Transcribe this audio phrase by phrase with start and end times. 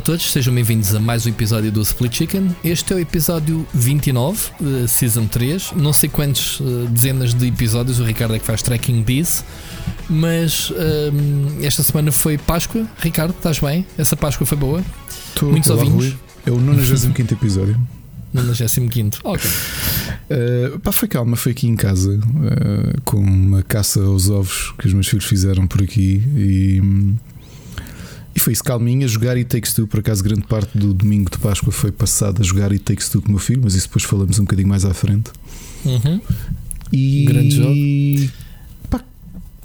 [0.00, 2.56] a todos, sejam bem-vindos a mais um episódio do Split Chicken.
[2.64, 5.72] Este é o episódio 29, uh, Season 3.
[5.76, 9.44] Não sei quantas uh, dezenas de episódios o Ricardo é que faz tracking disso,
[10.08, 10.74] mas uh,
[11.62, 12.86] esta semana foi Páscoa.
[12.98, 13.84] Ricardo, estás bem?
[13.98, 14.82] Essa Páscoa foi boa?
[15.34, 16.16] Tô, Muitos ouvintes?
[16.46, 17.78] É o 95 episódio.
[18.32, 19.18] 95.
[19.22, 19.50] Ok.
[20.30, 24.86] Uh, pá, foi calma, foi aqui em casa uh, com uma caça aos ovos que
[24.86, 26.80] os meus filhos fizeram por aqui e,
[27.29, 27.29] e
[28.40, 29.86] foi isso, calminha, jogar e Takes Two.
[29.86, 33.22] Por acaso, grande parte do domingo de Páscoa foi passado a jogar e Takes Two
[33.22, 35.30] com o meu filho, mas isso depois falamos um bocadinho mais à frente.
[35.84, 36.20] Uhum.
[36.92, 38.32] E Grande jogo.
[38.90, 39.00] pá,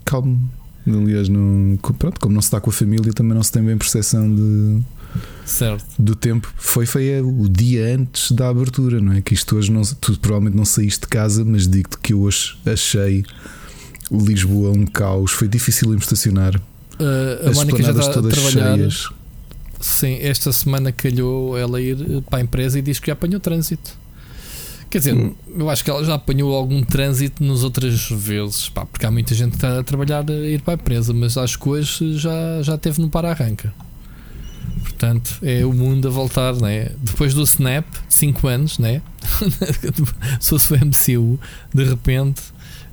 [0.04, 0.50] calmo.
[0.88, 3.76] Aliás, não, pronto, como não se está com a família, também não se tem bem
[3.76, 4.82] percepção de,
[5.44, 5.84] Certo.
[5.98, 9.22] do tempo foi, foi o dia antes da abertura, não é?
[9.22, 12.56] Que isto hoje não, tu provavelmente não saíste de casa, mas digo-te que eu hoje
[12.66, 13.24] achei
[14.12, 15.32] Lisboa um caos.
[15.32, 16.62] Foi difícil me estacionar.
[17.00, 18.78] Uh, a As Mónica já está a trabalhar.
[18.78, 19.10] cheias.
[19.82, 23.40] Sim, esta semana calhou ela ir eh, para a empresa e diz que já apanhou
[23.40, 23.92] trânsito.
[24.90, 25.36] Quer dizer, Hum.
[25.58, 29.36] eu acho que ela já apanhou algum trânsito nas outras vezes, pá, porque há muita
[29.36, 32.62] gente que está a trabalhar a ir para a empresa, mas acho que hoje já,
[32.62, 33.74] já teve no para-arranca.
[34.82, 36.92] Portanto, é o mundo a voltar, né?
[37.02, 39.02] Depois do Snap, 5 anos, né?
[40.40, 41.40] Se fosse o MCU,
[41.74, 42.42] de repente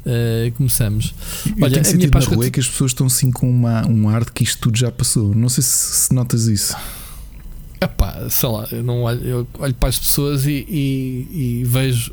[0.06, 1.14] eh, começamos.
[1.46, 3.48] Eu Olha, tenho a minha sentido na rua é que as pessoas estão assim com
[3.50, 5.34] uma, um ar de que isto tudo já passou.
[5.34, 5.70] Não sei se,
[6.06, 6.76] se notas isso.
[7.80, 12.12] Epá, sei lá, eu, não olho, eu olho para as pessoas e, e- e vejo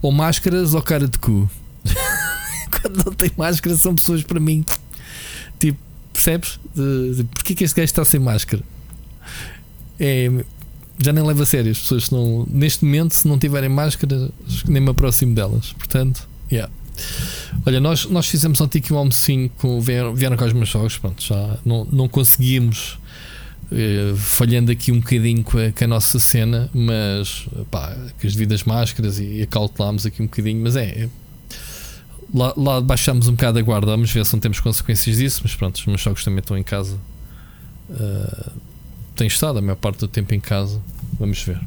[0.00, 1.50] ou máscaras ou cara de cu.
[2.80, 4.64] Quando não tem máscara, são pessoas para mim.
[5.58, 5.78] Tipo,
[6.12, 6.58] percebes?
[7.34, 8.62] Porquê que este gajo está sem máscara?
[9.98, 10.30] É,
[10.98, 11.72] já nem leva a sério.
[11.72, 14.30] As pessoas não, neste momento, se não tiverem máscara,
[14.68, 15.72] nem me aproximo delas.
[15.72, 16.72] Portanto, yeah.
[17.66, 20.98] Olha, nós, nós fizemos ontem aqui um almocinho com, vieram, vieram com os meus jogos.
[20.98, 22.98] Pronto, já não, não conseguimos
[23.72, 28.34] eh, falhando aqui um bocadinho com a, com a nossa cena, mas pá, com as
[28.34, 31.04] devidas máscaras e acautelámos aqui um bocadinho, mas é.
[31.04, 31.08] é-
[32.34, 35.54] lá, lá baixámos um bocado a guarda, vamos ver se não temos consequências disso, mas
[35.54, 36.96] pronto, os meus jogos também estão em casa.
[37.88, 38.52] Uh,
[39.14, 40.80] tenho estado a maior parte do tempo em casa.
[41.18, 41.60] Vamos ver.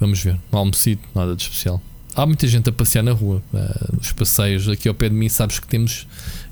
[0.00, 0.38] Vamos ver.
[0.50, 1.82] Almocido, nada de especial.
[2.18, 3.40] Há muita gente a passear na rua.
[3.52, 6.04] Uh, os passeios aqui ao pé de mim, sabes que temos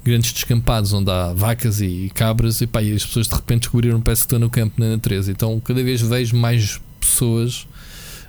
[0.04, 4.00] grandes descampados onde há vacas e cabras e, pá, e as pessoas de repente descobriram
[4.00, 5.32] parece que estão no campo na natureza.
[5.32, 7.66] Então cada vez vejo mais pessoas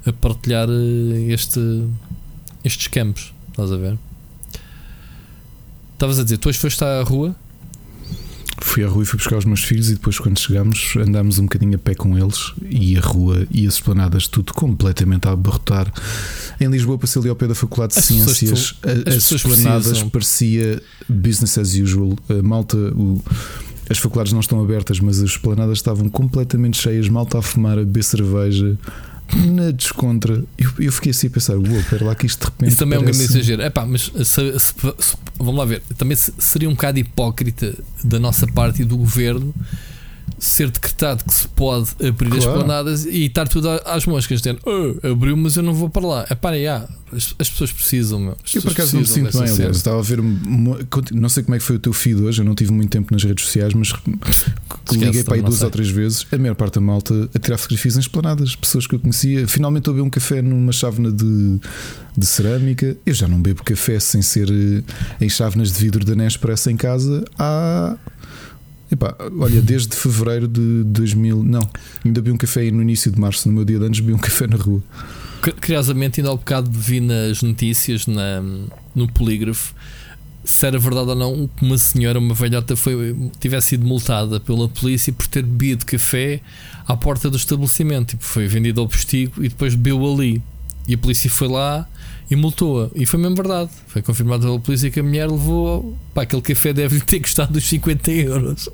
[0.03, 1.59] a partilhar eh, este,
[2.64, 3.31] estes campos.
[3.50, 4.00] Estás a ver?
[5.94, 7.36] Estavas a dizer, tu hoje foste à rua?
[8.59, 11.44] Fui à rua e fui buscar os meus filhos e depois quando chegámos andámos um
[11.44, 15.91] bocadinho a pé com eles e a rua e as esplanadas tudo completamente a abarrotar.
[16.59, 19.23] Em Lisboa passei ali ao pé da Faculdade de As pessoas Ciências, a- as as,
[19.29, 22.16] pessoas esplanadas parecia business as usual.
[22.29, 23.22] A malta, o-
[23.90, 27.84] as faculdades não estão abertas, mas as esplanadas estavam completamente cheias, malta a fumar, a
[27.84, 28.78] beber cerveja.
[29.35, 32.69] Na descontra, eu, eu fiquei assim a pensar: uou, pera lá que isto de repente.
[32.69, 33.61] Isso também é um grande parece- exagero.
[33.61, 34.73] Epá, mas se- se-
[35.38, 35.81] vamos lá ver.
[35.97, 39.53] Também se- seria um bocado hipócrita da nossa parte e do governo
[40.40, 42.59] ser decretado que se pode abrir as Claro.
[42.59, 46.25] planadas e estar tudo às moscas, dizendo "Ah, abriu, mas eu não vou para lá.
[46.30, 48.38] É para já, as, as pessoas precisam, meu.
[48.44, 49.78] As Eu por acaso não me sinto bem, aliás.
[49.78, 52.53] Estava a ver, não sei como é que foi o teu feed hoje, eu não
[52.56, 53.92] tive muito tempo nas redes sociais, mas
[54.92, 55.66] liguei para aí duas sei.
[55.66, 56.25] ou três vezes.
[56.31, 59.48] A maior parte da malta a tirar fotografias em esplanadas, pessoas que eu conhecia.
[59.48, 61.59] Finalmente beber um café numa chávena de,
[62.18, 62.96] de cerâmica.
[63.06, 64.84] Eu já não bebo café sem ser eh,
[65.19, 67.96] em chávenas de vidro da Nespresso em casa há.
[68.92, 71.59] Epá, olha, desde fevereiro de 2000, não,
[72.06, 74.18] ainda bebi um café no início de março, no meu dia de anos, bebi um
[74.18, 74.81] café na rua.
[75.44, 78.42] Cu- Curiosamente, ainda há bocado vi nas notícias, na,
[78.96, 79.74] no polígrafo,
[80.46, 84.70] se era verdade ou não que uma senhora, uma velhota, foi, tivesse sido multada pela
[84.70, 86.40] polícia por ter bebido café
[86.88, 88.12] à porta do estabelecimento.
[88.12, 90.42] Tipo, foi vendido ao postigo e depois bebeu ali.
[90.88, 91.86] E a polícia foi lá
[92.29, 92.89] e multou-a.
[92.94, 93.69] E foi mesmo verdade.
[93.88, 95.97] Foi confirmado pela polícia que a mulher levou.
[96.13, 98.69] Pá, aquele café deve ter custado uns 50 euros.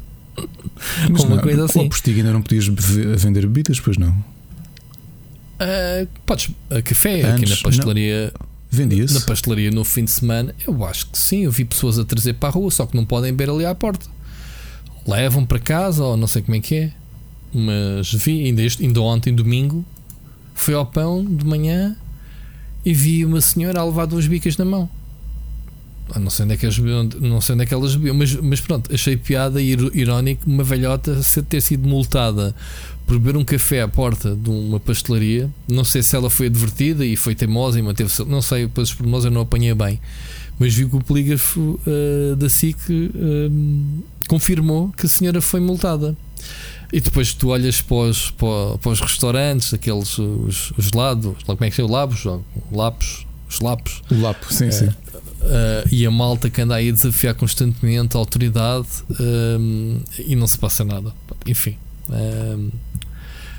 [1.09, 1.79] uma não, coisa assim.
[1.79, 4.13] Ao postigo ainda não podias vender bebidas, pois não.
[5.59, 8.33] Ah, podes, a café aqui Antes, na pastelaria.
[8.71, 9.13] Vendia-se.
[9.13, 11.43] Na pastelaria no fim de semana, eu acho que sim.
[11.43, 13.75] Eu vi pessoas a trazer para a rua, só que não podem beber ali à
[13.75, 14.07] porta.
[15.05, 16.91] Levam para casa, ou não sei como é que é.
[17.53, 19.85] Mas vi, ainda, este, ainda ontem, domingo,
[20.55, 21.95] fui ao pão de manhã
[22.85, 24.89] e vi uma senhora a levar duas bicas na mão.
[26.13, 28.15] Ah, Não sei onde é que elas bebiam, não sei onde é que elas bebiam,
[28.15, 32.53] mas, mas pronto, achei piada e irónico uma velhota ter sido multada
[33.07, 35.49] por beber um café à porta de uma pastelaria.
[35.67, 38.23] Não sei se ela foi advertida e foi teimosa e manteve-se.
[38.25, 39.99] Não sei, depois os pormenores eu não apanhei bem.
[40.59, 43.51] Mas vi que o polígrafo ah, da SIC ah,
[44.27, 46.15] confirmou que a senhora foi multada.
[46.93, 51.65] E depois tu olhas para os, para, para os restaurantes, aqueles os, os lados, como
[51.65, 52.23] é que é o labos?
[52.71, 54.03] Lapos, os lapos.
[54.11, 54.85] O lapo, sim, é, sim.
[54.85, 58.87] Uh, e a malta que anda aí a desafiar constantemente a autoridade
[59.19, 61.11] um, e não se passa nada.
[61.47, 61.75] Enfim,
[62.09, 62.69] um,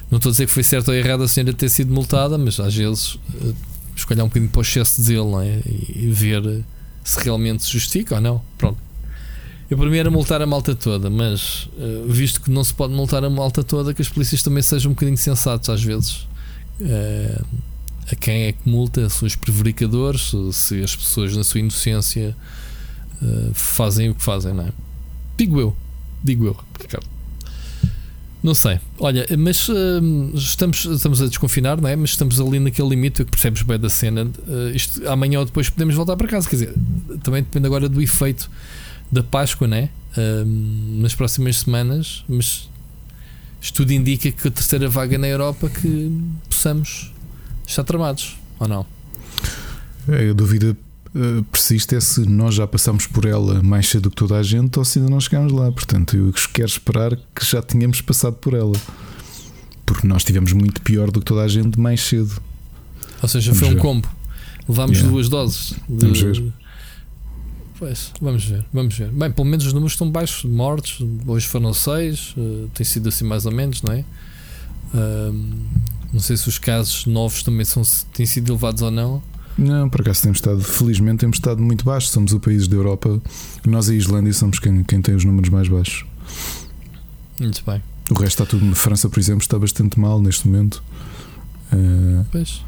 [0.09, 2.61] não estou a dizer que foi certo ou errado a senhora ter sido multada, mas
[2.61, 3.55] às vezes uh,
[3.97, 5.59] escolher um bocadinho para o excesso de zelo é?
[5.67, 6.63] e, e, ver
[7.03, 8.41] se realmente se justifica ou não.
[8.57, 8.79] Pronto.
[9.71, 12.93] Eu para mim era multar a malta toda, mas uh, visto que não se pode
[12.93, 16.27] multar a malta toda, que as polícias também sejam um bocadinho sensatos às vezes
[18.11, 22.37] a quem é que multa, se os prevaricadores, se as pessoas na sua inocência
[23.23, 24.73] uh, fazem o que fazem, não é?
[25.37, 25.77] Digo eu,
[26.23, 27.07] digo eu, Ricardo.
[28.43, 29.75] Não sei, olha, mas uh,
[30.35, 31.97] estamos, estamos a desconfinar, não é?
[31.97, 34.25] Mas estamos ali naquele limite que percebes bem da cena.
[34.25, 36.75] Uh, isto, amanhã ou depois podemos voltar para casa, quer dizer,
[37.23, 38.51] também depende agora do efeito
[39.11, 39.89] da Páscoa, não é?
[40.17, 42.69] nas próximas semanas, mas
[43.61, 46.13] isto tudo indica que a terceira vaga na Europa que
[46.49, 47.13] possamos
[47.67, 48.87] está tramados, ou não?
[50.09, 50.77] É, a dúvida
[51.15, 54.79] uh, persiste é se nós já passamos por ela mais cedo que toda a gente
[54.79, 55.73] ou se ainda não chegámos lá.
[55.73, 58.77] Portanto, eu quero esperar que já tínhamos passado por ela.
[59.87, 62.41] Porque nós tivemos muito pior do que toda a gente mais cedo.
[63.23, 63.77] Ou seja, vamos foi ver.
[63.77, 64.09] um combo.
[64.69, 65.13] Levámos yeah.
[65.13, 65.75] duas doses.
[65.89, 66.53] De...
[67.79, 69.11] Pois, vamos ver, vamos ver.
[69.11, 71.05] Bem, pelo menos os números estão baixos, mortos.
[71.27, 74.05] Hoje foram seis, uh, tem sido assim mais ou menos, não é?
[74.95, 75.33] Uh,
[76.13, 77.83] não sei se os casos novos também são,
[78.13, 79.23] têm sido elevados ou não.
[79.59, 82.11] Não, por acaso temos estado, felizmente temos estado muito baixos.
[82.11, 83.21] Somos o país da Europa,
[83.67, 86.05] nós e a Islândia somos quem, quem tem os números mais baixos.
[87.41, 87.83] Muito bem.
[88.11, 88.71] O resto está tudo.
[88.71, 90.83] A França, por exemplo, está bastante mal neste momento.
[91.73, 92.63] Uh, pois.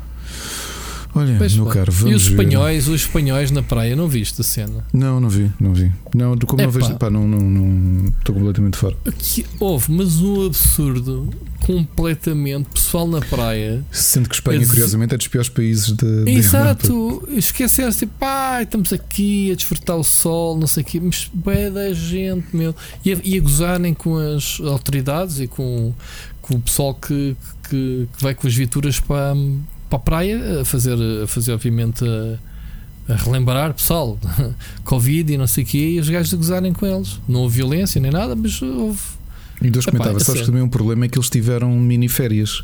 [1.17, 2.93] Olha, pois, meu caro, vamos E os espanhóis, ver.
[2.95, 4.85] os espanhóis na praia, não viste a cena?
[4.93, 5.91] Não, não vi, não vi.
[6.15, 8.95] Não, como não vejo, pá, não, não, não, estou completamente fora.
[9.07, 11.31] Aqui, houve, mas um absurdo
[11.67, 13.83] completamente pessoal na praia.
[13.91, 19.51] Sendo que Espanha, curiosamente, é dos piores países de, Exato, esquecer-se tipo, ah, estamos aqui
[19.53, 22.75] a desfrutar o sol, não sei o quê, mas é da gente, meu.
[23.05, 25.95] E a, e a gozarem com as autoridades e com,
[26.43, 27.37] com o pessoal que,
[27.69, 29.35] que, que vai com as viaturas para
[29.88, 34.19] para a praia a fazer, a fazer obviamente, a, a relembrar pessoal,
[34.85, 37.21] Covid e não sei o quê, e os gajos a gozarem com eles.
[37.29, 39.00] Não houve violência nem nada, mas houve.
[39.62, 42.62] E Deus comentava, sabes que também um problema é que eles tiveram mini férias.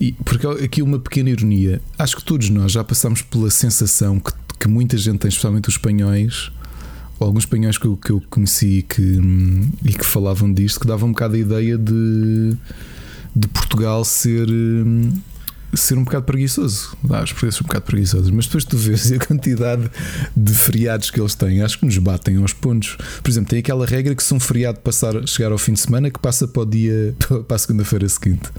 [0.00, 1.80] E, porque aqui uma pequena ironia.
[1.96, 5.74] Acho que todos nós já passamos pela sensação que, que muita gente tem, especialmente os
[5.74, 6.50] espanhóis,
[7.18, 9.20] ou alguns espanhóis que eu, que eu conheci que,
[9.84, 12.56] e que falavam disto, que davam um bocado a ideia de,
[13.34, 15.12] de Portugal ser hum,
[15.74, 16.96] ser um bocado preguiçoso.
[17.02, 19.90] Dá os preços um bocado preguiçosos, mas depois tu vês a quantidade
[20.36, 22.96] de feriados que eles têm, acho que nos batem aos pontos.
[23.22, 26.10] Por exemplo, tem aquela regra que se um feriado passar, chegar ao fim de semana,
[26.10, 27.14] que passa para o dia,
[27.46, 28.50] para a segunda-feira seguinte.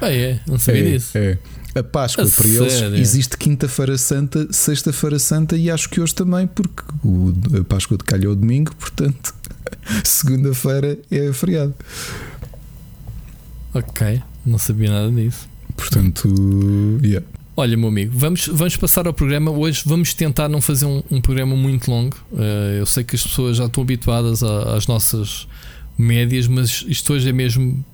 [0.00, 0.40] Ah, é?
[0.46, 1.16] Não sabia é, disso.
[1.16, 1.38] É.
[1.74, 2.96] A Páscoa a para sério?
[2.96, 7.96] eles existe Quinta-feira Santa, Sexta-feira Santa e acho que hoje também, porque o, a Páscoa
[7.96, 9.34] de calhou domingo, portanto,
[10.04, 11.74] segunda-feira é feriado.
[13.72, 15.48] Ok, não sabia nada disso.
[15.76, 16.28] Portanto,
[17.02, 17.26] yeah.
[17.54, 19.50] Olha, meu amigo, vamos, vamos passar ao programa.
[19.50, 22.16] Hoje vamos tentar não fazer um, um programa muito longo.
[22.32, 25.46] Uh, eu sei que as pessoas já estão habituadas a, às nossas
[25.98, 27.84] médias, mas isto hoje é mesmo.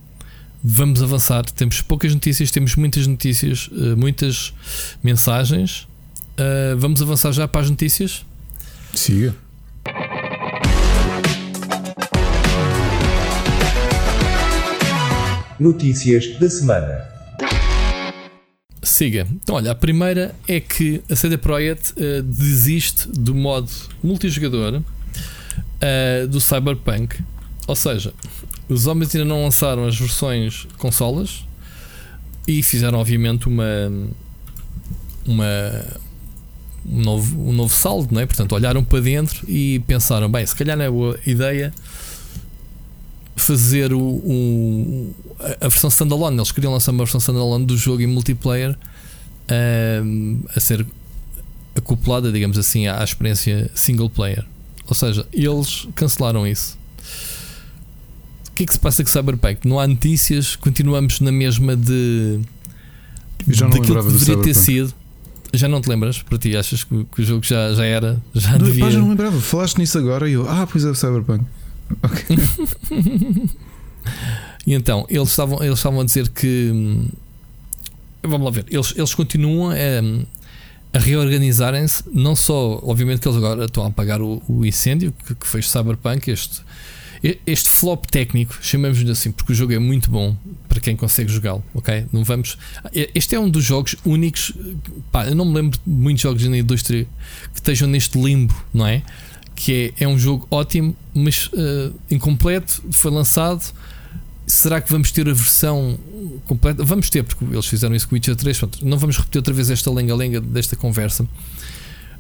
[0.63, 1.45] Vamos avançar.
[1.45, 4.55] Temos poucas notícias, temos muitas notícias, uh, muitas
[5.03, 5.89] mensagens.
[6.39, 8.25] Uh, vamos avançar já para as notícias?
[8.95, 9.35] Siga.
[15.59, 17.18] Notícias da semana.
[18.83, 19.27] Siga.
[19.33, 23.71] Então, olha, a primeira é que a CD Projekt uh, desiste do modo
[24.03, 27.19] multijogador uh, do Cyberpunk.
[27.67, 28.15] Ou seja,
[28.69, 31.45] os homens ainda não lançaram as versões consolas
[32.47, 33.65] e fizeram, obviamente, uma.
[35.27, 35.99] uma
[36.91, 38.25] um novo, um novo saldo, não é?
[38.25, 41.75] Portanto, olharam para dentro e pensaram: bem, se calhar não é boa ideia
[43.39, 45.15] fazer o, o,
[45.61, 46.37] a versão standalone.
[46.37, 48.77] Eles queriam lançar uma versão standalone do jogo em multiplayer
[50.05, 50.87] um, a ser
[51.77, 54.45] acoplada, digamos assim, à experiência single player.
[54.87, 56.77] Ou seja, eles cancelaram isso.
[58.49, 59.69] O que é que se passa com Cyberpunk?
[59.69, 62.41] Não há notícias, continuamos na mesma de.
[63.47, 64.93] Eu já não daquilo que deveria ter sido.
[65.55, 66.21] Já não te lembras?
[66.21, 68.21] Para ti, achas que, que o jogo já, já era?
[68.35, 68.85] Já não, devia...
[68.85, 69.41] pá, já não lembrava.
[69.41, 71.45] Falaste nisso agora e eu, ah, pois é o Cyberpunk.
[74.67, 76.71] E então, eles estavam, eles estavam a dizer que.
[76.73, 77.09] Hum,
[78.23, 79.77] vamos lá ver, eles, eles continuam a,
[80.93, 85.35] a reorganizarem-se, não só, obviamente, que eles agora estão a apagar o, o incêndio que,
[85.35, 86.61] que fez Cyberpunk, este,
[87.47, 90.37] este flop técnico, chamamos-lhe assim, porque o jogo é muito bom
[90.69, 92.05] para quem consegue jogá-lo, ok?
[92.13, 92.59] Não vamos.
[92.93, 94.53] Este é um dos jogos únicos.
[95.11, 97.05] Pá, eu não me lembro de muitos jogos na indústria
[97.55, 99.03] que estejam neste limbo, não é?
[99.61, 103.75] Que é, é um jogo ótimo, mas uh, incompleto, foi lançado.
[104.47, 105.99] Será que vamos ter a versão
[106.47, 106.85] completa?
[106.85, 108.57] Vamos ter, porque eles fizeram isso com o Witcher 3.
[108.57, 111.27] Pronto, não vamos repetir outra vez esta lenga-lenga desta conversa.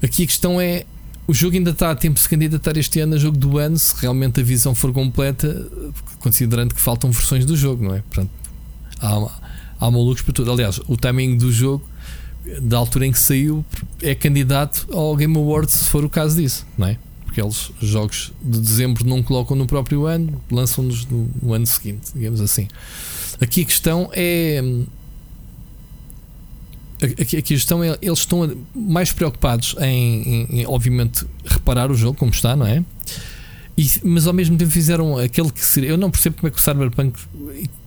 [0.02, 0.84] Aqui a questão é
[1.28, 3.78] o jogo ainda está a tempo de se candidatar este ano a jogo do ano,
[3.78, 5.70] se realmente a visão for completa,
[6.18, 8.00] considerando que faltam versões do jogo, não é?
[8.00, 8.30] Portanto,
[8.98, 9.40] há,
[9.78, 10.50] há malucos para tudo.
[10.50, 11.86] Aliás, o timing do jogo,
[12.62, 13.62] da altura em que saiu,
[14.00, 16.98] é candidato ao Game Awards, se for o caso disso, não é?
[17.38, 22.10] Porque eles, jogos de dezembro, não colocam no próprio ano, lançam-nos no, no ano seguinte,
[22.14, 22.66] digamos assim.
[23.40, 24.62] Aqui a questão é
[27.00, 32.18] Aqui, a questão é, eles estão mais preocupados em, em, em, obviamente, reparar o jogo
[32.18, 32.82] como está, não é?
[33.76, 35.90] E, mas ao mesmo tempo fizeram aquele que seria.
[35.90, 37.16] Eu não percebo como é que o Cyberpunk.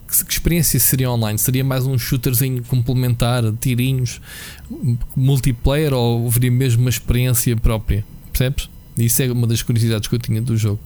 [0.10, 1.38] Que, que experiência seria online?
[1.38, 4.22] Seria mais um shooterzinho complementar, tirinhos,
[5.14, 8.06] multiplayer ou haveria mesmo uma experiência própria?
[8.32, 8.70] Percebes?
[9.06, 10.80] Isso é uma das curiosidades que eu tinha do jogo.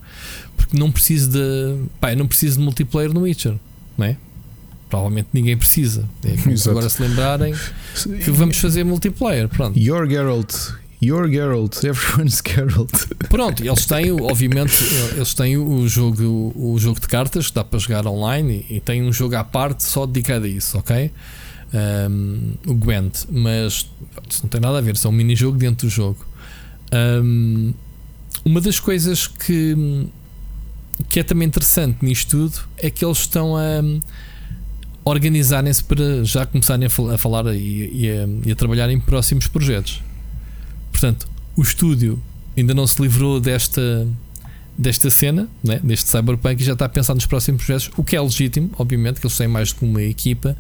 [0.56, 1.76] Porque não preciso de.
[2.00, 3.56] Pá, não preciso de multiplayer no Witcher,
[3.98, 4.18] não é?
[4.90, 6.08] provavelmente ninguém precisa.
[6.24, 7.54] É agora se lembrarem
[8.24, 9.50] que vamos fazer multiplayer.
[9.50, 9.78] Pronto.
[9.78, 10.54] Your Geralt.
[11.04, 12.92] Your Geralt, everyone's Geralt.
[13.30, 14.84] Pronto, eles têm, obviamente,
[15.16, 18.80] eles têm o jogo, o jogo de cartas que dá para jogar online e, e
[18.80, 21.12] têm um jogo à parte só dedicado a isso, ok?
[21.74, 23.90] Um, o Gwent, mas
[24.30, 26.26] isso não tem nada a ver, isso é um mini-jogo dentro do jogo.
[26.94, 27.74] Um,
[28.46, 30.08] uma das coisas que,
[31.10, 33.82] que é também interessante nisto tudo é que eles estão a
[35.04, 40.02] organizarem-se para já começarem a, falar e, e, a, e, a, trabalhar em próximos projetos.
[40.92, 42.22] Portanto, o estúdio
[42.58, 44.08] ainda não se livrou desta,
[44.78, 48.16] desta cena, né, deste Cyberpunk, e já está a pensar nos próximos projetos, o que
[48.16, 50.58] é legítimo, obviamente, que eles têm mais do que uma equipa,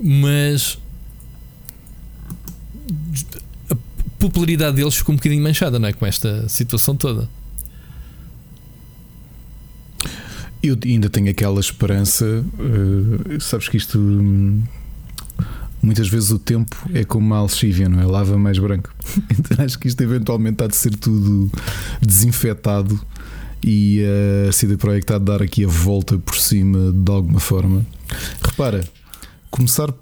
[0.00, 0.78] mas
[4.22, 7.28] popularidade deles ficou um bocadinho manchada não é, com esta situação toda.
[10.62, 13.98] Eu ainda tenho aquela esperança, uh, sabes que isto.
[13.98, 14.62] Hum,
[15.82, 18.06] muitas vezes o tempo é como uma alxívia, não é?
[18.06, 18.94] Lava mais branco.
[19.28, 21.50] Então acho que isto eventualmente há de ser tudo
[22.00, 23.00] desinfetado
[23.64, 24.04] e
[24.48, 27.84] a CD Projekt está a dar aqui a volta por cima de alguma forma.
[28.40, 28.84] Repara,
[29.50, 29.92] começar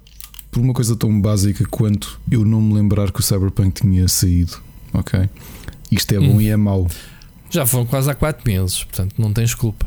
[0.51, 4.57] por uma coisa tão básica quanto eu não me lembrar que o Cyberpunk tinha saído,
[4.93, 5.29] ok?
[5.89, 6.41] Isto é bom hum.
[6.41, 6.87] e é mau.
[7.49, 9.85] Já foram quase há 4 meses, portanto não tens culpa.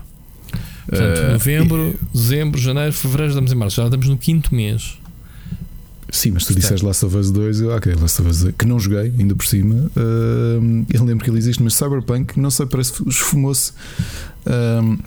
[0.87, 2.16] Portanto, uh, novembro, e...
[2.16, 3.76] dezembro, janeiro, fevereiro, estamos em março.
[3.76, 4.99] Já estamos no quinto mês.
[6.11, 8.66] Sim, mas tu disseste Last of Us 2, eu, ok, Last of Us 2, que
[8.66, 9.90] não joguei, ainda por cima.
[9.97, 13.73] Uh, eu lembro que ele existe, mas Cyberpunk, não sei, parece que esfumou-se.
[14.47, 14.99] Uh,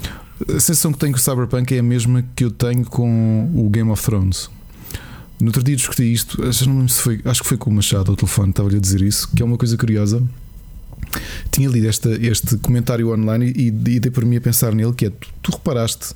[0.50, 3.70] a sensação que tenho com o Cyberpunk é a mesma que eu tenho com o
[3.70, 4.50] Game of Thrones.
[5.40, 8.10] No outro dia discuti isto, acho, não se foi, acho que foi com o Machado
[8.10, 10.24] ao telefone, estava-lhe a dizer isso, que é uma coisa curiosa.
[11.52, 15.06] Tinha lido esta, este comentário online e, e dei por mim a pensar nele que
[15.06, 16.16] é tu, tu reparaste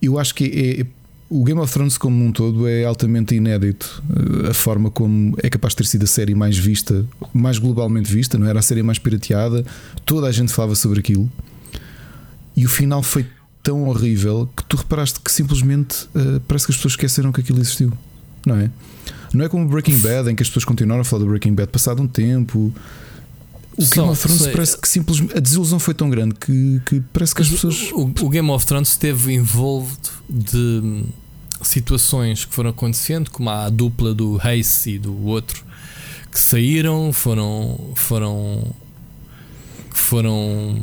[0.00, 0.86] eu acho que é, é,
[1.28, 4.02] o Game of Thrones como um todo é altamente inédito
[4.48, 8.38] a forma como é capaz de ter sido a série mais vista mais globalmente vista,
[8.38, 9.64] não era a série mais pirateada
[10.04, 11.30] toda a gente falava sobre aquilo.
[12.56, 13.26] E o final foi
[13.62, 17.60] tão horrível que tu reparaste que simplesmente uh, parece que as pessoas esqueceram que aquilo
[17.60, 17.92] existiu
[18.46, 18.70] não é?
[19.32, 21.70] Não é como Breaking Bad em que as pessoas continuaram a falar do Breaking Bad
[21.70, 22.72] passado um tempo
[23.76, 24.52] o Game of Thrones sei.
[24.52, 27.90] parece que simplesmente a desilusão foi tão grande que, que parece que as pessoas.
[27.92, 31.04] O, o, Game of Thrones esteve envolvido de
[31.62, 35.64] situações que foram acontecendo, como a dupla do Race e do outro,
[36.30, 37.92] que saíram, foram.
[37.94, 38.74] foram.
[39.90, 40.82] foram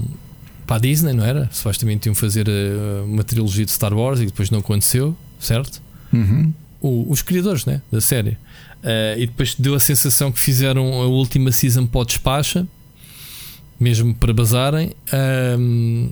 [0.67, 1.49] para a Disney, não era?
[1.51, 5.81] Supostamente iam fazer eh, uma trilogia de Star Wars e depois não aconteceu, certo?
[6.13, 6.53] Uhum.
[6.81, 8.37] O, os criadores né, da série.
[8.83, 12.67] Uh, e depois deu a sensação que fizeram a última season para o despacha
[13.79, 14.91] mesmo para bazarem.
[15.59, 16.11] Um,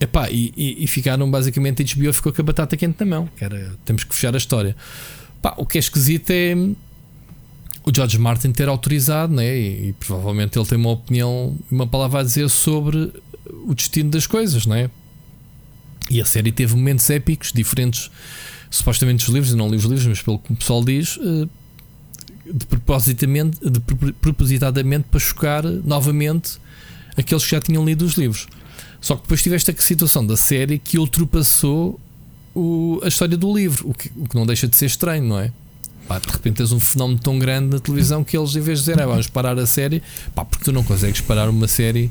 [0.00, 1.82] epá, e, e, e ficaram basicamente.
[1.82, 3.28] A HBO ficou com a batata quente na mão.
[3.40, 4.74] Era, temos que fechar a história.
[5.40, 6.54] Pá, o que é esquisito é
[7.84, 9.56] o George Martin ter autorizado, né?
[9.56, 13.12] E, e, provavelmente ele tem uma opinião, uma palavra a dizer sobre
[13.66, 14.90] o destino das coisas, né?
[16.10, 18.10] E a série teve momentos épicos, diferentes,
[18.70, 21.48] supostamente dos livros, não li os livros, mas pelo que o pessoal diz, eh,
[22.52, 23.80] de, propositamente, de
[24.20, 26.58] propositadamente para chocar novamente
[27.16, 28.46] aqueles que já tinham lido os livros.
[29.00, 32.00] Só que depois tiveste a situação da série que ultrapassou
[32.54, 35.38] o, a história do livro, o que, o que não deixa de ser estranho, não
[35.38, 35.52] é?
[36.08, 38.84] Pá, de repente tens um fenómeno tão grande na televisão que eles, em vez de
[38.84, 40.02] dizer ah, vamos parar a série,
[40.34, 42.10] pá, porque tu não consegues parar uma série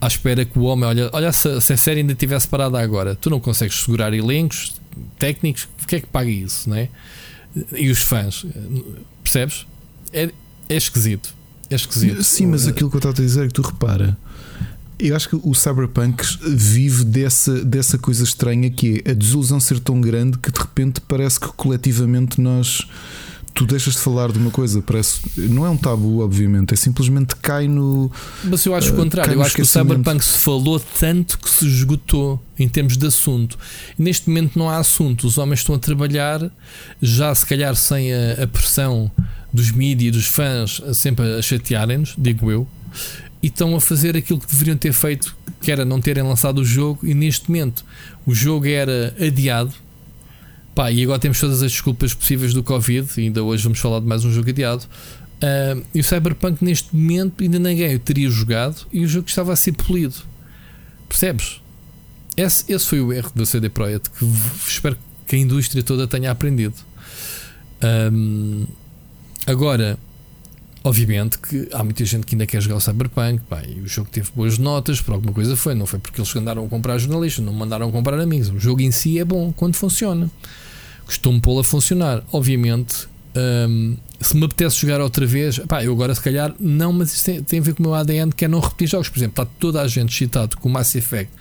[0.00, 3.14] à espera que o homem, olha, olha se, se a série ainda tivesse parada agora,
[3.14, 4.74] tu não consegues segurar elencos
[5.18, 6.88] técnicos, o que é que paga isso, não é?
[7.74, 8.44] E os fãs,
[9.22, 9.66] percebes?
[10.12, 10.30] É,
[10.68, 11.34] é esquisito.
[11.70, 12.22] É esquisito.
[12.22, 14.16] Sim, mas aquilo que eu estava a dizer é que tu repara.
[14.98, 19.78] Eu acho que o Cyberpunk vive dessa, dessa coisa estranha que é a desilusão ser
[19.78, 22.86] tão grande que de repente parece que coletivamente nós
[23.56, 25.20] tu deixas de falar de uma coisa, parece.
[25.34, 28.12] Não é um tabu, obviamente, é simplesmente cai no.
[28.44, 31.48] Mas eu acho o uh, contrário, eu acho que o Cyberpunk se falou tanto que
[31.48, 33.58] se esgotou em termos de assunto.
[33.98, 36.50] Neste momento não há assunto, os homens estão a trabalhar,
[37.00, 39.10] já se calhar sem a, a pressão
[39.50, 42.68] dos mídias, dos fãs, sempre a chatearem-nos, digo eu,
[43.42, 46.64] e estão a fazer aquilo que deveriam ter feito, que era não terem lançado o
[46.64, 47.86] jogo, e neste momento
[48.26, 49.72] o jogo era adiado
[50.76, 54.04] Pá, e agora temos todas as desculpas possíveis do Covid, ainda hoje vamos falar de
[54.04, 54.84] mais um jogo adiado.
[55.36, 59.54] Uh, e o Cyberpunk neste momento ainda ninguém o teria jogado e o jogo estava
[59.54, 60.16] a ser polido.
[61.08, 61.62] Percebes?
[62.36, 64.26] Esse, esse foi o erro do CD Projekt que
[64.68, 66.74] espero que a indústria toda tenha aprendido.
[68.12, 68.66] Um,
[69.46, 69.98] agora,
[70.84, 73.40] obviamente que há muita gente que ainda quer jogar o Cyberpunk.
[73.48, 75.74] Pá, e o jogo teve boas notas, por alguma coisa foi.
[75.74, 78.50] Não foi porque eles andaram a comprar jornalistas, não mandaram a comprar amigos.
[78.50, 80.30] O jogo em si é bom quando funciona
[81.06, 82.22] costumo pô-lo a funcionar.
[82.32, 83.08] Obviamente,
[83.68, 87.24] um, se me apetece jogar outra vez, pá, eu agora se calhar não, mas isso
[87.24, 89.08] tem, tem, a ver com o meu ADN que é não repetir jogos.
[89.08, 91.32] Por exemplo, está toda a gente excitado com o Mass Effect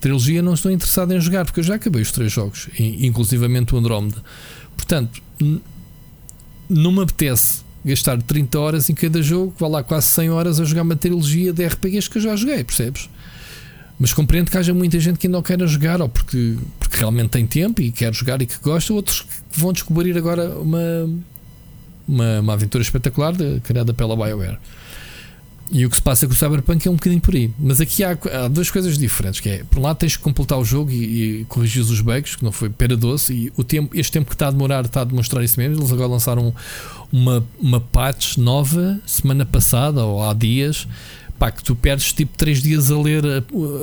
[0.00, 3.78] trilogia, não estou interessado em jogar porque eu já acabei os três jogos, inclusivamente o
[3.78, 4.16] Andromeda.
[4.76, 5.22] Portanto,
[6.68, 10.64] não me apetece gastar 30 horas em cada jogo, vá lá quase 100 horas a
[10.64, 13.08] jogar uma trilogia de RPGs que eu já joguei, percebes?
[14.02, 17.28] Mas compreendo que haja muita gente que ainda não queira jogar, ou porque, porque realmente
[17.28, 21.08] tem tempo e quer jogar e que gosta, outros que vão descobrir agora uma,
[22.08, 24.58] uma, uma aventura espetacular de, criada pela BioWare.
[25.70, 27.48] E o que se passa com o Cyberpunk é um bocadinho por aí.
[27.56, 30.58] Mas aqui há, há duas coisas diferentes: que é, por um lado, tens que completar
[30.58, 33.96] o jogo e, e corrigir os bugs, que não foi pera doce, e o tempo,
[33.96, 35.76] este tempo que está a demorar está a demonstrar isso mesmo.
[35.78, 36.52] Eles agora lançaram
[37.12, 40.88] uma, uma patch nova semana passada ou há dias
[41.42, 43.24] pá, que tu perdes tipo 3 dias a ler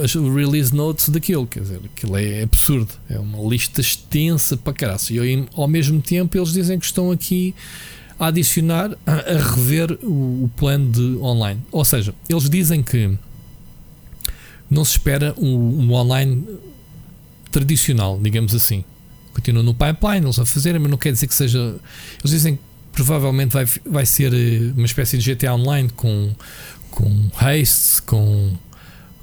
[0.01, 5.25] as release notes daquilo, quer dizer, aquilo é absurdo, é uma lista extensa para caralho.
[5.25, 7.53] E ao mesmo tempo eles dizem que estão aqui
[8.17, 11.59] a adicionar, a, a rever o, o, plano de online.
[11.69, 13.17] Ou seja, eles dizem que
[14.69, 16.47] não se espera um, um online
[17.51, 18.85] tradicional, digamos assim.
[19.33, 21.75] Continua no pipeline, eles a fazerem, mas não quer dizer que seja.
[22.19, 22.61] Eles dizem que
[22.93, 26.33] provavelmente vai, vai ser eh, uma espécie de GTA Online com
[26.91, 28.53] com haste, com.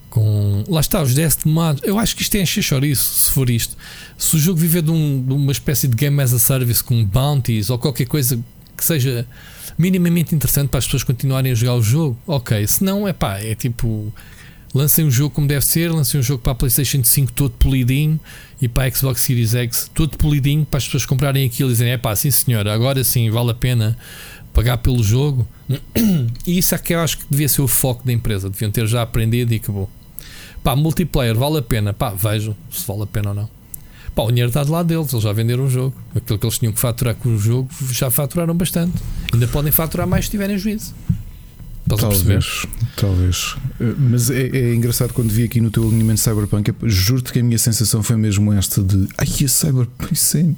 [0.08, 1.82] Com, lá está, os 10 tomados.
[1.84, 3.76] Eu acho que isto é encher chouriço, se for isto.
[4.16, 7.04] Se o jogo viver de, um, de uma espécie de game as a service com
[7.04, 8.42] bounties ou qualquer coisa
[8.74, 9.26] que seja
[9.76, 12.66] minimamente interessante para as pessoas continuarem a jogar o jogo, ok.
[12.66, 14.12] Se não, é pá, é tipo.
[14.74, 18.20] Lancem um jogo como deve ser, lancem um jogo para a PlayStation 5 todo polidinho
[18.60, 21.94] e para a Xbox Series X todo polidinho para as pessoas comprarem aquilo e dizerem:
[21.94, 23.96] é pá, sim senhor, agora sim vale a pena
[24.56, 25.46] pagar pelo jogo.
[26.46, 28.48] E isso é que eu acho que devia ser o foco da empresa.
[28.48, 29.90] Deviam ter já aprendido e acabou.
[30.64, 31.92] Pá, multiplayer, vale a pena?
[31.92, 33.50] Pá, vejam se vale a pena ou não.
[34.14, 35.94] Pá, o dinheiro está do lado deles, eles já venderam o jogo.
[36.14, 38.94] Aquilo que eles tinham que faturar com o jogo já faturaram bastante.
[39.30, 40.94] Ainda podem faturar mais se tiverem juízo.
[41.88, 43.56] Estás talvez, talvez.
[43.80, 46.74] Eh, mas é, é, engraçado quando vi aqui no teu alinhamento Cyberpunk.
[46.82, 50.56] Juro-te que a minha sensação foi mesmo esta de ai, a Cyberpunk, sim.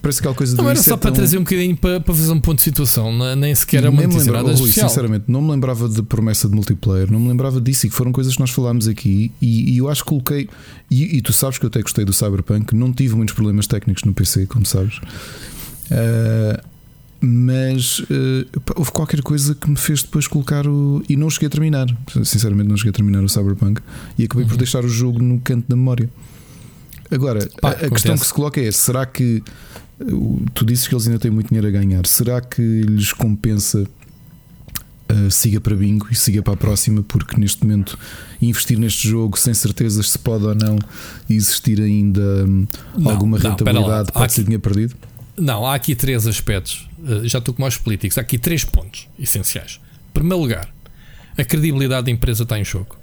[0.00, 1.12] Parece aquela coisa Não era só para tão...
[1.12, 4.32] trazer um bocadinho para, para fazer um ponto de situação, nem sequer é uma notícia
[4.32, 7.90] nada Rui, Sinceramente, não me lembrava de promessa de multiplayer, não me lembrava disso e
[7.90, 9.30] que foram coisas que nós falámos aqui.
[9.40, 10.48] E, e eu acho que coloquei.
[10.90, 14.04] E, e, tu sabes que eu até gostei do Cyberpunk, não tive muitos problemas técnicos
[14.04, 14.96] no PC, como sabes.
[15.90, 16.71] Uh,
[17.24, 21.00] mas uh, houve qualquer coisa que me fez depois colocar o.
[21.08, 21.86] E não cheguei a terminar.
[22.24, 23.80] Sinceramente, não cheguei a terminar o Cyberpunk
[24.18, 24.50] e acabei uhum.
[24.50, 26.10] por deixar o jogo no canto da memória.
[27.12, 29.40] Agora, Pá, a, a questão que se coloca é: será que.
[30.52, 32.04] Tu dizes que eles ainda têm muito dinheiro a ganhar.
[32.06, 33.86] Será que lhes compensa
[35.12, 37.04] uh, siga para bingo e siga para a próxima?
[37.04, 37.96] Porque neste momento
[38.40, 40.76] investir neste jogo sem certezas se pode ou não
[41.30, 42.66] existir ainda hum,
[42.98, 44.96] não, alguma rentabilidade, pode aqui, ser dinheiro perdido?
[45.36, 46.88] Não, há aqui três aspectos.
[47.02, 48.16] Uh, já estou com mais políticos.
[48.18, 49.80] Há aqui três pontos essenciais.
[50.10, 50.72] Em primeiro lugar,
[51.36, 52.96] a credibilidade da empresa está em jogo.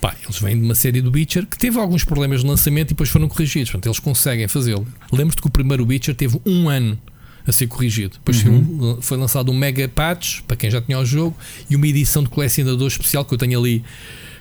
[0.00, 2.94] Pá, eles vêm de uma série do Witcher que teve alguns problemas de lançamento e
[2.94, 3.70] depois foram corrigidos.
[3.70, 4.86] Portanto, eles conseguem fazê-lo.
[5.12, 6.98] Lembro-te que o primeiro Witcher teve um ano
[7.46, 8.14] a ser corrigido.
[8.14, 8.98] Depois uhum.
[9.02, 11.36] foi lançado um mega patch para quem já tinha o jogo
[11.68, 13.84] e uma edição de colecionador especial que eu tenho ali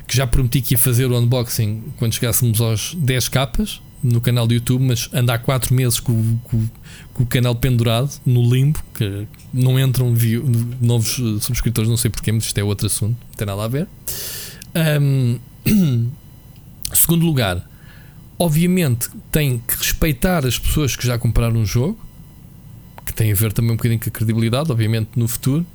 [0.07, 4.47] que já prometi que ia fazer o unboxing quando chegássemos aos 10 capas no canal
[4.47, 6.67] do YouTube, mas anda há 4 meses com, com,
[7.13, 10.45] com, o canal pendurado no limbo, que não entram view,
[10.81, 13.87] novos subscritores, não sei porquê, mas isto é outro assunto, não tem nada a ver.
[15.01, 15.39] Um,
[16.93, 17.67] segundo lugar,
[18.37, 21.99] obviamente tem que respeitar as pessoas que já compraram um jogo,
[23.05, 25.65] que tem a ver também um bocadinho com a credibilidade, obviamente, no futuro.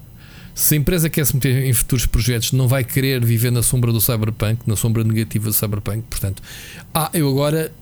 [0.55, 3.93] Se a empresa quer se meter em futuros projetos, não vai querer viver na sombra
[3.93, 6.05] do Cyberpunk, na sombra negativa do Cyberpunk.
[6.09, 6.43] Portanto,
[6.95, 7.73] ah, eu agora,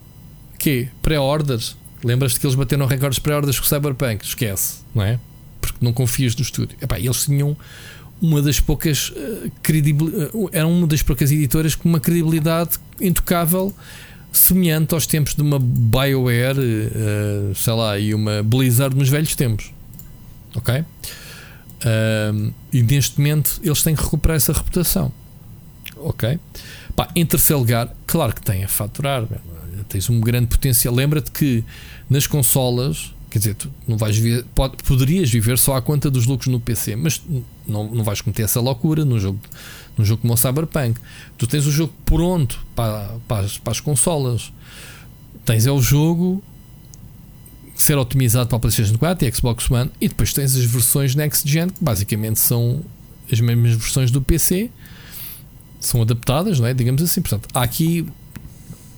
[0.62, 1.77] que Pré-orders?
[2.05, 4.25] Lembras-te que eles bateram recordes pré-orders com o Cyberpunk?
[4.25, 5.18] Esquece, não é?
[5.61, 6.77] Porque não confias no estúdio.
[6.81, 7.57] Epá, eles tinham
[8.20, 13.75] uma das poucas uh, credibilidade, uh, eram uma das poucas editoras com uma credibilidade intocável
[14.33, 19.72] semelhante aos tempos de uma BioWare, uh, sei lá, e uma Blizzard nos velhos tempos.
[20.55, 20.79] Ok?
[20.81, 25.11] Uh, e neste momento eles têm que recuperar essa reputação.
[25.96, 26.38] Ok?
[26.94, 29.27] Pá, em terceiro lugar, claro que tem a faturar.
[29.92, 30.94] Tens um grande potencial.
[30.94, 31.62] Lembra-te que
[32.09, 36.24] nas consolas, quer dizer, tu não vais viver, pode, poderias viver só à conta dos
[36.24, 37.20] lucros no PC, mas
[37.66, 39.38] não, não vais cometer essa loucura num jogo
[39.98, 40.98] num jogo como o Cyberpunk.
[41.37, 44.50] Tu tens o jogo pronto para, para, as, para as consolas.
[45.44, 46.42] Tens é o jogo
[47.76, 51.46] ser otimizado para a PlayStation 4 e Xbox One e depois tens as versões Next
[51.46, 52.81] Gen que basicamente são
[53.31, 54.70] as mesmas versões do PC
[55.85, 56.74] são adaptadas, não é?
[56.74, 57.20] digamos assim.
[57.20, 58.07] Portanto, há aqui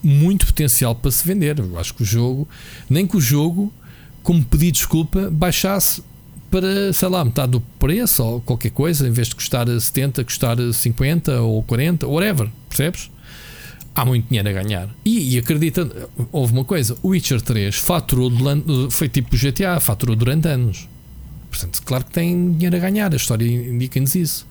[0.04, 1.58] muito potencial para se vender.
[1.58, 2.48] Eu acho que o jogo,
[2.88, 3.72] nem que o jogo,
[4.22, 6.02] como pedido de desculpa, baixasse
[6.50, 10.56] para, sei lá, metade do preço ou qualquer coisa, em vez de custar 70, custar
[10.56, 13.10] 50 ou 40, whatever, percebes?
[13.94, 14.88] Há muito dinheiro a ganhar.
[15.04, 15.88] E, e acredita,
[16.32, 18.30] houve uma coisa: o Witcher 3 faturou,
[18.90, 20.88] foi tipo GTA, faturou durante anos.
[21.50, 24.46] Portanto, claro que tem dinheiro a ganhar, a história indica-nos isso.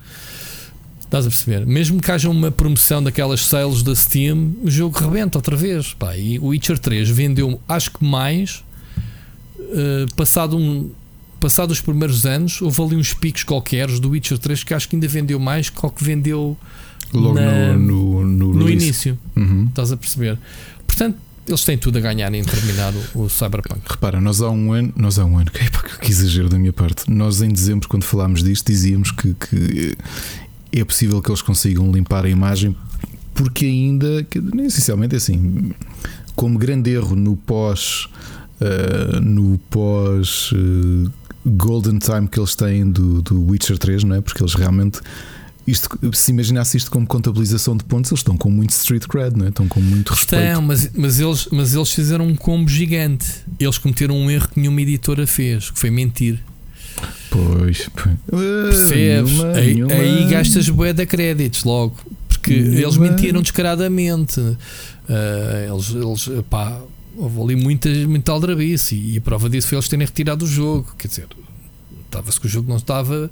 [1.14, 1.64] Estás a perceber?
[1.64, 5.94] Mesmo que haja uma promoção daquelas sales da Steam, o jogo rebenta outra vez.
[5.94, 8.64] Pá, e o Witcher 3 vendeu, acho que mais,
[9.60, 10.90] uh, passado um,
[11.40, 14.96] passado os primeiros anos, houve ali uns picos qualquer do Witcher 3 que acho que
[14.96, 16.58] ainda vendeu mais que o que vendeu
[17.14, 19.16] logo na, no, no, no, início.
[19.36, 19.68] Uhum.
[19.70, 20.40] Estás a perceber?
[20.88, 23.82] Portanto, eles têm tudo a ganhar em terminar o, o Cyberpunk.
[23.88, 27.12] Repara, nós há um ano, nós há um ano, que, que exagero da minha parte,
[27.12, 29.96] nós em dezembro, quando falámos disto, dizíamos que, que
[30.74, 32.76] é possível que eles consigam limpar a imagem,
[33.34, 35.72] porque ainda, que, essencialmente assim,
[36.36, 38.08] como grande erro no pós.
[38.62, 41.12] Uh, no pós uh,
[41.46, 44.22] golden time que eles têm do, do Witcher 3, não é?
[44.22, 45.00] Porque eles realmente.
[45.66, 49.46] Isto, se imaginasse isto como contabilização de pontos, eles estão com muito street cred, não
[49.46, 49.50] é?
[49.50, 50.44] estão com muito respeito.
[50.44, 53.26] Estão, mas, mas, eles, mas eles fizeram um combo gigante.
[53.58, 56.44] Eles cometeram um erro que nenhuma editora fez, que foi mentir.
[57.30, 59.32] Pois, percebes?
[59.32, 59.94] Nenhuma, aí, nenhuma...
[59.94, 61.96] aí gastas bué de créditos logo,
[62.28, 62.82] porque nenhuma...
[62.82, 64.40] eles mentiram descaradamente.
[64.40, 64.58] Uh,
[65.74, 66.80] eles, eles pá,
[67.18, 70.94] houve ali muita, muita aldrabice e a prova disso foi eles terem retirado o jogo.
[70.98, 71.28] Quer dizer,
[72.06, 73.30] estava-se que o jogo não estava.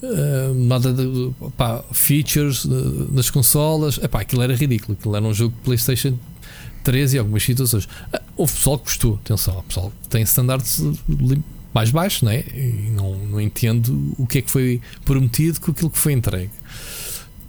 [0.00, 4.96] Uh, nada de pá, features uh, nas consolas, epá, aquilo era ridículo.
[4.98, 6.16] Aquilo era um jogo de PlayStation
[6.84, 7.84] 3 e algumas situações.
[7.84, 10.82] Uh, houve pessoal que gostou, atenção, o pessoal tem standards
[11.72, 12.44] mais baixos, né?
[12.54, 16.50] e não, não entendo o que é que foi prometido com aquilo que foi entregue.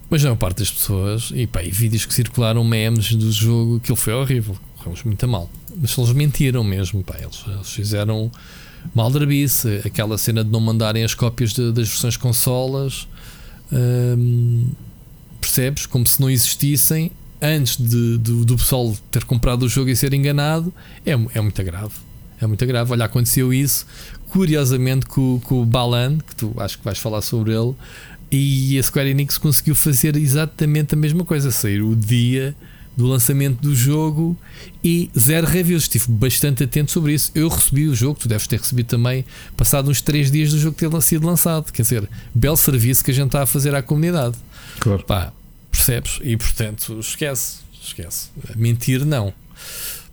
[0.10, 3.78] Mas a maior parte das pessoas, e, pá, e vídeos que circularam memes do jogo,
[3.78, 8.32] aquilo foi horrível, correu muito mal mas eles mentiram mesmo, pá, eles, eles fizeram
[8.94, 13.08] maldrabice, aquela cena de não mandarem as cópias de, das versões consolas,
[13.72, 14.70] hum,
[15.40, 15.86] percebes?
[15.86, 20.14] Como se não existissem antes de, de, do pessoal ter comprado o jogo e ser
[20.14, 20.74] enganado,
[21.06, 21.94] é, é muito grave.
[22.41, 22.91] É muito grave.
[22.91, 23.86] Olha, aconteceu isso
[24.30, 27.73] curiosamente com, com o Balan, que tu acho que vais falar sobre ele,
[28.32, 32.56] e a Square Enix conseguiu fazer exatamente a mesma coisa, sair o dia
[32.95, 34.38] do lançamento do jogo
[34.84, 35.84] e zero reviews.
[35.84, 37.32] Estive bastante atento sobre isso.
[37.34, 39.25] Eu recebi o jogo, tu deves ter recebido também,
[39.56, 41.71] passado uns 3 dias do jogo ter sido lançado.
[41.71, 44.38] Quer dizer, belo serviço que a gente está a fazer à comunidade.
[44.80, 45.04] Claro.
[45.06, 45.34] Pá,
[45.71, 46.19] percebes?
[46.21, 48.30] E portanto, esquece, esquece.
[48.56, 49.34] Mentir, não.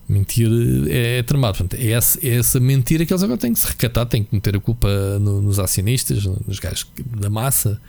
[0.09, 0.49] Mentir
[0.89, 1.59] é, é tramado.
[1.59, 4.35] Portanto, é, essa, é essa mentira que eles agora têm que se recatar, têm que
[4.35, 4.89] meter a culpa
[5.19, 6.87] no, nos acionistas, nos gajos
[7.19, 7.81] da massa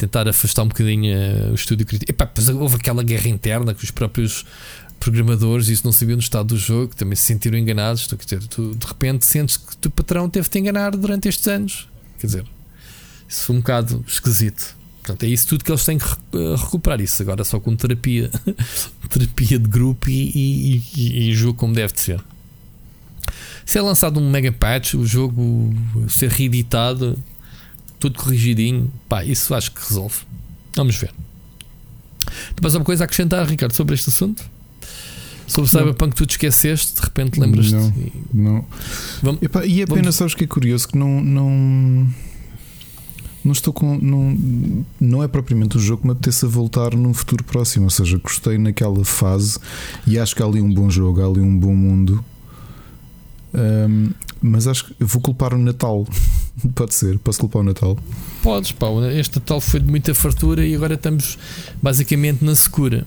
[0.00, 2.10] tentar afastar um bocadinho uh, o estúdio crítico.
[2.10, 4.46] Epá, depois houve aquela guerra interna que os próprios
[4.98, 8.06] programadores isso não sabiam do estado do jogo, também se sentiram enganados.
[8.06, 11.88] Tu, dizer, tu de repente sentes que o teu patrão teve-te enganar durante estes anos.
[12.18, 12.44] Quer dizer,
[13.28, 14.76] isso foi um bocado esquisito.
[15.10, 17.00] Portanto, é isso tudo que eles têm que eh, recuperar.
[17.00, 18.30] Isso agora só com terapia,
[19.10, 22.20] terapia de grupo e, e, e, e jogo como deve de ser.
[23.66, 25.74] Se é lançado um mega patch, o jogo
[26.08, 27.18] ser reeditado,
[27.98, 30.16] tudo corrigidinho, pá, isso acho que resolve.
[30.74, 31.12] Vamos ver.
[32.54, 34.44] Tu mais alguma coisa a acrescentar, Ricardo, sobre este assunto?
[35.46, 37.74] Sobre Cyberpunk, tu te esqueceste, de repente lembras-te?
[37.74, 37.92] Não,
[38.32, 38.64] não.
[39.20, 40.14] Vamos, e é apenas, vamos...
[40.14, 42.08] sabes que é curioso que não, não,
[43.44, 43.98] não estou com.
[43.98, 47.86] Não, não é propriamente o jogo que me apeteça voltar num futuro próximo.
[47.86, 49.58] Ou seja, gostei naquela fase
[50.06, 52.24] e acho que há ali um bom jogo, há ali um bom mundo.
[53.52, 56.06] Um, mas acho que vou culpar o Natal.
[56.74, 57.98] Pode ser, posso culpar o Natal.
[58.42, 58.86] Podes, pá.
[59.14, 61.38] Este Natal foi de muita fartura e agora estamos
[61.82, 63.06] basicamente na secura.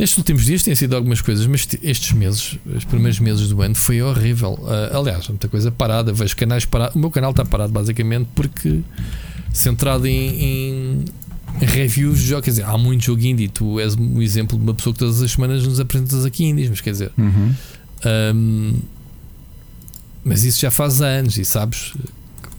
[0.00, 3.74] Nestes últimos dias têm sido algumas coisas, mas estes meses, os primeiros meses do ano,
[3.74, 4.58] foi horrível.
[4.62, 6.10] Uh, aliás, muita coisa parada.
[6.10, 6.96] Vejo canais parados.
[6.96, 8.80] O meu canal está parado basicamente porque
[9.52, 11.04] centrado em, em,
[11.60, 12.46] reviews de jogos.
[12.46, 13.48] Quer dizer, há muito jogo indie.
[13.48, 16.70] Tu és um exemplo de uma pessoa que todas as semanas nos apresentas aqui indies,
[16.70, 17.12] mas quer dizer.
[17.18, 17.54] Uhum.
[18.34, 18.74] Um,
[20.24, 21.92] mas isso já faz anos e sabes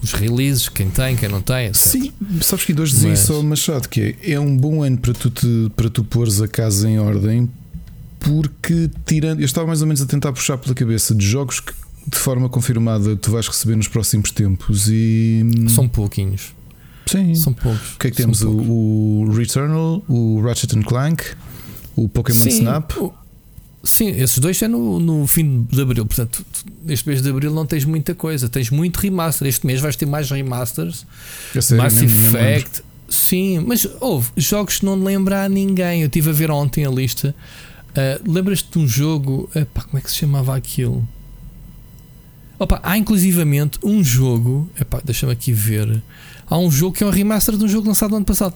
[0.01, 1.67] os releases, quem tem, quem não tem.
[1.67, 1.75] Etc.
[1.75, 2.11] Sim,
[2.41, 3.19] sabes que hoje dizia Mas...
[3.19, 6.41] isso ao Machado, que é, é um bom ano para tu, te, para tu pôres
[6.41, 7.49] a casa em ordem,
[8.19, 9.39] porque tirando.
[9.39, 11.73] Eu estava mais ou menos a tentar puxar pela cabeça de jogos que
[12.07, 15.43] de forma confirmada tu vais receber nos próximos tempos e.
[15.69, 16.53] São pouquinhos.
[17.05, 17.35] Sim.
[17.35, 17.95] São poucos.
[17.95, 18.41] O que é que temos?
[18.41, 21.23] O, o, Returnal, o Ratchet Clank,
[21.95, 22.91] o Pokémon Sim, Snap.
[22.97, 23.13] O,
[23.83, 26.05] Sim, esses dois é no, no fim de abril.
[26.05, 26.45] Portanto,
[26.87, 28.47] este mês de abril não tens muita coisa.
[28.47, 29.47] Tens muito remaster.
[29.47, 31.05] Este mês vais ter mais remasters.
[31.59, 32.83] Sério, Mass Effect.
[33.09, 36.01] Sim, mas houve jogos que não lembra a ninguém.
[36.01, 37.35] Eu estive a ver ontem a lista.
[37.89, 39.49] Uh, Lembras-te de um jogo?
[39.55, 41.07] Epá, como é que se chamava aquilo?
[42.57, 44.69] Opa, há inclusivamente um jogo.
[45.03, 46.01] deixa-me aqui ver.
[46.47, 48.53] Há um jogo que é um remaster de um jogo lançado no ano passado.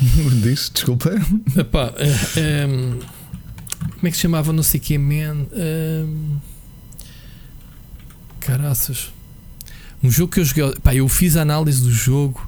[0.42, 1.10] Diz, desculpa.
[1.56, 2.66] Epá, é, é,
[3.90, 4.52] como é que se chamava?
[4.52, 5.46] Não sei que man.
[5.52, 6.36] Um,
[8.40, 9.12] caraças.
[10.02, 10.74] Um jogo que eu joguei.
[10.82, 12.46] Pá, eu fiz a análise do jogo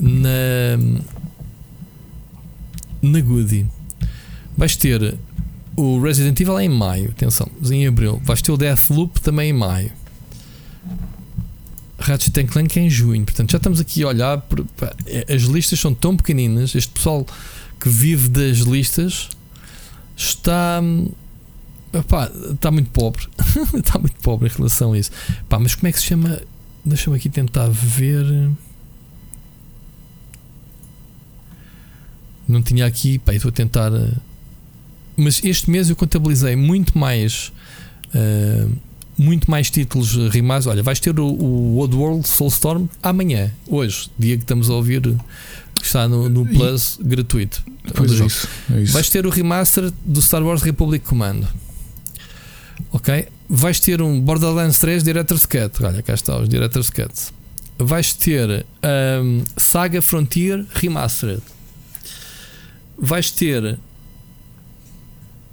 [0.00, 0.76] na.
[3.00, 3.66] Na Goody.
[4.56, 5.18] Vais ter
[5.76, 8.20] o Resident Evil em maio, atenção, em abril.
[8.24, 9.90] Vais ter o Deathloop também em maio.
[11.98, 13.24] Ratchet Clank é em junho.
[13.24, 14.40] Portanto, já estamos aqui a olhar.
[14.42, 16.74] Por, pá, é, as listas são tão pequeninas.
[16.74, 17.26] Este pessoal
[17.80, 19.28] que vive das listas
[20.16, 20.80] está.
[21.92, 23.28] Epá, está muito pobre.
[23.74, 25.10] está muito pobre em relação a isso.
[25.60, 26.40] Mas como é que se chama?
[26.84, 28.50] Deixa-me aqui tentar ver.
[32.48, 33.18] Não tinha aqui.
[33.18, 33.92] Pá, estou a tentar.
[33.92, 34.12] Eh,
[35.16, 37.52] mas este mês eu contabilizei muito mais.
[38.14, 38.70] Uh,
[39.16, 40.66] muito mais títulos rimados.
[40.66, 45.14] Olha, vais ter o, o Oddworld Soulstorm amanhã, hoje, dia que estamos a ouvir
[45.86, 47.62] está no, no Plus e, gratuito.
[47.94, 48.92] Pois é isso, é isso.
[48.92, 51.48] Vais ter o remaster do Star Wars Republic Commando.
[52.92, 53.28] Ok?
[53.48, 55.82] Vais ter um Borderlands 3 Director's Cut.
[55.82, 57.12] Olha, cá está os Director's Cut.
[57.78, 58.64] Vais ter
[59.22, 61.42] um, Saga Frontier Remastered.
[62.98, 63.78] Vais ter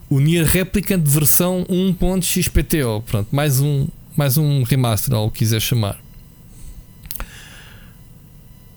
[0.09, 3.03] o Nier Replicant versão 1.xpto.
[3.05, 5.99] Pronto, mais um, mais um remaster, ou o que quiser chamar.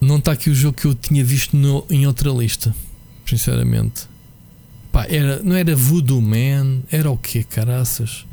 [0.02, 2.74] Não está aqui o jogo que eu tinha visto no, em outra lista.
[3.24, 4.08] Sinceramente.
[4.90, 8.26] Pá, era, não era Voodoo Man, era o quê, caraças?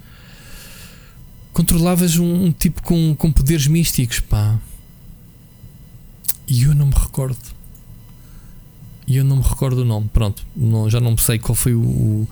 [1.54, 4.58] Controlavas um, um, tipo com, com poderes místicos, pá.
[6.48, 7.38] E eu não me recordo.
[9.06, 10.10] E eu não me recordo o nome.
[10.12, 12.28] Pronto, não, já não sei qual foi o, o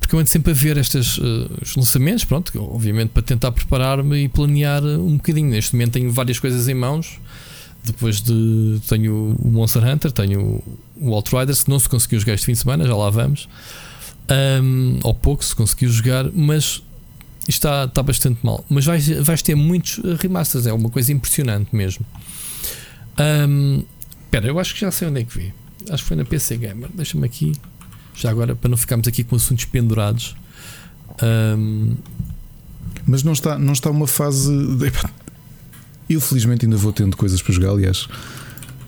[0.00, 4.28] porque eu ando sempre a ver estes uh, lançamentos, pronto, obviamente para tentar preparar-me e
[4.28, 5.50] planear um bocadinho.
[5.50, 7.20] Neste momento tenho várias coisas em mãos
[7.84, 8.80] depois de.
[8.88, 10.62] Tenho o Monster Hunter, tenho
[10.96, 13.48] o Outriders, que não se conseguiu jogar este fim de semana, já lá vamos.
[14.62, 16.82] Um, ou pouco se conseguiu jogar, mas
[17.48, 18.64] está, está bastante mal.
[18.68, 22.04] Mas vais, vais ter muitos remasters, é uma coisa impressionante mesmo.
[23.12, 25.54] Espera, um, eu acho que já sei onde é que vi.
[25.90, 26.88] Acho que foi na PC Gamer.
[26.94, 27.52] Deixa-me aqui,
[28.14, 30.34] já agora, para não ficarmos aqui com assuntos pendurados.
[31.22, 31.94] Um,
[33.06, 34.50] mas não está, não está uma fase.
[34.76, 34.90] De...
[36.14, 38.06] Eu felizmente ainda vou tendo coisas para jogar, aliás.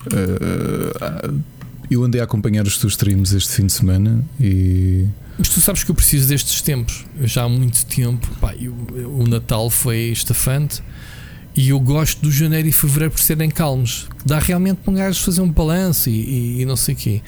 [0.07, 1.43] Uh,
[1.91, 5.07] eu andei a acompanhar os teus streams este fim de semana e.
[5.39, 7.05] Mas tu sabes que eu preciso destes tempos.
[7.19, 8.27] Eu já há muito tempo.
[8.41, 8.73] Pá, eu,
[9.09, 10.83] o Natal foi estafante
[11.55, 14.09] e eu gosto do janeiro e fevereiro por serem calmos.
[14.25, 17.23] Dá realmente para um gajo fazer um balanço e, e, e, não sei o quê.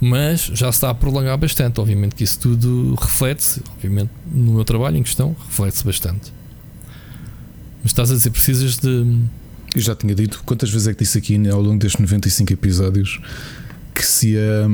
[0.00, 1.80] Mas já se está a prolongar bastante.
[1.80, 6.32] Obviamente que isso tudo reflete-se, obviamente, no meu trabalho em questão, reflete-se bastante.
[7.86, 8.88] Mas estás a dizer, precisas de.
[9.72, 13.20] Eu já tinha dito, quantas vezes é que disse aqui ao longo destes 95 episódios
[13.94, 14.66] que se a,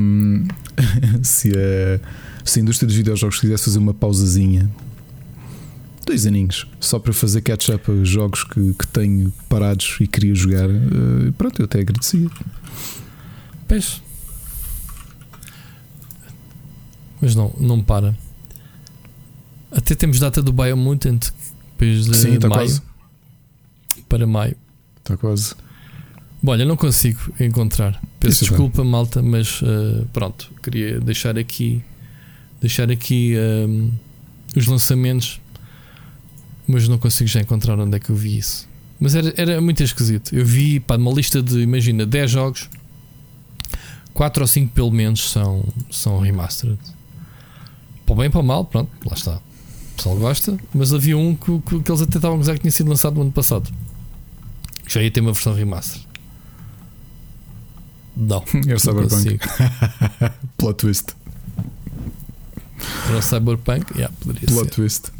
[1.21, 1.99] se a,
[2.43, 4.67] se a indústria dos videojogos quisesse fazer uma pausazinha,
[6.03, 10.67] dois aninhos, só para fazer catch-up a jogos que, que tenho parados e queria jogar,
[10.67, 12.27] uh, pronto, eu até agradecia.
[13.67, 14.01] Pois.
[17.21, 18.17] Mas não, não para.
[19.71, 21.29] Até temos data do Biomutant
[21.77, 22.61] depois de Sim, está maio.
[22.61, 22.92] quase
[24.13, 24.55] para maio.
[24.99, 25.55] Está quase.
[26.45, 27.99] Olha, não consigo encontrar.
[28.19, 31.81] Peço Isso é desculpa, malta, mas uh, pronto, queria deixar aqui
[32.61, 33.33] deixar aqui
[33.67, 33.91] um,
[34.55, 35.41] os lançamentos,
[36.67, 38.69] mas não consigo já encontrar onde é que eu vi isso.
[38.99, 40.33] Mas era, era muito esquisito.
[40.33, 42.69] Eu vi pá, uma lista de, imagina, 10 jogos,
[44.13, 46.79] 4 ou 5 pelo menos são, são remastered.
[48.05, 49.35] Para o bem para o mal, pronto, lá está.
[49.37, 52.71] O pessoal gosta, mas havia um que, que, que eles até estavam a que tinha
[52.71, 53.69] sido lançado no ano passado.
[54.87, 56.01] Já ia ter uma versão remaster.
[58.15, 58.43] Não.
[58.53, 59.09] Era não Cyberpunk.
[59.09, 59.43] consigo.
[60.57, 61.05] Plot twist.
[63.07, 64.71] Para o Cyberpunk, yeah, poderia Plot ser.
[64.75, 65.11] twist.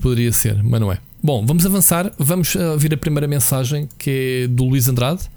[0.00, 0.98] Poderia ser, mas não é.
[1.22, 2.10] Bom, vamos avançar.
[2.18, 5.28] Vamos uh, ouvir a primeira mensagem que é do Luís Andrade.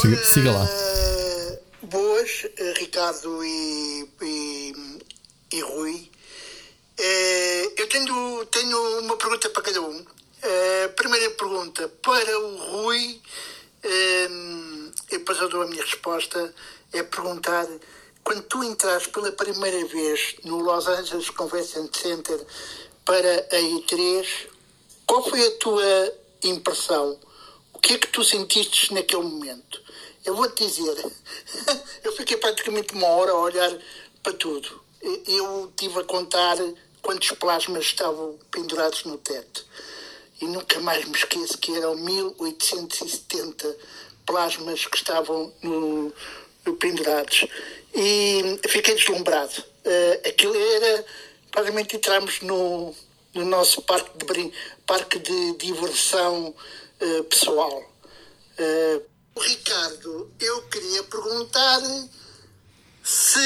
[0.00, 0.16] Siga.
[0.24, 0.64] Siga lá.
[0.66, 4.74] Eh, boas, eh, Ricardo e, e,
[5.52, 6.10] e Rui.
[6.98, 10.02] Eh, eu tenho, tenho uma pergunta para cada um.
[10.48, 13.20] Eh, primeira pergunta para o Rui,
[13.82, 16.54] e depois eu dou a minha resposta,
[16.92, 17.66] é perguntar
[18.22, 22.38] quando tu entraste pela primeira vez no Los Angeles Convention Center
[23.04, 24.24] para a E3,
[25.04, 26.12] qual foi a tua
[26.44, 27.18] impressão?
[27.72, 29.82] O que é que tu sentiste naquele momento?
[30.24, 31.12] Eu vou-te dizer,
[32.04, 33.76] eu fiquei praticamente uma hora a olhar
[34.22, 34.80] para tudo.
[35.26, 36.56] Eu estive a contar
[37.02, 39.66] quantos plasmas estavam pendurados no teto.
[40.40, 43.76] E nunca mais me esqueço que eram 1870
[44.26, 46.12] plasmas que estavam no,
[46.64, 47.46] no pendurados.
[47.94, 49.64] E fiquei deslumbrado.
[49.86, 51.06] Uh, aquilo era,
[51.50, 52.94] praticamente entramos no,
[53.32, 54.52] no nosso parque de,
[54.84, 56.54] parque de diversão
[57.00, 57.94] uh, pessoal.
[58.58, 59.02] Uh,
[59.40, 61.80] Ricardo, eu queria perguntar
[63.02, 63.38] se,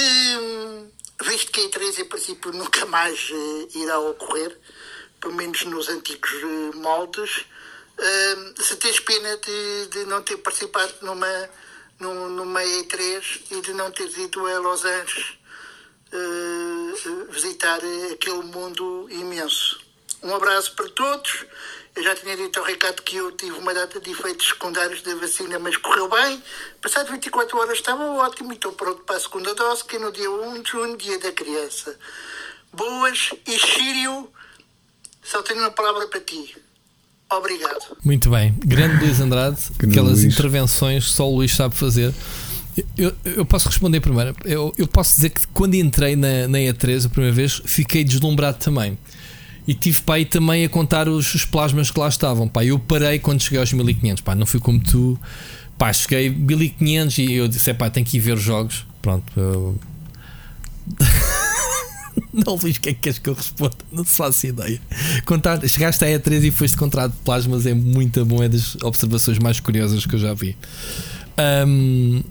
[1.23, 3.29] visto que a E3 em princípio nunca mais
[3.75, 4.57] irá ocorrer,
[5.21, 7.45] pelo menos nos antigos uh, moldes,
[7.99, 11.51] uh, se tens pena de, de, não ter participado numa,
[12.01, 15.39] numa E3 e de não teres ido a Los Angeles
[17.31, 17.79] visitar
[18.13, 19.81] aquele mundo imenso.
[20.23, 21.47] Um abraço para todos.
[21.97, 25.15] Eu já tinha dito ao Ricardo que eu tive uma data de efeitos secundários da
[25.15, 26.43] vacina, mas correu bem.
[26.81, 30.13] Passado 24 horas estava ótimo e estou pronto para a segunda dose, que é no
[30.13, 31.99] dia 1 de junho, dia da criança.
[32.73, 34.31] Boas e Sírio,
[35.23, 36.57] só tenho uma palavra para ti.
[37.31, 37.97] Obrigado.
[38.05, 38.55] Muito bem.
[38.65, 40.35] Grande Luís Andrade, aquelas Luís.
[40.35, 42.13] intervenções que só o Luís sabe fazer.
[42.97, 44.35] Eu, eu posso responder primeiro.
[44.45, 48.59] Eu, eu posso dizer que quando entrei na, na E3 a primeira vez, fiquei deslumbrado
[48.59, 48.99] também.
[49.67, 52.49] E tive pá, aí também a contar os, os, plasmas que lá estavam.
[52.49, 52.65] Pá.
[52.65, 54.23] Eu parei quando cheguei aos 1500.
[54.23, 54.35] Pá.
[54.35, 55.19] Não fui como tu.
[55.79, 58.87] Pá, cheguei 1500 e eu disse: pá, tenho que ir ver os jogos.
[59.01, 59.33] Pronto.
[59.37, 59.79] Eu...
[62.33, 63.77] não, Luís, o que é que queres que eu responda?
[63.93, 64.81] Não se faço ideia.
[65.25, 68.43] Contar, chegaste à E3 e foste contar de plasmas é muito bom.
[68.43, 70.57] É das observações mais curiosas que eu já vi.
[71.67, 72.23] Um,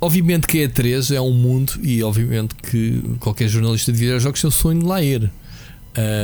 [0.00, 4.48] obviamente que a E3 é um mundo e obviamente que qualquer jornalista de videojogos tem
[4.48, 5.30] o sonho de lá ir.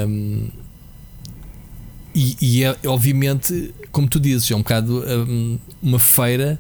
[0.09, 0.49] Um,
[2.15, 6.59] e, e, é obviamente, como tu dizes, é um bocado um, uma feira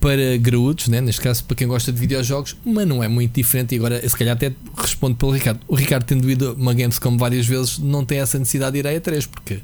[0.00, 1.00] para graúdos, né?
[1.00, 3.74] neste caso para quem gosta de videojogos, mas não é muito diferente.
[3.74, 5.60] E agora, se calhar, até respondo pelo Ricardo.
[5.66, 8.86] O Ricardo, tendo ido a uma Gamescom várias vezes, não tem essa necessidade de ir
[8.86, 9.60] à E3, porque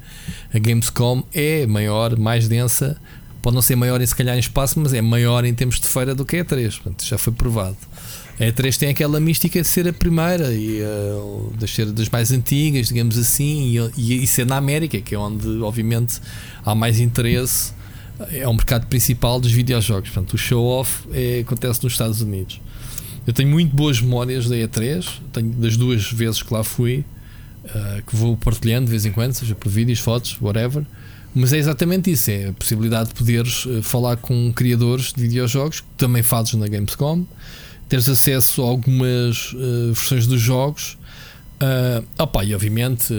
[0.53, 2.97] a Gamescom é maior, mais densa.
[3.41, 5.87] Pode não ser maior em se calhar em espaço, mas é maior em termos de
[5.87, 6.73] feira do que a E3.
[6.73, 7.77] Portanto, já foi provado.
[8.39, 12.31] A E3 tem aquela mística de ser a primeira e uh, de ser das mais
[12.31, 16.19] antigas, digamos assim, e, e, ser na América, que é onde, obviamente,
[16.65, 17.74] há mais interesse.
[18.31, 20.09] É o mercado principal dos videojogos.
[20.09, 22.61] Portanto, o show-off é, acontece nos Estados Unidos.
[23.27, 27.03] Eu tenho muito boas memórias da E3, tenho das duas vezes que lá fui,
[27.63, 30.85] uh, que vou partilhando de vez em quando, seja por vídeos, fotos, whatever.
[31.33, 35.81] Mas é exatamente isso: é a possibilidade de poderes uh, falar com criadores de videojogos,
[35.81, 37.25] que também fazes na Gamescom
[37.87, 40.97] teres acesso a algumas uh, versões dos jogos.
[41.55, 43.13] Uh, opa, e obviamente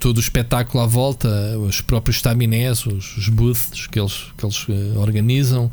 [0.00, 4.68] todo o espetáculo à volta, os próprios staminés, os, os booths que eles, que eles
[4.68, 5.70] uh, organizam,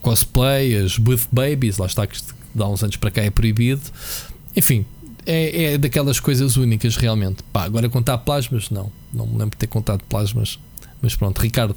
[0.00, 2.18] cosplay, as booth babies, lá está que
[2.54, 3.82] dá uns anos para cá é proibido.
[4.54, 4.86] Enfim,
[5.26, 7.42] é, é daquelas coisas únicas realmente.
[7.52, 10.58] Pá, agora contar plasmas, não, não me lembro de ter contado plasmas.
[11.02, 11.76] Mas pronto, Ricardo,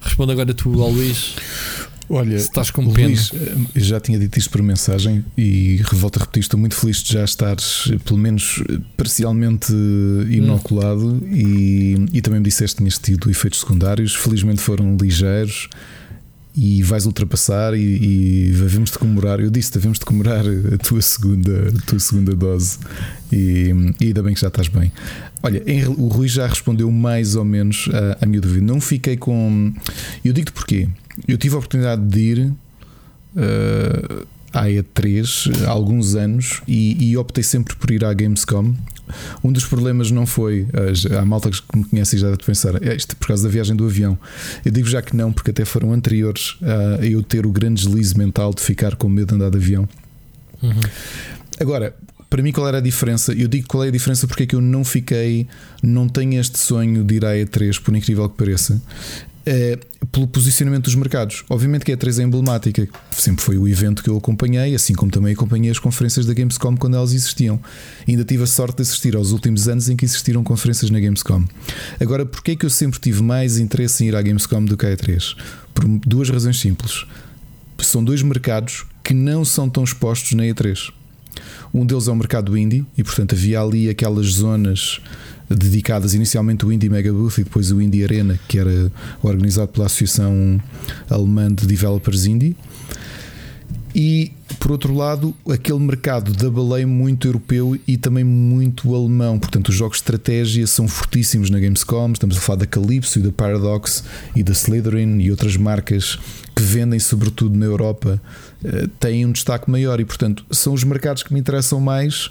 [0.00, 1.36] responde agora tu ao Luís.
[2.08, 3.08] Olha, estás com pena.
[3.08, 3.32] Luís,
[3.74, 7.12] eu já tinha dito isto por mensagem e volto a repetir, estou muito feliz de
[7.12, 8.62] já estares pelo menos
[8.96, 9.72] parcialmente
[10.30, 11.28] inoculado hum.
[11.32, 15.68] e, e também me disseste que tinhas tido efeitos secundários, felizmente foram ligeiros
[16.56, 19.40] e vais ultrapassar e, e devemos de comemorar.
[19.40, 22.78] Eu disse, devemos de comemorar a tua segunda, a tua segunda dose
[23.30, 24.90] e, e ainda bem que já estás bem.
[25.42, 28.64] Olha, em, o Rui já respondeu mais ou menos à, à minha dúvida.
[28.64, 29.72] Não fiquei com.
[30.24, 30.88] Eu digo-te porquê.
[31.28, 32.52] Eu tive a oportunidade de ir
[33.36, 38.74] uh, à E3 há alguns anos e, e optei sempre por ir à Gamescom
[39.42, 40.66] um dos problemas não foi
[41.18, 43.76] a, malta que me conhece e já deve pensar, é isto por causa da viagem
[43.76, 44.18] do avião.
[44.64, 48.16] Eu digo já que não, porque até foram anteriores a eu ter o grande deslize
[48.16, 49.88] mental de ficar com medo de andar de avião.
[50.62, 50.80] Uhum.
[51.60, 51.94] Agora,
[52.28, 53.32] para mim, qual era a diferença?
[53.32, 55.46] Eu digo qual é a diferença porque é que eu não fiquei,
[55.82, 58.80] não tenho este sonho de ir à E3, por incrível que pareça
[59.46, 59.78] é,
[60.10, 61.44] pelo posicionamento dos mercados.
[61.48, 65.10] Obviamente que a E3 é emblemática, sempre foi o evento que eu acompanhei, assim como
[65.10, 67.60] também acompanhei as conferências da Gamescom quando elas existiam.
[68.06, 71.44] ainda tive a sorte de assistir aos últimos anos em que existiram conferências na Gamescom.
[72.00, 74.84] Agora, porquê é que eu sempre tive mais interesse em ir à Gamescom do que
[74.84, 75.36] à E3?
[75.72, 77.06] Por duas razões simples.
[77.78, 80.90] São dois mercados que não são tão expostos na E3.
[81.72, 85.00] Um deles é o mercado indie e, portanto, havia ali aquelas zonas
[85.48, 88.90] dedicadas inicialmente o Indie Mega Booth e depois o Indie Arena, que era
[89.22, 90.60] organizado pela Associação
[91.08, 92.56] Alemã de Developers Indie.
[93.94, 99.38] E por outro lado, aquele mercado da baleia muito europeu e também muito alemão.
[99.38, 102.12] Portanto, os jogos de estratégia são fortíssimos na Gamescom.
[102.12, 106.18] Estamos a falar da Calypso e da Paradox e da Slytherin e outras marcas
[106.54, 108.20] que vendem sobretudo na Europa
[108.98, 112.30] têm um destaque maior e portanto são os mercados que me interessam mais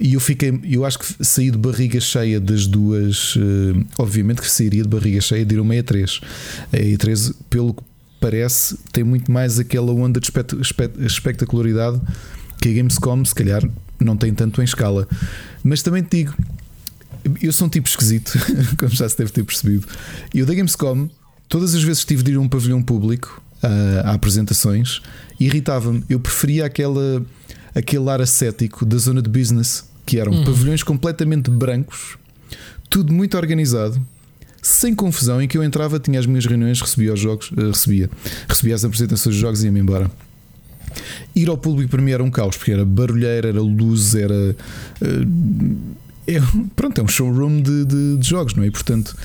[0.00, 4.50] e eu fiquei eu acho que saí de barriga cheia das duas eh, obviamente que
[4.50, 6.22] sairia de barriga cheia de ir uma E3
[6.72, 7.82] a E3 pelo que
[8.22, 10.30] parece, tem muito mais aquela onda de
[11.04, 12.00] espetacularidade
[12.60, 13.68] que a Gamescom, se calhar,
[13.98, 15.08] não tem tanto em escala.
[15.64, 16.34] Mas também te digo,
[17.42, 18.38] eu sou um tipo esquisito,
[18.78, 19.86] como já se deve ter percebido.
[20.32, 21.10] Eu da Gamescom,
[21.48, 25.00] todas as vezes que tive de ir a um pavilhão público a, a apresentações,
[25.38, 26.04] irritava-me.
[26.08, 27.24] Eu preferia aquela,
[27.74, 30.44] aquele ar ascético da zona de business, que eram uhum.
[30.44, 32.16] pavilhões completamente brancos,
[32.90, 34.00] tudo muito organizado
[34.62, 38.08] sem confusão, em que eu entrava, tinha as minhas reuniões, recebia os jogos, uh, recebia,
[38.48, 40.08] recebia as apresentações dos jogos e ia-me embora.
[41.34, 44.56] Ir ao público para mim era um caos, porque era barulheira, era luz, era.
[45.00, 45.96] Uh,
[46.28, 46.40] é,
[46.76, 48.66] pronto, é um showroom de, de, de, jogos, não é?
[48.68, 49.16] E, portanto,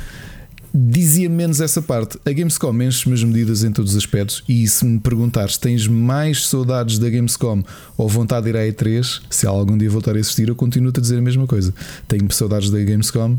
[0.80, 2.19] dizia menos essa parte.
[2.23, 4.43] A Gamescom enche as medidas em todos os aspectos.
[4.47, 7.63] E se me perguntares, tens mais saudades da Gamescom
[7.97, 11.01] ou vontade de ir à E3, se algum dia voltar a existir, eu continuo-te a
[11.01, 11.73] dizer a mesma coisa.
[12.07, 13.38] Tenho saudades da Gamescom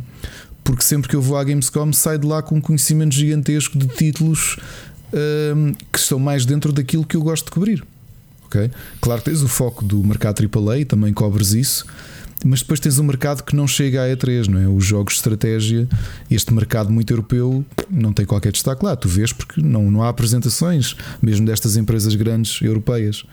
[0.64, 3.86] porque sempre que eu vou à Gamescom saio de lá com um conhecimento gigantesco de
[3.86, 4.58] títulos
[5.54, 7.82] um, que estão mais dentro daquilo que eu gosto de cobrir.
[8.46, 8.70] Okay?
[9.00, 11.86] Claro que tens o foco do mercado AAA, também cobres isso,
[12.44, 14.68] mas depois tens um mercado que não chega à E3, não é?
[14.68, 15.88] Os jogos de estratégia,
[16.30, 18.94] este mercado muito europeu, não tem qualquer destaque lá.
[18.94, 23.24] Tu vês porque não, não há apresentações, mesmo destas empresas grandes europeias.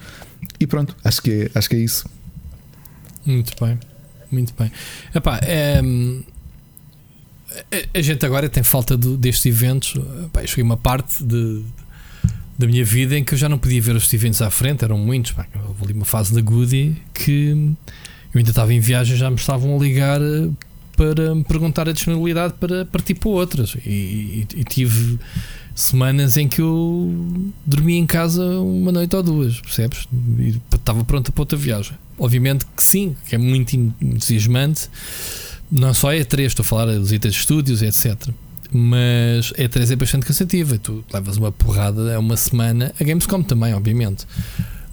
[0.60, 2.10] E pronto, acho que é, acho que é isso.
[3.26, 3.80] Muito bem,
[4.32, 4.72] muito bem.
[5.14, 5.82] Epá, é
[7.94, 9.94] a, gente agora tem falta de, destes eventos.
[10.32, 11.64] Pá, cheguei uma parte de,
[12.58, 14.98] da minha vida em que eu já não podia ver os eventos à frente, eram
[14.98, 15.32] muitos.
[15.32, 17.74] Pá, houve ali uma fase da Goody que
[18.36, 20.50] eu ainda estava em viagem, já me estavam a ligar eh,
[20.96, 23.76] para me perguntar a disponibilidade para partir para outras.
[23.86, 25.18] E, e, e tive
[25.74, 30.08] semanas em que eu dormia em casa uma noite ou duas, percebes?
[30.38, 31.94] E estava pronta para outra viagem.
[32.20, 34.90] Obviamente que sim, que é muito entusiasmante
[35.72, 38.30] não só é E3, estou a falar dos itens de estúdios, etc.
[38.72, 40.78] Mas E3 é bastante cansativa.
[40.78, 42.94] Tu levas uma porrada, é uma semana.
[43.00, 44.26] A Gamescom também, obviamente.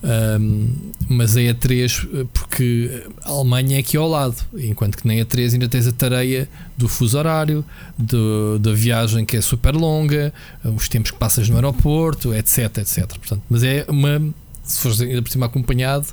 [0.03, 0.69] Um,
[1.09, 5.69] mas a E3, porque a Alemanha é aqui ao lado, enquanto que na E3 ainda
[5.69, 7.65] tens a tareia do fuso horário,
[7.97, 10.33] do, da viagem que é super longa,
[10.65, 12.79] os tempos que passas no aeroporto, etc.
[12.79, 13.07] etc.
[13.07, 14.21] Portanto, mas é uma
[14.65, 16.07] se fores ainda por cima acompanhado,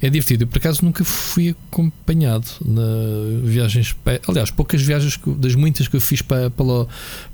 [0.00, 0.44] é divertido.
[0.44, 3.96] Eu por acaso nunca fui acompanhado na viagens.
[4.28, 6.64] Aliás, poucas viagens das muitas que eu fiz para, para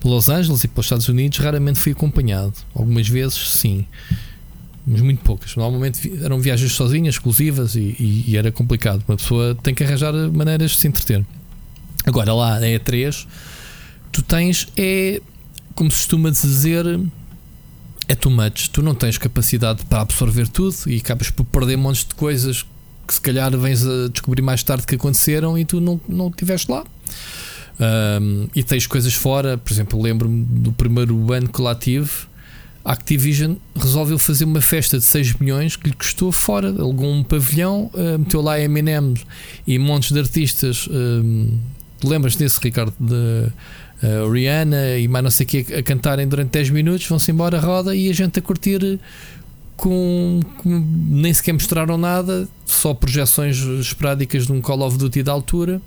[0.05, 2.55] Los Angeles e para os Estados Unidos, raramente fui acompanhado.
[2.75, 3.85] Algumas vezes sim,
[4.91, 5.55] mas muito poucas.
[5.55, 9.05] Normalmente eram viagens sozinhas, exclusivas e, e, e era complicado.
[9.07, 11.24] Uma pessoa tem que arranjar maneiras de se entreter.
[12.05, 13.26] Agora lá na E3,
[14.11, 15.20] tu tens é
[15.74, 16.84] como se costuma dizer
[18.09, 18.68] é too much.
[18.70, 22.66] Tu não tens capacidade para absorver tudo e acabas por perder montes de coisas
[23.07, 26.70] que se calhar vens a descobrir mais tarde que aconteceram e tu não, não estiveste
[26.70, 26.84] lá.
[27.80, 32.11] Um, e tens coisas fora, por exemplo, lembro-me do primeiro ano que lá tive.
[32.91, 36.70] A Activision resolveu fazer uma festa de 6 milhões que lhe custou fora.
[36.70, 39.14] Alugou um pavilhão, uh, meteu lá Eminem
[39.64, 40.88] e montes de artistas.
[40.91, 41.57] Um,
[42.03, 42.93] Lembras desse, Ricardo?
[42.99, 43.47] De,
[44.03, 47.61] a Rihanna e mais não sei o que a cantarem durante 10 minutos, vão-se embora
[47.61, 48.99] roda e a gente a curtir
[49.76, 55.30] com, com, nem sequer mostraram nada, só projeções esporádicas de um Call of Duty da
[55.30, 55.80] altura.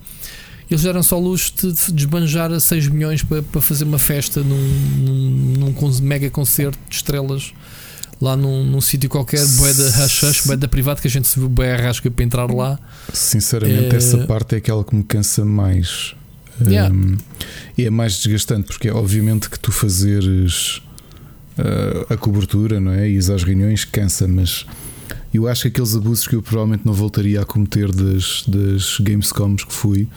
[0.74, 4.42] Eles deram só luxo de, de desbanjar a 6 milhões para, para fazer uma festa
[4.42, 7.54] num, num, num mega concerto de estrelas
[8.20, 11.70] lá num, num sítio qualquer, boeda hush, boeda privado, que a gente se viu bem
[11.70, 12.80] arrasca para entrar lá.
[13.14, 13.98] Sinceramente, é...
[13.98, 16.16] essa parte é aquela que me cansa mais.
[16.66, 16.92] Yeah.
[16.92, 17.18] Um,
[17.78, 20.78] e é mais desgastante, porque é obviamente que tu fazeres
[21.60, 23.08] uh, a cobertura, não é?
[23.08, 24.66] E as reuniões cansa, mas
[25.32, 29.66] eu acho que aqueles abusos que eu provavelmente não voltaria a cometer das, das Gamescoms
[29.66, 30.08] que fui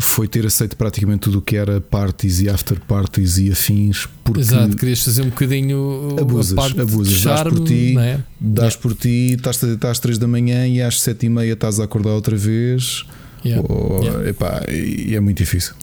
[0.00, 4.08] foi ter aceito praticamente tudo o que era parties e after parties e afins.
[4.24, 8.20] Porque Exato, querias fazer um bocadinho abusas, abusas, charme, dás por ti, é?
[8.40, 11.78] dás por ti, estás, estás às 3 da manhã e às 7 e meia estás
[11.78, 13.04] a acordar outra vez.
[13.44, 13.66] Yeah.
[13.68, 14.28] Ou, yeah.
[14.28, 15.74] Epá, e é muito difícil.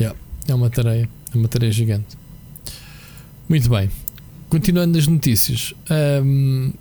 [0.00, 0.18] Yeah.
[0.48, 2.16] É uma tarefa, é uma tarefa gigante.
[3.48, 3.90] Muito bem.
[4.48, 5.74] Continuando nas notícias.
[5.90, 6.72] Um,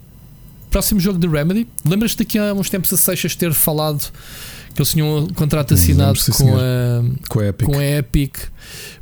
[0.70, 1.68] próximo jogo de Remedy.
[1.88, 6.20] Lembras-te daqui há uns tempos a Seixas ter falado que eles tinham um contrato assinado
[6.38, 7.68] com, a, com, a Epic.
[7.68, 8.38] com a Epic.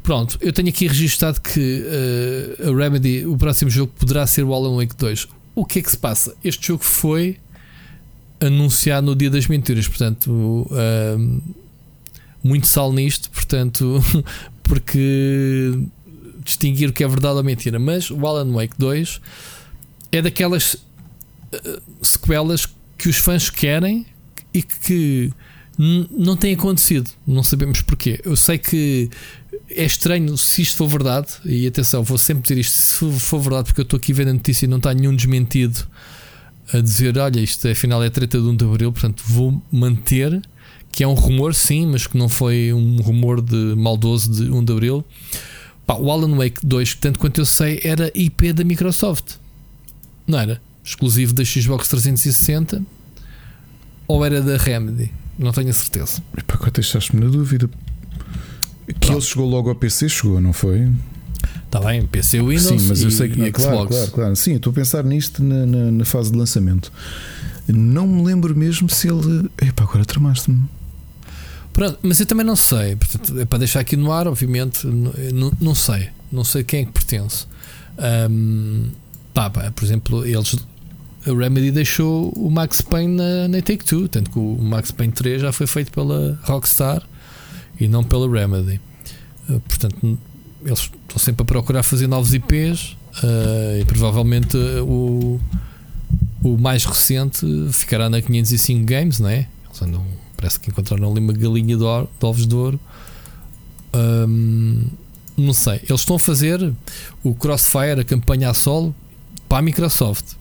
[0.01, 1.83] Pronto, eu tenho aqui registado que
[2.59, 5.27] uh, a Remedy, o próximo jogo poderá ser o Alan Wake 2.
[5.55, 6.35] O que é que se passa?
[6.43, 7.37] Este jogo foi
[8.39, 11.41] anunciado no dia das mentiras, portanto, uh,
[12.43, 14.03] muito sal nisto, portanto,
[14.63, 15.79] porque
[16.43, 17.79] distinguir o que é verdade ou mentira.
[17.79, 19.21] Mas o Alan Wake 2
[20.11, 22.67] é daquelas uh, sequelas
[22.97, 24.05] que os fãs querem
[24.53, 25.31] e que
[25.77, 27.09] não tem acontecido.
[27.25, 28.19] Não sabemos porquê.
[28.23, 29.09] Eu sei que
[29.69, 33.65] é estranho se isto for verdade, e atenção, vou sempre dizer isto se for verdade,
[33.65, 35.85] porque eu estou aqui vendo a notícia e não está nenhum desmentido
[36.71, 40.41] a dizer: olha, isto afinal é treta de 1 de Abril, portanto vou manter.
[40.91, 44.63] Que é um rumor, sim, mas que não foi um rumor de maldoso de 1
[44.63, 45.03] de Abril.
[45.87, 49.37] Pá, o Alan Wake 2, tanto quanto eu sei, era IP da Microsoft,
[50.27, 50.61] não era?
[50.85, 52.83] Exclusivo da Xbox 360
[54.07, 55.11] ou era da Remedy?
[55.37, 56.21] Não tenho a certeza.
[56.37, 57.69] Epá, agora deixaste-me na dúvida.
[58.87, 59.13] Que Pronto.
[59.13, 60.91] ele chegou logo ao PC, chegou, não foi?
[61.65, 62.81] Está bem, PC Windows.
[62.81, 63.41] Sim, mas eu sei que.
[63.41, 64.35] e claro, claro, claro.
[64.35, 66.91] Sim, estou a pensar nisto na, na, na, fase de lançamento.
[67.67, 69.49] Não me lembro mesmo se ele.
[69.59, 70.63] Epá, agora tramaste-me.
[71.73, 72.95] Pronto, mas eu também não sei.
[72.95, 74.85] Portanto, é para deixar aqui no ar, obviamente.
[74.85, 76.09] Não, não sei.
[76.31, 77.47] Não sei quem é que pertence.
[78.29, 78.89] Um,
[79.33, 80.55] pá, pá, por exemplo, eles
[81.25, 85.13] a Remedy deixou o Max Payne na, na Take Two, tanto que o Max Payne
[85.13, 87.01] 3 já foi feito pela Rockstar
[87.79, 88.79] e não pela Remedy.
[89.49, 90.17] Uh, portanto,
[90.65, 95.39] eles estão sempre a procurar fazer novos IPs uh, e provavelmente uh, o,
[96.43, 99.47] o mais recente ficará na 505 Games, não é?
[99.65, 100.05] Eles andam,
[100.35, 102.79] parece que encontraram ali uma galinha de, or, de ovos de ouro.
[103.95, 104.87] Um,
[105.37, 106.73] não sei, eles estão a fazer
[107.23, 108.93] o Crossfire, a campanha a solo,
[109.47, 110.35] para a Microsoft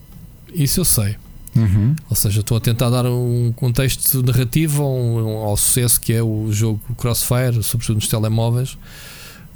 [0.55, 1.17] isso eu sei.
[1.55, 1.95] Uhum.
[2.09, 6.51] Ou seja, estou a tentar dar um contexto narrativo ao, ao sucesso que é o
[6.51, 8.79] jogo Crossfire, sobretudo nos telemóveis,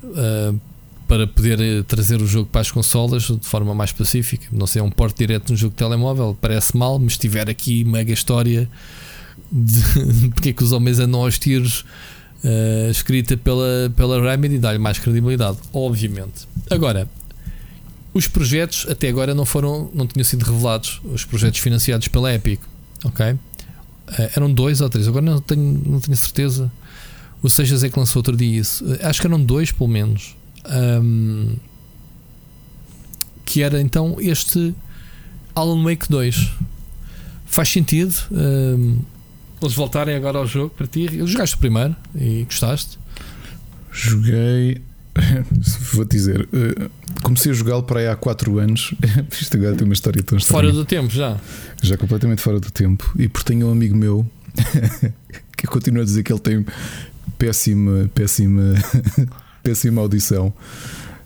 [0.04, 0.58] uh,
[1.08, 4.48] para poder eh, trazer o jogo para as consolas de forma mais pacífica.
[4.50, 7.48] Não sei, é um porte direto no jogo de telemóvel, parece mal, mas se tiver
[7.48, 8.68] aqui mega história
[9.50, 9.80] de
[10.34, 11.84] porque é que os homens andam aos tiros,
[12.42, 16.48] uh, escrita pela, pela Remedy, dá-lhe mais credibilidade, obviamente.
[16.68, 17.08] Agora,
[18.16, 22.60] os projetos até agora não foram, não tinham sido revelados, os projetos financiados pela Epic,
[23.04, 23.32] ok?
[23.32, 23.38] Uh,
[24.34, 26.72] eram dois ou três, agora não tenho, não tenho certeza.
[27.42, 28.82] O Sejas é que lançou outro dia isso.
[28.86, 30.34] Uh, acho que eram dois, pelo menos.
[30.66, 31.56] Um,
[33.44, 34.74] que era então este
[35.54, 36.52] Alan Wake 2.
[37.44, 38.98] Faz sentido um,
[39.60, 41.06] eles voltarem agora ao jogo para ti.
[41.26, 42.98] Jogaste o primeiro e gostaste?
[43.92, 44.80] Joguei
[45.92, 46.90] Vou-te dizer, uh,
[47.26, 48.94] comecei a jogá-lo para aí há 4 anos.
[49.32, 50.62] Isto agora tem uma história tão estranha.
[50.62, 51.36] Fora do tempo, já.
[51.82, 53.12] Já completamente fora do tempo.
[53.18, 54.24] E porque tenho um amigo meu
[55.56, 56.64] que continua a dizer que ele tem
[57.36, 58.74] péssima, péssima,
[59.60, 60.54] péssima audição,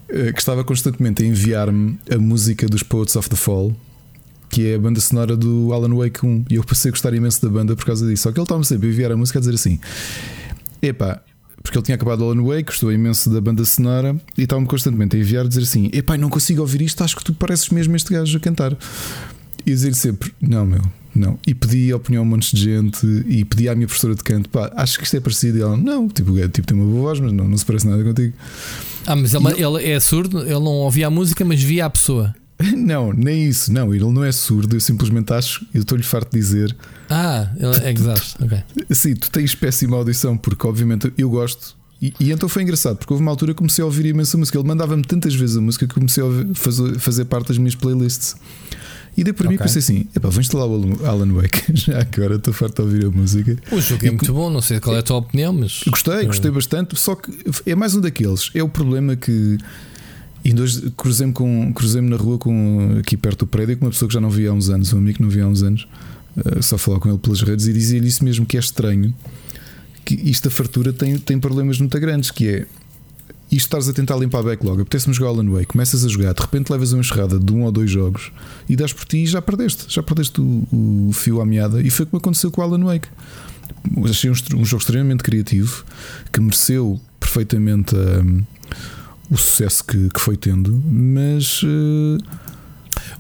[0.09, 3.77] uh, que estava constantemente a enviar-me a música dos Poets of the Fall.
[4.49, 7.41] Que é a banda sonora do Alan Wake 1 E eu passei a gostar imenso
[7.41, 9.41] da banda por causa disso Só que ele estava sempre a enviar a música a
[9.41, 9.79] dizer assim
[10.83, 11.23] Epá,
[11.63, 15.19] porque ele tinha acabado Alan Wake, gostou imenso da banda sonora e estava-me constantemente a
[15.19, 18.37] enviar dizer assim: Epá, não consigo ouvir isto, acho que tu pareces mesmo este gajo
[18.37, 18.77] a cantar.
[19.67, 20.83] E dizer sempre: Não, meu,
[21.15, 21.39] não.
[21.47, 24.25] E pedi a opinião a um monte de gente e pedi à minha professora de
[24.25, 25.59] canto: Pá, acho que isto é parecido.
[25.59, 27.87] E ela: Não, tipo, é, tipo tem uma boa voz, mas não, não se parece
[27.87, 28.35] nada contigo.
[29.07, 32.35] Ah, mas ele, ele é surdo, ele não ouvia a música, mas via a pessoa.
[32.77, 36.39] Não, nem isso, não, ele não é surdo, eu simplesmente acho, eu estou-lhe farto de
[36.39, 36.77] dizer.
[37.09, 38.59] Ah, ele é exausto, ok.
[38.91, 43.13] Sim, tu tens péssima audição, porque obviamente eu gosto, E, e então foi engraçado, porque
[43.13, 44.59] houve uma altura que comecei a ouvir imensa música.
[44.59, 47.75] Ele mandava-me tantas vezes a música que comecei a ouvir- fazer, fazer parte das minhas
[47.75, 48.37] playlists.
[49.17, 49.67] E dei por mim e Ok.
[49.67, 51.65] pensei assim: epá, vou instalar o Alan- Wake.
[51.77, 53.55] Já agora estou farto de ouvir a música.
[53.73, 55.83] O jogo é muito bom, não sei qual é a tua opinião, mas.
[55.87, 56.97] Gostei, gostei bastante.
[56.99, 57.31] Só que
[57.67, 58.51] é mais um daqueles.
[58.55, 59.59] É o problema que.
[60.45, 61.35] Ainda hoje cruzei-me
[61.75, 64.51] cruzei-me na rua com, aqui perto do prédio com uma pessoa que já não via
[64.51, 65.87] há uns anos, um amigo que não via há uns anos,
[66.37, 69.15] eh, só falar com ele pelas redes e dizia-lhe isso mesmo que é estranho.
[70.05, 72.67] Que isto da fartura tem, tem problemas muito grandes, que é
[73.51, 76.41] isto estás a tentar limpar a backlog, apetece-me jogar Alan Wake, começas a jogar, de
[76.41, 78.31] repente levas uma enxerrada de um ou dois jogos
[78.69, 81.83] e dás por ti e já perdeste, já perdeste o, o fio à meada.
[81.83, 83.09] E foi como aconteceu com o Alan Wake.
[84.09, 85.85] Achei um, um jogo extremamente criativo
[86.33, 88.43] que mereceu perfeitamente hum,
[89.31, 92.19] o sucesso que, que foi tendo, mas eh,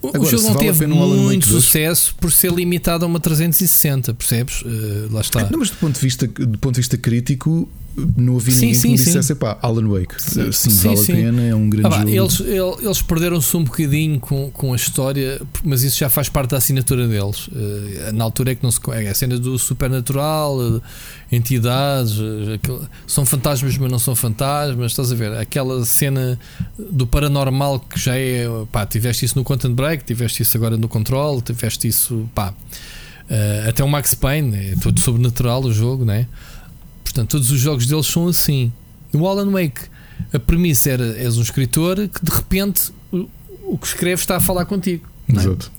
[0.02, 1.62] O, o Agora, jogo não vale teve muito 2?
[1.64, 4.62] sucesso por ser limitado a uma 360, percebes?
[4.66, 5.48] Eh, lá está.
[5.50, 7.68] Não, mas do ponto de vista, do ponto de vista crítico,
[8.16, 11.12] não havia Sim, ninguém sim, que me dissesse: pá, Alan Wake, sim, Sim, vale sim.
[11.12, 12.09] a pena, é um grande Ah, jogo.
[12.11, 16.51] eles, el- eles perderam-se um bocadinho com, com a história, mas isso já faz parte
[16.51, 17.49] da assinatura deles.
[17.55, 18.78] Eh, na altura é que não se.
[18.93, 22.59] É a cena do supernatural, eh, entidades, eh,
[23.07, 24.93] são fantasmas, mas não são fantasmas.
[24.93, 25.32] Estás a ver?
[25.36, 26.38] Aquela cena
[26.78, 28.47] do paranormal que já é.
[28.72, 32.28] Pá, tiveste isso no Quantum Break, tiveste isso agora no Control, tiveste isso.
[32.34, 32.55] Pá,
[33.28, 36.26] eh, até o Max Payne, é todo sobrenatural o jogo, né?
[37.12, 38.72] Portanto, todos os jogos deles são assim.
[39.12, 39.80] O Alan Wake,
[40.32, 43.28] a premissa era: és um escritor que de repente o,
[43.64, 45.06] o que escreve está a falar contigo.
[45.28, 45.32] é?
[45.36, 45.70] Exato.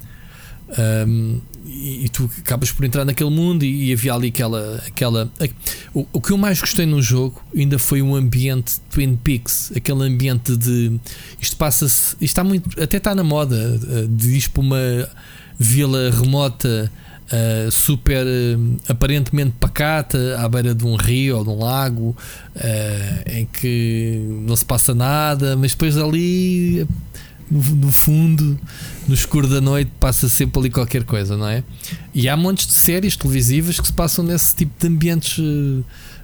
[1.07, 4.82] Um, e, e tu acabas por entrar naquele mundo e, e havia ali aquela.
[4.88, 5.47] aquela a-
[5.93, 10.03] o, o que eu mais gostei no jogo ainda foi o ambiente Twin Peaks, aquele
[10.03, 10.99] ambiente de.
[11.39, 12.11] Isto passa-se.
[12.15, 12.82] Isto está muito.
[12.82, 15.09] Até está na moda eh, de ir para uma
[15.59, 16.91] vila remota.
[17.32, 18.57] Eh, super eh,
[18.89, 22.15] aparentemente pacata à beira de um rio ou de um lago
[22.55, 26.86] eh, em que não se passa nada, mas depois ali
[27.49, 28.59] no, no fundo,
[29.07, 31.63] no escuro da noite, passa sempre ali qualquer coisa, não é?
[32.13, 35.41] E há montes de séries televisivas que se passam nesse tipo de ambientes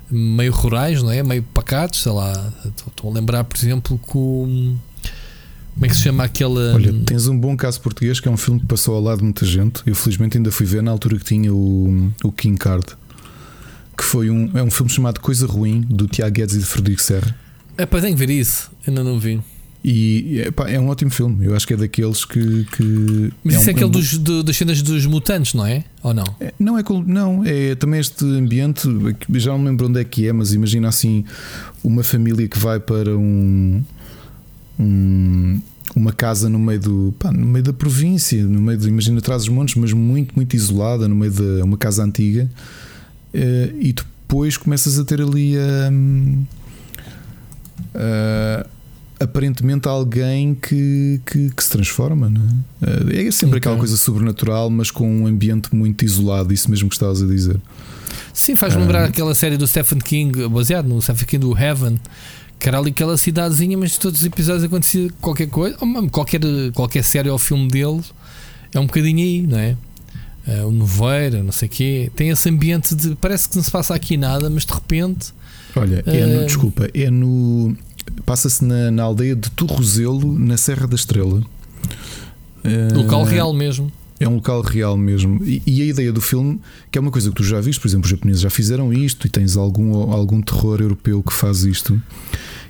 [0.10, 1.22] meio rurais, não é?
[1.24, 2.54] Meio pacatos, sei lá.
[2.66, 4.78] Estou a lembrar, por exemplo, com.
[5.78, 6.74] Como é que se chama aquela.
[6.74, 9.24] Olha, tens um bom caso português que é um filme que passou ao lado de
[9.26, 9.82] muita gente.
[9.86, 12.86] Eu felizmente ainda fui ver na altura que tinha o, o King Card,
[13.96, 17.02] que foi um, é um filme chamado Coisa Ruim, do Tiago Guedes e de Frederico
[17.02, 17.36] Serra.
[17.78, 19.40] É para tenho que ver isso, ainda não vi.
[19.86, 21.46] E epá, é um ótimo filme.
[21.46, 22.66] Eu acho que é daqueles que.
[22.76, 25.84] que Mas isso um- é aquele um- dos, do- das cenas dos mutantes, não é?
[26.02, 26.24] Ou não?
[26.42, 28.88] É, Não é, não, é também este ambiente,
[29.20, 31.24] que já não me lembro onde é que é, mas imagina assim
[31.84, 33.82] uma família que vai para um,
[34.80, 35.60] um-
[35.96, 39.44] uma casa no meio do pá, no meio da província, no meio de, imagina atrás
[39.46, 42.50] dos montes, mas muito, muito isolada, no meio de uma casa antiga,
[43.34, 45.56] eh, e depois começas a ter ali
[45.92, 46.44] hum,
[47.96, 48.66] ah,
[49.20, 52.32] aparentemente alguém que, que, que se transforma,
[52.82, 53.18] é?
[53.18, 53.60] Eh, É sempre Ok.
[53.60, 57.60] aquela coisa sobrenatural, mas com um ambiente muito isolado, isso mesmo que estavas a dizer.
[58.34, 58.86] Sim, faz-me Ah.
[58.86, 62.00] lembrar aquela série do Stephen King, baseado no Stephen King do Heaven,
[62.60, 66.42] que era ali aquela cidadezinha, mas todos os episódios acontecia qualquer coisa, ou mesmo qualquer,
[66.74, 68.02] qualquer série ou filme dele
[68.74, 69.76] é um bocadinho aí, não é?
[70.48, 73.70] Ah, o Noveira, não sei o quê, tem esse ambiente de parece que não se
[73.72, 75.34] passa aqui nada, mas de repente
[75.76, 76.46] Olha, é no, Ah.
[76.46, 77.76] desculpa, é no.
[78.26, 81.44] Passa-se na, na aldeia de Torrozelo, na Serra da Estrela.
[82.64, 83.92] Eh, local real mesmo.
[84.20, 85.40] É um local real mesmo.
[85.44, 87.88] E, e a ideia do filme, que é uma coisa que tu já viste, por
[87.88, 92.02] exemplo, os japoneses já fizeram isto e tens algum, algum terror europeu que faz isto,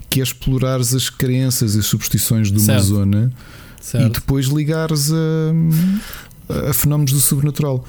[0.09, 2.83] que é explorares as crenças e as superstições de uma Certo.
[2.83, 3.31] zona
[3.79, 4.13] e Certo?
[4.19, 7.85] depois ligares a, a fenómenos do sobrenatural.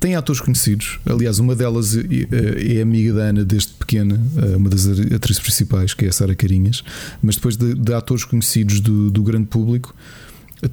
[0.00, 4.70] Tem atores conhecidos, aliás, uma delas é, é amiga da Ana desde pequena, eh, uma
[4.70, 6.84] das atrizes principais, que é a Sara Carinhas,
[7.20, 9.92] mas depois de, de atores conhecidos do, do grande público,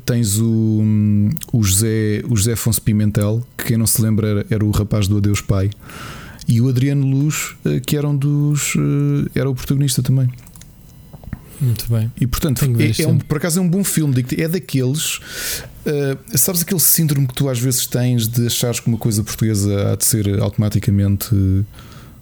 [0.06, 0.84] tens o,
[1.52, 5.08] o, José, o José Afonso Pimentel, que quem não se lembra era, era o rapaz
[5.08, 5.72] do Adeus Pai,
[6.48, 8.76] e o Adriano Luz, eh, que era um dos.
[8.78, 10.30] eh, era o protagonista também.
[11.62, 12.12] Muito bem.
[12.20, 14.26] E portanto, é, é um, por acaso é um bom filme.
[14.38, 15.18] É daqueles.
[15.18, 19.92] uh, sabes aquele síndrome que tu às vezes tens de achares que uma coisa portuguesa
[19.92, 21.34] há de ser automaticamente.
[21.34, 21.66] uh,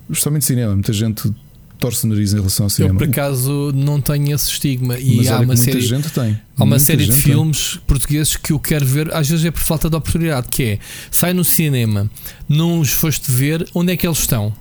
[0.09, 0.73] Justamente cinema.
[0.73, 1.31] Muita gente
[1.79, 2.99] torce o nariz em relação ao Eu cinema.
[2.99, 5.81] por acaso não tenho esse estigma e Mas há uma que muita série.
[5.81, 6.39] gente tem.
[6.57, 7.33] Há uma Muita série de gente tem.
[7.33, 10.79] filmes portugueses que eu quero ver, às vezes é por falta de oportunidade, que é
[11.09, 12.09] sai no cinema,
[12.47, 14.53] não os foste ver, onde é que eles estão?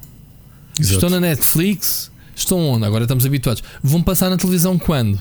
[0.81, 0.95] Exato.
[0.95, 2.11] Estão na Netflix?
[2.35, 2.85] Estão onde?
[2.85, 3.63] Agora estamos habituados.
[3.83, 5.21] Vão passar na televisão quando?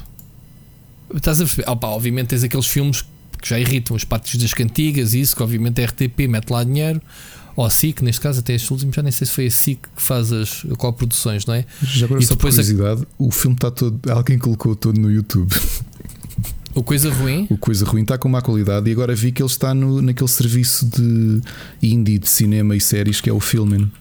[1.14, 1.70] Estás a perceber?
[1.70, 3.02] Opa, obviamente tens aqueles filmes
[3.42, 6.64] que já irritam, os pátios das cantigas, e isso, que obviamente a RTP mete lá
[6.64, 7.02] dinheiro.
[7.56, 9.80] ou a SIC, neste caso, até este último, já nem sei se foi a SIC
[9.96, 11.66] que faz as co-produções, não é?
[11.84, 14.00] Já agora, E só depois a- curiosidade, o filme está todo.
[14.10, 15.54] Alguém colocou todo no YouTube.
[16.74, 19.50] O Coisa Ruim, O Coisa Ruim está com má qualidade e agora vi que ele
[19.50, 21.42] está no, naquele serviço de
[21.84, 23.92] indie de cinema e séries que é o Filmin.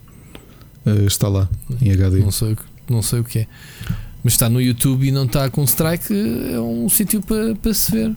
[0.87, 1.49] Uh, está lá,
[1.83, 2.21] em HD.
[2.21, 2.57] não sei,
[2.91, 3.47] não sei o que é.
[4.23, 6.13] Mas está no YouTube e não está com strike,
[6.53, 8.15] é um sítio para, para se ver.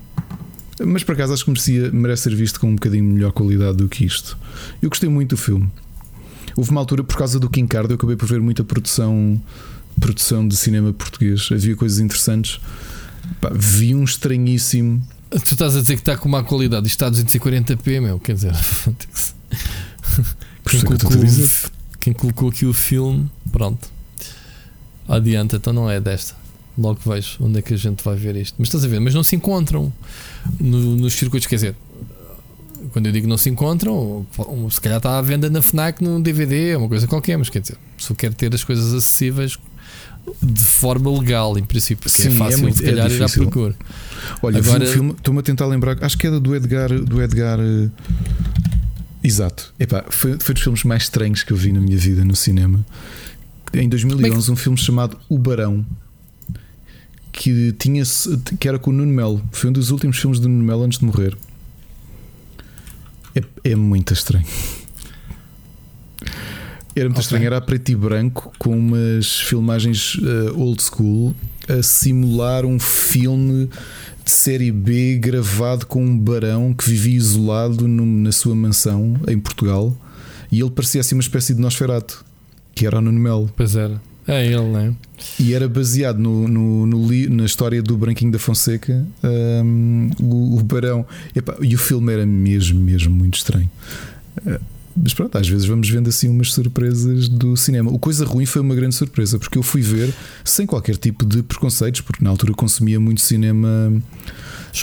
[0.86, 3.88] Mas por acaso acho que merecia, merece ser visto com um bocadinho melhor qualidade do
[3.88, 4.38] que isto.
[4.82, 5.72] Eu gostei muito do filme.
[6.56, 9.42] Houve uma altura, por causa do King Card, eu acabei por ver muita produção,
[10.00, 11.50] produção de cinema português.
[11.52, 12.60] Havia coisas interessantes.
[13.40, 15.02] Pá, vi um estranhíssimo.
[15.30, 18.36] Tu estás a dizer que está com má qualidade, isto está a 240p, meu, quer
[18.36, 18.60] dizer, é
[20.70, 21.50] que eu estou a colocou, dizer.
[22.00, 23.90] quem colocou aqui o filme, pronto,
[25.08, 26.36] adianta, então não é desta.
[26.78, 28.56] Logo vejo onde é que a gente vai ver isto.
[28.58, 29.94] Mas estás a ver, mas não se encontram
[30.60, 31.76] no- nos circuitos, quer dizer,
[32.92, 34.26] quando eu digo não se encontram,
[34.72, 37.78] se calhar está à venda na Fnac num DVD, uma coisa qualquer, mas quer dizer,
[37.98, 39.58] se eu quero ter as coisas acessíveis
[40.42, 43.30] de forma legal, em princípio, é Sim, é fácil muito- se é calhar ir à
[43.30, 43.76] procura.
[44.42, 46.90] Olha, Agora- um filme, estou-me a tentar lembrar, acho que é do Edgar.
[46.92, 47.90] Do Edgar eh,
[49.24, 49.74] Exato.
[49.80, 52.86] Epá, foi, foi dos filmes mais estranhos que eu vi na minha vida no cinema.
[53.74, 55.86] Em 2011, um filme chamado O Barão.
[57.32, 58.04] Que, tinha,
[58.60, 59.44] que era com o Nuno Melo.
[59.52, 61.36] Foi um dos últimos filmes do Nuno Melo antes de morrer.
[63.36, 64.46] É, é muito estranho.
[66.96, 67.22] Era muito Ok.
[67.22, 71.36] estranho, era a preto e branco, com umas filmagens eh, old school,
[71.68, 73.68] a simular um filme
[74.24, 79.40] de série B gravado com um barão que vivia isolado num- na sua mansão em
[79.40, 79.98] Portugal
[80.52, 82.24] e ele parecia assim uma espécie de Nosferato,
[82.74, 83.50] que era o Nuno Melo.
[83.56, 84.02] Pois era.
[84.28, 84.94] É ele, não é?
[85.38, 89.06] E era baseado no, no- no na história do Branquinho da Fonseca,
[89.64, 91.06] hum, o, o Barão.
[91.62, 93.70] E o filme era mesmo, mesmo muito estranho.
[94.46, 94.60] Uh,
[94.96, 97.92] mas pronto, às vezes vamos vendo assim umas surpresas do cinema.
[97.92, 100.14] O Coisa Ruim foi uma grande surpresa, porque eu fui ver
[100.46, 103.92] sem qualquer tipo de preconceitos, porque na altura consumia muito cinema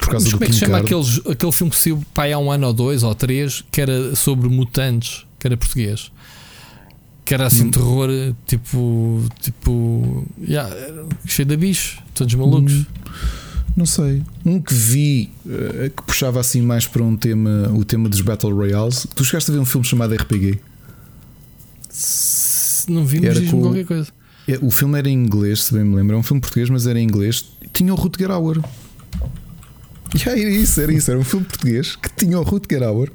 [0.01, 2.33] por causa Mas do como é que se chama aquele, aquele filme que saiu pai,
[2.33, 6.11] há um ano ou dois ou três que era sobre mutantes, que era português?
[7.31, 7.71] Que era assim Hum.
[7.71, 8.09] terror,
[8.45, 9.23] tipo.
[9.41, 10.27] tipo.
[10.43, 12.73] yeah, era cheio de bichos, todos malucos.
[12.73, 12.85] Hum,
[13.77, 14.25] Não sei.
[14.45, 18.53] Um que vi eh, que puxava assim mais para um tema, o tema dos Battle
[18.53, 19.07] Royales.
[19.15, 20.59] Tu chegaste a ver um filme chamado RPG?
[21.89, 24.09] Se não vimos, Era diz-me com- qualquer coisa.
[24.49, 26.17] É, O filme era em inglês, se bem me lembro.
[26.17, 27.45] É um filme português, mas era em inglês.
[27.73, 28.59] Tinha o Rutger Hauer.
[30.13, 31.09] E aí era isso, era isso.
[31.09, 33.13] Era um filme português que tinha o Rutger Hauer.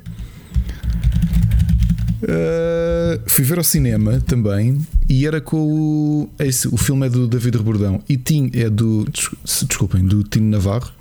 [2.25, 6.29] Uh, fui ver ao cinema também e era com o.
[6.39, 9.05] Esse, o filme é do David Rebordão e tinha, é do.
[9.43, 10.91] Desculpem, do Tino Navarro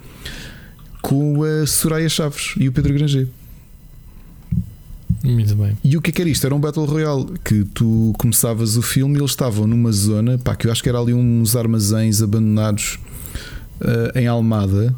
[1.05, 3.29] com a Soraya Chaves e o Pedro Granger.
[5.22, 5.77] Muito bem.
[5.85, 6.47] E o que é que era isto?
[6.47, 10.57] Era um Battle Royale que tu começavas o filme e eles estavam numa zona, pá,
[10.57, 12.99] que eu acho que era ali uns armazéns abandonados
[13.81, 14.95] eh, em Almada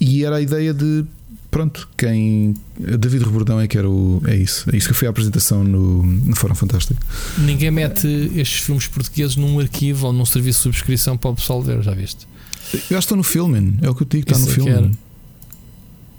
[0.00, 1.04] e era a ideia de
[1.52, 2.54] pronto, quem
[2.98, 6.02] David Rebordão é que era o é isso, é isso que foi a apresentação no,
[6.04, 7.00] no Fórum Fantástico.
[7.38, 11.62] Ninguém mete estes filmes portugueses num arquivo ou num serviço de subscrição para o pessoal
[11.62, 12.26] ver, já viste?
[12.72, 14.54] Eu acho que está no filme, é o que eu digo, está Isso no é
[14.54, 14.98] filme.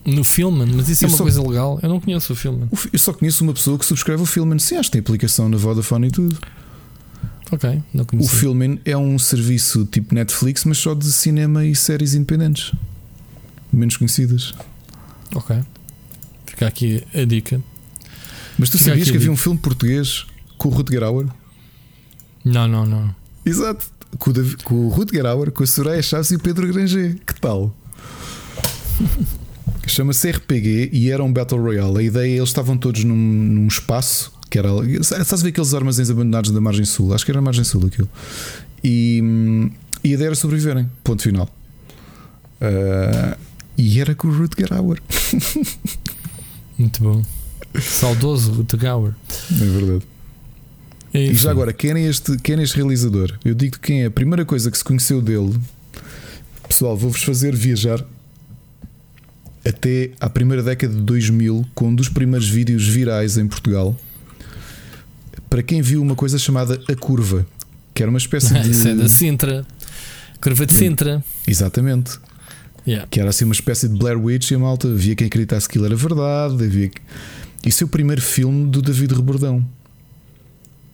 [0.06, 1.80] No filme, mas isso é Eu uma só- coisa legal.
[1.82, 2.68] Eu não conheço o filme.
[2.70, 4.60] O fi- Eu só conheço uma pessoa que subscreve o Filmin.
[4.60, 6.38] Sim, acho que tem aplicação na Vodafone e tudo.
[7.52, 8.30] Ok, não O conheço.
[8.36, 12.74] Filmin é um serviço tipo Netflix, mas só de cinema e séries independentes.
[13.72, 14.54] Menos conhecidas.
[15.36, 15.56] Ok.
[16.46, 17.62] Fica aqui a dica.
[18.58, 20.26] Mas tu Fica sabias que havia um filme português
[20.58, 21.28] com o Rutger Hauer?
[22.46, 23.16] Não, não, não.
[23.46, 23.88] Exato.
[24.20, 27.18] Com o, Davi- com o Rutger Hauer, com a Soraya Chaves e o Pedro Granger.
[27.26, 27.76] Que tal?
[29.88, 31.98] Chama-se RPG e era um Battle Royale.
[32.00, 34.70] A ideia, eles estavam todos num, num espaço que era.
[35.00, 37.14] Estás a ver aqueles armazéns abandonados da margem sul?
[37.14, 38.10] Acho que era a margem sul aquilo.
[38.84, 39.70] E, hum,
[40.04, 40.90] e a ideia era sobreviverem.
[41.04, 41.50] Ponto final.
[42.62, 43.38] Ah,
[43.78, 45.02] e era com o Rutger Hauer.
[46.78, 47.24] Muito bom.
[47.82, 49.14] Saudoso Rutger Hauer.
[49.52, 50.04] É verdade.
[51.14, 51.34] E Enfim.
[51.36, 53.38] já agora, quem é, este, quem é este realizador?
[53.46, 55.60] Eu digo quem é a primeira coisa que se conheceu dele.
[56.68, 58.04] Pessoal, vou-vos fazer viajar
[59.66, 63.96] até à primeira década de 2000 com um dos primeiros vídeos virais em Portugal.
[65.50, 67.46] Para quem viu uma coisa chamada A Curva,
[67.94, 68.72] que era uma espécie de.
[68.72, 69.66] Isso é da Sintra.
[70.42, 71.24] Curva de Sintra.
[71.48, 72.20] Exatamente.
[72.86, 73.08] Yeah.
[73.10, 75.74] Que era assim uma espécie de Blair Witch e a malta havia quem acreditasse que
[75.74, 76.64] aquilo era verdade.
[76.64, 76.92] Havia...
[77.66, 79.66] Isso é o primeiro filme do David Rebordão.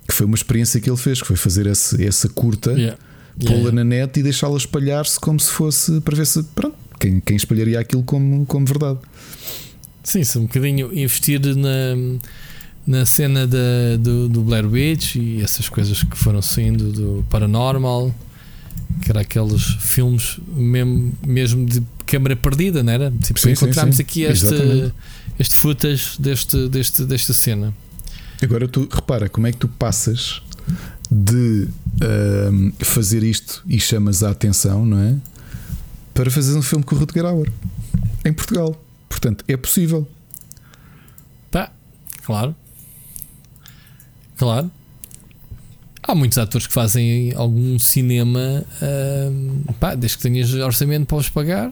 [0.08, 2.72] Que foi uma experiência que ele fez, que foi fazer esse, essa curta.
[2.72, 2.98] Yeah.
[3.40, 3.72] pô-la Yeah.
[3.72, 7.80] na net e deixá-la espalhar-se como se fosse para ver se pronto, quem, quem espalharia
[7.80, 9.00] aquilo como, como verdade.
[10.04, 12.20] Sim, se um bocadinho investir na,
[12.86, 18.14] na cena da, do, do Blair Witch e essas coisas que foram saindo do Paranormal,
[19.02, 23.12] que era aqueles filmes mesmo, mesmo de câmara perdida, não era?
[23.24, 24.02] Tipo, Sim, sim, encontramos sim.
[24.02, 24.94] aqui este, Exatamente.
[25.38, 27.74] este footage deste, deste, desta cena.
[28.42, 30.42] Agora tu repara como é que tu passas
[31.12, 31.68] de
[32.02, 35.16] ahm, fazer isto e chamas a atenção, não é?
[36.14, 37.52] Para fazer um filme com o Rutger Hauer
[38.26, 38.82] em Portugal.
[39.08, 40.08] Portanto, é possível.
[41.52, 41.72] Pá,
[42.24, 42.56] claro.
[44.38, 44.72] Claro.
[46.10, 48.64] Há muitos atores que fazem algum cinema,
[49.32, 51.72] hum, pá, desde que tenhas orçamento para os pagar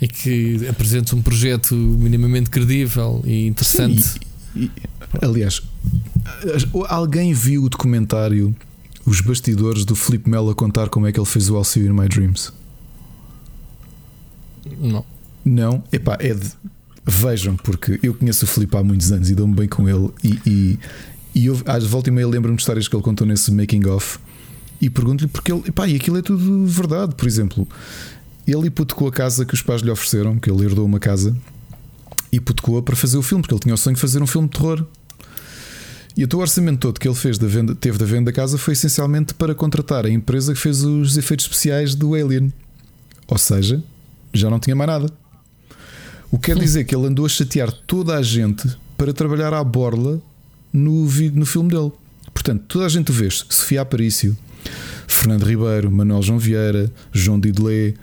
[0.00, 4.02] e que apresentes um projeto minimamente credível e interessante.
[4.02, 4.18] Sim,
[4.54, 4.70] e- e-
[5.22, 5.62] aliás,
[6.88, 8.54] alguém viu o documentário
[9.06, 11.84] Os Bastidores do Filipe Melo a contar como é que ele fez o I'll See
[11.84, 12.52] You in My Dreams?
[14.78, 15.04] Não.
[15.44, 16.50] Não, epá, é de.
[17.06, 20.08] Vejam, porque eu conheço o Filipe há muitos anos e dou-me bem com ele.
[20.22, 20.78] E, e,
[21.34, 24.18] e eu, às volta e meia, lembro-me de histórias que ele contou nesse making-off
[24.80, 25.62] e pergunto-lhe porque ele.
[25.66, 27.14] Epá, e aquilo é tudo verdade.
[27.14, 27.66] Por exemplo,
[28.46, 31.36] ele hipotecou a casa que os pais lhe ofereceram, que ele herdou uma casa,
[32.30, 34.58] hipotecou-a para fazer o filme, porque ele tinha o sonho de fazer um filme de
[34.58, 34.84] terror.
[36.16, 38.74] E o orçamento todo que ele fez da venda, teve da venda da casa foi
[38.74, 42.52] essencialmente para contratar a empresa que fez os efeitos especiais do Alien.
[43.26, 43.82] Ou seja,
[44.32, 45.10] já não tinha mais nada.
[46.30, 49.64] O que quer dizer que ele andou a chatear toda a gente para trabalhar à
[49.64, 50.22] borla
[50.74, 51.92] no, no filme dele.
[52.32, 53.46] Portanto, toda a gente o vês.
[53.48, 54.36] Sofia Aparício,
[55.06, 57.94] Fernando Ribeiro, Manuel João Vieira, João Didelé,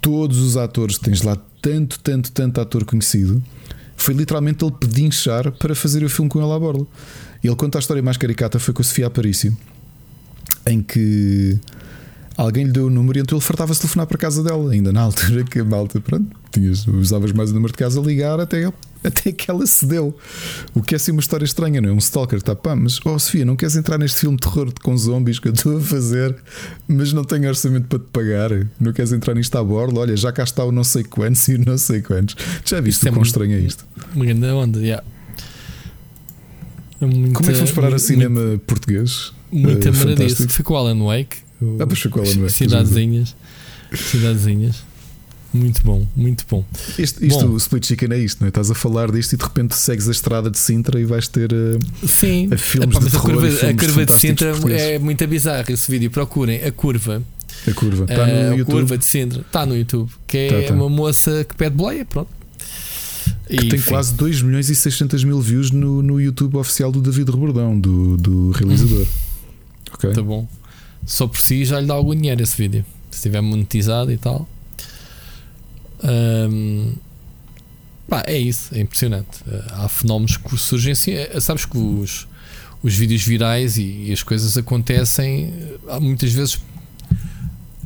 [0.00, 3.40] todos os atores, tens lá tanto, tanto, tanto ator conhecido.
[3.96, 6.86] Foi literalmente ele pedinchar para fazer o filme com ele à borla.
[7.44, 9.56] Ele conta a história mais caricata foi com a Sofia Aparício,
[10.66, 11.58] em que
[12.36, 14.92] alguém lhe deu o número e então ele fartava-se telefonar para a casa dela, ainda
[14.92, 18.40] na altura que a malta, pronto, tinhas, usavas mais o número de casa a ligar
[18.40, 18.72] até,
[19.04, 20.16] até que ela cedeu.
[20.74, 21.92] O que é assim uma história estranha, não é?
[21.92, 24.96] Um stalker está, pá, mas oh Sofia, não queres entrar neste filme de terror com
[24.96, 26.34] zombies que eu estou a fazer,
[26.88, 28.50] mas não tenho orçamento para te pagar,
[28.80, 30.00] não queres entrar nisto à borla?
[30.00, 32.36] Olha, já cá está o não sei quantos e o não sei quantos.
[32.64, 33.86] Já viste é o quão estranho é isto?
[34.14, 35.04] Uma grande onda, yeah.
[37.00, 39.32] É muita- Como é que fomos parar a muito- cinema português?
[39.52, 40.52] Muita Eh, fantástico.
[40.52, 41.38] Foi com o Alan Wake.
[41.60, 43.36] O- Ah, pois foi com o Alan Wake, Cidadezinhas.
[43.94, 44.82] Cidadezinhas.
[45.52, 46.64] Muito bom, muito bom.
[46.96, 47.54] Isto, isto Bom.
[47.54, 48.50] o Split Chicken é isto, não é?
[48.50, 51.52] Estás a falar disto e de repente segues a estrada de Sintra e vais ter.
[51.52, 54.82] eh, Sim, A filmes Epá, de mas a terror curva, a curva de Sintra portugueses.
[54.86, 56.08] é muito bizarra esse vídeo.
[56.08, 57.20] Procurem a curva.
[57.66, 58.04] a curva.
[58.04, 58.74] Está Eh, no a YouTube.
[58.74, 59.40] curva de Sintra.
[59.40, 60.08] Está no YouTube.
[60.24, 60.74] Que é Tá, tá.
[60.74, 62.04] uma moça que pede boleia.
[62.04, 62.30] Pronto.
[63.48, 66.92] que E, tem enfim, quase 2 milhões e 600 mil views no, no YouTube oficial
[66.92, 69.04] do David Rebordão, do, do realizador.
[69.92, 70.12] Ok?
[70.12, 70.48] Tá bom.
[71.06, 72.84] Só por si já lhe dá algum dinheiro esse vídeo.
[73.10, 74.48] Se estiver monetizado e tal.
[76.02, 76.92] Ahm,
[78.08, 79.42] pá, é isso, é impressionante.
[79.50, 81.12] Eh, Há fenómenos que surgem assim.
[81.12, 82.28] Eh, Sabes que os,
[82.82, 85.52] os vídeos virais e, e as coisas acontecem
[85.88, 86.58] eh, muitas vezes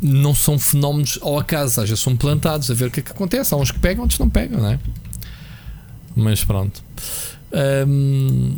[0.02, 3.12] não são fenómenos ao acaso, às vezes são plantados a ver o que é que
[3.12, 3.54] acontece.
[3.54, 4.78] Há uns que pegam, outros não pegam, não é?
[6.14, 6.82] Mas pronto.
[7.52, 8.56] Ahm,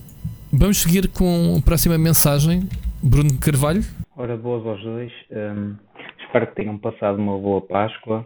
[0.53, 2.69] vamos seguir com a próxima mensagem.
[3.03, 3.85] Bruno Carvalho.
[4.19, 5.13] Ora, boas aos dois.
[5.31, 5.77] Hum,
[6.19, 8.25] espero que tenham passado uma boa Páscoa.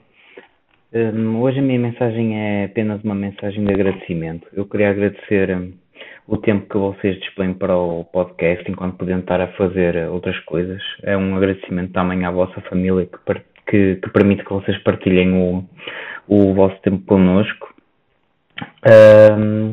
[0.95, 4.47] Hum, hoje a minha mensagem é apenas uma mensagem de agradecimento.
[4.53, 5.73] Eu queria agradecer hum,
[6.29, 10.39] o tempo que vocês dispõem para o podcast enquanto podiam estar a fazer eh, outras
[10.45, 10.81] coisas.
[11.03, 13.35] É um agradecimento também à vossa família que,
[13.67, 15.65] que, que permite que vocês partilhem o,
[16.29, 17.75] o vosso tempo connosco.
[18.87, 19.73] Hum,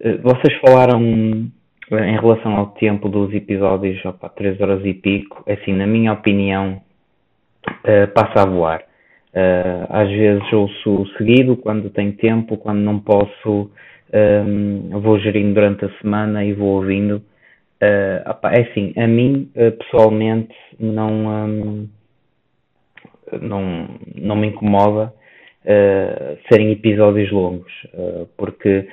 [0.00, 1.52] eh, vocês falaram
[1.98, 6.80] em relação ao tempo dos episódios, opa, 3 horas e pico, assim, na minha opinião,
[7.84, 8.82] eh, passa a voar.
[9.32, 13.70] Eh, às vezes ouço seguido, quando tenho tempo, quando não posso,
[14.12, 17.22] ehm, vou gerindo durante a semana e vou ouvindo.
[17.80, 21.88] Eh, opa, é assim, a mim, pessoalmente, não, ehm,
[23.40, 25.12] não, não me incomoda
[26.48, 27.72] serem episódios longos,
[28.36, 28.86] porque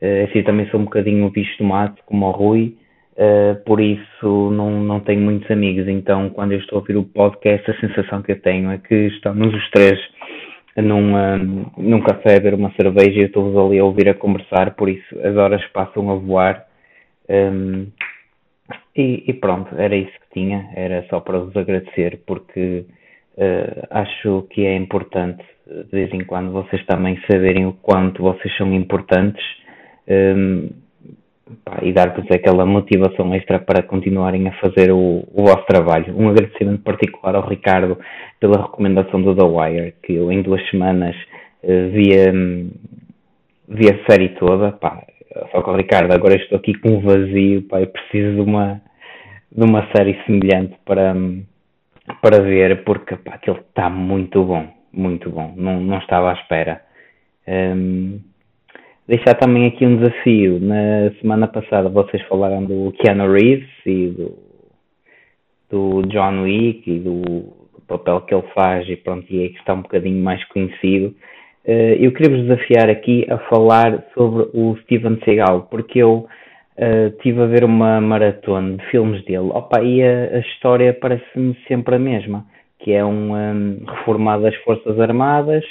[0.00, 2.76] eh, assim também sou um bocadinho bicho de mato, como o Rui,
[3.16, 5.88] eh, por isso não, não tenho muitos amigos.
[5.88, 8.94] Então, quando eu estou a ouvir o podcast, a sensação que eu tenho é que
[9.08, 9.98] estamos os três
[10.76, 11.38] num, ah,
[11.76, 14.88] num café a beber uma cerveja e eu estou-vos ali a ouvir a conversar, por
[14.88, 16.64] isso as horas passam a voar.
[17.28, 17.88] Um,
[18.96, 22.84] e, e pronto, era isso que tinha, era só para vos agradecer, porque
[23.36, 28.56] eh, acho que é importante de vez em quando vocês também saberem o quanto vocês
[28.56, 29.44] são importantes
[30.08, 30.70] um,
[31.64, 36.14] pá, e dar-vos aquela motivação extra para continuarem a fazer o, o vosso trabalho.
[36.16, 37.98] Um agradecimento particular ao Ricardo
[38.40, 41.14] pela recomendação do The Wire, que eu em duas semanas
[41.62, 42.32] eh, vi, a-
[43.68, 45.02] vi a série toda, pá,
[45.52, 48.80] só que o Ricardo, agora estou aqui com um vazio, pá, eu preciso de uma,
[49.52, 51.14] de uma série semelhante para,
[52.22, 56.80] para ver, porque pá, aquilo está muito bom, muito bom, não, não estava à espera.
[57.46, 58.20] Um,
[59.08, 60.60] deixar também aqui um desafio.
[60.60, 64.38] Na semana passada vocês falaram do Keanu Reeves e do,
[65.70, 69.58] do John Wick e do, do papel que ele faz e pronto, e é que
[69.58, 71.14] está um bocadinho mais conhecido.
[71.64, 76.26] Uh, eu queria vos desafiar aqui a falar sobre o Steven Seagal, porque eu
[76.76, 79.50] uh, tive a ver uma maratona de filmes dele.
[79.50, 82.46] Opa, e a, a história parece-me sempre a mesma,
[82.78, 85.64] que é um, um reformado das Forças Armadas,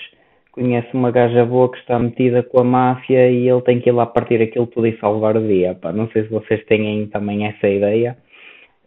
[0.57, 3.93] conhece uma gaja boa que está metida com a máfia e ele tem que ir
[3.93, 5.75] lá partir aquilo tudo e salvar o dia.
[5.75, 8.17] Pá, não sei se vocês têm também essa ideia.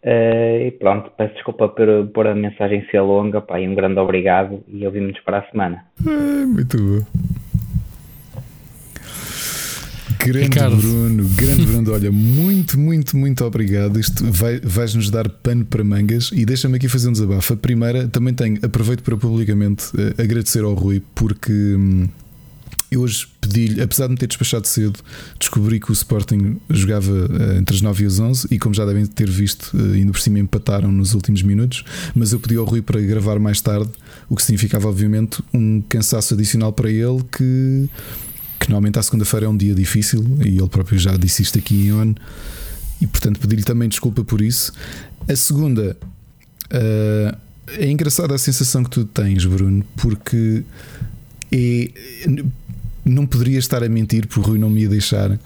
[0.03, 3.99] Uh, e pronto, peço desculpa por, por a mensagem ser longa, pá, e um grande
[3.99, 5.85] obrigado e ouvimos para a semana.
[6.05, 7.40] É, muito bom.
[10.23, 10.77] Grande Ricardo.
[10.77, 13.99] Bruno, grande Bruno, olha, muito, muito, muito obrigado.
[13.99, 17.53] Isto vai, vais-nos dar pano para mangas e deixa-me aqui fazer um desabafo.
[17.53, 22.07] A primeira, também tenho, aproveito para publicamente eh, agradecer ao Rui, porque hum,
[22.91, 24.99] eu hoje pedi-lhe, apesar de me ter despachado cedo,
[25.39, 28.85] descobri que o Sporting jogava eh, entre as 9 e as 11 e, como já
[28.85, 31.83] devem ter visto, eh, ainda por cima empataram nos últimos minutos.
[32.13, 33.89] Mas eu pedi ao Rui para gravar mais tarde,
[34.29, 37.89] o que significava, obviamente, um cansaço adicional para ele que
[38.61, 41.87] que normalmente à segunda-feira é um dia difícil e ele próprio já disse isto aqui
[41.87, 42.13] em ON
[43.01, 44.71] e portanto pedi-lhe também desculpa por isso.
[45.27, 45.97] A segunda
[46.71, 47.37] uh,
[47.67, 50.63] é engraçada a sensação que tu tens, Bruno, porque
[51.51, 51.89] é,
[53.03, 55.39] não poderia estar a mentir porque o Rui não me ia deixar.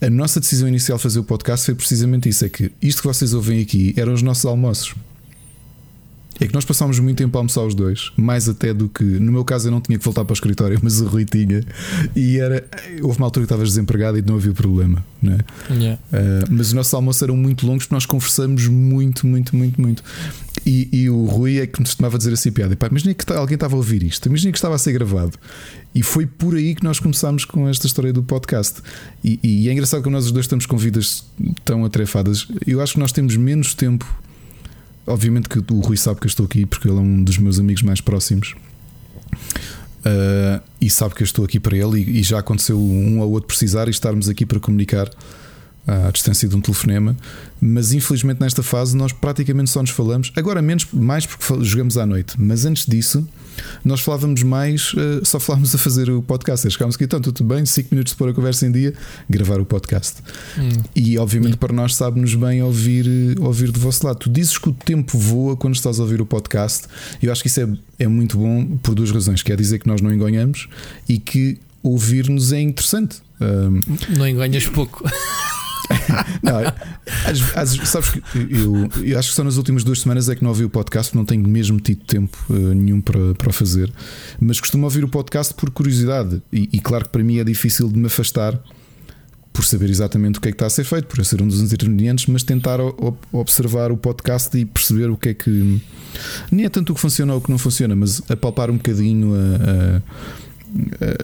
[0.00, 3.08] A nossa decisão inicial de fazer o podcast foi precisamente isso: é que isto que
[3.08, 4.94] vocês ouvem aqui eram os nossos almoços.
[6.40, 9.04] É que nós passámos muito tempo a almoçar os dois, mais até do que.
[9.04, 11.62] No meu caso, eu não tinha que voltar para o escritório, mas o Rui tinha.
[12.16, 12.66] E era.
[13.02, 15.38] Houve uma altura que estavas desempregado e não havia problema, não é?
[15.70, 16.00] Yeah.
[16.12, 20.02] Uh, mas os nossos almoços eram muito longos porque nós conversamos muito, muito, muito, muito.
[20.64, 23.54] E, e o Rui é que me costumava dizer assim: piada, pá, imagina que alguém
[23.54, 25.38] estava a ouvir isto, imagina que estava a ser gravado.
[25.94, 28.80] E foi por aí que nós começámos com esta história do podcast.
[29.22, 31.24] E, e é engraçado que nós os dois estamos com vidas
[31.64, 32.46] tão atrefadas.
[32.66, 34.06] Eu acho que nós temos menos tempo
[35.06, 37.58] obviamente que o Rui sabe que eu estou aqui porque ele é um dos meus
[37.58, 38.54] amigos mais próximos.
[40.00, 43.32] Uh, e sabe que eu estou aqui para ele, e, e, já aconteceu um ou
[43.32, 45.10] outro precisar e estarmos aqui para comunicar
[45.86, 47.16] à distância de um telefonema.
[47.60, 52.06] Mas infelizmente nesta fase nós praticamente só nos falamos, agora menos, mais porque jogamos à
[52.06, 53.26] noite, mas antes disso
[53.84, 56.70] nós falávamos mais, uh, só falávamos a fazer o podcast.
[56.70, 58.94] Chegámos aqui, então tudo bem, 5 minutos de pôr a conversa em dia,
[59.28, 60.22] gravar o podcast.
[60.58, 60.68] Hum.
[60.94, 61.58] E obviamente hum.
[61.58, 64.18] para nós sabe-nos bem ouvir, ouvir do vosso lado.
[64.18, 66.86] Tu dizes que o tempo voa quando estás a ouvir o podcast.
[67.22, 67.68] Eu acho que isso é,
[67.98, 70.68] é muito bom por duas razões: quer dizer que nós não enganhamos
[71.08, 73.18] e que ouvir-nos é interessante.
[73.40, 73.80] Um,
[74.16, 75.04] não enganhas pouco.
[76.42, 76.58] não,
[77.26, 80.42] às, às, sabes que eu, eu, acho que só nas últimas duas semanas é que
[80.42, 83.92] não ouvi o podcast, não tenho mesmo tido tempo uh, nenhum para, para fazer,
[84.40, 86.40] mas costumo ouvir o podcast por curiosidade.
[86.52, 88.58] E, e, claro que para mim é difícil de me afastar
[89.52, 91.60] por saber exatamente o que é que está a ser feito, por ser um dos
[91.60, 92.78] intervenientes, mas tentar
[93.32, 95.82] observar o podcast e perceber o que é que.
[96.52, 99.32] Nem é tanto o que funciona ou o que não funciona, mas apalpar um bocadinho
[99.34, 100.02] a,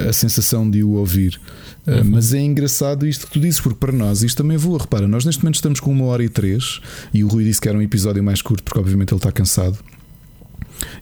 [0.06, 1.40] a, a sensação de o ouvir.
[1.86, 2.02] Uhum.
[2.04, 4.78] Mas é engraçado isto que tu dizes, porque para nós isto também voa.
[4.78, 6.80] Repara, nós neste momento estamos com uma hora e três
[7.14, 9.78] e o Rui disse que era um episódio mais curto, porque obviamente ele está cansado.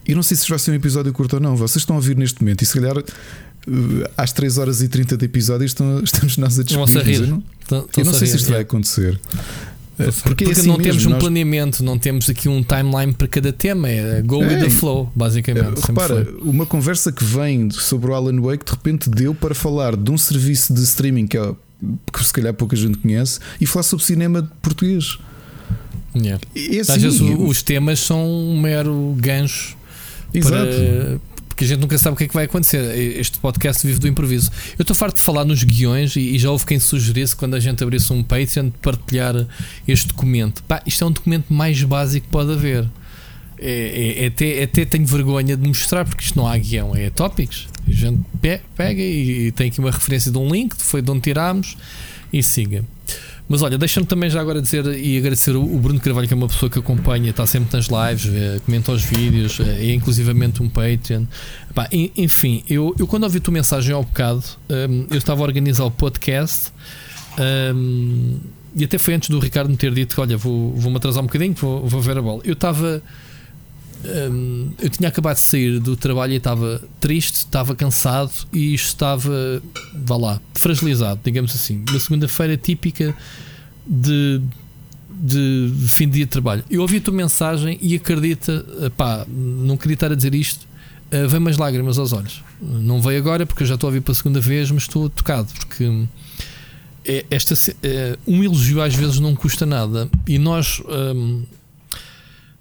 [0.07, 1.55] E não sei se vai ser um episódio curto ou não.
[1.55, 5.17] Vocês estão a ouvir neste momento e se calhar eh, às 3 horas e 30
[5.17, 7.21] de episódio estamos nós a despedir.
[7.21, 7.43] Eu não,
[7.97, 9.19] eu não sei se isto vai acontecer.
[9.95, 11.19] Porque, Porque é assim não mesmo, temos um nós...
[11.19, 15.11] planeamento, não temos aqui um timeline para cada tema, é go é, with the flow,
[15.15, 15.79] basicamente.
[15.81, 20.11] Repara, uma conversa que vem sobre o Alan Wake de repente deu para falar de
[20.11, 21.53] um serviço de streaming que, é,
[22.11, 25.17] que se calhar pouca gente conhece e falar sobre cinema português.
[26.15, 26.41] Yeah.
[26.55, 27.45] É assim, Às vezes eu...
[27.45, 29.77] os temas são um mero gancho
[30.33, 30.55] Exato.
[30.55, 31.19] para
[31.55, 32.83] porque a gente nunca sabe o que é que vai acontecer.
[33.17, 34.51] Este podcast vive do improviso.
[34.77, 37.61] Eu estou farto de falar nos guiões e, e já houve quem sugerisse quando a
[37.61, 39.47] gente abrisse um Patreon partilhar
[39.87, 40.61] este documento.
[40.63, 42.85] Pá, isto é um documento mais básico que pode haver.
[43.57, 46.93] É, é, é até, é até tenho vergonha de mostrar porque isto não há guião,
[46.93, 47.69] é tópicos.
[47.87, 48.19] A gente
[48.75, 51.77] pega e, e tem aqui uma referência de um link, foi de onde tirámos
[52.33, 52.83] e siga.
[53.47, 56.47] Mas olha, deixa-me também já agora dizer e agradecer o Bruno Carvalho, que é uma
[56.47, 61.25] pessoa que acompanha, está sempre nas lives, comenta os vídeos, é inclusivamente um Patreon.
[62.17, 65.85] enfim, eu, eu quando ouvi a tua mensagem ao bocado, um, eu estava a organizar
[65.85, 66.71] o podcast
[67.75, 68.39] um,
[68.75, 71.27] e até foi antes do Ricardo me ter dito que olha, vou, vou-me atrasar um
[71.27, 72.41] bocadinho, vou, vou ver a bola.
[72.43, 73.01] Eu estava
[74.31, 79.61] hum, eu tinha acabado de sair do trabalho e estava triste, estava cansado e estava,
[79.93, 81.83] vá lá, fragilizado, digamos assim.
[81.89, 83.15] Uma segunda-feira típica
[83.85, 84.41] de,
[85.09, 86.63] de, fim de dia de trabalho.
[86.69, 90.67] Eu ouvi a tua mensagem e acredita, pá, não queria estar a dizer isto,
[91.11, 92.43] uh, vem umas lágrimas aos olhos.
[92.61, 95.47] Não veio agora porque eu já estou a ouvir pela segunda vez, mas estou tocado
[95.53, 96.05] porque
[97.05, 97.53] é, esta,
[97.83, 100.81] é, um elogio às vezes não custa nada e nós.
[100.87, 101.43] Um,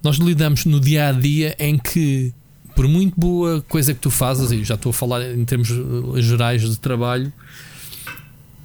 [0.05, 2.33] nós lidamos no dia a dia em que,
[2.77, 6.21] por muito boa coisa que tu fazes, e já estou a falar em termos eh,
[6.21, 7.33] gerais de trabalho,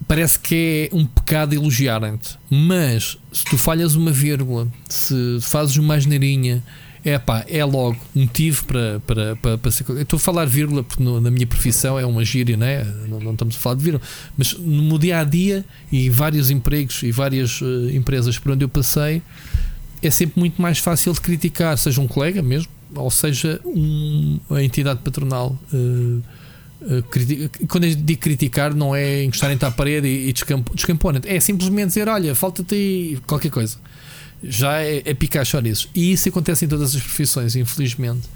[0.05, 2.37] parece que é um pecado elogiarem-te.
[2.49, 6.61] Mas se tu falhas uma vírgula, se fazes uma asneirinha,
[7.05, 9.85] é pá, é logo motivo para, para, para, para ser.
[9.87, 12.83] Eu estou a falar vírgula porque no, na minha profissão é uma gíria, né?
[13.07, 14.03] não, não estamos a falar de vírgula,
[14.37, 18.69] mas no dia a dia e vários empregos e várias uh, empresas por onde eu
[18.69, 19.21] passei
[20.01, 24.63] é sempre muito mais fácil de criticar, seja um colega mesmo, ou seja um, a
[24.63, 25.57] entidade patronal.
[25.73, 26.21] Uh,
[26.81, 30.33] uh, quando eu digo criticar, não é encostarem-te à parede e, e
[30.73, 33.77] descamponam é simplesmente dizer: Olha, falta-te qualquer coisa.
[34.41, 35.89] Já é, é picar chorizos.
[35.93, 38.29] E isso acontece em todas as profissões, infelizmente.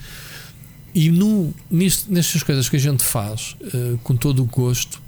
[0.93, 5.01] E no, nisto, nestas coisas que a gente faz uh, com todo o gosto,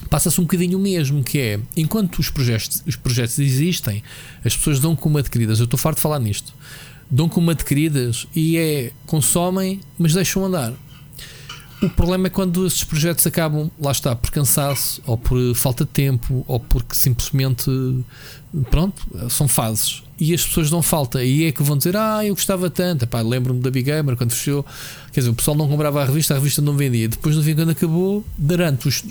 [0.00, 4.02] passa-se um bocadinho o mesmo, que é enquanto os projetos, os projetos existem,
[4.44, 5.58] as pessoas dão como adquiridas.
[5.58, 6.52] Eu estou farto de falar nisto.
[7.10, 10.74] Dão como adquiridas e é consomem, mas deixam andar.
[11.80, 15.90] O problema é quando esses projetos acabam, lá está, por cansaço, ou por falta de
[15.90, 17.70] tempo, ou porque simplesmente
[18.68, 20.02] pronto, são fases.
[20.18, 21.22] E as pessoas dão falta.
[21.22, 23.08] E é que vão dizer: Ah, eu gostava tanto.
[23.24, 24.66] Lembro-me da Big Gamer quando fechou.
[25.12, 27.08] Quer dizer, o pessoal não comprava a revista, a revista não vendia.
[27.08, 29.04] Depois, no fim, quando acabou, durante os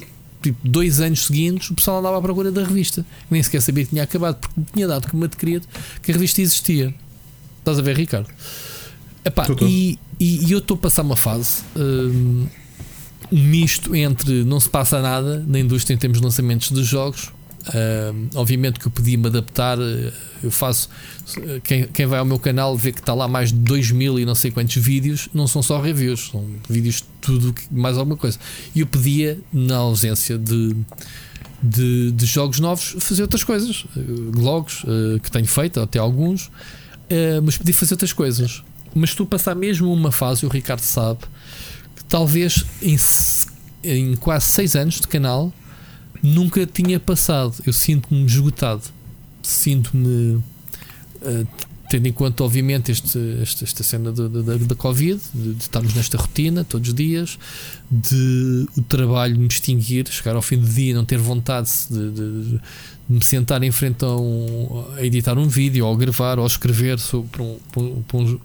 [0.52, 3.06] tipo, dois anos seguintes, o pessoal andava à procura da revista.
[3.30, 5.68] Nem sequer sabia que tinha acabado, porque tinha dado como adquirido
[6.02, 6.94] que a revista existia.
[7.60, 8.30] Estás a ver, Ricardo?
[9.26, 11.64] Epá, e, e, e, eu estou a passar uma fase.
[11.76, 12.48] Um,
[13.32, 17.32] um misto entre não se passa nada na indústria em termos de lançamentos de jogos.
[17.68, 19.78] Uh, obviamente que eu podia me adaptar.
[20.42, 20.90] Eu faço.
[21.64, 24.26] Quem, quem vai ao meu canal vê que está lá mais de 2 mil e
[24.26, 25.30] não sei quantos vídeos.
[25.34, 28.40] Não são só reviews, são vídeos de tudo, mais alguma coisa.
[28.74, 30.76] E eu podia, na ausência de,
[31.62, 33.86] de, de jogos novos, fazer outras coisas.
[34.36, 36.48] Logs uh, que tenho feito, até alguns.
[36.48, 38.64] Uh, mas podia fazer outras coisas.
[38.96, 41.20] Mas a passar mesmo uma fase, o Ricardo sabe,
[42.08, 42.98] talvez em,
[43.84, 45.54] em quase 6 anos de canal
[46.22, 47.56] nunca tinha passado.
[47.66, 48.84] Eu sinto-me esgotado,
[49.44, 50.42] sinto-me.
[51.22, 51.48] Uh,
[51.90, 56.64] tendo em conta, obviamente, este, este esta cena da Covid, de, de, estarmos nesta rotina
[56.64, 57.40] todos os dias,
[57.90, 62.44] de o trabalho me extinguir, chegar ao fim do dia não ter vontade de, de,
[62.44, 62.60] de
[63.08, 67.42] me sentar em frente a, um, a, editar um vídeo, ou gravar, ou escrever sobre
[67.42, 68.40] um, um,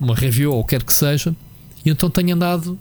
[0.00, 1.36] uma review, ou quer que seja,
[1.84, 2.78] e então tenho andado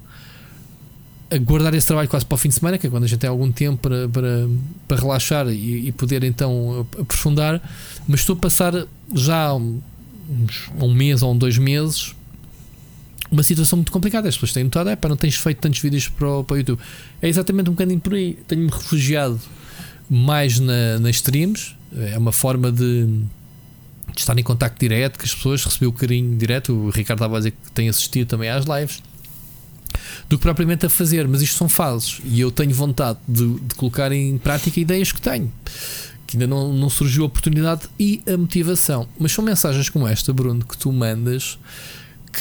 [1.30, 3.20] a guardar esse trabalho quase para o fim de semana, que é quando a gente
[3.20, 4.48] tem algum tempo para, para,
[4.88, 7.62] para relaxar e, e poder então aprofundar.
[8.08, 8.74] Mas estou a passar
[9.14, 12.16] já uns, um mês ou um dois meses
[13.30, 14.30] uma situação muito complicada.
[14.30, 16.58] As pessoas têm notado, é para não tens feito tantos vídeos para o, para o
[16.58, 16.80] YouTube.
[17.22, 18.40] É exatamente um bocadinho por aí.
[18.48, 19.40] Tenho-me refugiado
[20.10, 25.36] mais na, nas streams, é uma forma de, de estar em contacto direto com as
[25.36, 26.74] pessoas, receber o carinho direto.
[26.74, 29.02] O Ricardo estava a dizer que tem assistido também às lives
[30.30, 31.28] do que propriamente a fazer.
[31.28, 35.22] Mas isto são fases e eu tenho vontade de, de colocar em prática ideias que
[35.22, 35.52] tenho.
[36.26, 39.08] Que ainda não, não surgiu a oportunidade e a motivação.
[39.18, 41.58] Mas são mensagens como esta, Bruno, que tu mandas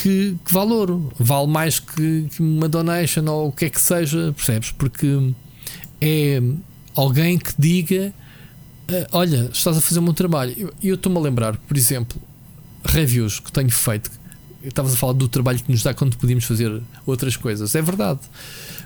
[0.02, 4.32] que, que valor vale mais que, que uma donation ou o que é que seja,
[4.36, 4.70] percebes?
[4.72, 5.32] Porque
[6.00, 6.42] é
[6.94, 8.12] alguém que diga:
[8.90, 10.72] uh, Olha, estás a fazer um bom trabalho.
[10.82, 12.20] E eu estou-me a lembrar, por exemplo,
[12.84, 14.10] reviews que tenho feito
[14.68, 17.74] estavas a falar do trabalho que nos dá quando podíamos fazer outras coisas.
[17.74, 18.20] É verdade.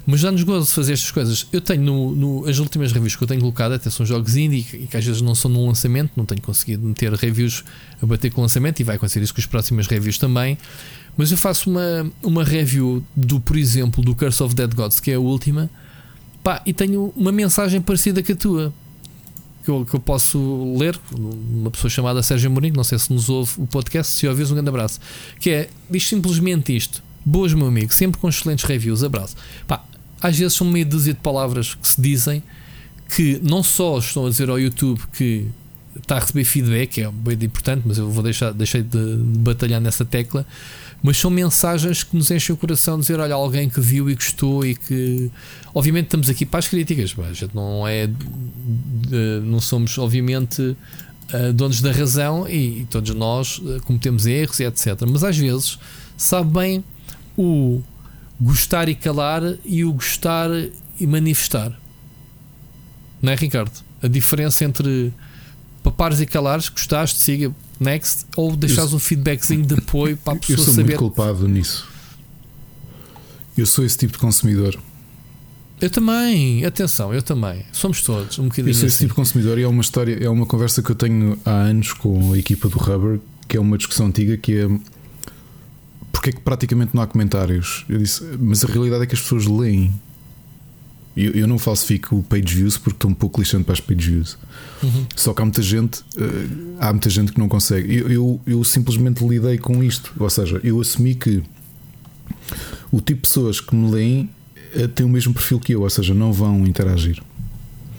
[0.06, 1.46] Mas já nos gozo de fazer estas coisas.
[1.52, 4.66] Eu tenho no, no, as últimas reviews que eu tenho colocado, até são jogos indie
[4.72, 7.64] e que às vezes não são num lançamento, não tenho conseguido meter reviews
[8.02, 10.56] a bater com o lançamento e vai acontecer isso com as próximas reviews também.
[11.16, 15.10] Mas eu faço uma, uma review do, por exemplo, do Curse of Dead Gods, que
[15.10, 15.70] é a última,
[16.42, 18.74] pá, e tenho uma mensagem parecida com a tua
[19.64, 23.28] que eu, que eu posso ler, uma pessoa chamada Sérgio Mourinho, não sei se nos
[23.28, 25.00] ouve o podcast, se ouvis um grande abraço,
[25.38, 29.36] que é, diz simplesmente isto, boas meu amigo, sempre com excelentes reviews, abraço.
[29.66, 29.84] Pá,
[30.20, 32.42] às vezes são meia dúzia de palavras que se dizem
[33.14, 35.46] que não só estão a dizer ao YouTube que
[35.96, 39.80] está a receber feedback, que é bem importante, mas eu vou deixar deixei de batalhar
[39.80, 40.46] nessa tecla,
[41.02, 44.64] mas são mensagens que nos enchem o coração dizer, olha, alguém que viu e gostou
[44.64, 45.30] e que
[45.74, 48.08] obviamente estamos aqui para as críticas, a gente não é
[49.42, 50.76] não somos obviamente
[51.32, 55.00] eh, donos da razão e, todos nós eh, cometemos erros e etc.
[55.08, 55.78] Mas às vezes
[56.16, 56.84] sabe bem
[57.38, 57.80] o
[58.40, 60.50] gostar e calar e o gostar
[60.98, 61.78] e manifestar.
[63.22, 63.72] Não é, Ricardo?
[64.02, 65.12] A diferença entre
[65.82, 70.58] papares e calares, gostaste, siga, next, ou deixares um feedbackzinho de apoio para a pessoa
[70.58, 70.84] Eu sou saber.
[70.88, 71.88] muito culpado nisso.
[73.56, 74.78] Eu sou esse tipo de consumidor.
[75.80, 77.64] Eu também, atenção, eu também.
[77.72, 79.04] Somos todos um bocadinho Eu sou esse assim.
[79.04, 81.92] tipo de consumidor e é uma história, é uma conversa que eu tenho há anos
[81.94, 84.68] com a equipa do Rubber, que é uma discussão antiga que é
[86.12, 87.86] porque é que praticamente não há comentários.
[87.88, 89.90] Eu disse, mas a realidade é que as pessoas leem.
[91.16, 94.10] Eu, eu não falsifico o page views porque estou um pouco lixando para as page
[94.10, 94.38] views.
[94.82, 95.06] Uhum.
[95.16, 96.46] Só que há muita gente, eh,
[96.78, 97.96] há muita gente que não consegue.
[97.96, 100.12] Eu, eu, eu simplesmente lidei com isto.
[100.18, 101.42] Ou seja, eu assumi que
[102.92, 104.30] o tipo de pessoas que me leem
[104.74, 107.20] eh, têm o mesmo perfil que eu, ou seja, não vão interagir.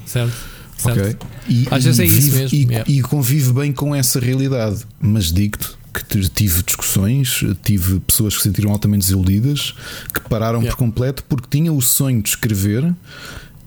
[0.06, 0.34] Certo?
[0.78, 1.00] certo.
[1.00, 1.28] Ok?
[1.50, 2.92] E, Às vezes é isso mesmo, E, yeah.
[2.92, 4.86] e convive bem com essa realidade.
[5.00, 9.74] Mas digo-te que tive discussões, tive pessoas que se sentiram altamente desiludidas,
[10.14, 10.76] que pararam Yeah.
[10.76, 12.94] por completo porque tinham o sonho de escrever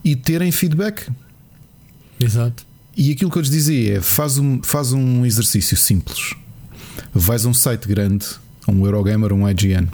[0.02, 1.08] e terem feedback.
[2.18, 2.64] Exato.
[2.96, 6.34] E aquilo que eu lhes dizia é: faz um, faz um exercício simples.
[7.12, 8.26] Vais a um site grande,
[8.66, 9.88] a um Eurogamer, um IGN,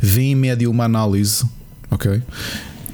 [0.00, 1.44] vê em média uma análise,
[1.90, 2.22] ok?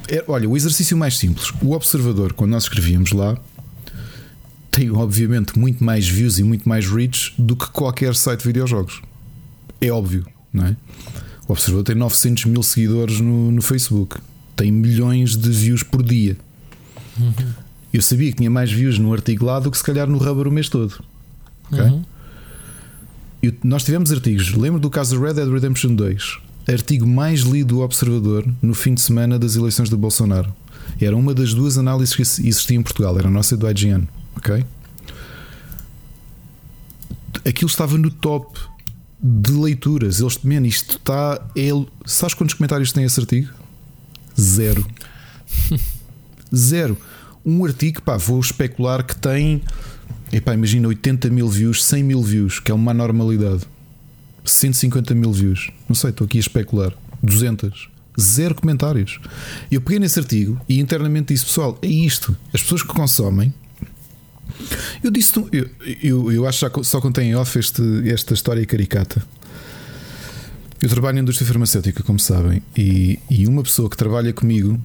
[0.09, 3.39] É, olha, o exercício mais simples: o observador, quando nós escrevíamos lá,
[4.75, 9.01] tem obviamente muito mais views e muito mais reach do que qualquer site de videojogos.
[9.81, 10.77] É óbvio, não é?
[11.47, 14.17] O observador tem 900 mil seguidores no, no Facebook,
[14.57, 16.37] tem milhões de views por dia.
[17.93, 20.49] Eu sabia que tinha mais views no artigo lá do que se calhar no Rubber
[20.49, 21.05] o mês todo.
[21.71, 21.81] Ok?
[21.81, 22.03] Uhum.
[23.45, 24.53] E nós tivemos artigos.
[24.55, 26.39] Lembro do caso Red Dead Redemption 2,
[26.69, 30.53] artigo mais lido do Observador no fim de semana das eleições do Bolsonaro.
[31.01, 34.09] Era uma das duas análises que existia em Portugal, era a nossa do IGN.
[34.37, 34.65] Ok?
[37.47, 38.59] Aquilo estava no top
[39.23, 40.21] de leituras.
[40.21, 41.41] Eles, man, isto está.
[41.57, 41.71] É...
[42.05, 43.53] Sabes quantos comentários tem esse artigo?
[44.39, 44.87] Zero.
[46.55, 46.97] Zero.
[47.45, 49.63] Um artigo, pá, vou especular que tem.
[50.33, 53.63] Epá, imagina 80 mil views, 100 mil views, que é uma normalidade.
[54.45, 55.71] 150 mil views.
[55.89, 56.93] Não sei, estou aqui a especular.
[57.23, 57.89] 200.
[58.21, 59.19] Zero comentários.
[59.71, 62.37] Eu peguei nesse artigo e internamente disse: pessoal, é isto.
[62.53, 63.53] As pessoas que consomem.
[65.03, 65.69] Eu disse, eu,
[66.03, 69.23] eu, eu acho que só contém em off este, esta história caricata.
[70.81, 74.81] Eu trabalho na indústria farmacêutica, como sabem, e, e uma pessoa que trabalha comigo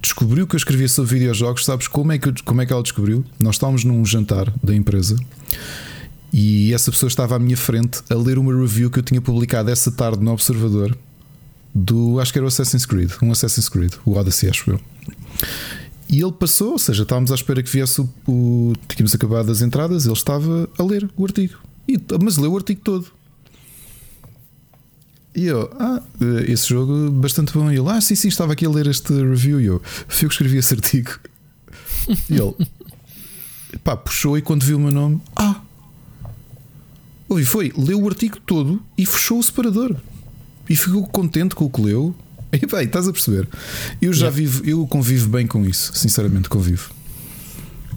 [0.00, 1.64] descobriu que eu escrevia sobre videojogos.
[1.64, 3.24] Sabes como é que, eu- como é que ela descobriu?
[3.40, 5.16] Nós estávamos num jantar da empresa
[6.32, 9.70] e essa pessoa estava à minha frente a ler uma review que eu tinha publicado
[9.70, 10.96] essa tarde no Observador
[11.74, 14.80] do acho que era o Assassin's Creed, um Assassin's Creed, o Odyssey, acho eu.
[16.12, 18.74] E ele passou, ou seja, estávamos à espera que viesse o, o.
[18.86, 21.58] Tínhamos acabado as entradas, ele estava a ler o artigo.
[21.88, 23.06] E, mas leu o artigo todo.
[25.34, 26.02] E eu, ah,
[26.46, 27.70] esse jogo bastante bom.
[27.70, 29.58] E ele, ah, sim, sim, estava aqui a ler este review.
[29.58, 31.10] E eu, fui eu que escrevi esse artigo.
[32.28, 32.52] E ele,
[33.84, 35.60] pá, puxou e quando viu o meu nome, ah,
[37.28, 39.96] ouvi, foi, leu o artigo todo e fechou o separador.
[40.68, 42.14] E ficou contente com o que leu.
[42.62, 43.48] E bem, estás a perceber?
[44.00, 46.90] Eu já vivo, eu convivo bem com isso, sinceramente convivo.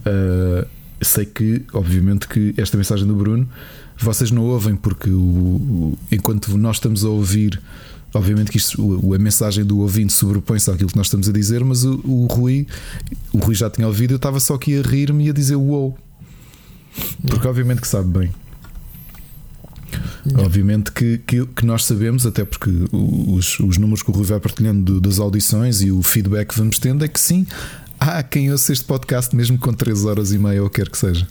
[0.06, 0.66] Uh,
[1.02, 3.48] sei que, obviamente, que esta mensagem do Bruno
[3.98, 7.62] vocês não ouvem porque o, o- enquanto nós estamos a ouvir,
[8.14, 11.64] obviamente que isto, o- a mensagem do ouvinte sobrepõe-se àquilo que nós estamos a dizer,
[11.64, 12.66] mas o, o Rui,
[13.34, 15.98] o Rui já tinha ouvido, eu estava só aqui a rir-me e a dizer uou.
[17.28, 18.32] Porque obviamente que sabe bem.
[20.38, 24.40] Obviamente que, que, que nós sabemos, até porque os, os números que o Rui vai
[24.40, 27.46] partilhando do- das audições e o feedback que vamos tendo é que sim,
[28.00, 31.28] há quem ouça este podcast mesmo com 3 horas e meia ou quer que seja.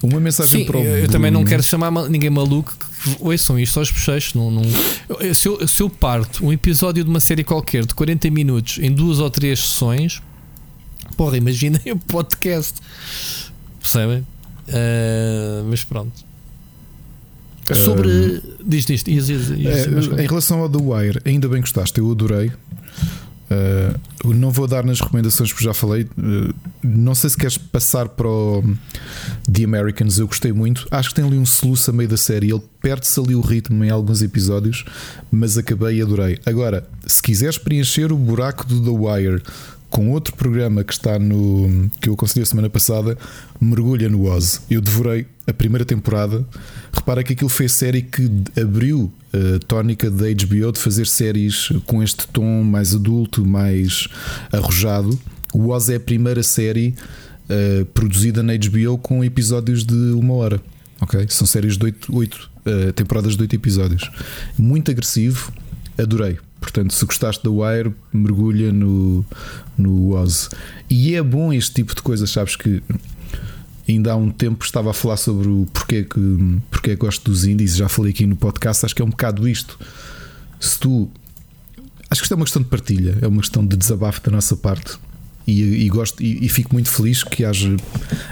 [0.00, 3.16] Uma mensagem Sim, para o eu, eu também não quero chamar ma- ninguém maluco que
[3.18, 4.32] ouçam isto aos bochechos.
[4.34, 4.62] Não, não,
[5.34, 8.92] se, eu, se eu parto um episódio de uma série qualquer de 40 minutos em
[8.92, 10.22] duas ou três sessões,
[11.16, 12.74] porra, imaginem o podcast.
[13.80, 14.24] Percebem?
[14.68, 16.12] Ah, mas pronto.
[17.74, 18.42] Sobre.
[18.64, 21.98] diz disto, ias, ias, ias É, em relação ao The Wire, ainda bem que gostaste,
[21.98, 22.52] eu adorei.
[23.50, 26.04] Uh, não vou dar nas recomendações porque já falei.
[26.18, 28.62] Uh, não sei se queres passar para o
[29.50, 30.86] The Americans, eu gostei muito.
[30.90, 32.50] Acho que tem ali um soluço a meio da série.
[32.50, 34.84] Ele perde-se ali o ritmo em alguns episódios,
[35.30, 36.38] mas acabei e adorei.
[36.44, 39.42] Agora, se quiseres preencher o buraco do The Wire
[39.90, 43.16] com outro programa que está no que eu aconselhei a semana passada,
[43.60, 44.62] mergulha no Oz.
[44.70, 46.44] Eu devorei a primeira temporada.
[46.92, 51.70] Repara que aquilo foi a série que abriu a tónica da HBO de fazer séries
[51.86, 54.08] com este tom mais adulto, mais
[54.52, 55.18] arrojado.
[55.52, 56.94] O Oz é a primeira série
[57.48, 60.60] eh, produzida na HBO com episódios de uma hora.
[61.00, 61.26] Ok?
[61.30, 64.10] São séries de 8, 8 uh, temporadas de 8 episódios.
[64.58, 65.52] Muito agressivo,
[65.96, 66.38] adorei.
[66.60, 69.24] Portanto, se gostaste da Wire, mergulha no,
[69.76, 70.50] no Oz.
[70.90, 72.82] E é bom este tipo de coisas, sabes que
[73.88, 77.76] ainda há um tempo estava a falar sobre o porquê que, porquê gosto dos indies,
[77.76, 79.78] já falei aqui no podcast, acho que é um bocado isto.
[80.60, 81.10] Se tu.
[82.10, 84.56] Acho que isto é uma questão de partilha, é uma questão de desabafo da nossa
[84.56, 84.98] parte.
[85.46, 87.74] E, e gosto e, e, fico muito feliz que haja,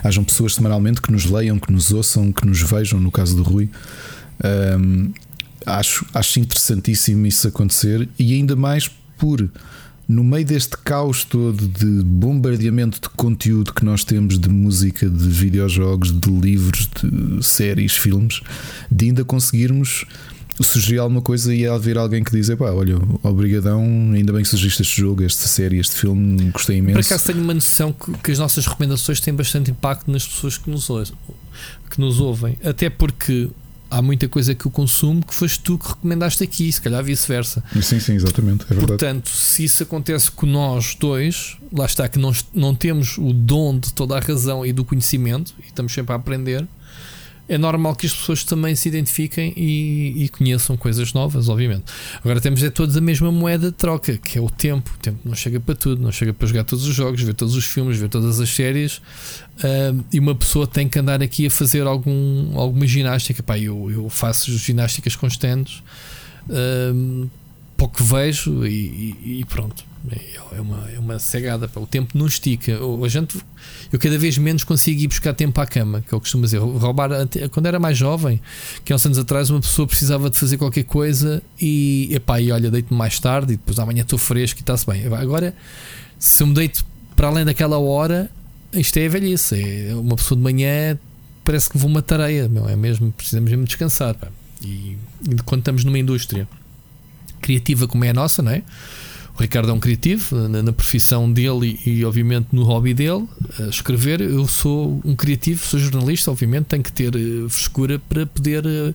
[0.05, 3.43] hajam pessoas semanalmente que nos leiam, que nos ouçam, que nos vejam, no caso do
[3.43, 3.71] Rui.
[4.79, 5.13] Um,
[5.67, 8.89] acho, acho interessantíssimo isso acontecer e ainda mais
[9.19, 9.51] por
[10.09, 15.29] no meio deste caos todo de bombardeamento de conteúdo que nós temos de música, de
[15.29, 18.41] videojogos, de livros, de séries, filmes,
[18.91, 20.05] de ainda conseguirmos
[20.61, 23.83] sugerir alguma coisa e haver alguém que diz: pá, olha, obrigadão,
[24.15, 27.01] ainda bem que sugeriste este jogo, esta série, este filme, gostei imenso.
[27.01, 30.57] Por acaso tenho uma noção que, que as nossas recomendações têm bastante impacto nas pessoas
[30.57, 30.89] que nos,
[31.91, 33.51] que nos ouvem, até porque
[33.91, 37.63] há muita coisa que eu consumo que foste tu que recomendaste aqui, se calhar vice-versa.
[37.81, 38.65] Sim, sim, exatamente.
[38.65, 38.87] É verdade.
[38.87, 43.79] Portanto, se isso acontece com nós dois, lá está que nós não temos o dom
[43.79, 46.67] de toda a razão e do conhecimento, e estamos sempre a aprender
[47.49, 51.85] é normal que as pessoas também se identifiquem e, e, conheçam coisas novas, obviamente.
[52.21, 54.91] Agora temos é todos a mesma moeda de troca, que é o tempo.
[54.95, 57.55] O tempo não chega para tudo, não chega para jogar todos os jogos, ver todos
[57.55, 58.97] os filmes, ver todas as séries.
[58.97, 63.43] Uh, e uma pessoa tem que andar aqui a fazer algum, alguma ginástica.
[63.43, 65.83] Pá, eu, eu faço ginásticas constantes,
[66.49, 67.31] uh,
[67.77, 69.85] pouco vejo e, e pronto.
[70.11, 71.71] É, uma, é uma cegada.
[71.75, 72.79] O tempo não estica.
[73.05, 73.39] A gente,
[73.93, 76.59] eu cada vez menos consigo ir buscar tempo à cama, que é que costumo dizer.
[76.59, 77.11] Roubar,
[77.51, 78.41] quando era mais jovem,
[78.85, 82.53] que há uns anos atrás, uma pessoa precisava de fazer qualquer coisa e, epá, e
[82.53, 85.05] olha, deito-me mais tarde e depois amanhã estou fresco e está-se bem.
[85.07, 85.55] Agora,
[86.19, 86.85] se eu me deito
[87.17, 88.31] para além daquela hora,
[88.73, 89.89] isto é a velhice.
[89.89, 90.99] É uma pessoa de manhã
[91.45, 94.15] parece que vou uma tareia, meu, é mesmo, precisamos mesmo descansar.
[94.15, 94.29] Pá.
[94.63, 94.97] E,
[95.31, 96.49] e quando estamos numa indústria
[97.41, 98.63] criativa como é a nossa, não é?
[99.37, 103.29] O Ricardo é um criativo na, na profissão dele e, e, obviamente, no hobby dele,
[103.69, 104.23] escrever.
[104.23, 108.95] Eu sou um criativo, sou jornalista, obviamente, tenho que ter uh, frescura para poder uh,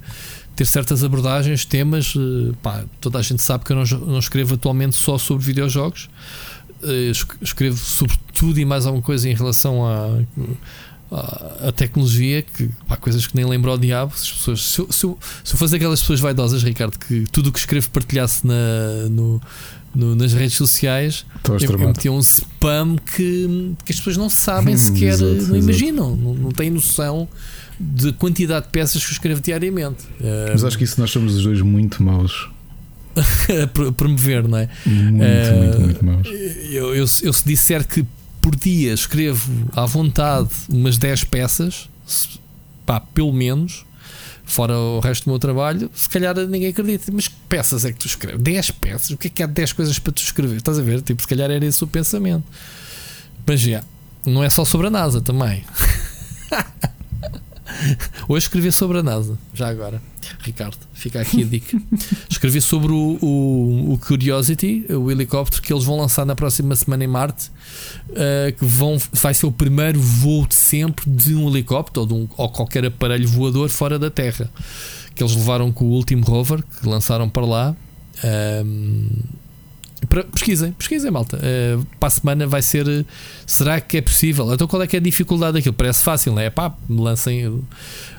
[0.56, 2.16] ter certas abordagens, temas.
[2.16, 6.10] Uh, pá, toda a gente sabe que eu não, não escrevo atualmente só sobre videojogos,
[7.40, 10.18] escrevo sobre tudo e mais alguma coisa em relação a
[11.68, 14.14] a tecnologia, que pá, coisas que nem lembro ao diabo.
[14.16, 17.48] As pessoas, se, eu, se, eu, se eu fosse aquelas pessoas vaidosas, Ricardo, que tudo
[17.48, 19.42] o que escrevo partilhasse na, no,
[19.94, 24.74] no, nas redes sociais, eu, eu metia um spam que, que as pessoas não sabem
[24.76, 27.28] hum, sequer, exato, não imaginam, não, não têm noção
[27.80, 30.04] de quantidade de peças que eu escrevo diariamente.
[30.52, 32.50] Mas acho que isso nós somos os dois muito maus.
[33.18, 34.70] a promover, não é?
[34.86, 36.28] Muito, uh, muito, muito maus.
[36.28, 38.06] Eu, eu, eu, se disser que
[38.42, 41.90] por dia escrevo à vontade umas 10 peças,
[42.86, 43.86] pá, pelo menos,
[44.46, 47.12] fora o resto do meu trabalho, se calhar ninguém acredita.
[47.12, 48.42] Mas que peças é que tu escreves?
[48.42, 49.10] 10 peças?
[49.12, 50.58] O que é que há 10 coisas para tu escrever?
[50.58, 51.02] Estás a ver?
[51.02, 52.44] Tipo, se calhar era esse o pensamento.
[53.46, 53.84] Mas já,
[54.26, 55.64] não é só sobre a NASA também.
[58.28, 60.02] Hoje escrevi sobre a NASA, já agora,
[60.40, 61.82] Ricardo, fica aqui a dica.
[62.30, 67.04] escrevi sobre o, o, o, Curiosity, o helicóptero que eles vão lançar na próxima semana
[67.04, 67.50] em Marte,
[68.10, 72.14] uh, que vão, vai ser o primeiro voo de sempre de um helicóptero ou, de
[72.14, 74.50] um, ou qualquer aparelho voador fora da Terra.
[75.14, 77.76] Que eles levaram com o último rover que lançaram para lá.
[78.24, 79.08] Um,
[80.08, 81.38] pesquisem, pesquisem, malta.
[81.38, 83.06] Uh, para a semana vai ser.
[83.46, 84.54] Será que é possível?
[84.54, 85.74] Então qual é que é a dificuldade daquilo?
[85.74, 86.50] Parece fácil, não é?
[86.50, 87.64] Pá, lancem.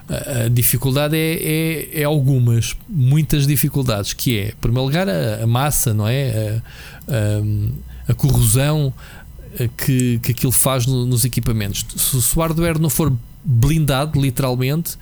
[0.09, 5.43] A, a dificuldade é, é, é, algumas, muitas dificuldades, que é, em primeiro lugar, a,
[5.43, 6.61] a massa, não é?
[7.09, 8.93] A, a, corrosão
[9.59, 11.87] eh, que, que aquilo faz no, nos equipamentos.
[11.97, 13.13] Se, se o hardware não for
[13.45, 14.97] blindado, literalmente,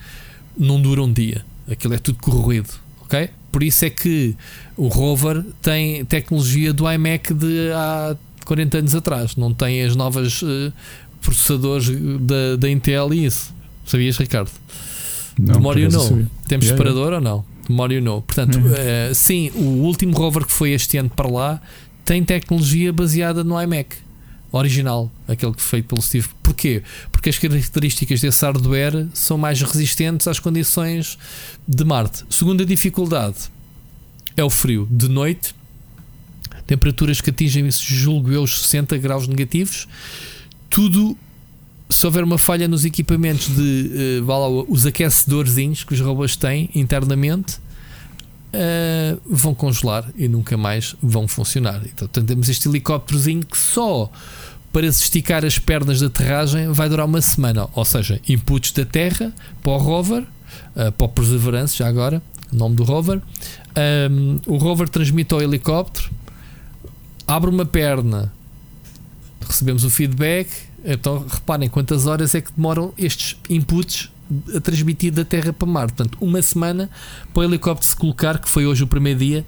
[0.56, 1.44] não dura um dia.
[1.68, 2.70] Aquilo é tudo corroído,
[3.02, 3.30] ok?
[3.50, 4.36] Por isso é que
[4.76, 10.42] o rover tem tecnologia do iMac de há 40 anos atrás, não tem as novas
[10.42, 10.72] uh,
[11.20, 11.88] processadores
[12.20, 13.54] da, da Intel e isso.
[13.84, 14.50] Sabias, Ricardo?
[15.38, 16.26] Não, you know.
[16.46, 17.16] Temos yeah, separador yeah.
[17.16, 17.20] ou
[17.68, 17.90] não?
[17.92, 18.22] You know.
[18.22, 21.62] Portanto, uh, sim, o último rover que foi este ano para lá
[22.04, 23.96] tem tecnologia baseada no iMac
[24.52, 26.28] original, aquele que foi feito pelo Steve.
[26.42, 26.82] Porquê?
[27.12, 31.18] Porque as características desse hardware são mais resistentes às condições
[31.66, 32.24] de Marte.
[32.28, 33.50] Segunda dificuldade
[34.36, 34.88] é o frio.
[34.90, 35.54] De noite,
[36.66, 39.86] temperaturas que atingem, julgo eu, os 60 graus negativos.
[40.68, 41.16] Tudo,
[41.88, 46.70] se houver uma falha nos equipamentos de uh, lá, os aquecedorzinhos que os robôs têm
[46.74, 47.58] internamente,
[48.54, 51.82] uh, vão congelar e nunca mais vão funcionar.
[51.86, 54.10] Então, temos este helicópterozinho que só
[54.72, 57.68] para se esticar as pernas da aterragem vai durar uma semana.
[57.74, 59.32] Ou seja, inputs da Terra
[59.62, 60.24] para o rover
[60.76, 62.22] uh, para o Perseverance, já agora,
[62.52, 63.20] nome do rover.
[64.10, 66.10] Um, o rover transmite ao helicóptero,
[67.26, 68.32] abre uma perna,
[69.46, 70.48] recebemos o feedback.
[70.82, 74.10] Então reparem quantas horas é que demoram estes inputs
[74.54, 75.94] a transmitir da Terra para Marte.
[75.94, 76.90] Portanto, uma semana
[77.32, 79.44] para o helicóptero se colocar, que foi hoje o primeiro dia,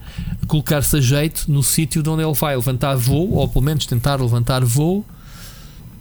[0.47, 4.21] colocar-se a jeito no sítio de onde ele vai levantar voo, ou pelo menos tentar
[4.21, 5.05] levantar voo,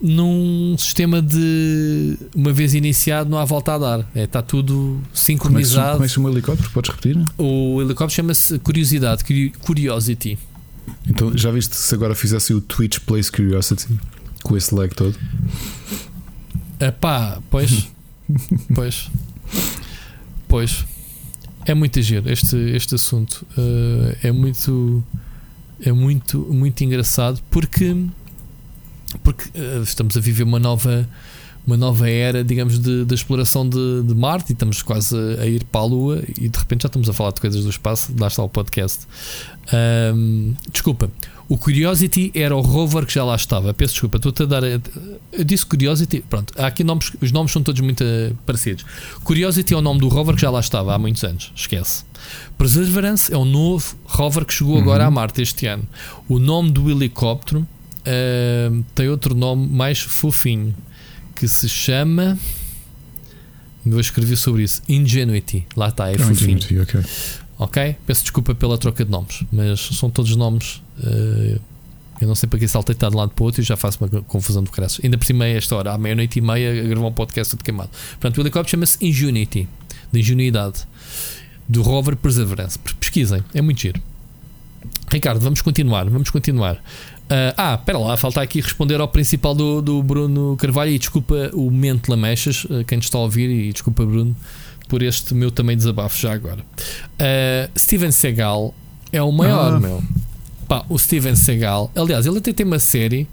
[0.02, 4.12] num sistema de uma vez iniciado, não há volta a dar.
[4.16, 5.94] É, está tudo sincronizado.
[5.94, 6.70] Como é que chama o helicóptero?
[6.72, 7.24] Podes repetir?
[7.38, 9.24] O helicóptero chama-se Curiosidade,
[9.60, 10.40] Curiosity.
[11.08, 13.88] Então já viste se agora fizesse o Twitch Place Curiosity
[14.44, 15.16] com esse lag todo?
[16.80, 17.88] Epá, pois.
[18.74, 19.10] pois.
[20.48, 20.86] Pois.
[21.66, 23.46] É muito giro este, este assunto.
[23.58, 25.04] Uh, é muito.
[25.84, 27.96] É muito, muito engraçado porque.
[29.24, 31.08] Porque uh, estamos a viver uma nova.
[31.66, 35.46] Uma nova era, digamos, de, de exploração de, de, Marte e estamos quase a, a,
[35.46, 38.12] ir para a Lua e de repente já estamos a falar de coisas do espaço.
[38.20, 39.06] Lá está o podcast.
[40.72, 41.12] Desculpa,
[41.52, 43.74] o Curiosity era o rover que já lá estava.
[43.74, 44.64] Peço desculpa, estou-te a dar.
[44.64, 46.24] Eu disse Curiosity.
[46.30, 48.86] Pronto, há aqui nomes, os nomes são todos muito eh, parecidos.
[49.26, 51.52] Curiosity é o nome do rover que já lá estava há muitos anos.
[51.54, 52.06] Esquece.
[52.58, 54.82] Perseverance é o novo rover que chegou uhum.
[54.82, 55.84] agora a Marte este ano.
[56.30, 60.74] O nome do helicóptero uh, tem outro nome mais fofinho
[61.36, 62.40] que se chama.
[63.86, 64.82] Vou escrever sobre isso.
[64.88, 65.68] Ingenuity.
[65.76, 66.60] Lá está, é oh, fofinho.
[66.60, 66.98] Ingenuity,
[67.64, 67.96] ok.
[68.06, 71.60] Peço desculpa pela troca de nomes, mas são todos nomes Uh,
[72.22, 73.98] eu não sei para que saltei de um lado para o outro e já faço
[74.04, 75.00] uma confusão de caraças.
[75.04, 77.90] Ainda por cima, esta hora, à meia-noite e meia, a gravar um podcast de queimado.
[78.12, 79.68] Portanto, o helicóptero chama-se Ingenuity,
[80.12, 80.86] de ingenuidade,
[81.68, 82.78] do rover Perseverance.
[83.00, 84.00] Pesquisem, é muito giro.
[85.12, 86.76] Ricardo, vamos continuar, vamos continuar.
[86.76, 91.50] Uh, ah, espera lá, falta aqui responder ao principal do, do Bruno Carvalho e desculpa
[91.54, 94.36] o momento de lamechas, uh, quem está a ouvir, e desculpa, Bruno,
[94.92, 96.60] por este meu também desabafo já agora.
[96.60, 98.76] Uh, Steven Seagal
[99.10, 99.80] é o maior, ah.
[99.80, 100.04] meu.
[100.68, 103.26] Pá, o Steven Seagal, aliás, ele até tem uma série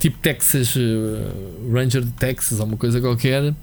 [0.00, 3.54] tipo Texas uh, Ranger de Texas ou uma coisa qualquer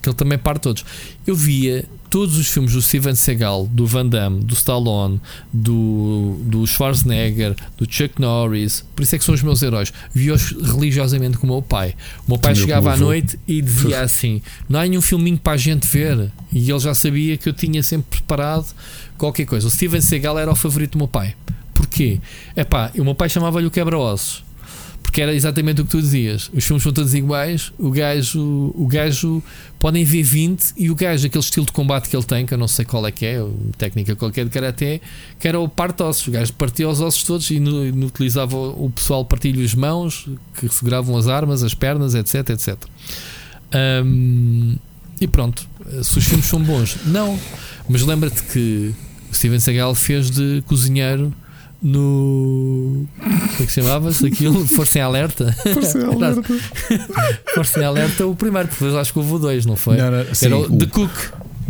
[0.00, 0.84] que ele também parte todos.
[1.26, 5.20] Eu via todos os filmes do Steven Seagal, do Van Damme, do Stallone,
[5.52, 9.92] do, do Schwarzenegger, do Chuck Norris, por isso é que são os meus heróis.
[10.12, 11.94] Vi-os religiosamente com o meu pai.
[12.26, 15.54] O meu pai Também chegava à noite e dizia assim: Não há nenhum filminho para
[15.54, 16.30] a gente ver.
[16.52, 18.66] E ele já sabia que eu tinha sempre preparado
[19.16, 19.66] qualquer coisa.
[19.66, 21.34] O Steven Seagal era o favorito do meu pai.
[21.74, 22.20] Porquê?
[22.56, 24.47] É pá, o meu pai chamava-lhe o quebra-ossos.
[25.08, 26.50] Porque era exatamente o que tu dizias.
[26.52, 27.72] Os filmes são todos iguais.
[27.78, 29.42] O gajo, o gajo
[29.78, 32.58] podem ver 20 e o gajo, aquele estilo de combate que ele tem, que eu
[32.58, 33.42] não sei qual é que é,
[33.78, 35.00] técnica qualquer de karaté,
[35.40, 36.28] que era o parte-ossos.
[36.28, 40.28] O gajo partia os ossos todos e no, utilizava o pessoal partilha as mãos,
[40.60, 42.50] que seguravam as armas, as pernas, etc.
[42.50, 42.76] etc.
[45.18, 45.66] E pronto,
[46.02, 47.40] se os filmes são bons, não.
[47.88, 48.94] Mas lembra-te que
[49.32, 51.32] Steven Seagal fez de cozinheiro
[51.82, 53.06] no.
[53.18, 54.66] Como é que se chamava-se aquilo?
[54.68, 55.52] Força em Alerta.
[55.52, 56.54] Força em Alerta.
[57.54, 59.96] Força em Alerta, o primeiro, depois acho que houve o dois, não foi?
[59.96, 61.12] Não, não, sim, Era o, o The Cook.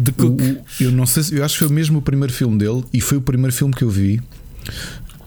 [0.03, 0.41] The Cook.
[0.41, 3.19] O, eu não sei, eu acho que foi mesmo o primeiro filme dele e foi
[3.19, 4.21] o primeiro filme que eu vi.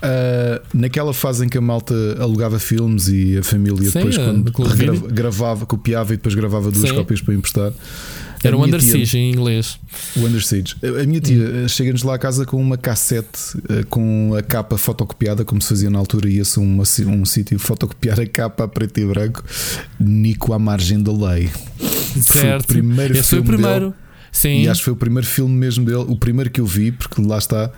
[0.02, 4.52] Uh, naquela fase em que a malta alugava filmes e a família Sim, depois, quando
[5.14, 6.96] gravava, copiava e depois gravava duas Sim.
[6.96, 7.72] cópias para emprestar.
[8.44, 9.80] Era o Under Siege em inglês.
[10.16, 10.76] O Under Siege.
[10.84, 11.68] A minha tia hum.
[11.68, 15.90] chega-nos lá a casa com uma cassete uh, com a capa fotocopiada, como se fazia
[15.90, 19.44] na altura, ia-se um, um sítio fotocopiar a capa a preto e branco,
[20.00, 21.50] Nico à margem da lei.
[22.22, 22.34] Certo.
[22.34, 23.86] Foi o primeiro Esse filme foi o primeiro.
[23.90, 24.02] Dele.
[24.32, 24.62] Sim.
[24.62, 27.22] E acho que foi o primeiro filme mesmo dele, o primeiro que eu vi, porque
[27.22, 27.70] lá está,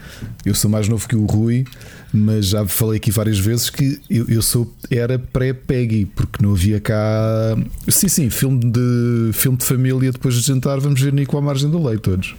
[0.45, 1.65] eu sou mais novo que o Rui,
[2.13, 6.79] mas já falei aqui várias vezes que eu, eu sou era pré-Peggy, porque não havia
[6.79, 7.57] cá.
[7.87, 11.71] Sim, sim, filme de, filme de família depois de jantar, vamos ver Nico à margem
[11.71, 12.35] da lei todos.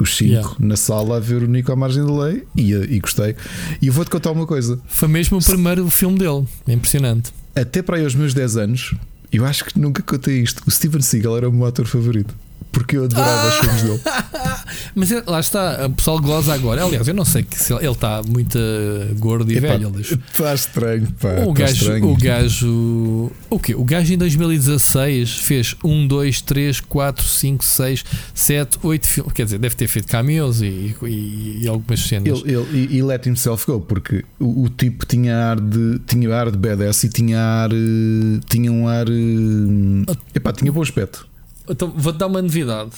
[0.00, 0.56] Os cinco yeah.
[0.60, 3.34] na sala a ver o Nico à margem da lei e, e gostei.
[3.82, 4.78] E eu vou-te contar uma coisa.
[4.86, 7.32] Foi mesmo o primeiro filme dele, é impressionante.
[7.56, 8.94] Até para aí aos meus 10 anos,
[9.32, 10.62] eu acho que nunca contei isto.
[10.64, 12.32] O Steven Seagal era o meu ator favorito
[12.78, 13.48] porque eu adorava ah!
[13.48, 14.00] os filmes dele.
[14.94, 16.84] Mas lá está, o pessoal goza agora.
[16.84, 18.58] Aliás, eu não sei que se ele está muito
[19.18, 19.92] gordo e Epá, velho.
[20.00, 21.42] Está estranho, pá.
[21.44, 22.08] O tá gajo, estranho.
[22.08, 23.32] o gajo.
[23.50, 23.74] O quê?
[23.74, 29.32] O gajo em 2016 fez 1, 2, 3, 4, 5, 6, 7, 8 filmes.
[29.32, 32.42] Quer dizer, deve ter feito cameos e, e, e algumas cenas.
[32.44, 36.50] Ele, ele, e, let himself go, porque o, o, tipo tinha ar de tinha ar
[36.50, 37.72] de badass e tinha ar.
[37.72, 39.08] Eh, tinha um ar.
[39.08, 41.26] Eh, epá, tinha bom aspecto.
[41.68, 42.92] Então vou-te dar uma novidade.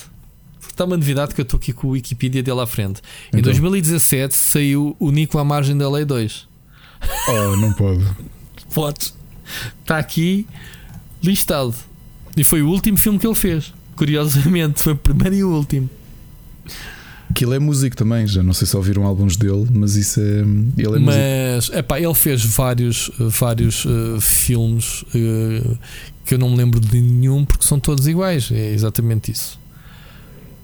[0.61, 3.01] Vou-te dar uma novidade que eu estou aqui com o Wikipedia dele à frente.
[3.33, 4.31] Em 2017 então.
[4.37, 6.49] saiu o Nico à margem da Lei 2.
[7.29, 8.05] Oh, não pode.
[8.73, 9.15] Podes.
[9.81, 10.47] Está aqui
[11.23, 11.75] listado.
[12.37, 13.73] E foi o último filme que ele fez.
[13.97, 15.91] Curiosamente, foi o primeiro e o último.
[17.31, 20.23] Aquilo é músico também, já não sei se ouviram álbuns dele, mas isso é.
[20.23, 21.05] Ele é músico.
[21.05, 25.79] Mas epá, ele fez vários, vários uh, filmes uh,
[26.31, 28.51] que eu não me lembro de nenhum porque são todos iguais.
[28.53, 29.59] É exatamente isso.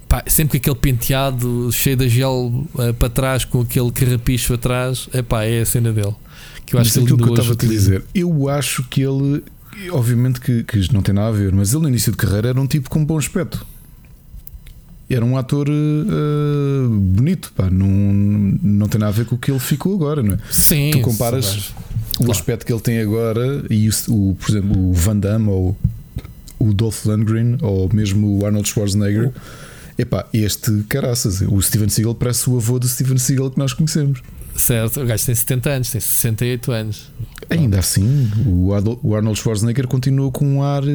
[0.07, 5.09] Pá, sempre com aquele penteado cheio de gel uh, para trás, com aquele carrapicho atrás,
[5.13, 6.15] epá, é a cena dele.
[6.65, 8.81] Que eu acho Mas que ele aquilo que eu estava a te dizer, eu acho
[8.83, 9.43] que ele,
[9.91, 12.61] obviamente que, que não tem nada a ver, mas ele no início de carreira era
[12.61, 13.67] um tipo com bom aspecto.
[15.09, 19.51] Era um ator eh, bonito, pá, não, não tem nada a ver com o que
[19.51, 20.39] ele ficou agora, não é?
[20.49, 21.73] Sim, tu comparas
[22.17, 22.21] sabes.
[22.21, 22.31] o Claro.
[22.31, 25.77] aspecto que ele tem agora e o, o, por exemplo o Van Damme ou
[26.59, 29.31] o Dolph Lundgren ou mesmo o Arnold Schwarzenegger.
[29.97, 34.21] Epá, este caraças, o Steven Seagal parece o avô do Steven Seagal que nós conhecemos.
[34.57, 37.11] Certo, o gajo tem 70 anos, tem 68 anos.
[37.49, 38.73] Ainda assim, o
[39.15, 40.83] Arnold Schwarzenegger continua com um ar.
[40.83, 40.91] eh,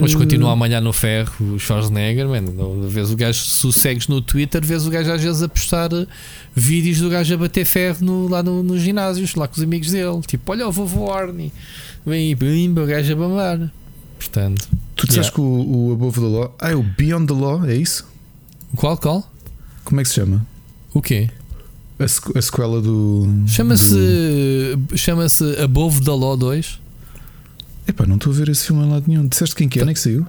[0.00, 2.86] Mas continua a malhar no ferro o Schwarzenegger, mano.
[2.86, 5.90] Vês o gajo, se o segues no Twitter, vês o gajo às vezes a postar
[5.92, 6.06] eh,
[6.54, 9.90] vídeos do gajo a bater ferro no- lá no- nos ginásios, lá com os amigos
[9.90, 10.20] dele.
[10.26, 11.50] Tipo, olha o vovô Arnie,
[12.06, 13.72] vem aí, bimba, o gajo a bambar.
[14.18, 16.54] Portanto, Tu disseste que o, o Above the Law.
[16.60, 18.06] Ah, é o Beyond the Law, é isso?
[18.76, 19.32] qual, qual?
[19.82, 20.46] Como é que se chama?
[20.92, 21.30] O quê?
[21.98, 23.26] A, sequ- a sequela do.
[23.26, 23.96] do- Chama-se
[24.94, 26.80] chama-se Above the Law 2
[27.88, 29.26] Epá, não estou a ver esse filme em lado nenhum.
[29.26, 30.26] Disseste quem que é, nem que saiu?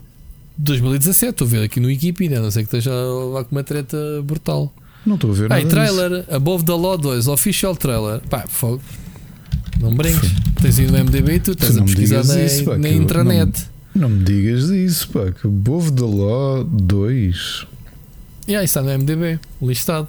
[0.58, 1.30] 2017.
[1.32, 4.74] Estou a ver aqui no Wikipedia, não sei que esteja lá com uma treta brutal.
[5.06, 5.60] Não estou a ver nada.
[5.62, 5.76] e disso.
[5.76, 8.22] trailer, Above the Law 2, official trailer.
[8.30, 8.82] Pá, fogo.
[9.80, 10.32] Não brinques.
[10.62, 13.66] Tens ido no MDB e tu estás não a pesquisar na, isso, pá, na intranet.
[13.96, 15.32] Não me digas isso, pá.
[15.32, 17.66] Que Above the Law 2.
[18.48, 20.08] E aí está no MDB, listado.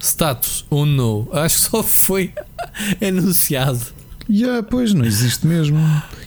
[0.00, 1.28] Status unknown.
[1.32, 2.32] Acho que só foi
[3.06, 3.80] anunciado.
[4.28, 5.76] Yeah, pois, não existe mesmo.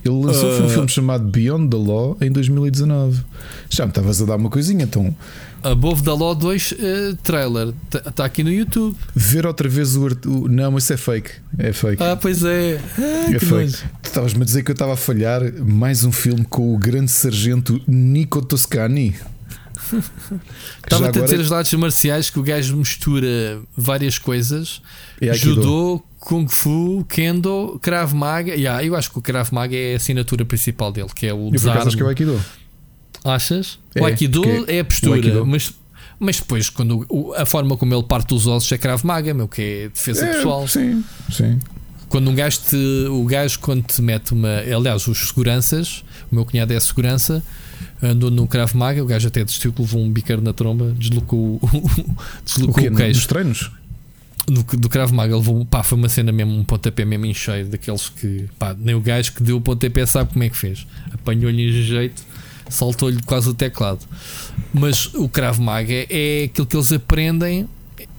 [0.04, 0.70] Ele lançou foi um Uh.
[0.70, 3.22] filme chamado Beyond the Law em 2019.
[3.70, 5.16] Já me estavas a dar uma coisinha, então
[5.64, 7.74] Above the Law 2 eh, trailer.
[8.06, 8.94] Está aqui no YouTube.
[9.16, 11.30] ver outra vez o, o- Não, isso é fake.
[11.58, 12.04] É fake.
[12.04, 12.82] Ah, pois é.
[12.98, 13.52] Ah, é que fake.
[13.54, 13.78] nojo.
[14.02, 15.41] Tu estavas-me a dizer que eu estava a falhar.
[15.64, 19.16] Mais um filme com o grande sargento Nico Toscani.
[20.84, 24.81] Estava a dizer os lados marciais que o gajo mistura várias coisas.
[25.34, 28.53] Judô, Kung Fu, Kendo, Krav Maga.
[28.53, 31.49] Yeah, eu acho que o Krav Maga é a assinatura principal dele, que é o
[31.51, 31.88] desarme.
[31.88, 32.43] acho que é o Aikido.
[33.23, 33.80] Achas?
[33.95, 35.73] É, o Aikido é a postura, mas,
[36.19, 37.05] mas depois, quando
[37.38, 40.34] a forma como ele parte os ossos é Krav Maga, meu, que é defesa É,
[40.35, 40.68] pessoal.
[40.68, 41.60] Sim, sim.
[42.10, 46.45] Quando um gajo te, o gajo quando te mete uma, aliás, os seguranças, o meu
[46.45, 47.43] cunhado é segurança,
[48.04, 51.66] andou no Krav Maga, o gajo até desistiu levou um biqueiro na tromba, deslocou, o-
[52.12, 52.16] O
[52.46, 52.88] deslocou quê?
[52.88, 53.28] o Nos queijo.
[53.28, 53.72] treinos?
[54.46, 57.66] Do, do Krav Maga levou, pá, foi uma cena mesmo, um pontapé mesmo em cheio,
[57.68, 60.86] daqueles que, pá, nem o gajo que deu o pontapé sabe como é que fez.
[61.14, 62.22] Apanhou-lhe em jeito,
[62.70, 64.02] saltou-lhe quase o teclado.
[64.74, 67.70] Mas o Krav Maga é aquilo que eles aprendem.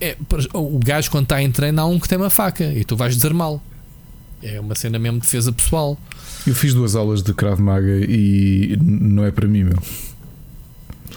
[0.01, 0.17] É,
[0.55, 3.15] o gajo, quando está em treino, há um que tem uma faca e tu vais
[3.15, 3.61] desarmá-lo.
[4.43, 5.99] É uma cena mesmo de defesa pessoal.
[6.47, 9.79] Eu fiz duas aulas de Krav Maga e não é para mim, meu.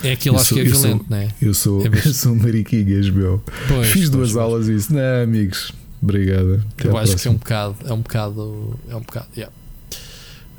[0.03, 1.27] É aquilo, Eu acho sou- que é sou- violento, não é?
[1.41, 3.41] Eu sou, É eu sou um mariquinhas, meu.
[3.67, 4.37] Pois, Fiz duas pois.
[4.43, 6.63] aulas e disse: Não, amigos, obrigado.
[6.77, 9.53] Até Eu acho que é um próxima." bocado, é um bocado, é um bocado, yeah.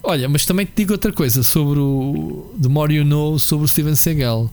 [0.02, 3.68] Olha, mas também te digo outra coisa sobre o The More You Know sobre o
[3.68, 4.50] Steven Seagal.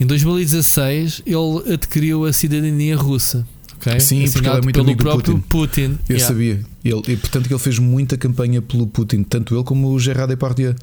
[0.00, 3.46] Em 2016 ele adquiriu a cidadania russa.
[3.90, 4.00] Ok?
[4.00, 5.98] Sim, porque ele é Assinado muito pelo amigo do próprio Putin.
[6.08, 6.26] Eu Yeah.
[6.26, 6.60] sabia.
[6.84, 10.74] Ele, e portanto ele fez muita campanha pelo Putin, tanto ele como o Gerard Depardieu.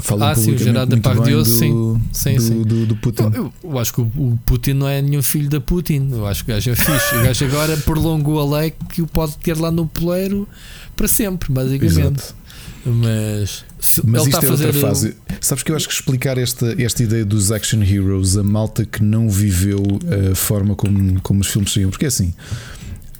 [0.00, 2.00] Falam Ah, sim, o Gerard Depardieu, do, sim.
[2.12, 2.62] Sim, do, sim.
[2.62, 3.24] Do, do Putin.
[3.24, 6.08] Eu, eu- eu acho que o, o Putin não é nenhum filho da Putin.
[6.12, 7.16] Eu acho que o gajo é fixe.
[7.16, 10.48] O gajo agora prolongou a lei que o pode ter lá no poleiro
[10.96, 11.98] para sempre, basicamente.
[11.98, 12.34] Exato.
[12.84, 13.64] Mas,
[14.04, 14.66] Mas isto a é fazer.
[14.66, 15.16] outra fase.
[15.40, 19.02] Sabes que eu acho que explicar esta, esta ideia dos action heroes, a malta que
[19.02, 19.80] não viveu
[20.30, 22.34] a forma como, como os filmes saíam, porque é assim.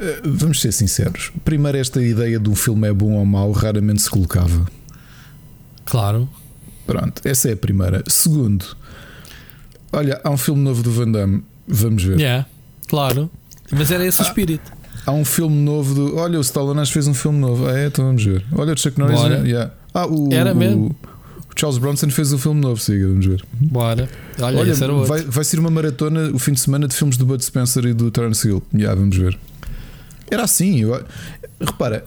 [0.01, 1.31] eh, Vamos ser sinceros.
[1.45, 4.67] Primeiro, esta ideia de um filme é bom ou mau raramente se colocava.
[5.85, 6.29] Claro.
[6.87, 8.03] Pronto, essa é a primeira.
[8.09, 8.65] Segundo,
[9.93, 12.19] olha, há um filme novo do Van Damme, vamos ver.
[12.19, 12.47] Yeah,
[12.89, 13.31] claro.
[13.71, 14.71] Mas era Ah, esse o espírito.
[15.05, 16.17] Há um filme novo do.
[16.17, 17.67] Olha, o Stallone fez um filme novo.
[17.67, 18.45] Ah, é, então vamos ver.
[18.53, 19.21] Olha, o Chuck Norris.
[19.21, 19.37] Bora.
[19.47, 19.73] Yeah.
[19.93, 20.87] Ah, o, Era o- mesmo.
[20.87, 23.43] o Charles Bronson fez um filme novo, siga, vamos ver.
[23.61, 24.09] Bora.
[24.41, 24.75] Olha, Olha,
[25.05, 27.93] vai, vai ser uma maratona o fim de semana de filmes do Bud Spencer e
[27.93, 28.63] do Terence Hill.
[28.75, 29.37] Já, vamos ver.
[30.31, 30.81] Era assim.
[30.81, 31.03] Eu,
[31.61, 32.05] repara,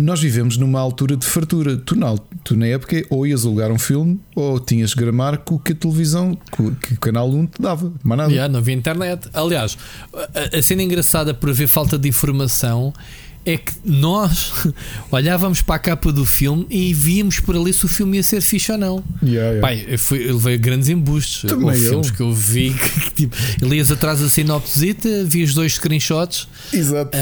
[0.00, 1.76] nós vivemos numa altura de fartura.
[1.76, 5.58] Tu na, tu, na época, ou ias alugar um filme, ou tinhas gramar com o
[5.58, 6.36] que a televisão,
[6.80, 7.92] que o canal 1 te dava.
[8.02, 8.30] Mais nada.
[8.30, 9.28] Yeah, não havia internet.
[9.32, 9.76] Aliás,
[10.12, 12.92] a, a cena engraçada por haver falta de informação
[13.46, 14.52] é que nós
[15.10, 18.40] olhávamos para a capa do filme e víamos por ali se o filme ia ser
[18.40, 19.04] fixe ou não.
[19.22, 19.60] Yeah, yeah.
[19.60, 21.42] Pai, eu, fui, eu levei grandes embustes.
[21.50, 21.90] Também Houve eu.
[21.90, 26.48] filmes que eu vi que tipo, lias atrás a sinopsita, vi os dois screenshots.
[26.72, 27.16] Exato.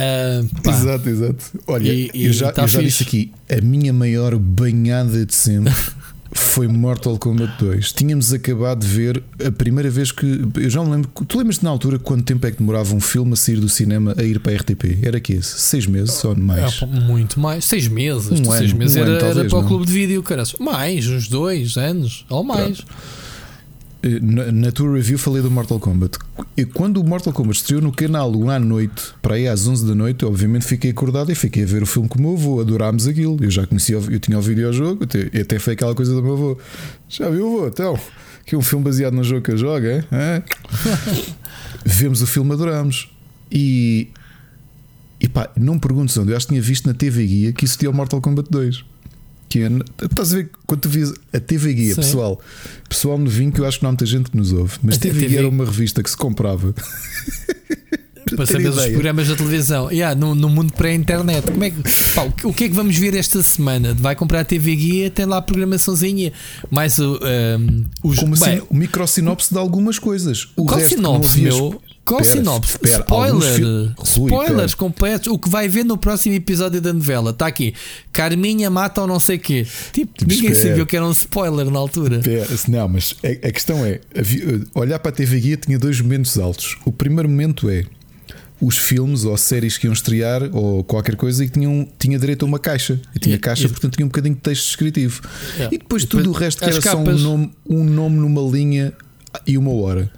[0.63, 1.45] pá, Exato, exato.
[1.67, 5.73] Olha, E- eu já, tá eu já disse aqui: a minha maior banhada de sempre
[6.35, 7.93] foi Mortal Kombat 2.
[7.93, 10.27] Tínhamos acabado de ver a primeira vez que.
[10.57, 11.11] Eu já me lembro.
[11.27, 14.15] Tu lembras-te na altura quanto tempo é que demorava um filme a sair do cinema
[14.17, 14.99] a ir para a RTP?
[15.03, 15.61] Era que esse?
[15.61, 16.75] Seis meses ou é, mais?
[16.75, 17.65] pá, muito mais.
[17.65, 18.31] Seis meses.
[18.31, 19.69] Um seis ano, meses um era, ano, era talvez, para o não?
[19.69, 20.43] clube de vídeo, cara.
[20.59, 22.79] Mais, uns dois anos ou mais.
[22.81, 23.22] Eh,
[24.21, 26.19] Na, tua review falei do Mortal Kombat.
[26.57, 29.87] E quando o Mortal Kombat estreou no canal um à noite, para aí às 11
[29.87, 32.33] da noite, eu obviamente fiquei acordado e fiquei a ver o filme com o meu
[32.33, 32.61] avô.
[32.61, 33.37] Adorámos aquilo.
[33.41, 36.23] Eu já conhecia, o- eu tinha o videojogo, até, e até foi aquela coisa do
[36.23, 36.59] meu avô.
[37.09, 37.69] Já viu, avô?
[37.69, 37.97] Então,
[38.45, 40.05] que é um filme baseado no jogo que eu jogo, é?
[40.13, 40.43] Hã?
[41.87, 43.09] Vemos o filme, adorámos.
[43.51, 44.09] E.
[45.21, 46.33] E pá, não me perguntes onde.
[46.33, 48.85] Eu acho que tinha visto na TV Guia que existia o Mortal Kombat 2.
[49.53, 49.69] Que é,
[50.07, 52.01] estás a ver quando tu vias a TV Guia, Sim.
[52.01, 52.41] pessoal,
[52.89, 54.99] pessoal novinho que eu acho que não há muita gente que nos ouve, mas A
[54.99, 56.75] TV, TV Guia era uma revista que se comprava
[58.35, 59.91] para saber os programas da televisão.
[59.91, 61.51] Yeah, no, no mundo pré-internet.
[61.51, 61.83] Como é que,
[62.15, 63.93] pá, o que- é que vamos ver esta semana?
[63.95, 66.33] Vai comprar a TV Guia, tem lá a programaçãozinha.
[66.71, 67.19] Mais o.
[67.59, 70.49] um, os, como bem, assim, o microsinopse de algumas coisas.
[70.57, 71.83] O Qual resto sinopse, meu?
[72.05, 72.73] Qual Espera, sinopse?
[72.73, 73.61] espera, Spoiler!
[73.63, 75.29] Rui, Spoilers completos.
[75.29, 77.31] O que vai ver no próximo episódio da novela.
[77.31, 77.75] Está aqui.
[78.13, 79.65] Carminha mata ou não sei quê.
[79.93, 80.69] Tipo, ninguém espera.
[80.71, 82.21] sabia o que era um spoiler na altura.
[82.69, 86.37] Não, mas a, a questão é: havia- olhar para a TV Guia tinha dois momentos
[86.39, 86.77] altos.
[86.85, 87.85] O primeiro momento é
[88.61, 92.45] os filmes ou séries que iam estrear ou qualquer coisa e que tinham, tinha direito
[92.45, 93.01] a uma caixa.
[93.15, 95.21] E tinha caixa, portanto tinha um bocadinho de texto descritivo.
[95.55, 95.75] Yeah.
[95.75, 97.21] E depois E tudo depois o resto que era só um capas.
[97.23, 98.93] nome, um nome numa linha
[99.47, 100.11] e uma hora.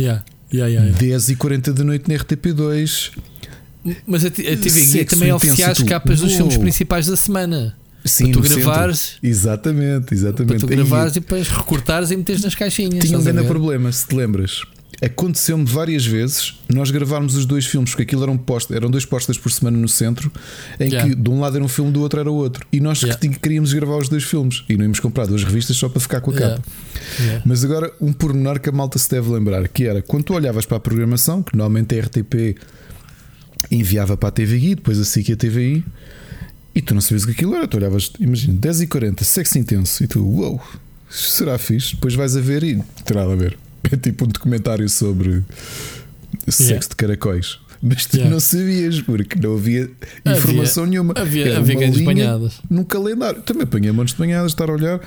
[0.00, 0.22] Yeah.
[0.52, 0.98] Yeah, yeah, yeah.
[0.98, 3.12] 10 e 40 da noite na RTP2.
[4.06, 6.36] Mas a, a TV Guia também oferecia as capas dos Uou.
[6.38, 7.76] filmes principais da semana.
[8.04, 8.62] Sim, tu no centro.
[8.64, 10.48] gravares- Exatamente, exatamente.
[10.50, 13.04] Para tu gravares e depois recortares e meteres nas caixinhas.
[13.04, 14.62] Tinha um grande problema, se te lembras.
[15.02, 19.36] Aconteceu-me várias vezes nós gravarmos os dois filmes, porque aquilo eram, post, eram dois postas
[19.36, 20.32] por semana no centro,
[20.80, 21.08] em Yeah.
[21.10, 22.66] que de um lado era um filme, do outro era o outro.
[22.72, 23.20] E nós Yeah.
[23.20, 26.20] que queríamos gravar os dois filmes e não íamos comprar duas revistas só para ficar
[26.22, 26.62] com a capa.
[27.20, 27.42] Yeah.
[27.44, 30.64] Mas agora, um pormenor que a malta se deve lembrar, que era quando tu olhavas
[30.64, 32.56] para a programação, que normalmente a RTP
[33.70, 35.84] enviava para a TVI, depois a SIC e a TVI,
[36.74, 37.66] e tu não sabias o que aquilo era.
[37.66, 40.60] Tu olhavas, imagina, 10h40, sexo intenso, e tu, uou,
[41.10, 41.94] isto será fixe.
[41.94, 43.56] Depois vais a ver e terá a ver.
[43.92, 45.42] É tipo um documentário sobre
[46.48, 46.88] sexo Yeah.
[46.88, 47.58] de caracóis.
[47.82, 48.32] Mas tu Yeah.
[48.32, 49.90] não sabias, porque não havia
[50.24, 51.14] Havia- informação nenhuma.
[51.16, 52.54] havia- Era havia grandes banhadas.
[52.70, 53.42] no calendário.
[53.42, 55.00] Também apanhei montes de banhadas, estar a olhar.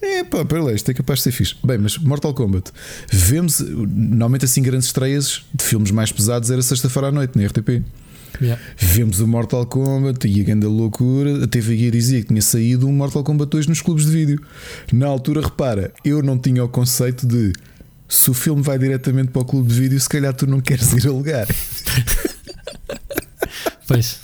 [0.00, 1.54] É pá, pera lá, isto é capaz de ser fixe.
[1.64, 2.70] Bem, mas Mortal Kombat.
[3.10, 7.82] Vemos, normalmente assim, grandes estreias de filmes mais pesados era sexta-feira à noite na RTP.
[8.40, 8.60] Yeah.
[8.76, 11.44] Vemos o Mortal Kombat e a grande loucura.
[11.44, 14.40] A TV Guia dizia que tinha saído um Mortal Kombat 2 nos clubes de vídeo.
[14.92, 17.52] Na altura, repara, eu não tinha o conceito de
[18.14, 20.92] se o filme vai diretamente para o clube de vídeo, se calhar tu não queres
[20.92, 21.46] ir alugar.
[23.86, 24.18] Pois.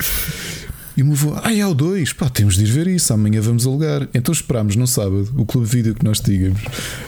[0.97, 3.41] E o meu avô, ah, é o 2, pá, temos de ir ver isso, amanhã
[3.41, 4.09] vamos alugar.
[4.13, 6.61] Então esperámos no sábado, o clube de vídeo que nós tínhamos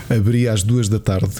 [0.09, 1.31] abria às 2 da tarde.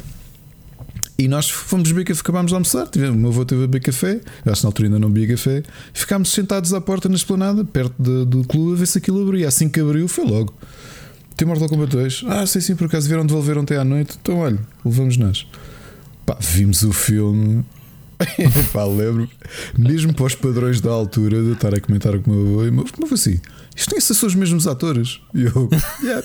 [1.17, 2.87] E nós fomos beber, acabámos de almoçar.
[2.87, 5.09] tivemos- O meu avô teve a beber café, eu acho que na altura ainda não
[5.09, 5.63] bebia café.
[5.93, 9.47] Ficámos sentados à porta na esplanada, perto de- do clube, a ver se aquilo abria.
[9.47, 10.53] Assim que abriu, foi logo.
[11.41, 12.25] Tem Mortal Kombat 2.
[12.27, 14.15] Ah, sei sim, por acaso vieram devolver ontem à noite.
[14.21, 15.47] Então, olha, levamos nós.
[16.23, 17.65] Pá, vimos o filme.
[18.71, 19.27] Pá, lembro,
[19.75, 22.85] mesmo para os padrões da altura, de estar a comentar com o meu avô, avô,
[22.95, 23.41] como assim?
[23.75, 25.19] Isto nem se são os mesmos atores.
[25.33, 25.67] E eu,
[26.05, 26.23] "Yeah,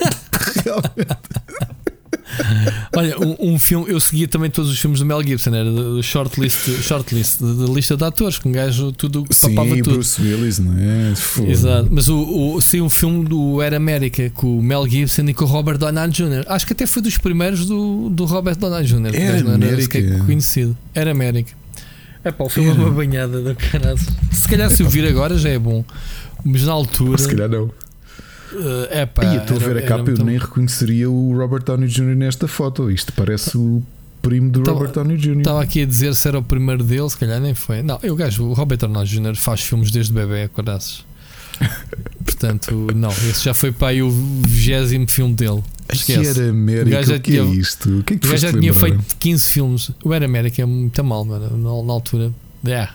[0.63, 1.86] realmente.
[2.95, 6.03] Olha, um, um filme, eu seguia também todos os filmes do Mel Gibson, era do
[6.03, 9.93] shortlist, shortlist da lista de atores, com um gajo tudo Sim, papava tudo.
[9.93, 11.15] Bruce Willis, não é?
[11.15, 11.51] Foda.
[11.51, 15.35] Exato, mas o, o, saiu um filme do Era América com o Mel Gibson e
[15.35, 16.45] com o Robert Downey Jr.
[16.49, 19.15] Acho que até foi dos primeiros do, do Robert Downey Jr.
[19.15, 20.25] Era não era América?
[20.25, 20.77] conhecido.
[20.95, 21.53] Era América.
[22.25, 23.99] É pá, o filme é uma banhada do caralho.
[24.33, 25.85] Se calhar se o vir agora já é bom,
[26.45, 27.19] mas na altura.
[27.19, 27.71] Se calhar não.
[28.91, 29.23] É pá.
[29.23, 31.89] Aí, estou a era- ver a era capa, eu muito- nem reconheceria o Robert Downey
[31.89, 32.15] Jr.
[32.17, 32.91] nesta foto.
[32.91, 33.83] Isto parece o
[34.23, 35.39] primo do Tava- Robert Downey Jr.
[35.39, 37.83] Estava aqui a dizer se era o primeiro dele, se calhar nem foi.
[37.83, 39.37] Não, eu gajo, o Robert Downey Jr.
[39.37, 41.05] faz filmes desde bebê, acordaços.
[42.25, 44.11] Portanto, não, esse já foi para aí o
[44.47, 45.63] vigésimo filme dele.
[45.93, 46.41] Esquece.
[46.41, 47.99] era O América, gajo já o que é tinha- isto?
[47.99, 48.89] O que é que O gajo já tinha lembrar?
[48.89, 49.91] feito 15 filmes.
[50.05, 52.33] O Era América é muito mal, mano, na, na altura.
[52.67, 52.89] É.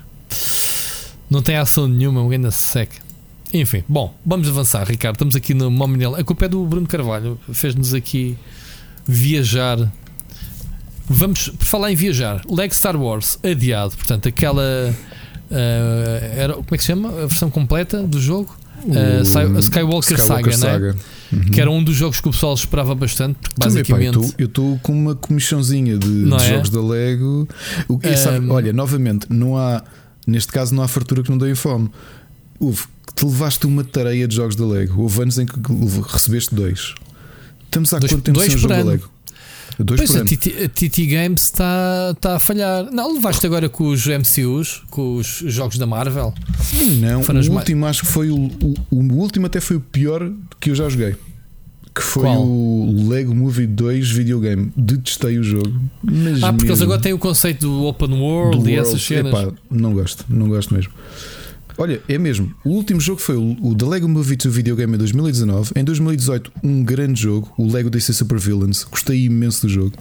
[1.29, 2.97] Não tem ação nenhuma, um grande seca.
[3.53, 5.15] Enfim, bom, vamos avançar, Ricardo.
[5.15, 6.15] Estamos aqui no Mominel.
[6.15, 7.37] A culpa é do Bruno Carvalho.
[7.51, 8.37] Fez-nos aqui
[9.05, 9.77] viajar.
[11.09, 12.41] Vamos por falar em viajar.
[12.49, 13.95] Leg Star Wars adiado.
[13.95, 14.93] Portanto, aquela
[15.51, 17.09] Uh, era, como é que se chama?
[17.09, 18.55] A versão completa do jogo?
[18.85, 20.95] Uh, Sky- a Skywalker, Saga, né?
[21.33, 21.41] Uhum.
[21.51, 24.33] que era um dos jogos que o pessoal esperava bastante, porque Também, pá, basicamente.
[24.37, 26.39] eu estou com uma comissãozinha de, de é?
[26.39, 27.49] jogos da Lego.
[27.89, 29.83] O, sabe, Um, olha, novamente, não há.
[30.25, 31.89] Neste caso, não há fartura que não dê fome.
[32.57, 32.83] Houve
[33.15, 35.01] te levaste uma tareia de jogos da Lego.
[35.01, 35.53] Houve anos em que
[36.11, 36.93] recebeste dois.
[37.65, 38.89] Estamos há Dois- quanto tempo dois sem jogo da ano.
[38.91, 39.09] Lego?
[39.79, 40.25] Dois Pois a.
[40.25, 42.91] TT, a TT Games está tá a falhar.
[42.91, 46.33] Não, levaste agora com os MCUs, com os jogos da Marvel.
[46.99, 50.29] Não, Foram o último acho que foi o, o, o último até foi o pior
[50.59, 51.15] que eu já joguei.
[51.95, 52.43] Que foi Qual?
[52.45, 54.71] o Lego Movie 2 videogame.
[54.77, 55.73] Detestei o jogo.
[56.03, 56.83] Mas Ah, porque eles mesmo.
[56.85, 58.89] agora têm o conceito do Open World do e World.
[58.89, 59.33] essas cenas.
[59.33, 60.91] Epá, não gosto, não gosto mesmo.
[61.81, 62.53] Olha, é mesmo.
[62.63, 65.71] O último jogo foi o, The Lego Movie 2 videogame em 2019.
[65.75, 68.83] Em 2018, um grande jogo, o Lego DC Super Villains.
[68.83, 69.93] Gostei imenso do jogo.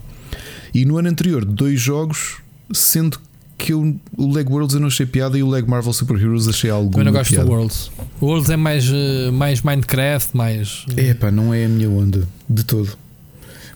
[0.75, 2.37] E no ano anterior, dois jogos,
[2.71, 3.19] sendo
[3.57, 6.49] que eu, o Lego Worlds eu não achei piada e o Lego Marvel Super Heroes
[6.49, 7.01] achei algo.
[7.01, 7.91] Eu não gosto do Worlds.
[8.21, 10.85] O Worlds é mais, eh, mais Minecraft, mais.
[10.99, 12.91] É pá, não é a minha onda de todo.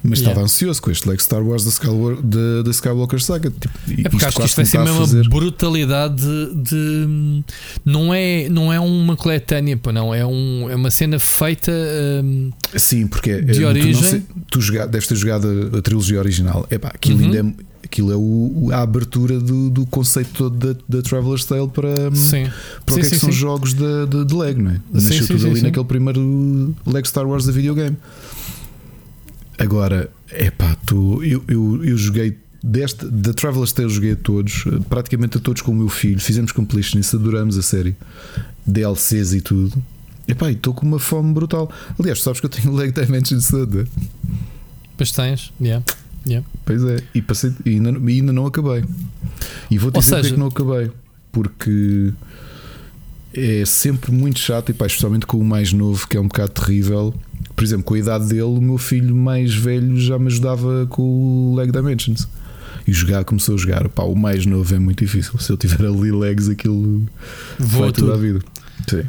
[0.07, 0.33] Mas Yeah.
[0.33, 3.51] estava ansioso com este Lego Star Wars da Skywalker, da, da Skywalker Saga.
[3.51, 3.75] Tipo,
[4.07, 7.45] É porque acho que isto vai ser mesmo uma brutalidade de, de-
[7.85, 10.15] Não, é, não é uma coletânea, pá, não.
[10.15, 11.73] É, um, é uma cena feita.
[12.23, 13.95] hum, Sim, porque é- De tu não origem.
[14.03, 16.67] sei- tu joga, deves ter jogado a, a trilogia original.
[16.71, 17.25] Epá, aquilo Uhum.
[17.25, 21.69] ainda é, aquilo é o, a abertura do, do conceito todo da, da Traveler's Tale
[21.69, 22.45] para, sim.
[22.85, 23.39] para o sim, que é que sim, são sim.
[23.39, 24.81] jogos de, de, de Lego, não é?
[24.93, 27.97] Nasceu tudo ali naquele primeiro Lego Star Wars da videogame.
[29.59, 35.37] Agora, epá, tu, eu, eu, eu joguei deste, da Traveler's Tale joguei a todos, praticamente
[35.37, 37.95] a todos com o meu filho, fizemos completion, isso adoramos a série,
[38.67, 39.83] DLCs e tudo.
[40.27, 41.71] Epá, e estou com uma fome brutal.
[41.99, 43.83] Aliás, sabes que eu tenho Dimensions todo.
[43.83, 43.87] né?
[44.97, 45.85] Pois tens, yeah.
[46.27, 46.47] Yeah.
[46.65, 48.85] Pois é, e, passei, e ainda, e ainda não acabei.
[49.71, 50.91] E vou Ou dizer porque é que não acabei.
[51.31, 52.13] Porque
[53.35, 56.53] é sempre muito chato, e pá, especialmente com o mais novo, que é um bocado
[56.53, 57.15] terrível.
[57.55, 61.03] Por exemplo, com a idade dele, o meu filho mais velho já me ajudava com
[61.03, 62.29] o Leg Dimensions.
[62.87, 63.89] E jogar, começou a jogar.
[63.89, 65.39] Pá, o mais novo é muito difícil.
[65.39, 67.03] Se eu tiver ali legs, aquilo
[67.59, 68.19] Voa vai tudo.
[68.19, 68.41] vida.
[68.89, 69.03] Sim.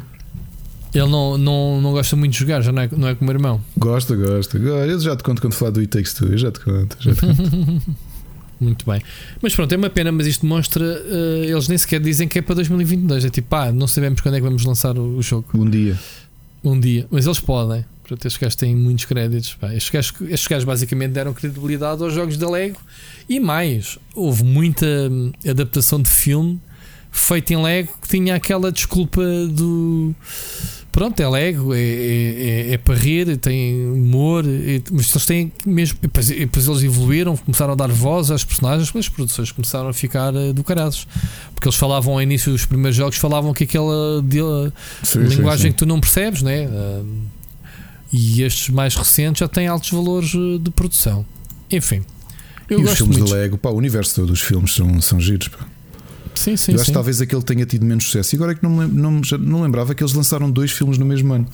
[0.94, 3.34] Ele não, não, não gosta muito de jogar, já não é, não é como o
[3.34, 3.60] irmão.
[3.76, 4.56] Gosta, gosta.
[4.56, 6.28] Eu já te conto quando falar do It Takes Two.
[6.28, 6.96] Eu já te conto.
[7.00, 7.82] Já te conto.
[8.58, 9.02] Muito bem.
[9.42, 10.82] Mas pronto, é uma pena, mas isto demonstra.
[10.84, 13.26] eh, eles nem sequer dizem que é para 2022.
[13.26, 15.46] É tipo, ah, não sabemos quando é que vamos lançar o, o jogo.
[15.52, 15.98] um dia.
[16.64, 17.06] Um dia.
[17.10, 17.84] Mas eles podem.
[18.06, 19.54] Portanto, estes gajos têm muitos créditos.
[19.54, 19.74] Pá.
[19.74, 22.78] Estes, gajos, estes gajos basicamente deram credibilidade aos jogos da Lego.
[23.28, 26.60] E mais, houve muita hum, adaptação de filme
[27.10, 30.14] feita em Lego que tinha aquela desculpa do.
[30.92, 35.52] Pronto, é Lego, é, é, é, é para rir, tem humor, é- mas eles têm
[35.66, 35.98] mesmo.
[36.00, 39.92] Depois, depois eles evoluíram, começaram a dar voz às personagens, mas as produções começaram a
[39.92, 40.62] ficar eh, do.
[40.62, 44.38] Porque eles falavam ao início dos primeiros jogos, falavam que aquela de-
[45.02, 45.72] Sim, sim, linguagem sim.
[45.72, 46.66] que tu não percebes, né?
[46.70, 47.02] Ah,
[48.16, 51.24] e estes mais recentes já têm altos valores eh, de produção.
[51.70, 52.02] Enfim,
[52.68, 53.30] eu e os filmes muito.
[53.30, 55.48] da Lego, pá, o universo dos filmes são, são giros.
[55.48, 55.66] Pá.
[56.34, 56.90] Sim, sim, eu acho sim.
[56.90, 58.34] que talvez aquele tenha tido menos sucesso.
[58.34, 60.98] E agora é que não, me lem- não, não lembrava que eles lançaram dois filmes
[60.98, 61.46] no mesmo ano.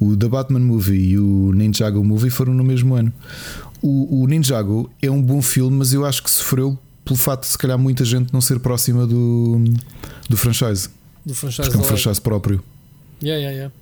[0.00, 3.12] O The Batman Movie e o Ninjago Movie foram no mesmo ano.
[3.82, 7.48] O, o Ninjago é um bom filme, mas eu acho que sofreu pelo facto de
[7.48, 9.62] se calhar muita gente não ser próxima do,
[10.28, 10.88] do franchise.
[11.24, 12.62] Do franchise Porque é um franchise próprio.
[13.22, 13.74] Yeah, yeah, yeah.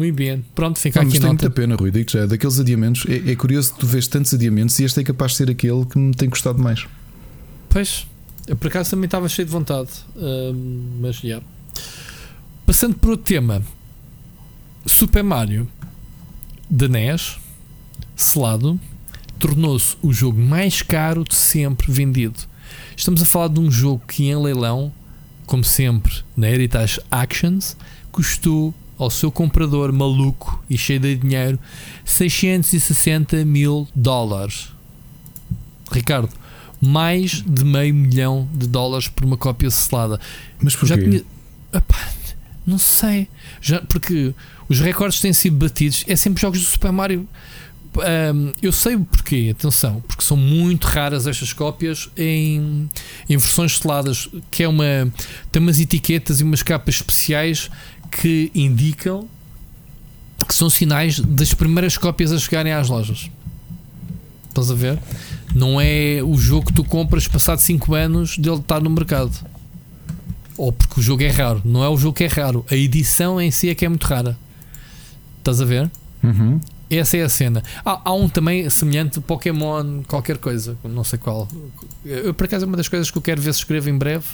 [0.00, 0.42] Muito bem.
[0.54, 1.90] Pronto, fica mas aqui a tem muita pena, Rui.
[1.90, 3.04] Digo já, daqueles adiamentos.
[3.06, 5.84] É, é curioso que tu vês tantos adiamentos e este é capaz de ser aquele
[5.84, 6.86] que me tem gostado mais.
[7.68, 8.06] Pois,
[8.48, 9.90] eu por acaso também estava cheio de vontade.
[10.16, 11.42] ahm, mas já.
[12.64, 13.62] Passando para o tema
[14.86, 15.68] Super Mario
[16.70, 17.36] da NES,
[18.16, 18.80] selado,
[19.38, 22.40] tornou-se o jogo mais caro de sempre vendido.
[22.96, 24.90] Estamos a falar de um jogo que em leilão,
[25.44, 27.76] como sempre, na Heritage Actions,
[28.10, 31.58] custou ao seu comprador maluco e cheio de dinheiro
[32.04, 34.68] 660 mil dólares.
[35.90, 36.28] Ricardo,
[36.80, 40.20] mais de meio milhão de dólares por uma cópia selada.
[40.60, 40.88] Mas porquê?
[40.88, 41.24] Já tinha.
[41.72, 42.12] Epá,
[42.66, 43.26] não sei.
[43.60, 44.34] Já, porque
[44.68, 46.04] os recordes têm sido batidos.
[46.06, 47.26] É sempre jogos do Super Mario.
[47.98, 52.88] Ahm, eu sei o porquê, atenção, porque são muito raras estas cópias em,
[53.28, 55.12] em versões seladas, que é uma.
[55.50, 57.68] tem umas etiquetas e umas capas especiais
[58.10, 59.28] que indicam
[60.46, 63.30] que são sinais das primeiras cópias a chegarem às lojas.
[64.48, 64.98] Estás a ver?
[65.54, 69.32] Não é o jogo que tu compras passado 5 anos dele estar no mercado.
[70.56, 71.62] Ou porque o jogo é raro.
[71.64, 72.64] Não é o jogo que é raro.
[72.70, 74.36] A edição em si é que é muito rara.
[75.38, 75.90] Estás a ver?
[76.22, 76.60] Uhum.
[76.90, 77.62] Essa é a cena.
[77.84, 81.48] Há, há um também semelhante, Pokémon, qualquer coisa, não sei qual.
[82.04, 84.26] Eu, por acaso, é uma das coisas que eu quero ver se escrevo em breve.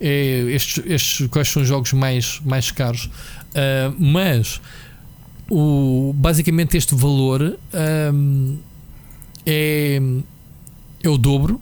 [0.00, 3.04] É estes, estes quais são os jogos mais, mais caros.
[3.50, 4.60] Uh, mas
[5.50, 7.58] o, basicamente este valor
[8.14, 8.56] um,
[9.44, 10.00] é,
[11.02, 11.60] é o dobro.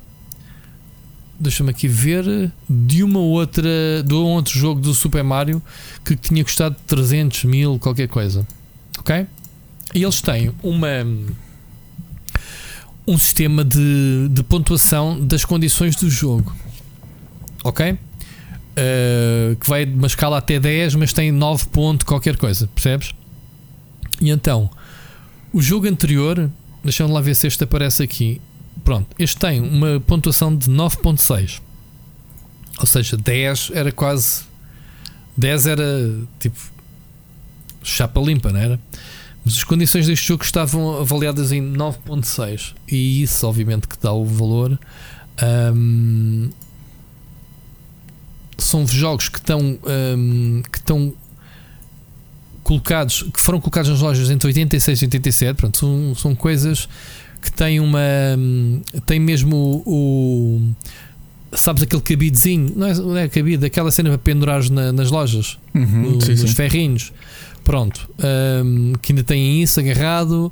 [1.41, 5.63] Deixa-me aqui ver de uma outra de um outro jogo do Super Mario
[6.05, 8.47] que tinha custado 300 mil, qualquer coisa,
[8.99, 9.25] ok?
[9.95, 11.07] E eles têm uma
[13.07, 16.55] um sistema de, de pontuação das condições do jogo,
[17.65, 17.97] ok?
[18.79, 23.13] Uh, que vai de uma escala até 10, mas tem 9 pontos, qualquer coisa, percebes?
[24.21, 24.71] E então,
[25.53, 26.51] o jogo anterior,
[26.85, 28.41] deixando lá ver se este aparece aqui.
[28.85, 31.61] Pronto, este tem uma pontuação de 9.6.
[32.79, 34.43] Ou seja, 10 era quase.
[35.37, 35.85] 10 era
[36.39, 36.59] tipo.
[37.83, 38.81] chapa limpa, não era?
[39.45, 44.25] Mas as condições deste jogo estavam avaliadas em 9.6 e isso obviamente que dá o
[44.25, 44.79] valor.
[45.75, 46.51] Um,
[48.59, 49.79] são jogos que estão
[50.17, 51.13] um, que estão
[52.63, 56.89] colocados que foram colocados nas lojas entre 86 e 87 pronto, são, são coisas
[57.41, 58.01] que têm uma
[59.07, 60.65] tem mesmo o,
[61.51, 65.11] o sabes aquele cabidezinho não é, não é cabide, aquela cena para pendurares na, nas
[65.11, 66.49] lojas uhum, no, sim, nos sim.
[66.49, 67.13] ferrinhos
[67.69, 68.09] Pronto,
[68.65, 70.51] um, que ainda têm isso agarrado.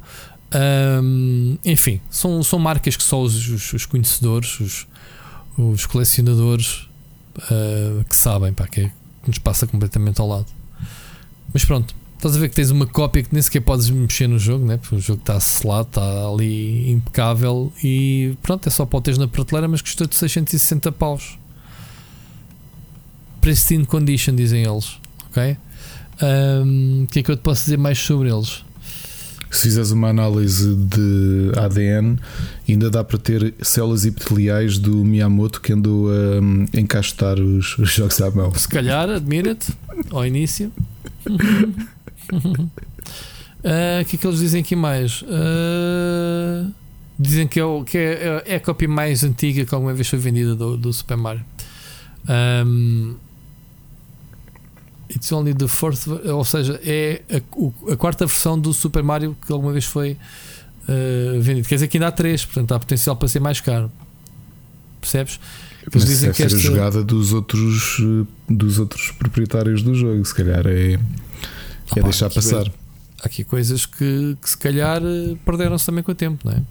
[1.02, 4.86] Um, enfim, são, são marcas que só os, os, os conhecedores, os,
[5.56, 6.85] os colecionadores
[7.38, 8.88] uh, que sabem pá, que, é,
[9.22, 10.46] que nos passa completamente ao lado.
[11.52, 14.38] Mas pronto, estás a ver que tens uma cópia que nem sequer podes mexer no
[14.38, 14.76] jogo, né?
[14.76, 19.18] porque o jogo está selado, está ali impecável e pronto, é só para o teres
[19.18, 21.38] na prateleira, mas custou-te 660 paus.
[23.40, 24.98] Pristine condition, dizem eles,
[25.30, 25.56] ok?
[26.20, 28.65] O um, que é que eu te posso dizer mais sobre eles?
[29.50, 32.18] Se fizeres uma análise de ADN,
[32.68, 37.90] ainda dá para ter células epiteliais do Miyamoto que andou a um, encaixotar os, os,
[37.90, 38.52] jogos à mão.
[38.54, 39.72] Se calhar, admira-te
[40.10, 40.72] ao início.
[43.64, 45.22] Ah, o uh, que é que eles dizem aqui mais?
[45.22, 46.72] Uh,
[47.18, 50.20] dizem que, é, o, que é, é, a cópia mais antiga que alguma vez foi
[50.20, 51.44] vendida do, do Super Mario.
[52.28, 53.16] Um,
[55.16, 59.50] It's only the fourth, ou seja, é a, a, quarta versão do Super Mario que
[59.50, 61.66] alguma vez foi uh, vendido.
[61.66, 63.90] Quer dizer que ainda há três, portanto há potencial para ser mais caro.
[65.00, 65.40] Percebes?
[65.80, 66.54] Eles Mas dizem que esta...
[66.54, 67.98] a jogada dos outros,
[68.46, 70.98] dos outros proprietários do jogo, se calhar é, é
[71.98, 72.64] ah, deixar passar.
[72.64, 72.72] Coisa,
[73.22, 75.00] há aqui coisas que, que se calhar
[75.46, 76.62] perderam-se também com o tempo, não é?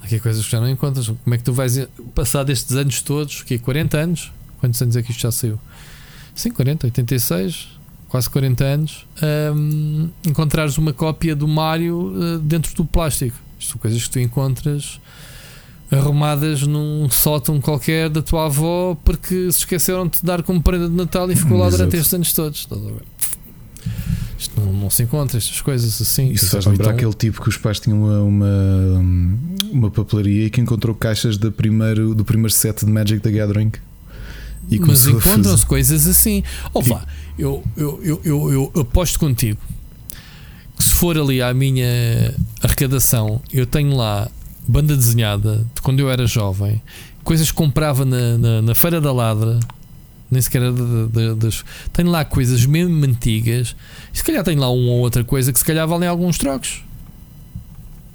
[0.00, 1.08] Há aqui coisas que já não encontras.
[1.08, 3.42] Como é que tu vais passar destes anos todos?
[3.42, 4.32] Que 40 anos?
[4.60, 5.60] Quantos anos é que isto já saiu?
[6.34, 7.68] Sim, 40, 86,
[8.08, 9.06] quase 40 anos,
[9.54, 13.36] um, encontrares uma cópia do Mario uh, dentro do plástico.
[13.58, 15.00] Isto são coisas que tu encontras
[15.90, 20.88] arrumadas num sótão qualquer da tua avó porque se esqueceram de te dar como prenda
[20.88, 22.68] de Natal e ficou lá durante estes anos todos.
[24.38, 26.30] Isto não, não, se encontra, estas coisas assim.
[26.30, 26.96] Isso faz lembrar então...
[26.96, 29.04] aquele tipo que os pais tinham uma, uma,
[29.70, 33.72] uma papelaria e que encontrou caixas do primeiro, do primeiro set de Magic the Gathering.
[34.70, 36.42] E Mas encontram-se coisas assim.
[36.72, 37.04] Ou vá,
[37.38, 39.60] eu, eu, eu, eu, eu aposto contigo
[40.80, 44.30] que se for ali à minha arrecadação, eu tenho lá
[44.66, 46.80] banda desenhada de quando eu era jovem,
[47.22, 49.60] coisas que comprava na, na, na Feira da Ladra,
[50.30, 53.76] nem sequer era de, tenho lá coisas mesmo antigas,
[54.12, 56.82] e se calhar tenho lá uma ou outra coisa que se calhar valem alguns trocos.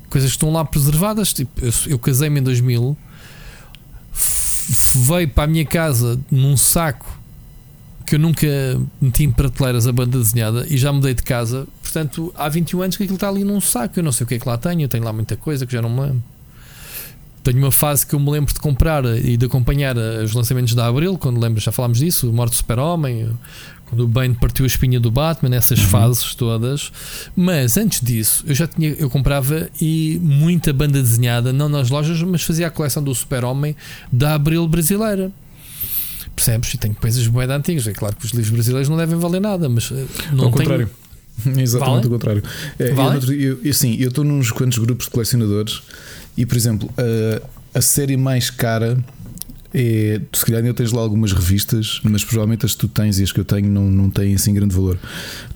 [0.10, 1.34] Coisas que estão lá preservadas.
[1.34, 2.98] Tipo, eu, eu casei-me em 2000
[4.68, 7.20] veio para a minha casa num saco
[8.06, 8.48] que eu nunca
[9.02, 11.68] meti em prateleiras a banda desenhada e já mudei de casa.
[11.82, 14.00] Portanto, há 21 anos que aquilo está ali num saco.
[14.00, 15.74] Eu não sei o que é que lá tenho, eu tenho lá muita coisa que
[15.74, 16.24] já não me lembro.
[17.44, 20.88] Tenho uma fase que eu me lembro de comprar e de acompanhar os lançamentos da
[20.88, 23.30] Abril, quando lembras, já falámos disso, Morte Super-Homem,
[23.96, 25.86] quando o Bane partiu a espinha do Batman, essas uhum.
[25.88, 26.92] fases todas.
[27.36, 32.22] Mas antes disso, eu já tinha, eu comprava e muita banda desenhada, não nas lojas,
[32.22, 33.76] mas fazia a coleção do Super-Homem
[34.12, 35.32] da Abril brasileira.
[36.36, 36.74] Percebes?
[36.74, 37.88] E tenho coisas boas antigas.
[37.88, 40.90] É claro que os livros brasileiros não devem valer nada, mas eh, não Ao contrário.
[41.58, 42.08] Exatamente vale?
[42.08, 42.44] o contrário.
[42.78, 43.44] É, vale?
[43.44, 45.82] eu, eu, sim, eu estou nos quantos grupos de colecionadores
[46.36, 48.98] e, por exemplo, a, a série mais cara
[49.78, 53.20] é, tu se calhar ainda tens lá algumas revistas, mas provavelmente as que tu tens
[53.20, 54.98] e as que eu tenho não, não têm assim grande valor.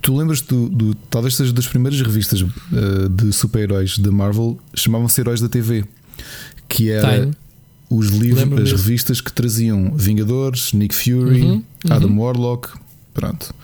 [0.01, 5.21] Tu lembras do, do talvez seja das primeiras revistas uh, de super-heróis da Marvel, chamavam-se
[5.21, 5.85] Heróis da TV,
[6.67, 7.33] que era Time.
[7.89, 11.63] os livros, as revistas que traziam Vingadores, Nick Fury, uhum, uhum.
[11.89, 12.71] Adam Warlock,
[13.13, 13.55] pronto.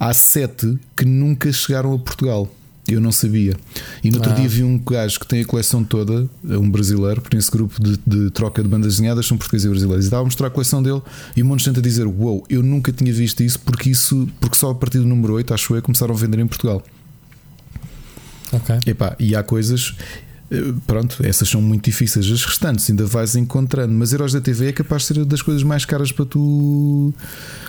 [0.00, 2.52] Há sete que nunca chegaram a Portugal.
[2.88, 3.54] Eu não sabia.
[4.02, 4.34] E no outro Ah.
[4.34, 7.98] dia vi um gajo que tem a coleção toda, um brasileiro, porque nesse grupo de,
[8.06, 10.04] de troca de bandas desenhadas são portugueses e brasileiros.
[10.04, 11.02] E estava a mostrar a coleção dele
[11.36, 14.26] e um monte de gente a dizer: Uou, eu nunca tinha visto isso porque isso,
[14.40, 16.82] porque só a partir do número 8, acho eu, começaram a vender em Portugal.
[18.52, 18.78] Ok.
[18.86, 19.94] Epá, e há coisas.
[20.50, 22.30] Eh, Pronto, essas são muito difíceis.
[22.30, 25.62] As restantes ainda vais encontrando, mas Heróis da TV é capaz de ser das coisas
[25.62, 27.12] mais caras para tu.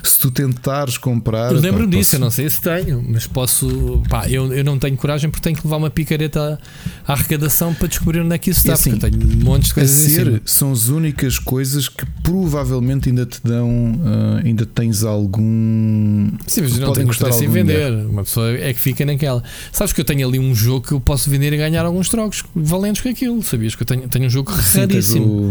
[0.03, 1.51] Se tu tentares comprar.
[1.51, 4.01] Eu lembro pá, disso, posso- eu não sei se tenho, mas posso.
[4.09, 6.59] Pá, eu, eu não tenho coragem porque tenho que levar uma picareta
[7.05, 8.71] à, à arrecadação para descobrir onde é que isso está.
[8.71, 10.25] É assim, porque eu tenho montes de A coisas cima.
[10.31, 16.29] ser, são as únicas coisas que provavelmente ainda te dão, ah, ainda tens algum.
[16.47, 17.91] Sim, mas não custar interesse em vender.
[18.05, 19.43] Uma pessoa é que fica naquela.
[19.71, 22.43] Sabes que eu tenho ali um jogo que eu posso vender e ganhar alguns trocos
[22.69, 23.41] valentes com aquilo.
[23.43, 25.25] Sabias que eu tenho, tenho um jogo Sim, raríssimo.
[25.25, 25.49] O,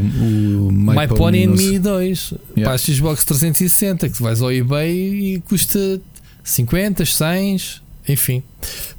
[0.69, 2.63] o My, My Pony and Me 2 Yeah.
[2.65, 6.01] para a Xbox 360 que tu vais ao eBay e custa
[6.43, 7.61] 50, 100,
[8.09, 8.43] enfim,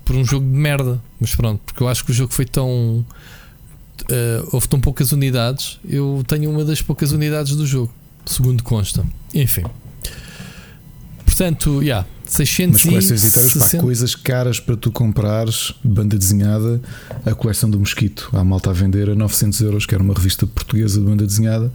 [0.05, 1.01] por um jogo de merda.
[1.19, 3.03] Mas pronto, porque eu acho que o jogo foi tão.
[4.09, 5.79] eh, houve tão poucas unidades.
[5.87, 7.91] Eu tenho uma das poucas unidades do jogo,
[8.25, 9.05] segundo consta.
[9.33, 9.63] Enfim,
[11.25, 12.07] portanto, já, yeah,
[12.37, 13.83] Mas coleções editórias, pá, 660.
[13.83, 16.79] coisas caras para tu comprares, banda desenhada,
[17.25, 20.45] a coleção do Mosquito, há malta a vender a 900 euros, que era uma revista
[20.45, 21.71] portuguesa de banda desenhada.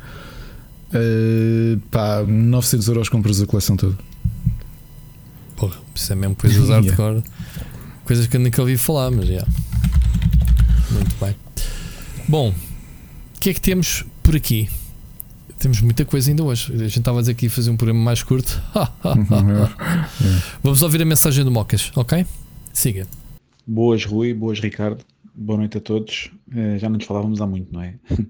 [0.91, 3.99] Uh, pá, 900 euros compras a coleção toda.
[5.57, 6.87] Porra, isso é mesmo coisas Yeah.
[6.89, 7.23] hardcore.
[8.05, 9.45] Coisas que eu nunca ouvi falar, mas já.
[10.91, 11.35] Muito bem.
[12.29, 14.69] Bom, o que é que temos por aqui?
[15.65, 16.71] Temos muita coisa ainda hoje.
[16.75, 18.63] A gente estava a dizer aqui fazer um programa mais curto.
[20.63, 22.27] Vamos ouvir a mensagem do Mocas, ok?
[22.71, 23.07] Siga.
[23.67, 24.35] Boas, Rui.
[24.35, 25.03] Boas, Ricardo.
[25.35, 26.31] Boa noite a todos.
[26.55, 27.95] Eh, já não nos falávamos há muito, não é?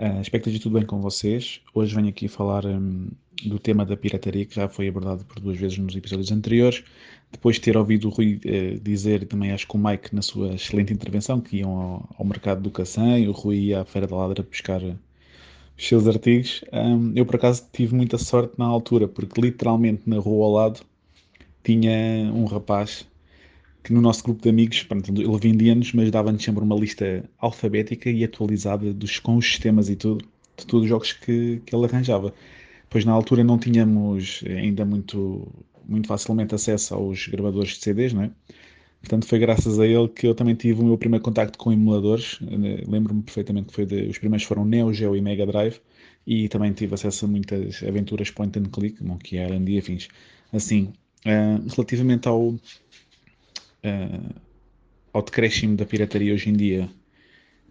[0.00, 1.60] Eh, espero que esteja tudo bem com vocês.
[1.74, 3.08] Hoje venho aqui falar hum,
[3.44, 6.84] do tema da pirataria, que já foi abordado por duas vezes nos episódios anteriores.
[7.32, 10.22] Depois de ter ouvido o Rui eh, dizer, e também acho que o Mike, na
[10.22, 14.06] sua excelente intervenção, que iam ao, ao mercado do Cacém, o Rui ia à Feira
[14.06, 14.80] da Ladra buscar
[15.78, 16.64] os seus artigos.
[16.72, 20.80] Hum, eu, por acaso, tive muita sorte na altura, porque literalmente na rua ao lado
[21.62, 23.06] tinha um rapaz
[23.82, 28.10] que no nosso grupo de amigos, pronto, ele vendia-nos, mas dava-nos sempre uma lista alfabética
[28.10, 30.24] e atualizada dos, com os sistemas e tudo,
[30.56, 32.34] de todos os jogos que, que ele arranjava.
[32.90, 35.46] Pois na altura não tínhamos ainda muito,
[35.88, 38.30] muito facilmente acesso aos gravadores de CDs, não é?
[39.00, 42.38] Portanto, foi graças a ele que eu também tive o meu primeiro contacto com emuladores.
[42.42, 45.80] Eh, Lembro-me perfeitamente que foi de, os primeiros foram Neo Geo e Mega Drive
[46.26, 50.08] e também tive acesso a muitas aventuras point and click, Monkey Island e afins.
[50.52, 50.92] Assim,
[51.24, 52.54] eh, relativamente ao,
[53.82, 54.20] eh,
[55.12, 56.90] ao decréscimo da pirataria hoje em dia,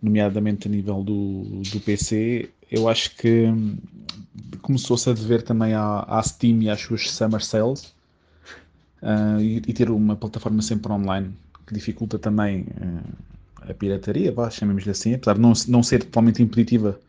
[0.01, 3.77] nomeadamente a nível do, do PC, eu acho que hum,
[4.61, 7.96] começou-se a dever também à, à Steam e às suas Summer Sales
[9.01, 11.33] ah, e, e ter uma plataforma sempre online
[11.65, 16.41] que dificulta também ah, a pirataria, vá, chamemos-lhe assim, apesar de não, não ser totalmente
[16.41, 16.99] impeditiva,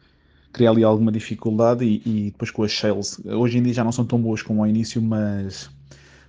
[0.53, 3.93] cria ali alguma dificuldade e, e depois com as sales, hoje em dia já não
[3.93, 5.71] são tão boas como ao início, mas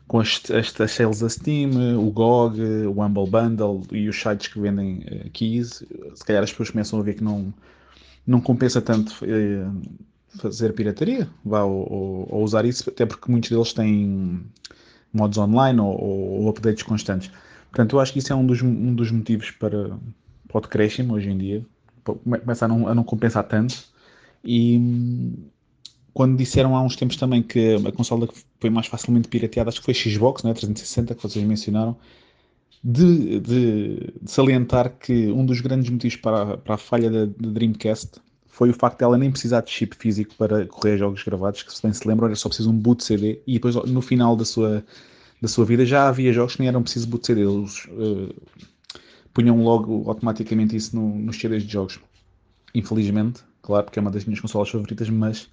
[0.07, 4.60] com as, as, sales da Steam, o GOG, o Humble Bundle e os sites que
[4.60, 5.84] vendem eh, keys,
[6.15, 7.53] se calhar as pessoas começam a ver que não,
[8.27, 9.68] não compensa tanto eh,
[10.40, 14.41] fazer pirataria, vá, ou, ou- ou usar isso, até porque muitos deles têm
[15.14, 17.31] modos online ou, ou- updates constantes.
[17.72, 19.90] Portanto, eu acho que isso é um dos, um dos motivos para,
[20.48, 21.65] para o decréscimo hoje em dia,
[22.03, 23.76] Come- começa a não, a não compensar tanto.
[24.44, 24.80] E
[26.14, 29.80] quando disseram há uns tempos também que a consola que foi mais facilmente pirateada, acho
[29.80, 31.95] que foi Xbox, né, 360, que vocês mencionaram,
[32.84, 38.22] de, de- de salientar que um dos grandes motivos para, para a falha da Dreamcast
[38.60, 41.81] foi o facto dela nem precisar de chip físico para correr jogos gravados, que se
[41.81, 44.84] bem se lembram era só preciso um boot CD, e depois no final da sua,
[45.41, 48.34] da sua vida já havia jogos que nem eram preciso boot CD, eles eh,
[49.34, 51.99] punham logo automaticamente isso no- nos CDs de jogos.
[52.76, 55.49] Infelizmente, claro, porque é uma das minhas consolas favoritas, mas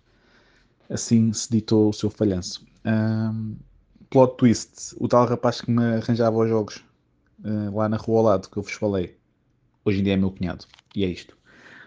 [0.90, 2.66] assim se ditou o seu falhanço.
[2.84, 3.54] Ahm,
[4.10, 6.84] plot twist: o tal rapaz que me arranjava os jogos
[7.44, 9.16] ah, lá na rua ao lado, que eu vos falei,
[9.84, 10.66] hoje em dia é meu cunhado.
[10.94, 11.36] E é isto.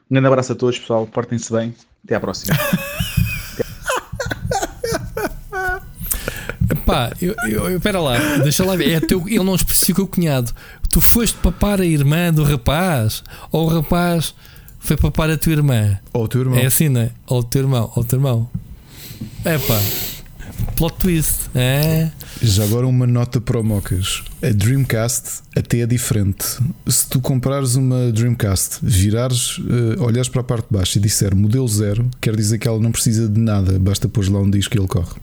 [0.09, 1.05] Um grande abraço a todos, pessoal.
[1.05, 1.75] Portem-se bem.
[2.03, 2.57] Até à próxima.
[6.85, 8.91] Pá, eu, eu, espera lá, deixa lá ver.
[8.91, 10.51] É teu, ele não especificou o cunhado.
[10.89, 14.33] Tu foste papar a irmã do rapaz ou o rapaz
[14.79, 15.99] foi papar a tua irmã?
[16.11, 16.57] Ou o teu irmão.
[16.57, 17.11] É assim, não é?
[17.27, 18.49] Ou o teu irmão, ou o teu irmão.
[19.45, 19.79] É pá,
[20.75, 21.49] plot twist.
[21.55, 22.09] É.
[22.41, 24.23] Já agora uma nota para o Mocas.
[24.41, 26.45] A Dreamcast até é diferente.
[26.87, 31.35] Se tu comprares uma Dreamcast, virares, eh, olhares para a parte de baixo e disser
[31.35, 34.75] modelo zero, quer dizer que ela não precisa de nada, basta pôr lá um disco
[34.75, 35.15] e ele corre.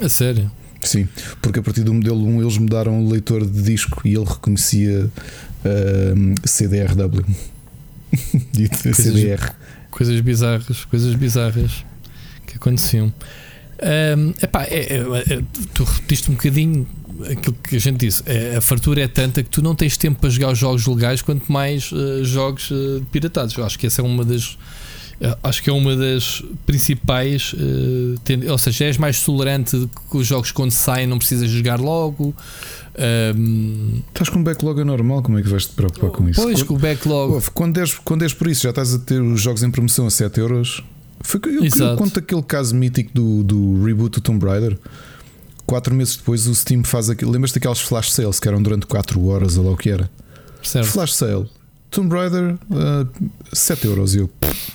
[0.00, 0.50] A sério.
[0.82, 1.08] Sim,
[1.40, 5.04] porque a partir do modelo 1 eles mudaram o leitor de disco e ele reconhecia
[5.06, 7.24] uh, CDRW.
[8.82, 9.52] coisas, CDR.
[9.90, 11.84] Coisas bizarras, coisas bizarras
[12.46, 13.12] que aconteciam.
[13.82, 15.42] Um, epá, é, é, é,
[15.74, 16.86] tu repetiste um bocadinho
[17.28, 18.22] aquilo que a gente disse.
[18.26, 21.20] É, a fartura é tanta que tu não tens tempo para jogar os jogos legais,
[21.20, 23.56] quanto mais uh, jogos uh, piratados.
[23.56, 24.52] Eu acho que essa é uma das.
[25.20, 27.54] Uh, acho que é uma das principais.
[28.48, 32.34] Ou seja, és mais tolerante que os jogos quando saem não precisas jogar logo.
[33.36, 36.40] Um, estás com um backlog anormal, como é que vais te preocupar com isso?
[36.40, 37.42] Pois, com o backlog.
[37.52, 40.10] Quando és, quando és por isso, já estás a ter os jogos em promoção a
[40.10, 40.82] 7 euros
[41.22, 44.78] foi, eu, eu conto aquele caso mítico do, do reboot do Tomb Raider.
[45.64, 47.30] Quatro meses depois o Steam faz aquilo.
[47.30, 50.10] Lembras-te daqueles flash sales que eram durante 4 horas ou lá o que era?
[50.62, 50.88] Certo.
[50.88, 51.48] Flash sale.
[51.90, 54.14] Tomb Raider, uh, 7 euros.
[54.14, 54.30] E eu,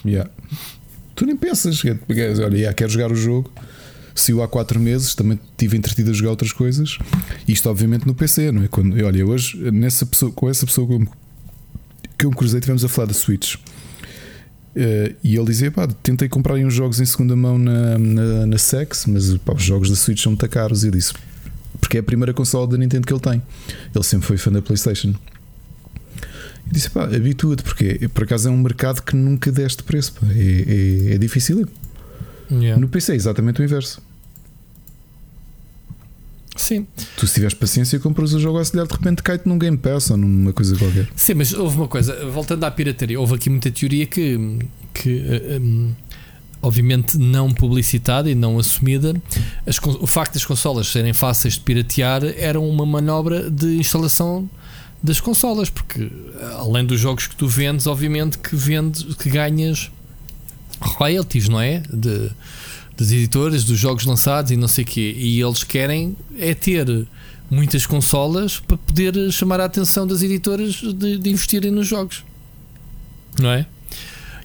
[0.05, 0.29] yeah.
[1.15, 3.51] Tu nem pensas, olha, yeah, quero jogar o jogo.
[4.15, 6.97] Se eu há 4 meses também tive entretido a jogar outras coisas.
[7.47, 8.67] Isto, obviamente, no PC, não é?
[8.67, 11.07] Quando, olha, hoje, nessa pessoa, com essa pessoa que eu,
[12.17, 13.55] que eu me cruzei, tivemos a falar da Switch.
[14.77, 18.57] Uh, e ele dizia: pá, tentei comprar uns jogos em segunda mão na, na, na
[18.59, 20.83] Sex, mas pá, os jogos da Switch são muito caros.
[20.83, 21.13] E eu disse:
[21.81, 23.41] porque é a primeira consola da Nintendo que ele tem.
[23.95, 25.15] Ele sempre foi fã da PlayStation.
[26.67, 30.13] E disse: pá, habitua-te, porque por acaso é um mercado que nunca deste preço.
[30.13, 30.27] Pá.
[30.29, 31.67] É, é, é difícil.
[32.51, 32.79] Yeah.
[32.79, 33.99] No PC é exatamente o inverso.
[36.57, 36.85] Sim.
[37.15, 40.17] Tu, se tiveres paciência, compras o jogo auxiliar, de repente cai-te num Game Pass ou
[40.17, 41.07] numa coisa qualquer.
[41.15, 44.59] Sim, mas houve uma coisa, voltando à pirataria, houve aqui muita teoria que,
[44.93, 45.23] que
[45.61, 45.91] um,
[46.61, 49.15] obviamente não publicitada e não assumida.
[49.65, 54.49] As, o facto das consolas serem fáceis de piratear era uma manobra de instalação
[55.01, 56.11] das consolas, porque
[56.57, 59.91] além dos jogos que tu vendes, obviamente que vendes, que ganhas
[60.81, 61.83] royalties, não é?
[61.91, 62.31] De,
[62.97, 65.15] das editoras, dos jogos lançados e não sei o quê.
[65.15, 67.07] E eles querem é ter
[67.49, 72.25] muitas consolas para poder chamar a atenção das editoras de, de investirem nos jogos.
[73.39, 73.67] Não é?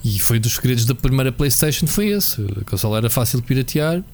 [0.05, 2.45] E foi dos segredos da primeira PlayStation foi esse.
[2.61, 4.05] A consola era fácil de piratear.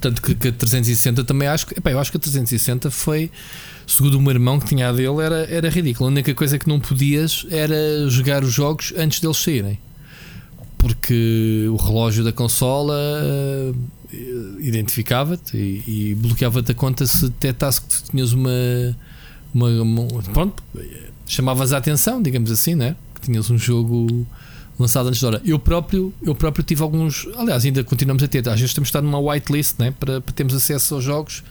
[0.00, 1.74] Tanto que, que a 360 também acho que.
[1.82, 3.30] Eu acho que a 360 foi.
[3.86, 6.08] Segundo o meu irmão que tinha a dele, era, era ridículo.
[6.08, 9.78] A única coisa que não podias era jogar os jogos antes deles saírem
[10.82, 13.76] porque o relógio da consola uh,
[14.58, 18.50] identificava-te e, e bloqueava-te a conta se detectasse que tinhas uma,
[19.54, 20.60] uma, uma, Pronto,
[21.24, 22.96] chamavas a atenção, digamos assim, né?
[23.14, 24.26] Que tinhas um jogo
[24.76, 25.42] lançado antes da hora.
[25.44, 27.28] Eu próprio, eu próprio tive alguns.
[27.36, 28.46] Aliás, ainda continuamos a ter.
[28.48, 29.94] Às vezes temos estar numa whitelist né?
[30.00, 31.44] para, para termos acesso aos jogos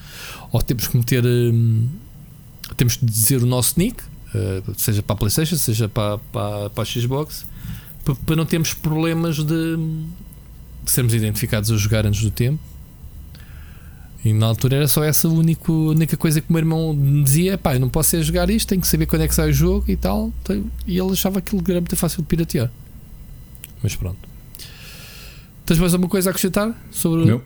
[0.52, 1.26] ou temos que meter.
[1.26, 1.88] Hum,
[2.76, 6.84] temos de dizer o nosso nick, uh, seja para a PlayStation, seja para, para, para
[6.84, 7.46] a Xbox
[8.04, 10.06] para não termos problemas de, de,
[10.86, 12.60] sermos identificados a jogar antes do tempo.
[14.24, 17.24] E na altura era só essa a única, única coisa que o meu irmão me
[17.24, 19.50] dizia: pá, eu não posso ser jogar isto, tenho que saber quando é que sai
[19.50, 20.32] o jogo e tal.
[20.86, 22.72] E ele achava aquilo que era muito fácil de piratear.
[23.82, 24.30] Mas pronto.
[25.66, 27.26] Tens mais alguma coisa a acrescentar sobre.
[27.26, 27.42] Não.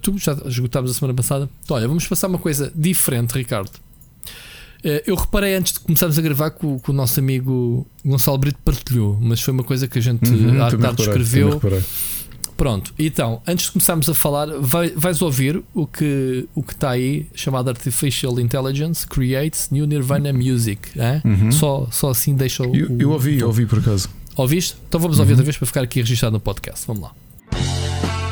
[0.00, 1.48] Tu já esgotámos a semana passada.
[1.62, 3.70] Então, olha, vamos passar uma coisa diferente, Ricardo.
[4.86, 8.38] Eh, eu reparei antes de começarmos a gravar que o, que o nosso amigo Gonçalo
[8.38, 11.60] Brito partilhou, mas foi uma coisa que a gente uhum, à tarde escreveu.
[12.56, 16.90] Pronto, então, antes de começarmos a falar, vai, vais ouvir o que o que está
[16.90, 20.88] aí, chamado Artificial Intelligence Creates New Nirvana Music.
[21.24, 21.50] Uhum.
[21.50, 22.74] Só, só assim deixa o.
[22.74, 24.08] Eu, eu ouvi, eu ouvi por acaso.
[24.36, 24.76] Ouviste?
[24.88, 25.38] Então vamos ouvir uhum.
[25.38, 26.86] outra vez para ficar aqui registado no podcast.
[26.86, 28.25] Vamos lá.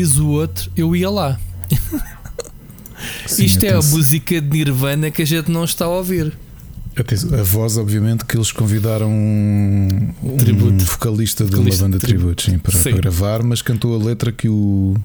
[0.00, 1.38] Diz o outro, eu ia lá.
[3.26, 6.32] Sim, Isto é a música de Nirvana que a gente não está a ouvir.
[7.38, 10.36] A voz, obviamente, que eles convidaram um, um
[10.78, 12.42] vocalista de Vocalista uma banda de tributo.
[12.42, 12.90] sim, para, Sim.
[12.90, 14.96] para gravar, mas cantou a letra que o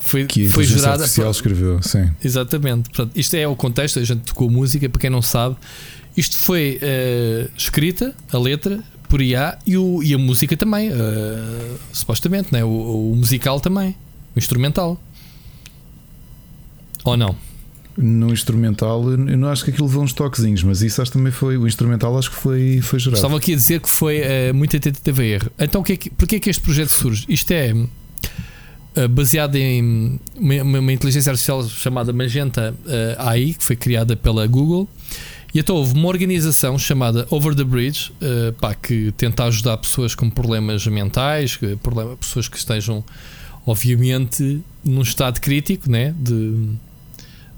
[0.00, 0.90] Foi, que foi gerada.
[1.02, 1.82] artificial escreveu.
[1.82, 2.10] Sim.
[2.24, 2.88] Exatamente.
[2.90, 5.56] Portanto, isto é o contexto, a gente tocou música, para quem não sabe.
[6.16, 11.74] Isto foi eh, escrita, a letra, por IA e, o, e a música também, eh,
[11.92, 12.64] supostamente, né?
[12.64, 13.94] o, o musical também,
[14.38, 14.98] o instrumental.
[17.04, 17.34] Ou não?
[17.96, 21.32] No instrumental, eu não acho que aquilo levou uns toquezinhos, mas isso acho que também
[21.32, 21.56] foi.
[21.58, 23.16] O instrumental acho que foi, foi gerado.
[23.16, 25.50] Estavam aqui a dizer que foi eh, muita tentativa erro.
[25.58, 27.24] Então, que é que, porquê é que este projeto surge?
[27.28, 27.74] Isto é
[28.94, 34.46] eh, baseado em uma, uma- inteligência artificial chamada Magenta eh, AI, que foi criada pela
[34.46, 34.88] Google.
[35.52, 40.14] E então houve uma organização chamada Over the Bridge, eh, pá, que tenta ajudar pessoas
[40.14, 43.02] com problemas mentais, que- problema, pessoas que estejam,
[43.68, 46.14] obviamente, num estado crítico, né?
[46.18, 46.52] De,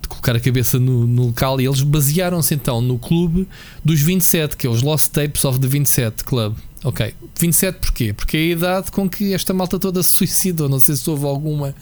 [0.02, 1.60] de colocar a cabeça no, no local.
[1.60, 3.46] E eles basearam-se então no clube
[3.84, 6.56] dos 27, que é os Lost Tapes of the 27 Club.
[6.82, 8.12] Ok, 27 porquê?
[8.12, 10.68] Porque é a idade com que esta malta toda se suicidou.
[10.68, 11.74] Não sei se houve alguma,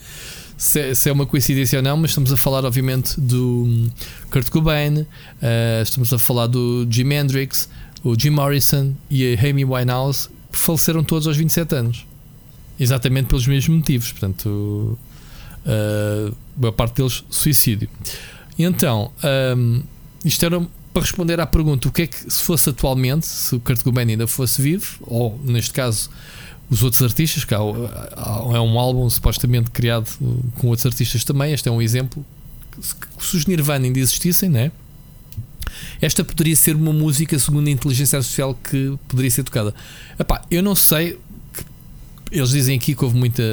[0.57, 3.89] se, é- se é uma coincidência ou não, mas estamos a falar, obviamente, do hum,
[4.29, 5.07] Kurt Cobain,
[5.41, 7.67] eh, estamos a falar do Jim Hendrix,
[8.03, 12.08] o Jim Morrison e a Amy Winehouse, que faleceram todos aos 27 anos.
[12.79, 14.11] Exatamente pelos mesmos motivos.
[14.11, 14.97] Portanto,
[15.65, 17.89] eh, a boa parte deles, suicídio.
[18.57, 19.11] Então,
[19.57, 19.83] hum,
[20.23, 20.59] isto era
[20.93, 24.07] para responder à pergunta: o que é que, se fosse atualmente, se o Kurt Cobain
[24.09, 26.09] ainda fosse vivo, ou neste caso
[26.69, 31.23] os outros artistas, que há, há- é um álbum supostamente criado uh, com outros artistas
[31.23, 31.51] também.
[31.51, 32.23] Este é um exemplo.
[32.79, 34.71] Se, se os Nirvana ainda existissem, né?
[36.01, 39.73] Esta poderia ser uma música, segundo a inteligência artificial, que poderia ser tocada.
[40.19, 41.17] Epá, eu não sei.
[42.31, 43.43] Eles dizem aqui que houve muita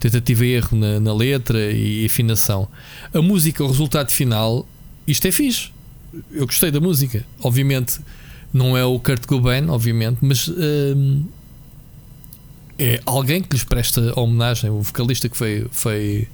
[0.00, 2.68] tentativa e erro na, na letra e afinação.
[3.14, 4.66] A música, o resultado final,
[5.06, 5.70] isto é fixe.
[6.32, 7.24] Eu gostei da música.
[7.42, 7.98] Obviamente,
[8.52, 11.24] não é o Kurt Cobain, obviamente, mas hum,
[12.78, 14.70] é alguém que lhes presta homenagem.
[14.70, 16.28] O vocalista que foi, foi,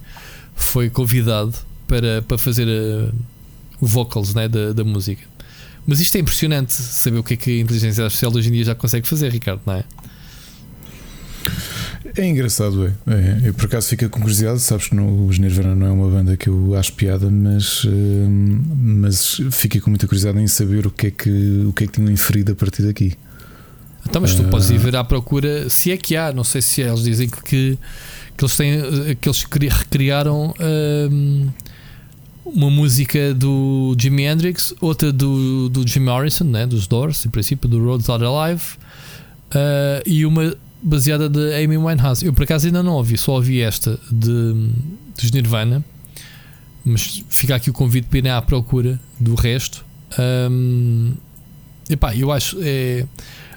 [0.56, 1.54] foi convidado
[1.86, 3.12] para, para fazer a-
[3.80, 5.22] o vocals né, da, da música.
[5.86, 8.64] Mas isto é impressionante saber o que é que a inteligência artificial hoje em dia
[8.64, 9.84] já consegue fazer, Ricardo, não é?
[12.16, 13.12] É engraçado, é.
[13.12, 13.40] é.
[13.48, 16.36] Eu por acaso fico com curiosidade, sabes que no, os Nirvana não é uma banda
[16.36, 21.06] que eu acho piada, mas, hum, mas fiquei com muita curiosidade em saber o que
[21.06, 23.14] é que, o que, é que tinham inferido a partir daqui.
[24.08, 24.48] Então, mas tu Ah.
[24.48, 27.28] podes ir ver à procura, se é que há, não sei se é, eles dizem
[27.28, 27.78] que, que,
[28.36, 28.80] que eles têm
[29.20, 30.52] que eles cri- recriaram
[31.10, 31.48] hum,
[32.44, 37.68] uma música do Jimi Hendrix, outra do, do Jim Morrison, né, dos Doors, em princípio,
[37.68, 38.62] do Roads Are Alive,
[39.52, 42.24] ah, e uma baseada de Amy Winehouse.
[42.24, 44.70] Eu por acaso ainda não ouvi, só ouvi esta de,
[45.20, 45.84] dos Nirvana,
[46.84, 49.84] mas fica aqui o convite para irem à procura do resto.
[50.50, 51.14] Hum,
[51.88, 53.06] epá, eu acho é,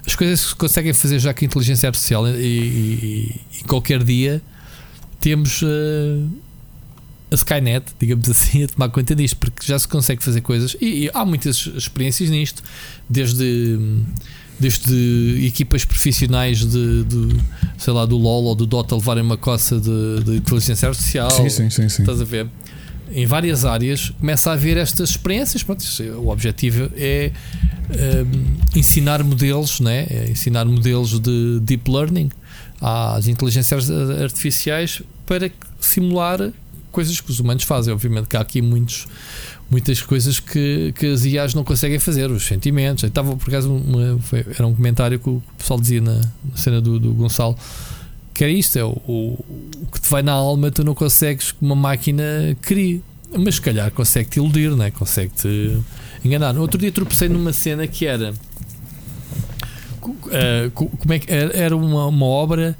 [0.06, 4.02] as coisas que se conseguem fazer já com a inteligência artificial e, e- e qualquer
[4.04, 4.40] dia
[5.20, 6.22] temos eh,
[7.30, 11.04] a Skynet, digamos assim, a tomar conta disto, porque já se consegue fazer coisas e,
[11.06, 12.62] e há muitas experiências nisto,
[13.10, 13.78] desde,
[14.58, 17.36] desde equipas profissionais de, de,
[17.78, 21.30] sei lá, do LOL ou do Dota levarem uma coça de, de inteligência artificial.
[21.30, 22.02] Sim, sim, sim, sim.
[22.02, 22.46] Estás a ver?
[23.12, 25.62] Em várias áreas começa a haver estas experiências.
[25.62, 27.30] Pronto, é- o objetivo é
[27.90, 30.06] hum, ensinar modelos, né?
[30.10, 32.30] É ensinar modelos de deep learning
[32.80, 35.50] às inteligências artificiais para
[35.80, 36.50] simular
[36.90, 37.92] coisas que os humanos fazem.
[37.92, 39.06] Obviamente que há aqui muitos,
[39.70, 43.04] muitas coisas que, que as IAs não conseguem fazer, os sentimentos.
[43.04, 46.80] Estava por acaso, uma- foi- era um comentário que o pessoal dizia na, na cena
[46.80, 47.56] do, do Gonçalo
[48.32, 49.44] que era isto: é o, o,
[49.82, 52.22] o que te vai na alma, tu não consegues que uma máquina
[52.60, 53.02] crie,
[53.36, 54.90] mas se calhar consegue-te iludir, né?
[54.90, 55.78] consegue-te
[56.24, 56.52] enganar.
[56.52, 58.34] No outro dia tropecei numa cena que era.
[60.30, 62.76] eh, co- como é que era uma, uma obra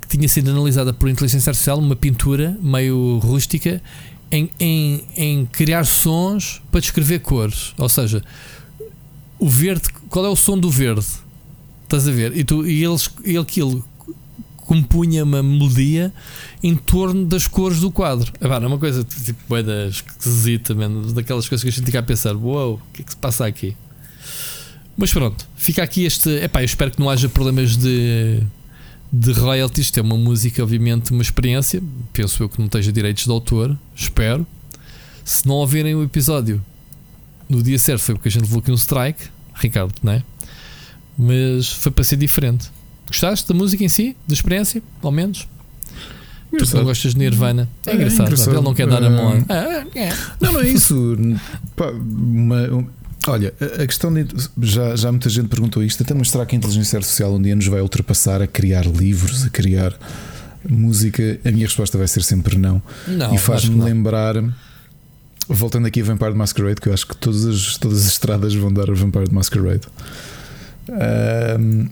[0.00, 3.80] que tinha sido analisada por inteligência artificial, uma pintura meio rústica,
[4.34, 7.72] em, em, em criar sons para descrever cores.
[7.78, 8.22] Ou seja,
[9.38, 11.06] o verde, qual é o som do verde?
[11.84, 12.36] Estás a ver?
[12.36, 13.84] E, tu, e eles, ele aquilo
[14.56, 16.12] compunha uma melodia
[16.62, 18.32] em torno das cores do quadro.
[18.40, 21.98] Epá, é uma coisa tipo bué da esquisita, man, daquelas coisas que a gente fica
[22.00, 23.76] a pensar: uau, o que é que se passa aqui?
[24.96, 26.30] Mas pronto, fica aqui este.
[26.30, 28.42] Epá, eu espero que não haja problemas de,
[29.16, 29.86] de royalties.
[29.86, 31.82] Isto é uma música, obviamente, uma experiência.
[32.12, 33.76] Penso eu que não esteja direitos de autor.
[33.94, 34.46] Espero.
[35.24, 36.62] Se não ouvirem o episódio
[37.48, 39.24] no dia certo, foi porque a gente levou aqui um strike,
[39.54, 40.22] Ricardo, não é?
[41.16, 42.70] Mas foi para ser diferente.
[43.06, 44.16] Gostaste da música em si?
[44.26, 44.82] Da experiência?
[45.02, 45.46] Ao menos?
[46.50, 46.76] Tu Engraçado.
[46.78, 47.68] não gostas de Nirvana.
[47.86, 48.26] É, É, engraçado.
[48.26, 48.54] engraçado.
[48.54, 49.44] Ele não quer dar a mão.
[49.48, 49.98] É.
[50.08, 50.16] É.
[50.40, 51.16] Não, não é isso.
[51.76, 52.86] Pá, uma- um-
[53.26, 53.52] olha,
[53.82, 54.26] a questão de.
[54.62, 56.02] Já, já muita gente perguntou isto.
[56.02, 59.50] Até mostrar que a inteligência artificial um dia nos vai ultrapassar a criar livros, a
[59.50, 59.94] criar
[60.68, 61.38] música.
[61.44, 62.82] A minha resposta vai ser sempre não.
[63.06, 64.34] Não, e faz-me lembrar.
[65.46, 68.72] Voltando aqui a Vampire Masquerade, que eu acho que todas as, todas as estradas vão
[68.72, 69.82] dar a Vampire Masquerade.
[70.88, 71.88] Ahm,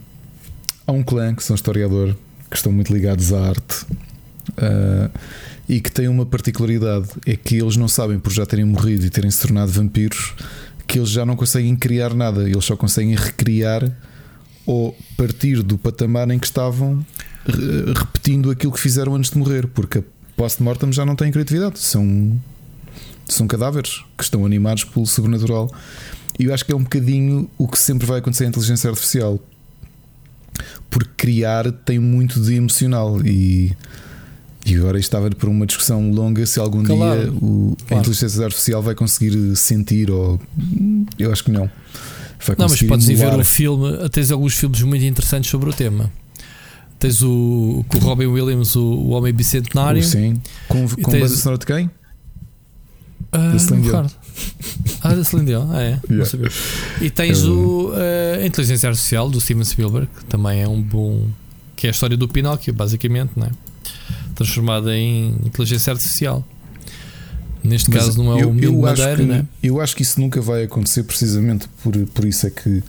[0.87, 2.15] há um clã que são historiador
[2.49, 3.85] que estão muito ligados à arte
[4.57, 5.09] ah,
[5.67, 9.09] e que têm uma particularidade: é que eles não sabem, por já terem morrido e
[9.09, 10.33] terem se tornado vampiros,
[10.87, 13.89] que eles já não conseguem criar nada, eles só conseguem recriar
[14.65, 17.05] ou partir do patamar em que estavam
[17.45, 20.03] re- repetindo aquilo que fizeram antes de morrer, porque a
[20.35, 22.39] post-mortem já não têm criatividade, são,
[23.27, 25.69] são cadáveres que estão animados pelo sobrenatural.
[26.39, 29.39] E eu acho que é um bocadinho o que sempre vai acontecer em inteligência artificial,
[30.89, 33.75] porque criar tem muito de emocional e.
[34.65, 37.21] E agora isto estava por uma discussão longa se algum Claro.
[37.21, 38.01] dia o- a Claro.
[38.01, 40.39] inteligência artificial vai conseguir sentir ou
[41.19, 41.69] eu acho que não.
[42.45, 44.09] Vai Não, mas podes ir ver o filme.
[44.09, 46.11] Tens alguns filmes muito interessantes sobre o tema.
[46.99, 50.03] Tens o com o Robin Williams, o, o Homem Bicentenário.
[50.03, 50.41] Sim.
[50.69, 51.89] Com, com tens- base sonora de quem?
[53.31, 53.91] Ah, Celine Dion.
[53.91, 54.13] recordo.
[55.01, 55.67] Ah, da Celine Dion.
[55.71, 55.91] Ah, é.
[56.07, 56.25] Não Yeah.
[56.25, 56.49] sabia.
[57.01, 57.91] E tens É o
[58.41, 61.27] a Inteligência Artificial do Steven Spielberg, que também é um bom.
[61.75, 63.49] que é a história do Pinóquio, basicamente, não é?
[64.35, 66.45] Transformada em inteligência artificial.
[67.63, 69.47] Neste Mas caso, não é eu, o menino eu de acho madeira, que, né?
[69.61, 72.83] Eu acho que isso nunca vai acontecer precisamente por, por isso é que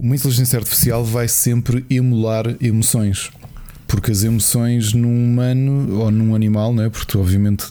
[0.00, 3.30] uma inteligência artificial vai sempre emular emoções.
[3.90, 6.88] Porque as emoções num humano ou num animal, não é?
[6.88, 7.66] Porque obviamente,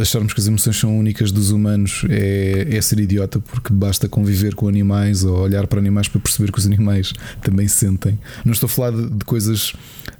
[0.00, 4.56] acharmos que as emoções são únicas dos humanos é, é ser idiota, porque basta conviver
[4.56, 7.12] com animais ou olhar para animais para perceber que os animais
[7.42, 8.18] também sentem.
[8.44, 9.72] Não estou a falar de, de coisas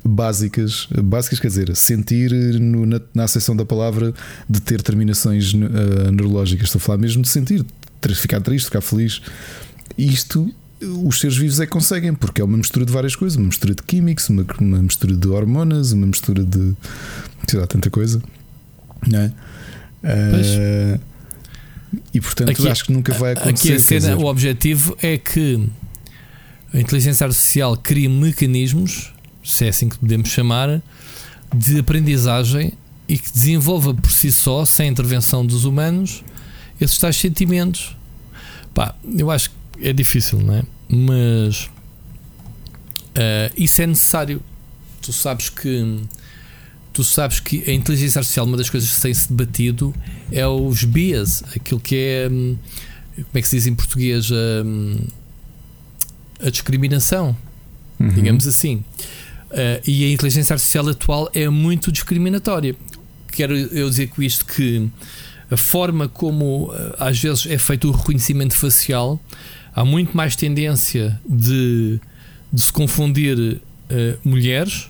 [0.05, 4.14] básicas, básicas quer dizer, sentir no- na, na acessão da palavra
[4.48, 6.66] de ter terminações uh, neurológicas.
[6.69, 7.64] Estou a falar mesmo de sentir,
[8.01, 9.20] ter- ficar triste, ficar feliz.
[9.98, 10.52] Isto
[10.85, 13.75] os seres vivos é que conseguem, porque é uma mistura de várias coisas, uma mistura
[13.75, 16.75] de químicos, uma, uma mistura de hormonas, uma mistura de
[17.49, 18.23] sei lá, tanta coisa.
[19.07, 19.33] Não é?
[20.05, 21.01] Uh,
[22.13, 23.75] e portanto Aqui- acho que nunca vai acontecer.
[23.75, 25.69] Aqui a cena, o objetivo é que
[26.73, 29.13] a inteligência artificial crie mecanismos,
[29.45, 30.81] se é assim que podemos chamar,
[31.55, 32.73] de aprendizagem
[33.09, 36.25] e que desenvolva por si só, sem intervenção dos humanos,
[36.81, 37.95] esses tais sentimentos.
[38.73, 40.63] Pá, eu acho que é difícil, não é?
[40.89, 41.71] Mas
[43.15, 44.43] eh, isso é necessário.
[45.01, 46.01] Tu sabes que
[46.93, 49.95] tu sabes que a inteligência artificial, uma das coisas que tem-se debatido
[50.31, 52.57] é os bias, aquilo que é hum,
[53.15, 54.99] como é que se diz em português hum,
[56.41, 57.37] a discriminação,
[57.99, 58.09] uhum.
[58.09, 58.85] digamos assim.
[59.51, 62.75] Uh, e a inteligência artificial atual é muito discriminatória.
[63.31, 64.89] Quero eu dizer com isto que
[65.51, 69.21] a forma como uh, às vezes é feito o reconhecimento facial
[69.74, 72.01] há muito mais tendência de,
[72.53, 73.61] de se confundir uh,
[74.24, 74.89] mulheres.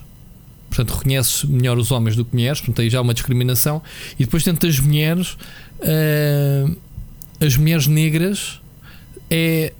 [0.69, 3.81] Portanto, reconhece melhor os homens do que mulheres, portanto, aí já há uma discriminação.
[4.19, 5.37] E depois, dentro das mulheres,
[5.79, 6.77] uh,
[7.39, 8.59] as mulheres negras
[9.29, 9.73] é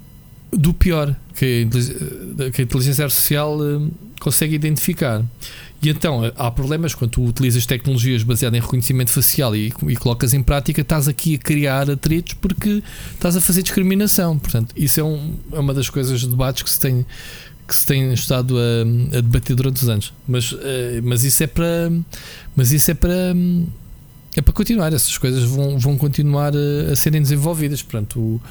[0.51, 5.23] do pior que a inteligência, que a inteligência artificial uh, consegue identificar.
[5.84, 10.34] E então há problemas quando tu utilizas tecnologias baseadas em reconhecimento facial e, e colocas
[10.34, 12.81] em prática, estás aqui a criar atritos porque
[13.14, 14.39] estás a fazer discriminação.
[14.39, 17.05] Portanto, isso é, um, é uma das coisas de debates que se tem
[17.65, 20.14] que se tem estado a, a debater durante os anos.
[20.27, 20.57] Mas, uh,
[21.03, 21.91] mas isso é para
[22.55, 23.35] mas isso é para
[24.35, 24.93] é para continuar.
[24.93, 27.81] Essas coisas vão, vão continuar a, a serem desenvolvidas.
[27.81, 28.41] Portanto, o,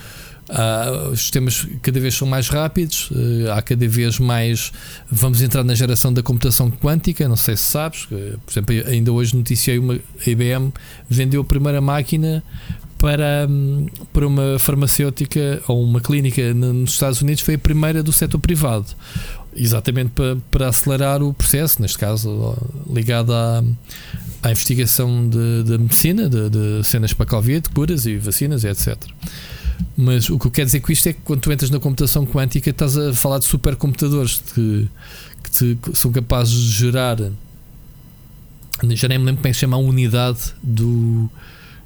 [0.49, 4.73] Uh, os sistemas cada vez são mais rápidos, uh, há cada vez mais.
[5.11, 7.29] Vamos entrar na geração da computação quântica.
[7.29, 10.73] Não sei se sabes, uh, por exemplo, ainda hoje noticiei uma a IBM
[11.09, 12.43] vendeu a primeira máquina
[12.99, 17.43] para, um, para uma farmacêutica ou uma clínica nos Estados Unidos.
[17.43, 18.87] Foi a primeira do setor privado,
[19.57, 22.57] exatamente para, para acelerar o processo, neste caso
[22.93, 23.63] ligado à,
[24.43, 28.99] à investigação da medicina, de, de cenas para Covid, curas e vacinas, etc.
[29.97, 32.27] Mas o que eu quero dizer com isto é que quando tu entras na computação
[32.27, 34.89] quântica estás a falar de supercomputadores que,
[35.43, 37.19] que, te, que são capazes de gerar.
[38.91, 41.31] Já nem me lembro como é que se chama a unidade do.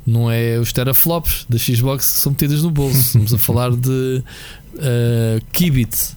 [0.06, 2.97] Não é os teraflops da Xbox que são metidas no bolso.
[3.18, 4.23] Estamos a falar de
[4.74, 6.16] uh, qubits,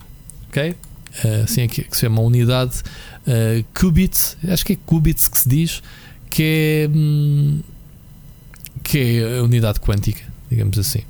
[0.49, 0.71] ok?
[0.71, 2.83] Uh, assim é que, que se chama a unidade
[3.25, 5.81] uh, qubit, acho que é qubits que se diz,
[6.29, 7.61] que é, hum,
[8.83, 11.01] que é a unidade quântica, digamos assim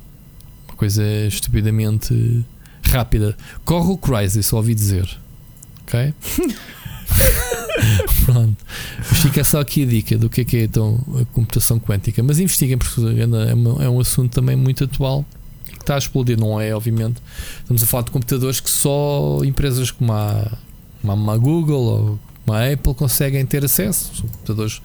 [0.80, 2.42] coisa estupidamente
[2.82, 3.36] rápida.
[3.66, 5.06] Corre o Crysis, ouvi dizer.
[5.82, 6.14] Ok?
[8.24, 8.56] Pronto.
[8.98, 12.22] Mas fica só aqui a dica do que é que é então a computação quântica.
[12.22, 15.24] Mas investiguem, porque é, uma- é um assunto também muito atual
[15.66, 16.74] que está a explodir, não é?
[16.74, 17.20] Obviamente,
[17.60, 20.50] estamos a falar de computadores que só empresas como a,
[21.02, 24.10] como a Google ou como a Apple conseguem ter acesso.
[24.14, 24.80] São computadores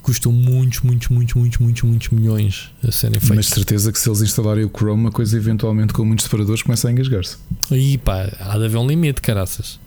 [0.00, 3.46] que custam muitos, muitos, muitos, muitos, muitos, muitos milhões a serem Mas feitos.
[3.46, 6.88] de certeza que se eles instalarem o Chrome, a coisa eventualmente com muitos separadores começa
[6.88, 7.36] a engasgar-se.
[7.70, 9.78] Aí pá, há de haver um limite, caraças.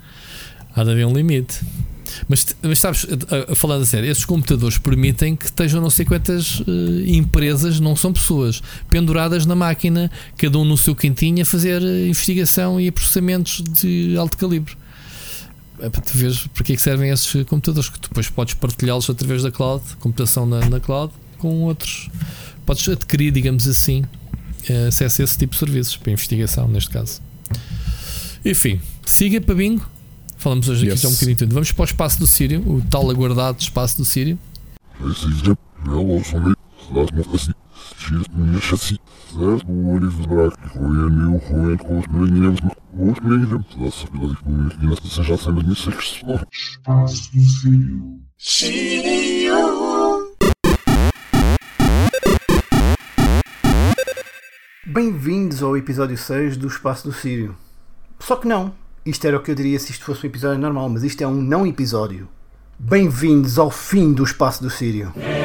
[0.76, 1.60] Há de haver um limite.
[2.28, 3.08] Mas, mas sabes,
[3.56, 8.14] falando a sério, esses computadores permitem que estejam não sei quantas eh, empresas, não são
[8.14, 13.64] pessoas, penduradas na máquina, cada um no seu cantinho, a fazer eh, investigação e processamentos
[13.64, 14.76] de alto calibre.
[15.84, 18.54] É para tu veres para que é que servem esses computadores, que tu depois podes
[18.54, 22.10] partilhá-los através da cloud, computação na, na cloud, com outros.
[22.66, 24.06] Podes adquirir, digamos assim,
[24.70, 27.22] eh, acesso a esse tipo de serviços, para investigação, neste caso.
[28.46, 29.86] Enfim, siga para bingo.
[30.38, 31.02] Falamos hoje aqui Yes.
[31.02, 31.54] já um bocadinho de tudo.
[31.54, 34.40] Vamos para o espaço do Sírio, o tal aguardado espaço do Sírio.
[54.86, 57.56] Bem-vindos ao episódio 6 do Espaço do Sírio.
[58.20, 58.74] Só que não.
[59.06, 61.28] Isto era o que eu diria se isto fosse um episódio normal, mas isto é
[61.28, 62.30] um não episódio.
[62.78, 65.12] Bem-vindos ao fim do Espaço do Sírio.
[65.14, 65.43] Tudo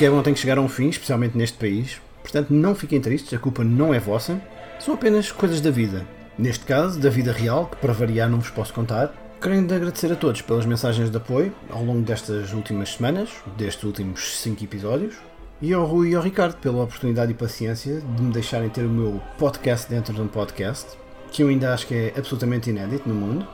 [0.00, 2.00] que é bom tem que chegar a um fim, especialmente neste país.
[2.22, 4.40] Portanto, não fiquem tristes, a culpa não é vossa.
[4.78, 6.06] São apenas coisas da vida.
[6.38, 9.12] Neste caso, da vida real, que para variar não vos posso contar.
[9.42, 13.28] Querendo agradecer a todos pelas mensagens de apoio ao longo destas últimas semanas,
[13.58, 15.16] destes últimos 5 episódios.
[15.60, 18.88] E ao Rui e ao Ricardo pela oportunidade e paciência de me deixarem ter o
[18.88, 20.96] meu podcast dentro de um podcast,
[21.30, 23.46] que eu ainda acho que é absolutamente inédito no mundo.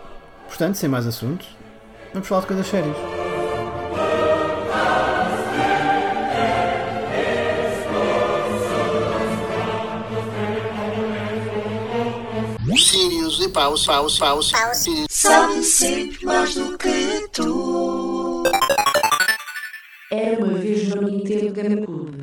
[0.47, 1.49] Portanto, sem mais assuntos,
[2.13, 3.16] vamos falar de coisas sérias.
[14.75, 15.07] Sírios.
[15.11, 18.43] Sabe sempre mais do que tu.
[20.11, 22.16] Era uma vez no Nintendo GameCube.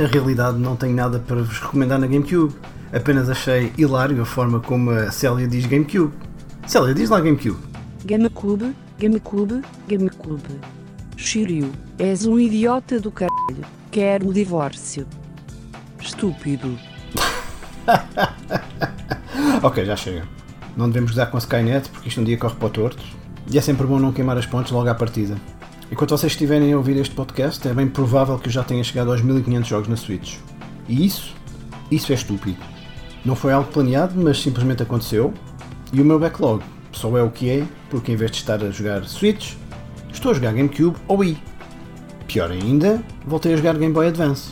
[0.00, 2.54] Na realidade não tenho nada para vos recomendar na GameCube.
[2.90, 6.14] Apenas achei hilário a forma como a Célia diz GameCube.
[6.66, 7.58] Célia, diz lá GameCube.
[8.06, 10.60] GameCube, GameCube, GameCube.
[11.18, 13.62] Shiryu, és um idiota do caralho.
[13.90, 15.06] Quero o divórcio.
[16.00, 16.78] Estúpido.
[19.62, 20.24] Ok, já chega.
[20.76, 23.02] Não devemos gozar com a Skynet porque isto um dia corre para o torto.
[23.50, 25.36] E é sempre bom não queimar as pontes logo à partida.
[25.90, 29.10] Enquanto vocês estiverem a ouvir este podcast, é bem provável que eu já tenha chegado
[29.10, 30.36] aos 1500 jogos na Switch.
[30.88, 31.34] E isso,
[31.90, 32.58] isso é estúpido.
[33.24, 35.34] Não foi algo planeado, mas simplesmente aconteceu.
[35.92, 36.62] E o meu backlog
[36.92, 39.54] só é o que é, porque em vez de estar a jogar Switch,
[40.12, 41.36] estou a jogar GameCube ou Wii.
[42.28, 44.50] Pior ainda, voltei a jogar Game Boy Advance.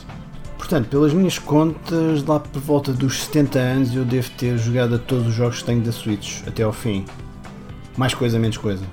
[0.57, 4.99] Portanto, pelas minhas contas, lá por volta dos 70 anos eu devo ter jogado a
[4.99, 7.05] todos os jogos que tenho da Switch, até ao fim.
[7.95, 8.83] Mais coisa, menos coisa.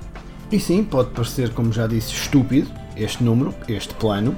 [0.51, 4.37] E sim, pode parecer, como já disse, estúpido, este número, este plano,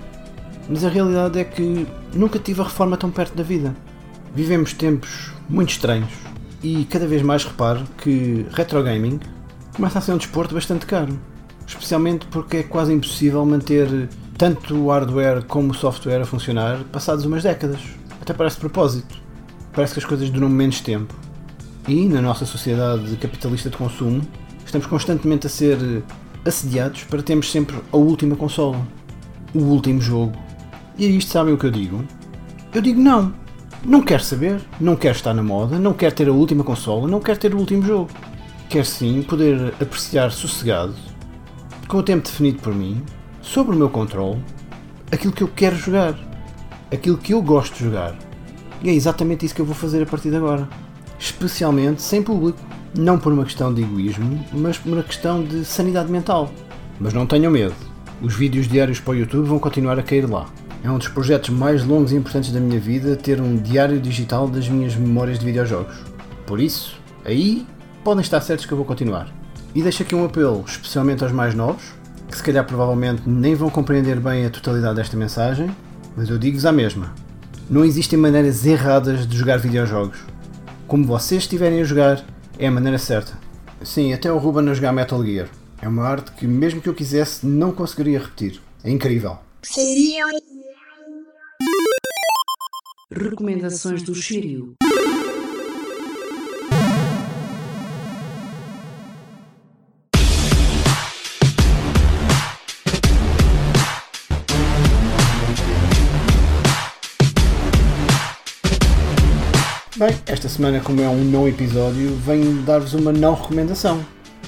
[0.69, 3.75] mas a realidade é que nunca tive a reforma tão perto da vida.
[4.35, 6.11] Vivemos tempos muito estranhos
[6.63, 9.19] e cada vez mais reparo que retro gaming
[9.75, 11.19] começa a ser um desporto bastante caro.
[11.67, 17.25] Especialmente porque é quase impossível manter tanto o hardware como o software a funcionar passados
[17.25, 17.81] umas décadas.
[18.21, 19.17] Até parece propósito.
[19.73, 21.15] Parece que as coisas duram menos tempo.
[21.87, 24.23] E, na nossa sociedade capitalista de consumo,
[24.69, 25.79] estamos constantemente a ser
[26.45, 28.87] assediados para termos sempre a última consola,
[29.55, 30.37] o último jogo.
[30.97, 32.05] E a isto sabem o que eu digo?
[32.75, 33.33] Eu digo não.
[33.85, 37.21] Não quero saber, não quero estar na moda, não quero ter a última consola, não
[37.21, 38.11] quero ter o último jogo.
[38.69, 40.95] Quero sim poder apreciar sossegado,
[41.87, 43.03] com o tempo definido por mim,
[43.41, 44.43] sobre o meu controle,
[45.11, 46.19] aquilo que eu quero jogar,
[46.93, 48.15] aquilo que eu gosto de jogar.
[48.83, 50.69] E é exatamente isso que eu vou fazer a partir de agora.
[51.19, 52.68] Especialmente sem público.
[52.97, 56.51] Não por uma questão de egoísmo, mas por uma questão de sanidade mental.
[56.99, 57.75] Mas não tenham medo,
[58.21, 60.47] os vídeos diários para o YouTube vão continuar a cair lá.
[60.83, 64.49] É um dos projetos mais longos e importantes da minha vida ter um diário digital
[64.49, 65.97] das minhas memórias de videojogos.
[66.47, 67.67] Por isso, aí
[68.03, 69.29] podem estar certos que eu vou continuar.
[69.75, 71.83] E deixo aqui um apelo, especialmente aos mais novos,
[72.29, 75.71] que se calhar provavelmente nem vão compreender bem a totalidade desta mensagem,
[76.17, 77.13] mas eu digo-vos a mesma.
[77.71, 80.19] Não existem maneiras erradas de jogar videojogos.
[80.87, 82.25] Como vocês estiverem a jogar,
[82.59, 83.39] é a maneira certa.
[83.83, 85.49] Sim, até o Ruben a jogar Metal Gear.
[85.81, 88.61] É uma arte que, mesmo que eu quisesse, não conseguiria repetir.
[88.83, 89.39] É incrível.
[93.13, 94.75] Recomendações do Sírio.
[109.99, 114.01] Bem, esta semana, como é um não episódio, venho dar-vos uma não recomendação.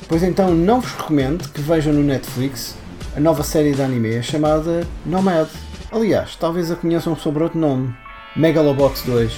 [0.07, 2.77] Pois então, não vos recomendo que vejam no Netflix
[3.17, 5.49] a nova série de anime chamada Nomad.
[5.91, 7.93] Aliás, talvez a conheçam sob outro nome,
[8.37, 9.33] Megalobox 2.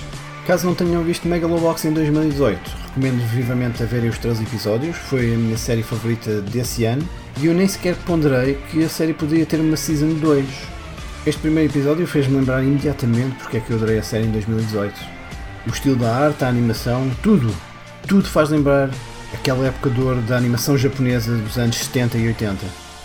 [0.46, 5.32] Caso não tenham visto Megalobox em 2018, recomendo vivamente a verem os três episódios, foi
[5.32, 7.08] a minha série favorita desse ano,
[7.40, 10.46] e eu nem sequer ponderei que a série poderia ter uma Season 2.
[11.24, 15.21] Este primeiro episódio fez-me lembrar imediatamente porque é que eu adorei a série em 2018
[15.66, 17.54] o estilo da arte, a animação, tudo,
[18.06, 18.90] tudo faz lembrar
[19.32, 22.58] aquela época de ouro da animação japonesa dos anos 70 e 80.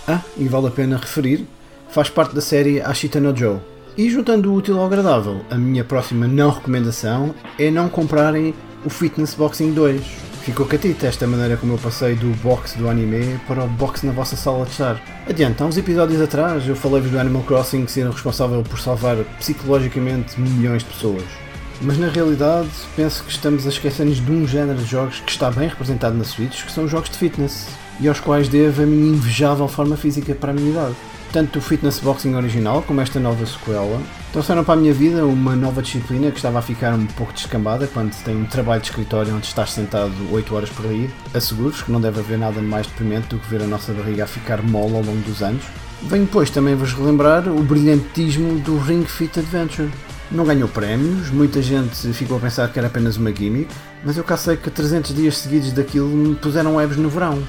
[0.08, 1.46] Ah, e vale a pena referir,
[1.90, 3.60] faz parte da série Ashita no Joe.
[3.98, 8.54] E juntando o útil ao agradável, a minha próxima não recomendação é não comprarem
[8.86, 10.02] o Fitness Boxing 2.
[10.44, 14.14] Ficou catita esta maneira como eu passei do box do anime para o box na
[14.14, 15.02] vossa sala de estar.
[15.28, 20.40] Adiante, há uns episódios atrás eu falei-vos do Animal Crossing ser responsável por salvar psicologicamente
[20.40, 21.47] milhões de pessoas.
[21.82, 25.52] Mas na realidade penso que estamos a esquecer-nos de um género de jogos que está
[25.52, 27.68] bem representado na Switch, que são os jogos de fitness,
[28.00, 30.96] e aos quais devo a minha invejável forma física para a minha idade.
[31.32, 34.02] Tanto o Fitness Boxing original como esta nova sequela
[34.32, 37.86] trouxeram para a minha vida uma nova disciplina que estava a ficar um pouco descambada
[37.86, 41.10] quando tem um trabalho de escritório onde estás sentado 8 horas por aí.
[41.34, 44.28] Asseguro-vos que não deve haver nada mais deprimente do que ver a nossa barriga a
[44.28, 45.64] ficar mole ao longo dos anos.
[46.04, 49.90] Venho depois também vos relembrar o brilhantismo do Ring Fit Adventure,
[50.32, 53.70] não ganhou prémios, muita gente ficou a pensar que era apenas uma gimmick,
[54.04, 57.42] mas eu cá sei que 300 dias seguidos daquilo me puseram webs no verão.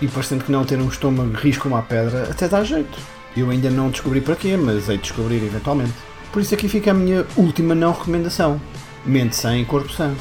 [0.00, 2.98] E parecendo que não ter um estômago risco como a pedra, até dá jeito.
[3.36, 5.92] Eu ainda não descobri para quê, mas hei de descobrir eventualmente.
[6.32, 8.60] Por isso aqui fica a minha última não recomendação.
[9.04, 10.14] Mente sem, corpo sã.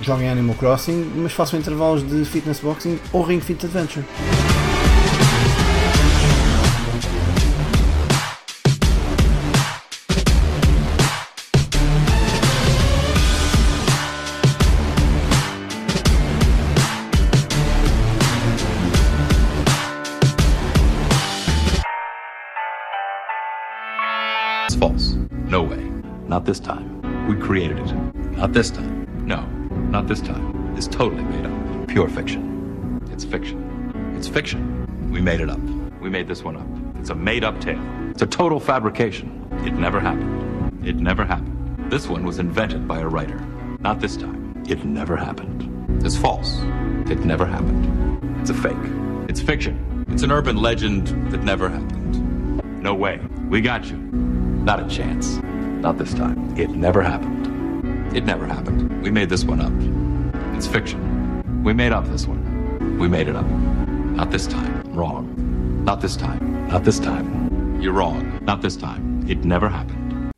[0.00, 4.04] Joguem Animal Crossing, mas façam intervalos de fitness boxing ou Ring Fit Adventure.
[26.44, 27.26] This time.
[27.26, 27.92] We created it.
[28.36, 29.06] Not this time.
[29.26, 29.46] No,
[29.88, 30.76] not this time.
[30.76, 31.88] It's totally made up.
[31.88, 33.00] Pure fiction.
[33.10, 34.12] It's fiction.
[34.14, 35.10] It's fiction.
[35.10, 35.60] We made it up.
[36.02, 36.66] We made this one up.
[37.00, 37.80] It's a made up tale.
[38.10, 39.48] It's a total fabrication.
[39.64, 40.86] It never happened.
[40.86, 41.90] It never happened.
[41.90, 43.38] This one was invented by a writer.
[43.80, 44.62] Not this time.
[44.68, 46.04] It never happened.
[46.04, 46.58] It's false.
[47.08, 48.40] It never happened.
[48.42, 48.76] It's a fake.
[49.30, 50.04] It's fiction.
[50.10, 52.82] It's an urban legend that never happened.
[52.82, 53.18] No way.
[53.48, 53.96] We got you.
[53.96, 55.40] Not a chance.
[55.84, 56.56] Not this time.
[56.56, 58.16] It never happened.
[58.16, 59.02] It never happened.
[59.02, 60.56] We made this one up.
[60.56, 61.62] It's fiction.
[61.62, 62.98] We made up this one.
[62.98, 63.44] We made it up.
[63.44, 64.82] Not this time.
[64.94, 65.84] Wrong.
[65.84, 66.68] Not this time.
[66.68, 67.82] Not this time.
[67.82, 68.42] You're wrong.
[68.46, 69.26] Not this time.
[69.28, 70.32] It never happened.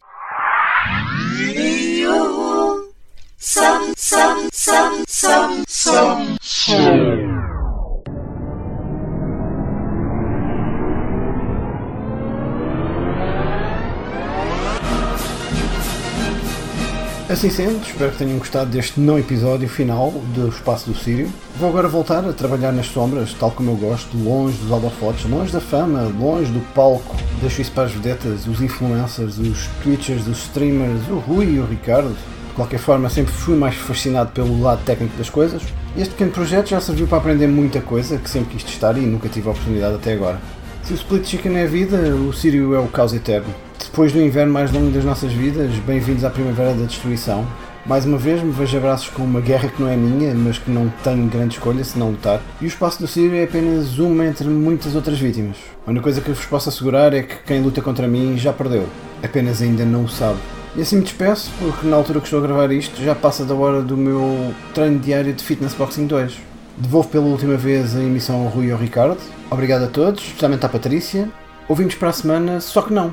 [3.36, 7.35] Some, some, some, some, some, some.
[17.36, 21.30] Assim sendo, espero que tenham gostado deste não episódio final do Espaço do Sírio.
[21.60, 25.52] Vou agora voltar a trabalhar nas sombras, tal como eu gosto, longe dos holofotes, longe
[25.52, 27.14] da fama, longe do palco.
[27.74, 32.08] Para as vedetas, os influencers, os twitchers, os streamers, o Rui e o Ricardo.
[32.08, 35.60] De qualquer forma, sempre fui mais fascinado pelo lado técnico das coisas.
[35.94, 39.28] Este pequeno projeto já serviu para aprender muita coisa que sempre quis testar e nunca
[39.28, 40.40] tive a oportunidade até agora.
[40.86, 43.52] Se o Split Chicken é vida, o Sírio é o caos eterno.
[43.76, 47.44] Depois do inverno mais longo das nossas vidas, bem-vindos à primavera da destruição.
[47.84, 50.70] Mais uma vez me vejo abraços com uma guerra que não é minha, mas que
[50.70, 52.40] não tenho grande escolha se não lutar.
[52.60, 55.56] E o espaço do Sírio é apenas uma entre muitas outras vítimas.
[55.84, 58.86] A única coisa que vos posso assegurar é que quem luta contra mim já perdeu.
[59.24, 60.38] Apenas ainda não o sabe.
[60.76, 63.56] E assim me despeço, porque na altura que estou a gravar isto já passa da
[63.56, 66.55] hora do meu treino diário de Fitness Boxing 2.
[66.78, 69.18] Devolvo pela última vez a emissão ao Rui e ao Ricardo.
[69.50, 71.30] Obrigado a todos, especialmente à Patrícia.
[71.68, 73.12] Ouvimos para a semana, só que não.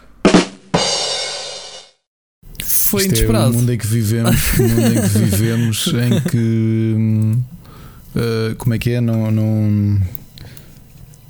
[2.91, 3.45] Foi Isto inesperado.
[3.45, 6.95] É o mundo em que vivemos, o mundo em que vivemos, em que
[8.15, 8.99] uh, como é que é?
[9.01, 10.01] Não, não,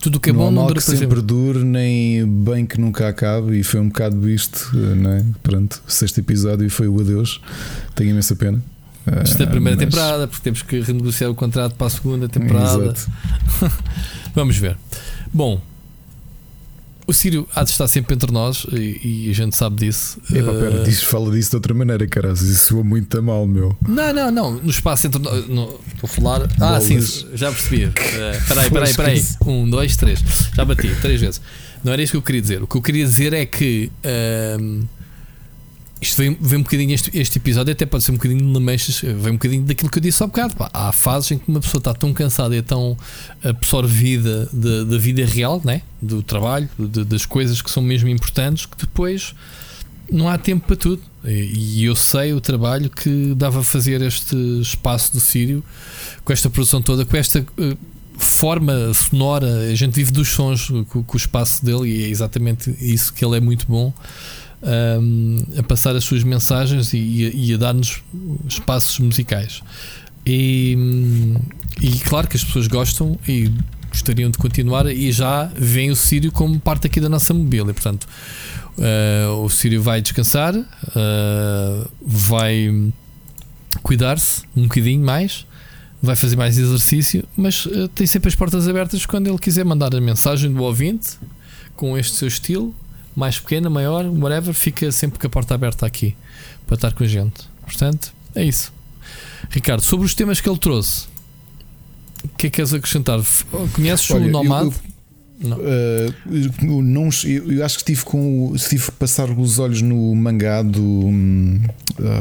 [0.01, 2.81] Tudo o que é não bom não mal dura que sempre dure, nem bem que
[2.81, 5.23] nunca acabe, e foi um bocado isto, uh, não é?
[5.43, 7.39] Pronto, sexto episódio e foi o adeus.
[7.93, 8.61] Tenho imensa pena.
[9.23, 12.27] Isto é a primeira mas- temporada, porque temos que renegociar o contrato para a segunda
[12.27, 12.93] temporada.
[14.33, 14.77] Vamos ver.
[15.33, 15.61] Bom,
[17.11, 20.17] o Sírio há de estar sempre entre nós e, e a gente sabe disso.
[20.33, 22.41] Epá, pera, Uh, diz, fala disso de outra maneira, caras.
[22.41, 23.77] Isso soa muito a mal, meu.
[23.88, 24.51] Não, não, não.
[24.53, 25.40] No espaço entre nós.
[25.45, 26.43] Estou a falar.
[26.59, 26.83] Ah, Bolas.
[26.83, 27.83] sim, já percebi.
[27.83, 29.25] Eh, Espera aí, espera aí, espera aí.
[29.45, 30.19] Um, dois, três.
[30.56, 31.41] Já bati, três vezes.
[31.83, 32.64] Não era isso que eu queria dizer.
[32.64, 33.91] O que eu queria dizer é que.
[34.03, 34.83] ahm,
[36.01, 38.99] isto vem, vem um bocadinho, este, este episódio até pode ser um bocadinho de lamechas,
[39.01, 40.55] vem um bocadinho daquilo que eu disse há bocado.
[40.55, 40.69] pá.
[40.73, 42.97] Há fases em que uma pessoa está tão cansada e é tão
[43.43, 45.81] absorvida da, da vida real, né?
[46.01, 49.35] do trabalho, de- das coisas que são mesmo importantes, que depois
[50.11, 51.01] não há tempo para tudo.
[51.23, 55.63] E e eu sei o trabalho que dava a fazer este espaço do Sírio,
[56.25, 57.77] com esta produção toda, com esta eh,
[58.17, 59.69] forma sonora.
[59.71, 63.23] A gente vive dos sons com, com o espaço dele e é exatamente isso que
[63.23, 63.93] ele é muito bom.
[64.64, 68.01] Ahm, a passar as suas mensagens e, e a- a dar-nos
[68.48, 69.61] espaços musicais.
[70.25, 70.77] E,
[71.81, 73.51] e claro que as pessoas gostam e
[73.90, 77.73] gostariam de continuar e já veem o Sírio como parte aqui da nossa mobília.
[77.73, 78.07] Portanto,
[78.77, 82.72] Uh, o Sírio vai descansar, uh, vai
[83.83, 85.45] cuidar-se um bocadinho mais,
[86.01, 89.93] vai fazer mais exercício, mas uh, tem sempre as portas abertas quando ele quiser mandar
[89.93, 91.17] a mensagem do ouvinte
[91.75, 92.73] com este seu estilo,
[93.15, 96.15] mais pequena, maior, whatever, fica sempre com a porta aberta aqui
[96.65, 97.49] para estar com a gente.
[97.64, 98.72] Portanto, é isso.
[99.49, 101.07] Ricardo, sobre os temas que ele trouxe,
[102.23, 103.19] o que é que queres acrescentar?
[103.73, 104.67] Conheces Olha, o eu- Nomad?
[104.67, 104.91] eu-
[105.43, 105.57] Não.
[105.57, 106.14] Uh,
[106.67, 110.61] eu não, eu, eu acho que estive com estive a passar os olhos no mangá
[110.61, 111.59] do hum,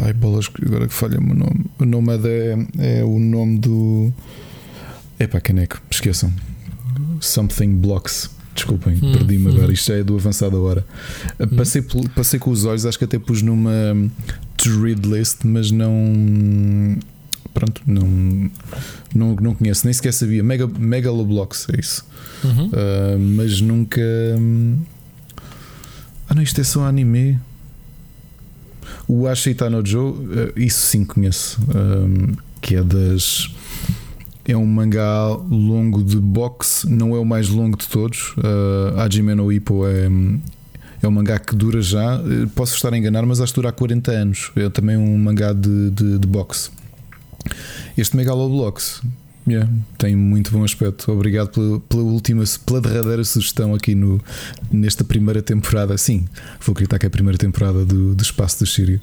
[0.07, 2.13] ai bolas agora que falha-me o nome o nome
[2.79, 4.11] é, é o nome do
[5.19, 6.33] epá caneco esqueçam
[7.21, 9.57] Something Blocks desculpem Hum, perdi-me hum.
[9.57, 10.85] agora isto já é do avançado agora
[11.39, 14.11] Uh, passei, pel- passei com os olhos acho que até pus numa hum,
[14.57, 16.99] to read list mas não
[17.55, 18.51] pronto não
[19.15, 22.05] não, não conheço nem sequer sabia Mega, Megaloblocks é isso
[22.43, 22.67] Uhum.
[22.69, 24.01] Uh, mas nunca.
[24.39, 24.79] hum,
[26.27, 27.39] Ah, não, isto é só anime.
[29.07, 31.61] O Ashita no Joe, uh, isso sim conheço.
[31.75, 33.51] um, que é das.
[34.51, 38.35] É um mangá longo de boxe, não é o mais longo de todos.
[38.37, 40.09] Uh, Hajime no Ippo é,
[41.01, 42.17] é um mangá que dura já.
[42.17, 44.51] uh, Posso estar a enganar, mas acho que dura há 40 anos.
[44.57, 46.69] É também um mangá de, de, de boxe.
[47.97, 49.01] Este Megaloblocks
[49.47, 51.13] yeah, tem muito bom aspecto.
[51.13, 54.21] Obrigado pela, pela última, pela derradeira sugestão aqui no,
[54.73, 55.97] nesta primeira temporada.
[55.97, 56.27] Sim,
[56.61, 59.01] vou acreditar que é a primeira temporada do, do Espaço do Sírio.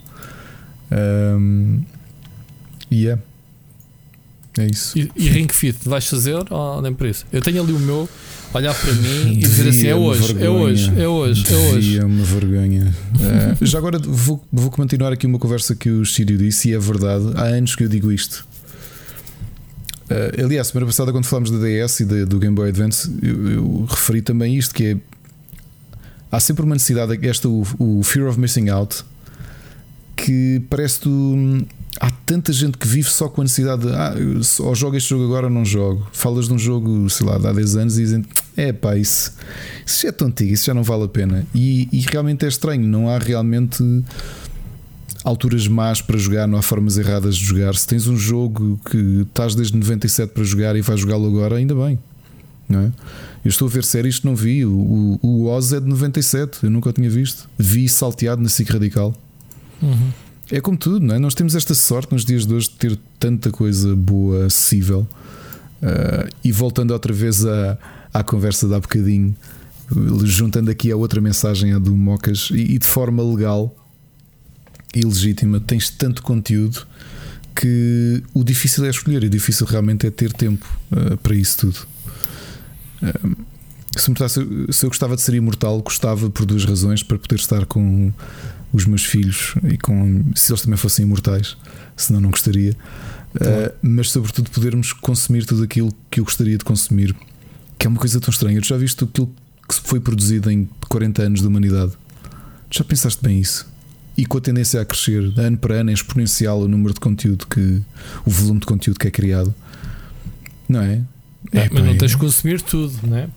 [0.91, 1.83] Um,
[2.91, 3.21] yeah.
[4.57, 4.97] É isso.
[4.97, 7.25] E, e Ring Fit, vais fazer ou nem por isso?
[7.31, 8.09] Eu tenho ali o meu,
[8.53, 11.81] olhar para mim e dizer assim: é Devia-me hoje, é hoje, é hoje, é hoje.
[11.91, 12.95] Devia-me vergonha.
[13.21, 16.79] Eh, já agora vou, vou continuar aqui uma conversa que o Sírio disse e é
[16.79, 17.25] verdade.
[17.35, 18.47] Há anos que eu digo isto.
[20.09, 23.51] Eh, aliás, semana passada, quando falámos da DS e da- do Game Boy Advance, eu,
[23.51, 24.97] eu referi também isto: que é.
[26.31, 29.03] Há sempre uma necessidade, esta, o, o Fear of Missing Out,
[30.15, 31.65] que parece que tu-
[31.99, 35.25] há tanta gente que vive só com a necessidade de ah, só jogo este jogo
[35.25, 36.07] agora não jogo.
[36.11, 39.33] Falas de um jogo, sei lá, de há 10 anos e dizem é pá, isso,
[39.85, 41.45] isso já é tão antigo, isso já não vale a pena.
[41.53, 43.83] E, e realmente é estranho, não há realmente
[45.23, 47.75] alturas más para jogar, não há formas erradas de jogar.
[47.75, 51.75] Se tens um jogo que estás desde 97 para jogar e vais jogá-lo agora, ainda
[51.75, 51.99] bem.
[52.67, 52.91] Não é?
[53.45, 54.65] Eu estou a ver séries que não vi.
[54.65, 57.49] O, o, o Oz é de 97, eu nunca o tinha visto.
[57.57, 59.15] Vi salteado na SIC Radical.
[59.81, 60.11] Uhum.
[60.51, 61.19] É como tudo, não é?
[61.19, 65.07] Nós temos esta sorte nos dias de hoje de ter tanta coisa boa, acessível.
[65.81, 67.77] Uh, e voltando outra vez à,
[68.13, 69.35] à conversa de há bocadinho,
[70.23, 73.75] juntando aqui a outra mensagem, a do Mocas, e, e de forma legal,
[74.95, 76.87] ilegítima, tens tanto conteúdo
[77.55, 81.57] que o difícil é escolher e o difícil realmente é ter tempo uh, para isso
[81.57, 81.87] tudo.
[83.01, 83.35] Um,
[83.95, 84.15] se, me
[84.73, 88.13] se eu gostava de ser imortal, gostava por duas razões: para poder estar com
[88.71, 91.57] os meus filhos e com se eles também fossem imortais,
[91.95, 92.75] senão não gostaria.
[93.35, 97.15] Uh, mas sobretudo podermos consumir tudo aquilo que eu gostaria de consumir,
[97.77, 98.59] que é uma coisa tão estranha.
[98.61, 99.31] Tu já viste aquilo
[99.67, 101.93] que foi produzido em 40 anos de humanidade?
[102.71, 103.67] Já pensaste bem isso?
[104.17, 107.45] E com a tendência a crescer ano para ano, é exponencial o número de conteúdo
[107.45, 107.81] que
[108.25, 109.53] o volume de conteúdo que é criado,
[110.67, 111.01] não é?
[111.51, 113.29] é mas não tens de consumir tudo, não é?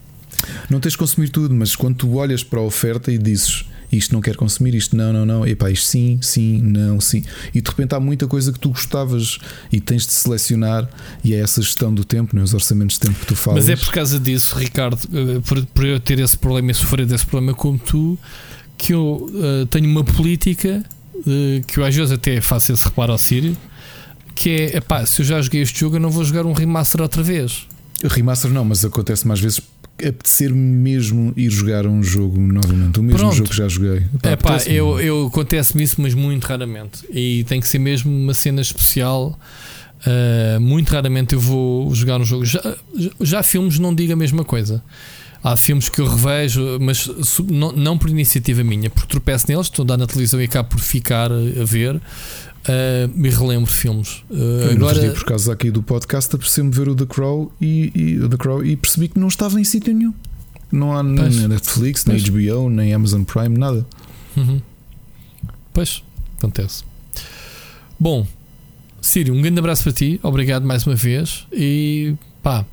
[0.71, 4.13] Não tens de consumir tudo, mas quando tu olhas para a oferta e dizes isto
[4.13, 7.25] não quero consumir, isto não, não, não, epá, isto sim, sim, não, sim.
[7.55, 9.39] E de repente há muita coisa que tu gostavas
[9.73, 10.89] e tens de selecionar,
[11.25, 13.67] e é essa gestão do tempo, né, os orçamentos de tempo que tu falas.
[13.67, 17.07] Mas é por causa disso, Ricardo, eh, por, por eu ter esse problema e sofrer
[17.07, 18.19] desse problema como tu,
[18.77, 20.83] que eu uh, tenho uma política
[21.15, 23.57] uh, que eu às vezes até faço esse reparo ao Sírio,
[24.35, 27.03] que é, epá, se eu já joguei este jogo, eu não vou jogar um remaster
[27.03, 27.67] outra vez.
[28.03, 29.61] Remaster não, mas acontece mais vezes
[30.09, 33.35] apetecer mesmo ir jogar um jogo novamente, o mesmo Pronto.
[33.35, 34.03] jogo que já joguei.
[34.23, 37.05] é pá, eu, eu acontece-me isso, mas muito raramente.
[37.11, 39.39] E tem que ser mesmo uma cena especial.
[40.01, 42.45] Uh, muito raramente eu vou jogar um jogo.
[42.45, 42.61] Já,
[43.21, 44.83] já filmes não digo a mesma coisa.
[45.43, 47.09] Há filmes que eu revejo, mas
[47.49, 50.69] não, não por iniciativa minha, porque tropeço neles, estou a dar na televisão e acabo
[50.71, 51.99] por ficar a ver.
[52.71, 54.23] Uh, me relembro filmes.
[54.31, 58.29] Uh, agora, dia, por causa aqui do podcast, apercebi-me ver o The Crow e, e,
[58.29, 60.15] The Crow e percebi que não estava em sítio nenhum.
[60.71, 62.23] Não há pois, nem Netflix, pois.
[62.23, 63.85] nem HBO, nem Amazon Prime, nada.
[64.37, 64.61] Uhum.
[65.73, 66.03] Pois,
[66.39, 66.85] acontece.
[67.99, 68.27] Bom,
[69.01, 72.67] Sírio, um grande abraço para ti, obrigado mais uma vez e pá,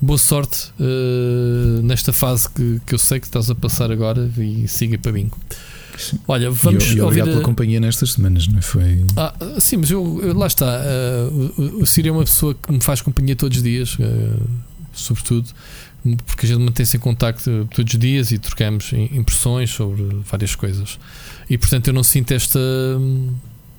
[0.00, 4.68] boa sorte uh, nesta fase que, que eu sei que estás a passar agora e
[4.68, 5.38] siga para bingo.
[6.26, 8.62] Olha, vamos e, e obrigado pela companhia nestas semanas, não é?
[8.62, 9.04] foi?
[9.16, 10.66] Ah, sim, mas eu, eu lá está.
[10.66, 14.42] Uh, o, o Ciro é uma pessoa que me faz companhia todos os dias, uh,
[14.92, 15.48] sobretudo
[16.26, 20.98] porque a gente mantém-se em contacto todos os dias e trocamos impressões sobre várias coisas.
[21.48, 22.60] E portanto eu não sinto esta,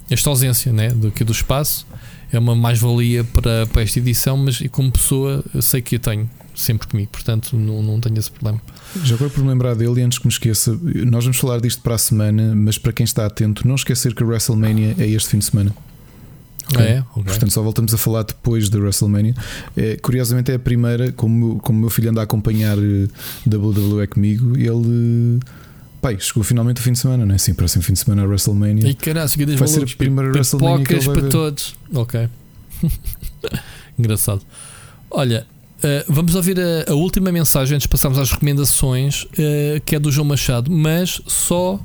[0.09, 1.85] esta ausência né, do, aqui do espaço.
[2.31, 6.29] É uma mais-valia para, para esta edição, mas como pessoa eu sei que a tenho
[6.55, 8.61] sempre comigo, portanto não, não tenho esse problema.
[9.03, 11.95] Já agora por me lembrar dele, antes que me esqueça, nós vamos falar disto para
[11.95, 15.39] a semana, mas para quem está atento, não esquecer que a WrestleMania é este fim
[15.39, 15.75] de semana.
[16.71, 16.85] Okay?
[16.85, 17.23] É, okay.
[17.23, 19.35] Portanto, só voltamos a falar depois da WrestleMania.
[19.77, 23.07] É, curiosamente, é a primeira, como, como o meu filho anda a acompanhar eh,
[23.47, 25.39] WWE comigo, ele.
[26.01, 27.37] Pai, chegou finalmente o fim de semana, não é?
[27.37, 28.87] Sim, próximo fim de semana a WrestleMania.
[28.89, 31.31] E caralho, vai ser a primeira WrestleMania que ele vai para ver.
[31.31, 31.75] todos.
[31.93, 32.29] Ok.
[33.97, 34.41] Engraçado.
[35.09, 35.47] Olha,
[35.85, 39.99] Uh, vamos ouvir a, a, última mensagem antes de passarmos às recomendações, uh, que é
[39.99, 41.79] do João Machado, mas só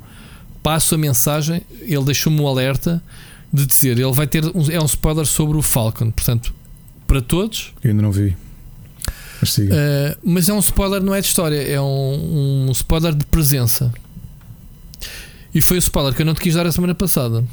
[0.63, 2.99] passo a mensagem, ele deixou-me um alerta
[3.53, 6.51] de dizer, ele vai ter um, é um spoiler sobre o Falcon, portanto,
[7.05, 7.73] para todos.
[7.83, 8.35] Eu ainda não vi.
[9.39, 9.61] Mas, uh,
[10.23, 13.93] mas é um spoiler, não é de história, é um, um spoiler de presença.
[15.53, 17.43] E foi o spoiler que eu não te quis dar a semana passada.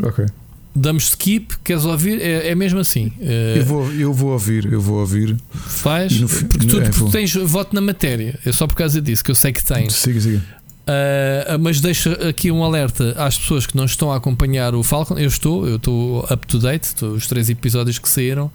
[0.00, 0.26] Ok
[0.74, 2.20] damos skip, queres ouvir?
[2.20, 3.06] É, é mesmo assim.
[3.18, 5.36] Uh, eu, vou, eu vou ouvir, eu vou ouvir.
[5.52, 8.38] Faz, no, porque tu, é, porque tens voto na matéria.
[8.44, 9.94] É só por causa disso que eu sei que tens.
[9.94, 10.42] Siga, siga.
[10.82, 15.18] Uh, mas deixa aqui um alerta às pessoas que não estão a acompanhar o Falcon.
[15.18, 18.50] Eu estou, eu estou up to date, estou, os três episódios que saíram.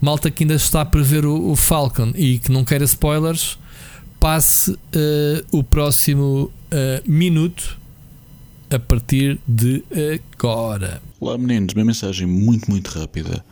[0.00, 3.58] Malta que ainda está a prever o, o Falcon e que não queira spoilers,
[4.20, 4.78] passe uh,
[5.50, 6.50] o próximo
[7.06, 7.78] minuto
[8.70, 9.84] a partir de
[10.34, 11.00] agora.
[11.20, 13.44] Olá meninos, minha mensagem muito, muito rápida.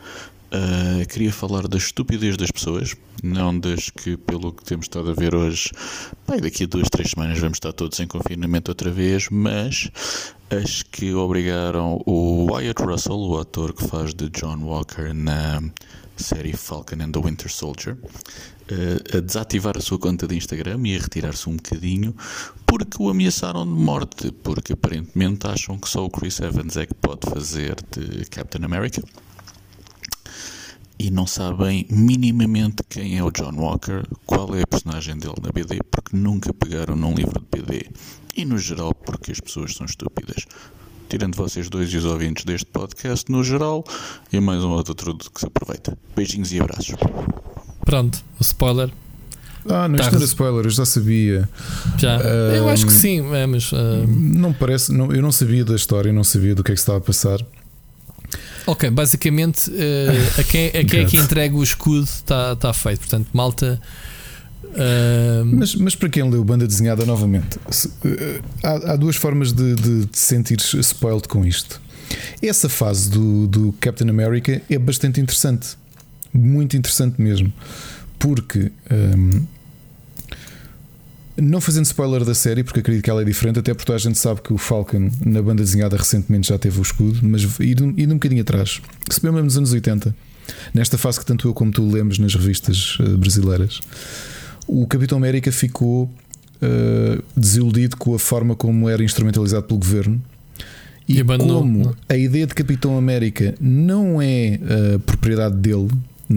[0.52, 5.14] Uh, queria falar da estupidez das pessoas, não das que, pelo que temos estado a
[5.14, 5.70] ver hoje,
[6.26, 9.90] pai, daqui a duas, três semanas vamos estar todos em confinamento outra vez, mas
[10.62, 15.62] as que obrigaram o Wyatt Russell, o ator que faz de John Walker na
[16.16, 20.96] série Falcon and the Winter Soldier, uh, a desativar a sua conta de Instagram e
[20.96, 22.14] a retirar-se um bocadinho
[22.66, 26.94] porque o ameaçaram de morte, porque aparentemente acham que só o Chris Evans é que
[26.94, 29.02] pode fazer de Captain America.
[30.96, 35.50] E não sabem minimamente quem é o John Walker, qual é a personagem dele na
[35.50, 37.90] BD, porque nunca pegaram num livro de BD
[38.36, 40.46] e no geral porque as pessoas são estúpidas.
[41.08, 43.84] Tirando vocês dois e os ouvintes deste podcast, no geral,
[44.32, 45.96] e mais um outro trudo que se aproveita.
[46.16, 46.96] Beijinhos e abraços.
[47.84, 48.90] Pronto, o spoiler
[49.68, 51.48] ah, não, tá isto era spoiler, eu já sabia.
[51.96, 52.18] Já.
[52.18, 53.72] Uh, eu acho que sim, é, mas.
[53.72, 54.06] Uh...
[54.06, 54.92] Não parece.
[54.92, 57.38] Não, eu não sabia da história, não sabia do que é que estava a passar.
[58.66, 63.00] Ok, basicamente, uh, a quem, a quem é que entrega o escudo está tá feito.
[63.00, 63.80] Portanto, malta.
[64.76, 69.52] Ah, Mas, mas para quem leu banda desenhada novamente, se- eh, há, há duas formas
[69.52, 71.80] de, de, de sentir spoiled com isto.
[72.42, 75.76] Essa fase do, do Captain America é bastante interessante,
[76.32, 77.52] muito interessante mesmo,
[78.18, 79.44] porque hum,
[81.36, 84.18] não fazendo spoiler da série, porque acredito que ela é diferente, até porque a gente
[84.18, 88.14] sabe que o Falcon na banda desenhada recentemente já teve o escudo, mas indo um
[88.14, 90.14] bocadinho atrás, se bem mesmo nos anos 80,
[90.72, 93.80] nesta fase que tanto eu como tu lemos nas revistas eh, brasileiras,
[94.66, 96.10] o Capitão América ficou
[96.62, 100.20] eh, desiludido com a forma como era instrumentalizado pelo governo.
[101.08, 105.88] E, E como não a ideia de Capitão América não é eh, propriedade dele,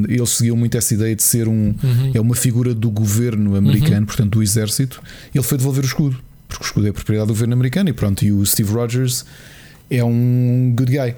[0.10, 2.12] eles seguiam muito essa ideia de ser um Uhum.
[2.14, 5.02] é uma figura do governo americano, portanto do exército.
[5.34, 6.18] Ele foi devolver o escudo,
[6.50, 8.26] porque o escudo é propriedade do governo americano e pronto.
[8.26, 9.24] E o Steve Rogers
[9.90, 11.16] é um good guy.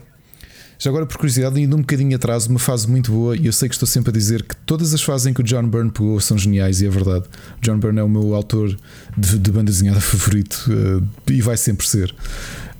[0.81, 3.67] Já agora, por curiosidade, indo um bocadinho atrás, uma fase muito boa, e eu sei
[3.67, 6.17] que estou sempre a dizer que todas as fases em que o John Byrne pegou
[6.21, 7.25] são geniais, e é verdade.
[7.61, 8.73] John Byrne é o meu autor
[9.17, 12.15] de, de banda desenhada favorito eh, e vai sempre ser.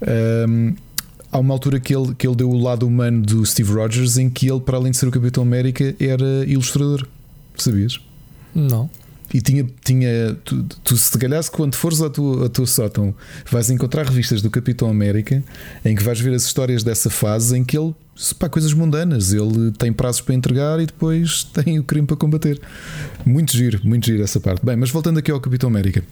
[0.01, 0.75] Ahm,
[1.29, 4.29] há uma altura que ele, que ele deu o lado humano do Steve Rogers, em
[4.29, 7.05] que ele, para além de ser o Capitão América, era ilustrador.
[7.57, 7.99] Sabias?
[8.55, 8.89] Não.
[9.33, 13.13] E tinha, tinha tu, tu se calhar quando fores ao teu, ao sótão
[13.49, 15.43] vais encontrar revistas do Capitão América
[15.85, 17.93] em que vais ver as histórias dessa fase em que ele
[18.37, 22.59] pá, coisas mundanas, ele tem prazos para entregar e depois tem o crime para combater.
[23.25, 24.65] Muito giro, muito giro essa parte.
[24.65, 26.03] Bem, mas voltando aqui ao Capitão América.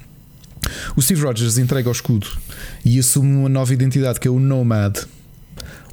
[0.95, 2.27] O Steve Rogers entrega o escudo
[2.83, 4.97] e assume uma nova identidade que é o Nomad.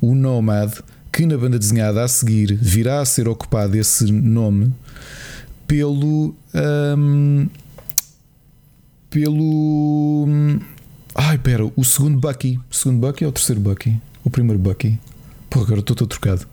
[0.00, 0.72] O Nomad,
[1.12, 4.72] que na banda desenhada a seguir virá a ser ocupado esse nome
[5.66, 6.34] pelo.
[6.96, 7.48] hum,
[9.10, 10.24] pelo.
[10.28, 10.58] hum,
[11.14, 12.58] Ai, pera, o segundo Bucky.
[12.70, 14.00] O segundo Bucky ou o terceiro Bucky?
[14.24, 14.98] O primeiro Bucky.
[15.48, 16.46] Pô, agora estou todo trocado.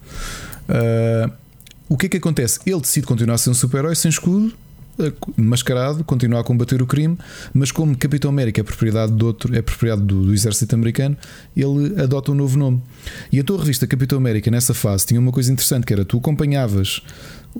[0.69, 1.31] Ah,
[1.89, 2.59] o que é que acontece?
[2.65, 4.53] Ele decide continuar a ser um super-herói sem escudo,
[4.97, 7.17] eh, mascarado, continuar a combater o crime,
[7.53, 11.17] mas como Capitão América é propriedade do outro, é propriedade do, do exército americano,
[11.53, 12.81] ele adota um novo nome.
[13.29, 16.17] E a tua revista Capitão América nessa fase tinha uma coisa interessante que era tu
[16.17, 17.01] acompanhavas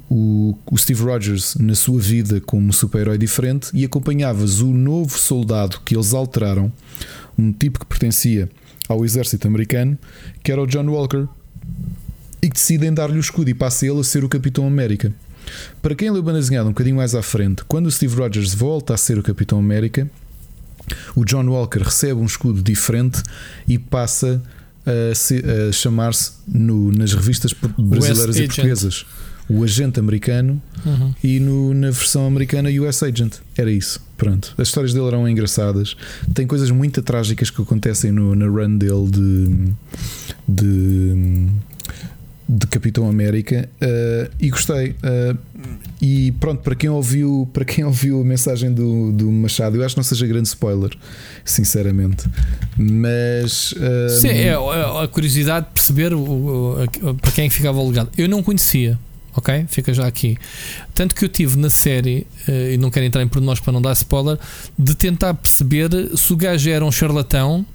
[0.09, 5.79] o, o Steve Rogers na sua vida como super-herói diferente e acompanhavas o novo soldado
[5.85, 6.71] que eles alteraram,
[7.37, 8.49] um tipo que pertencia
[8.87, 9.97] ao exército americano,
[10.43, 11.27] que era o John Walker,
[12.41, 15.13] e que decidem dar-lhe o escudo e passa ele a ser o Capitão América.
[15.81, 18.93] Para quem leu banda desenhada um bocadinho mais à frente, quando o Steve Rogers volta
[18.93, 20.09] a ser o Capitão América,
[21.15, 23.21] o John Walker recebe um escudo diferente
[23.67, 24.41] e passa
[24.85, 28.47] a, se- a chamar-se nas revistas brasileiras e Agent.
[28.55, 29.05] portuguesas
[29.53, 31.13] o agente americano Uhum.
[31.23, 33.35] e no- na versão americana US Agent.
[33.57, 33.99] Era isso.
[34.17, 34.53] Pronto.
[34.57, 35.95] As histórias dele eram engraçadas.
[36.33, 39.73] Tem coisas muito trágicas que acontecem no, na run dele de.
[40.47, 41.47] de
[42.53, 45.35] de Capitão América eh, e gostei Eh,
[46.01, 49.95] e pronto para quem ouviu para quem ouviu a mensagem do, do Machado eu acho
[49.95, 50.89] que não seja grande spoiler
[51.45, 52.25] sinceramente
[52.77, 54.53] mas eh, Sim, é, é
[55.03, 56.75] a curiosidade de perceber o, o-
[57.09, 58.09] a- para quem é ficava o legado.
[58.17, 58.99] Eu não conhecia,
[59.35, 59.65] ok?
[59.67, 60.37] Fica já aqui.
[60.93, 63.81] Tanto que eu tive na série, eh, e não quero entrar em pormenores para não
[63.81, 64.37] dar spoiler,
[64.77, 67.65] de tentar perceber se o gajo era um charlatão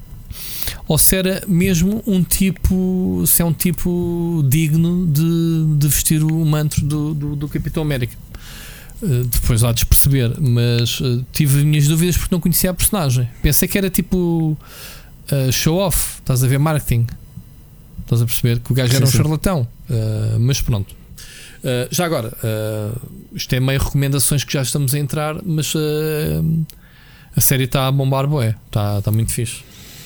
[0.88, 6.44] ou se era mesmo um tipo, se é um tipo digno de, de vestir o
[6.44, 8.16] manto do, do, do Capitão América.
[9.02, 13.28] Eh, depois há de perceber, mas eh, tive minhas dúvidas porque não conhecia a personagem.
[13.42, 14.56] Pensei que era tipo
[15.30, 17.06] uh, show off, estás a ver marketing.
[18.00, 20.96] Estás a perceber que o gajo era um charlatão, Uh, mas pronto.
[21.58, 23.00] Uh, já agora, uh,
[23.32, 26.66] isto é meio recomendações que já estamos a entrar, mas uh,
[27.34, 29.62] a série está a bombar, boé, está, está muito fixe.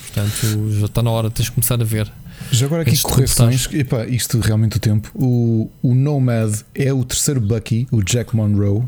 [0.07, 2.11] Portanto, já está na hora, tens de começar a ver.
[2.51, 5.11] Já agora aqui correções, epá, isto realmente o tempo.
[5.15, 8.83] O, o Nomad é o terceiro Bucky, o Jack Monroe,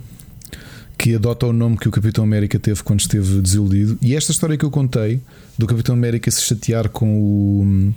[0.99, 3.99] que adota o nome que o Capitão América teve quando esteve desiludido.
[4.01, 5.21] E esta história que eu contei
[5.57, 7.95] do Capitão América se chatear com o,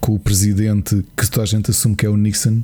[0.00, 2.62] com o presidente que toda a gente assume que é o Nixon.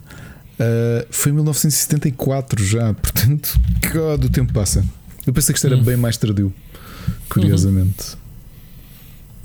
[0.59, 3.59] Ah, foi em 1974 já, portanto,
[3.93, 4.85] God, o tempo passa.
[5.27, 5.83] Eu pensei que isto era Hum.
[5.83, 6.53] bem mais tardio,
[7.29, 8.17] curiosamente.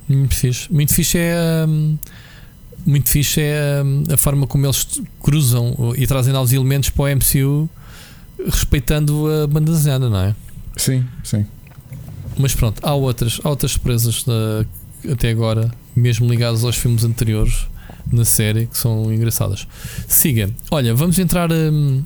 [0.07, 0.71] Muito fixe.
[0.71, 1.65] Muito fixe é.
[1.67, 1.97] hum,
[2.85, 7.07] Muito fixe é hum, a forma como eles cruzam e trazem novos elementos para o
[7.15, 7.69] MCU
[8.49, 10.35] respeitando a banda desenhada, não é?
[10.75, 11.45] Sim, sim.
[12.37, 14.65] Mas pronto, há outras, há outras surpresas da-
[15.11, 17.67] até agora, mesmo ligadas aos filmes anteriores
[18.11, 19.67] na série, que são engraçadas.
[20.07, 21.51] Siga, olha, vamos entrar.
[21.51, 22.03] hum,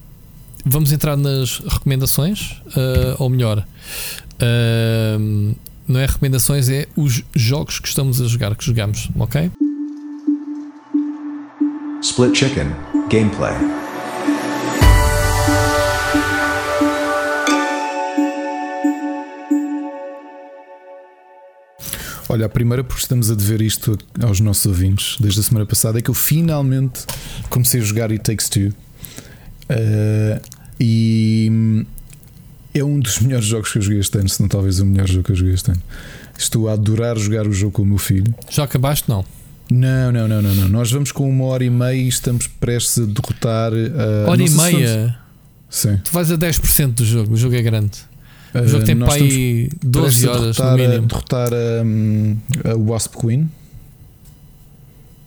[0.66, 3.66] vamos entrar nas recomendações, ah, ou melhor,
[5.20, 5.54] hum,
[5.88, 9.50] não é recomendações, é os jogos que estamos a jogar, que jogamos, ok?
[12.02, 12.68] Split Chicken
[13.10, 13.87] Gameplay.
[22.30, 26.00] Olha, a primeira, porque estamos a dever isto aos nossos ouvintes desde a semana passada,
[26.00, 27.06] é que eu finalmente
[27.50, 28.74] comecei a jogar It Takes Two.
[29.70, 30.42] Uh,
[30.80, 31.86] e
[32.74, 35.08] é um dos melhores jogos que eu joguei este ano, se não talvez o melhor
[35.08, 35.82] jogo que eu joguei este ano.
[36.38, 38.34] Estou a adorar jogar o jogo com o meu filho.
[38.50, 39.10] Já acabaste?
[39.10, 39.26] Não.
[39.72, 40.70] Não, não, não, não, não.
[40.70, 43.74] Nós vamos com uma hora e meia e estamos prestes a derrotar.
[43.74, 45.18] Uh, Hora e meia?
[45.70, 46.00] Sim.
[46.04, 47.98] Tu vais a 10% do jogo, o jogo é grande.
[48.60, 51.08] O Uh, jogo tem para aí estamos 12 prestes a horas no derrotar, a- mínimo.
[51.08, 51.50] derrotar
[52.66, 53.50] a, a Wasp Queen.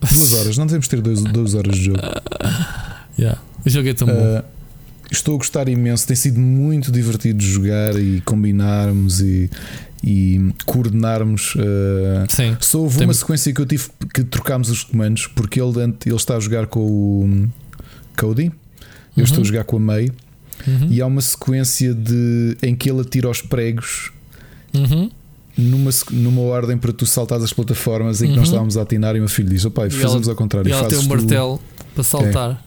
[0.01, 1.99] Duas horas, não devemos ter duas, duas horas de jogo.
[3.19, 3.39] Yeah.
[3.63, 4.13] O jogo é tão bom.
[4.13, 4.43] Uh,
[5.11, 9.47] estou a gostar imenso, tem sido muito divertido jogar e combinarmos e,
[10.03, 11.53] e coordenarmos.
[11.55, 12.57] uh, Sim.
[12.61, 16.15] Só houve Tem- uma sequência que eu tive que trocámos os comandos porque ele, ele
[16.15, 17.49] está a jogar com o hum,
[18.17, 18.51] Cody, eu
[19.17, 19.23] Uhum.
[19.23, 20.09] estou a jogar com a May.
[20.67, 20.87] Uhum.
[20.89, 24.11] E há uma sequência de em que ele atira os pregos
[24.73, 25.09] Uhum.
[25.57, 28.37] numa, numa ordem para tu saltares as plataformas em que Uhum.
[28.39, 30.35] nós estávamos a atinar e o meu filho diz: "Ó pai, E fazemos ela- ao
[30.35, 30.69] contrário.
[30.69, 31.61] E ela tem um tu." martelo
[31.93, 32.65] para saltar.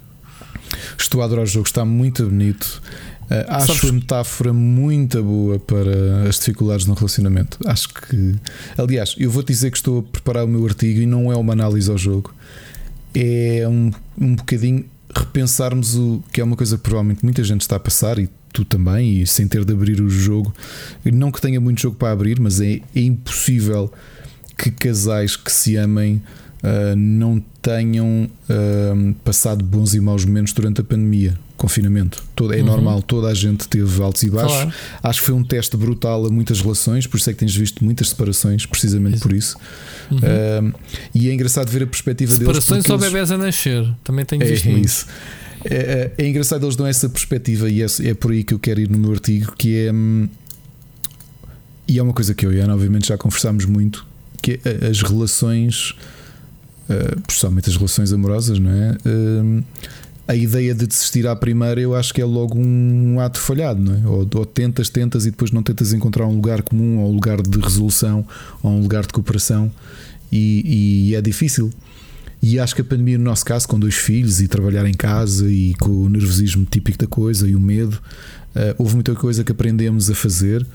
[0.99, 2.83] Estou a adorar o jogo, está muito bonito.
[3.25, 7.59] Uh, acho Sabes- a metáfora muito boa para as dificuldades no relacionamento.
[7.65, 8.35] Acho que,
[8.77, 11.55] aliás, eu vou-te dizer que estou a preparar o meu artigo e não é uma
[11.55, 12.35] análise ao jogo,
[13.15, 13.91] é um,
[14.21, 14.85] um bocadinho
[15.21, 18.65] repensarmos o que é uma coisa que provavelmente muita gente está a passar e tu
[18.65, 20.55] também, e sem ter de abrir o jogo.
[21.05, 23.93] Não que tenha muito jogo para abrir, mas é, é impossível
[24.57, 26.23] que casais que se amem
[26.65, 32.23] uh, não tenham uh, passado bons e maus momentos durante a pandemia, confinamento.
[32.35, 32.65] Todo, é Uhum.
[32.67, 34.53] normal, toda a gente teve altos e baixos.
[34.53, 34.73] Claro.
[35.03, 37.85] Acho que foi um teste brutal a muitas relações, por isso é que tens visto
[37.85, 39.57] muitas separações, precisamente por isso.
[40.11, 40.19] Uhum.
[40.19, 40.75] Uh,
[41.15, 42.91] e é engraçado ver a perspectiva Separações deles.
[42.91, 43.95] ou porque eles- bebés a nascer.
[44.03, 44.85] Também tenho é, visto é muito.
[44.87, 45.07] isso.
[45.65, 48.59] É, é- é engraçado eles dão essa perspectiva e é, é por aí que eu
[48.59, 50.29] quero ir no meu artigo, que é hum,
[51.89, 54.07] e é uma coisa que eu e a Ana obviamente já conversámos muito,
[54.43, 55.95] que é as relações,
[56.89, 58.97] uh, principalmente as relações amorosas, não é?
[59.07, 59.63] Hum,
[60.27, 63.95] a ideia de desistir à primeira eu acho que é logo um ato falhado, não
[63.95, 64.07] é?
[64.07, 67.43] Ou, ou tentas, tentas e depois não tentas encontrar um lugar comum, ou um lugar
[67.43, 68.27] de resolução,
[68.63, 69.71] ou um lugar de cooperação,
[70.33, 71.71] e, e é difícil.
[72.43, 75.51] E acho que a pandemia, no nosso caso, com dois filhos e trabalhar em casa
[75.51, 77.99] e com o nervosismo típico da coisa e o medo,
[78.55, 80.67] eh, houve muita coisa que aprendemos a fazer.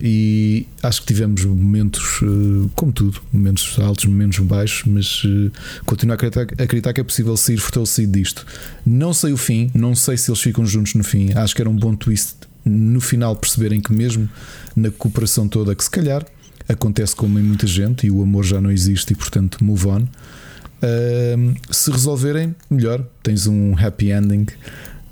[0.00, 5.50] E acho que tivemos momentos, eh, como tudo, momentos altos, momentos baixos, mas eh,
[5.86, 8.46] continuo a acreditar, que é possível sair fortalecido disto.
[8.84, 11.32] Não sei o fim, não sei se eles ficam juntos no fim.
[11.34, 14.28] Acho que era um bom twist no final perceberem que, mesmo
[14.74, 16.26] na cooperação toda, que se calhar
[16.68, 20.02] acontece como em muita gente e o amor já não existe e, portanto, move on.
[20.02, 24.46] Uh, se resolverem, melhor, tens um happy ending.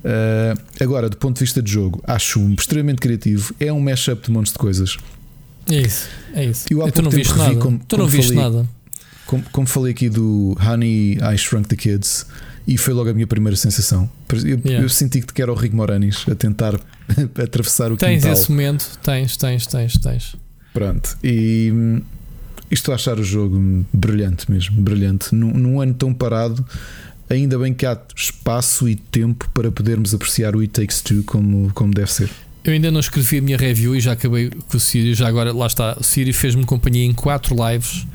[0.04, 3.54] Uh, agora, do ponto de vista de jogo, acho extremamente criativo.
[3.58, 4.98] É um mashup de montes de coisas.
[5.70, 6.08] É isso.
[6.34, 6.66] É isso.
[6.70, 7.56] Eu há E tu não viste nada.
[7.56, 8.68] como- tu não viste falei- nada.
[9.26, 12.26] Como, como falei aqui do Honey I Shrunk the Kids,
[12.66, 14.08] e foi logo a minha primeira sensação.
[14.30, 14.82] Eu, Yeah.
[14.84, 16.78] eu senti que era o Rick Moranis a tentar
[17.42, 18.32] atravessar o Tens quintal.
[18.34, 18.98] esse momento.
[19.02, 20.36] Tens, tens, tens, tens.
[20.74, 22.02] Pronto, e hum,
[22.70, 25.34] estou a achar o jogo brilhante mesmo, brilhante.
[25.34, 26.62] Num, num ano tão parado,
[27.28, 31.70] ainda bem que há espaço e tempo para podermos apreciar o It Takes Two como,
[31.74, 32.30] como deve ser.
[32.64, 35.14] Eu ainda não escrevi a minha review e já acabei com o Sírio.
[35.14, 35.96] Já agora, lá está.
[36.00, 38.06] O Sírio fez-me companhia em quatro lives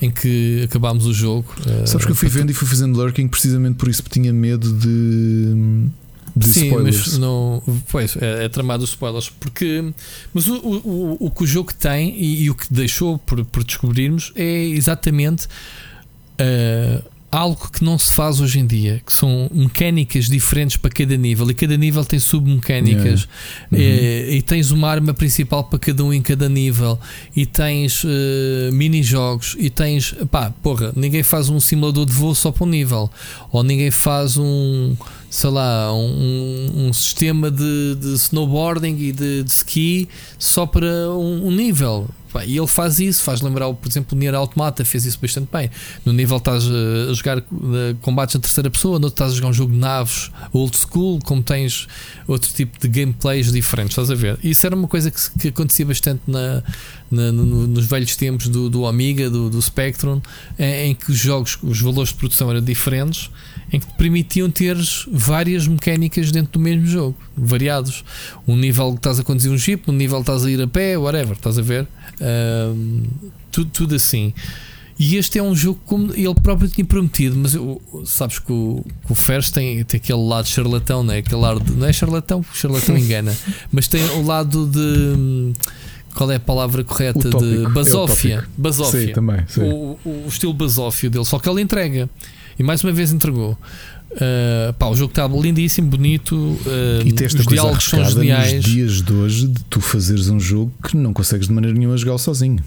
[0.00, 1.52] em que acabámos o jogo.
[1.86, 4.72] Sabes que eu fui vendo e fui fazendo lurking precisamente por isso, porque tinha medo
[4.72, 5.90] de,
[6.36, 6.98] de Sim, spoilers.
[7.08, 7.62] mas não.
[7.88, 9.28] Pois, é, é tramado os spoilers.
[9.28, 9.92] Porque.
[10.32, 13.64] Mas o, o, o, que o jogo tem e, e o que deixou por, por
[13.64, 15.48] descobrirmos é exatamente.
[16.38, 21.16] ah, algo que não se faz hoje em dia, que são mecânicas diferentes para cada
[21.16, 23.28] nível, e cada nível tem submecânicas,
[23.72, 23.80] Yeah.
[23.82, 26.98] Eh, e tens uma arma principal para cada um em cada nível,
[27.36, 32.50] e tens eh, mini-jogos, e tens pá, porra, ninguém faz um simulador de voo só
[32.50, 33.10] para um nível,
[33.52, 34.96] ou ninguém faz um
[35.30, 41.46] sei lá, um, um sistema de, de snowboarding e de, de ski só para um,
[41.46, 42.08] um nível.
[42.46, 45.70] E ele faz isso, faz lembrar, por exemplo, o Nier Automata fez isso bastante bem.
[46.04, 47.42] No nível estás eh, a jogar eh,
[48.00, 51.18] combates em terceira pessoa, no outro estás a jogar um jogo de naves old school,
[51.24, 51.86] como tens
[52.26, 54.38] outro tipo de gameplays diferentes, estás a ver?
[54.42, 56.62] Isso era uma coisa que, que acontecia bastante na,
[57.10, 60.20] na- no- nos velhos tempos do, do Amiga, do, do Spectrum,
[60.58, 63.30] em, em que os jogos, os valores de produção eram diferentes,
[63.72, 64.76] em que te permitiam ter
[65.12, 68.04] várias mecânicas dentro do mesmo jogo, variados.
[68.46, 70.66] Um nível que estás a conduzir um jeep, um nível que estás a ir a
[70.66, 71.86] pé, whatever, estás a ver?
[72.20, 73.02] Ahm,
[73.50, 74.32] tudo, tudo assim.
[74.98, 78.84] E este é um jogo como ele próprio tinha prometido, mas eu, sabes que o,
[79.06, 81.18] que o Fers tem, tem aquele lado charlatão, não é?
[81.18, 83.34] Aquele lado de- não é charlatão, porque o charlatão engana,
[83.72, 85.54] mas tem o lado de
[86.14, 88.36] qual é a palavra correta tópico, de é basófia.
[88.42, 88.52] tópico.
[88.60, 89.06] basófia.
[89.06, 89.62] Sim, também, sim.
[89.62, 92.08] O, o- o estilo basófio dele, só que ele entrega.
[92.58, 93.56] E mais uma vez entregou.
[94.12, 96.34] Uh, pá, o jogo está lindíssimo, bonito.
[96.34, 96.58] uh,
[97.04, 98.54] E esta os diálogos são geniais.
[98.54, 101.96] nos dias de hoje de tu fazeres um jogo que não consegues de maneira nenhuma
[101.96, 102.58] jogar sozinho.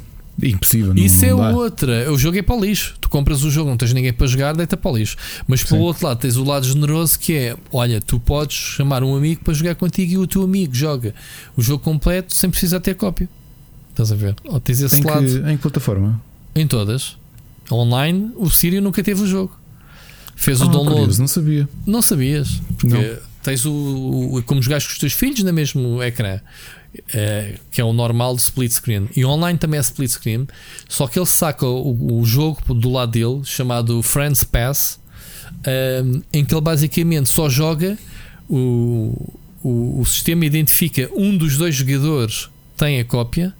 [0.41, 0.93] Impossível.
[0.95, 1.49] não- Isso é não dá.
[1.51, 2.11] outra.
[2.11, 2.95] O jogo é para o lixo.
[2.99, 5.15] Tu compras o jogo, não tens ninguém para jogar, deita para o lixo.
[5.47, 5.85] Mas pelo Sim.
[5.85, 9.53] outro lado, tens o lado generoso que é: olha, tu podes chamar um amigo para
[9.53, 11.13] jogar contigo e o teu amigo joga
[11.55, 13.29] o jogo completo sem precisar ter cópia.
[13.91, 14.33] Estás a ver?
[14.45, 16.19] Ou tens esse Em que, lado em que plataforma?
[16.55, 17.15] em todas.
[17.71, 19.55] Online, o Sírio nunca teve o jogo.
[20.35, 20.95] Fez o Ah, download.
[20.97, 21.69] curioso, não sabia.
[21.85, 22.61] Não sabias.
[22.77, 23.17] Porque Não.
[23.43, 26.39] tens o, o- como jogares com os teus filhos no mesmo ecrã.
[27.11, 29.09] eh, que é o normal de split screen.
[29.15, 30.47] E online também é split screen.
[30.87, 34.99] Só que ele saca o, o jogo do lado dele, chamado Friends Pass,
[35.65, 37.97] ehm, em que ele basicamente só joga.
[38.47, 42.47] O, o, o sistema identifica um dos dois jogadores
[42.77, 43.53] tem a cópia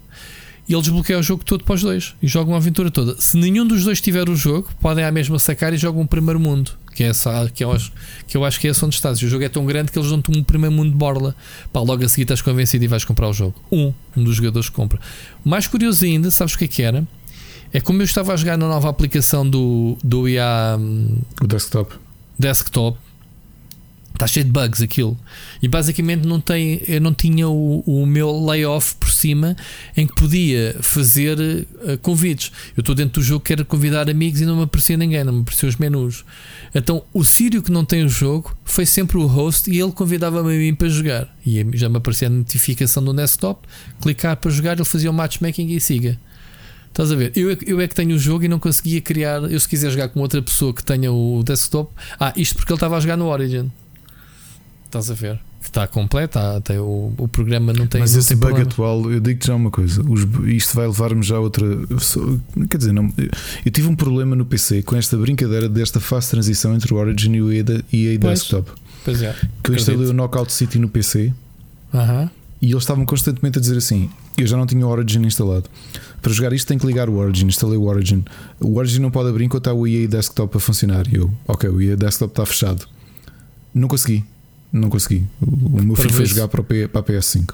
[0.68, 3.20] e ele desbloqueia o jogo todo para os dois e jogam a aventura toda.
[3.20, 6.40] Se nenhum dos dois tiver o jogo, podem à mesma sacar e jogam um primeiro
[6.40, 7.92] mundo, que é essa que eu acho
[8.28, 9.20] que, eu acho que é esse onde estás.
[9.20, 11.36] E o jogo é tão grande que eles dão-te um primeiro mundo de borla.
[11.72, 13.56] Pá, logo a seguir estás convencido e vais comprar o jogo.
[13.72, 15.00] Um, um dos jogadores compra.
[15.44, 17.06] Mais curioso ainda, sabes o que é que era?
[17.74, 21.94] É como eu estava a jogar na nova aplicação do, do IA hum, O desktop.
[22.38, 22.98] desktop.
[24.14, 25.18] Está cheio de bugs aquilo.
[25.62, 29.56] E basicamente não tem, eu não tinha o, o meu layoff por cima
[29.98, 32.52] em que podia fazer eh, convites.
[32.78, 35.42] Eu estou dentro do jogo, quero convidar amigos e não me aparecia ninguém, não me
[35.42, 36.24] apareciam os menus.
[36.76, 40.56] Então o Sírio que não tem o jogo foi sempre o host e ele convidava-me
[40.56, 41.36] a mim para jogar.
[41.46, 43.68] E já me aparecia a notificação do desktop,
[44.00, 46.20] clicar para jogar, ele fazia o matchmaking e siga.
[46.90, 47.32] Estás a ver?
[47.36, 49.42] Eu, é eu é que tenho o jogo e não conseguia criar.
[49.52, 52.78] Eu, se quiser jogar com outra pessoa que tenha o desktop, ah, isto porque ele
[52.78, 53.72] estava a jogar no Origin.
[55.00, 55.40] Estás a ver?
[55.60, 58.00] Que está completo, tá, tem o, o programa não tem.
[58.02, 58.72] Mas não esse tem bug problema.
[58.72, 61.66] atual, eu digo-te já uma coisa: os- isto vai levar-me já a outra.
[62.70, 63.12] Quer dizer, não,
[63.66, 66.98] eu tive um problema no PC com esta brincadeira desta fase de transição entre o
[66.98, 68.40] Origin e o EA, da- EA Pois.
[68.40, 68.72] Desktop.
[69.04, 69.36] Pois é.
[69.64, 71.34] Que eu instalei o Knockout City no PC
[71.94, 72.30] Aham.
[72.62, 75.66] e eles estavam constantemente a dizer assim: eu já não tinha o Origin instalado.
[76.22, 77.48] Para jogar isto tem que ligar o Origin.
[77.48, 78.24] Instalei o Origin.
[78.60, 81.08] O Origin não pode abrir enquanto está o EA Desktop a funcionar.
[81.12, 82.86] E eu, ok, o EA Desktop está fechado.
[83.74, 84.24] Não consegui.
[84.74, 85.24] Não consegui.
[85.40, 87.54] O, o meu filho foi jogar para, o P- para a PS5.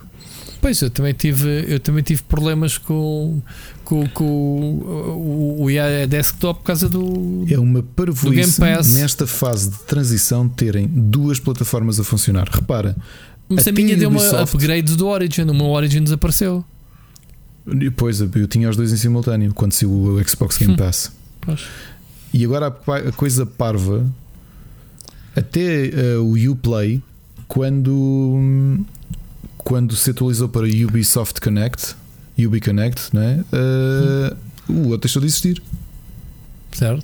[0.62, 3.42] Pois, eu também tive, eu também tive problemas com,
[3.86, 7.46] com, com o, o, IA desktop por causa do.
[7.50, 8.60] É uma parvoíce
[8.94, 12.50] nesta fase de transição terem duas plataformas a funcionar.
[12.52, 12.96] Repara,
[13.48, 15.44] Mas a até minha deu uma Ubisoft- upgrade do Origin.
[15.44, 16.64] O meu Origin desapareceu.
[17.66, 20.78] Depois eu tinha os dois em simultâneo quando saiu o Xbox Game Hum.
[20.78, 21.12] Pass.
[21.42, 21.62] Pois.
[22.34, 24.06] E agora a, a coisa parva,
[25.36, 27.02] até eh, o Uplay,
[27.50, 28.80] quando,
[29.58, 31.96] quando se atualizou para Ubisoft Connect,
[32.38, 33.44] Ubi Connect, não é?
[33.52, 34.36] Eh,
[34.70, 35.62] o outro deixou de existir.
[36.72, 37.04] Certo?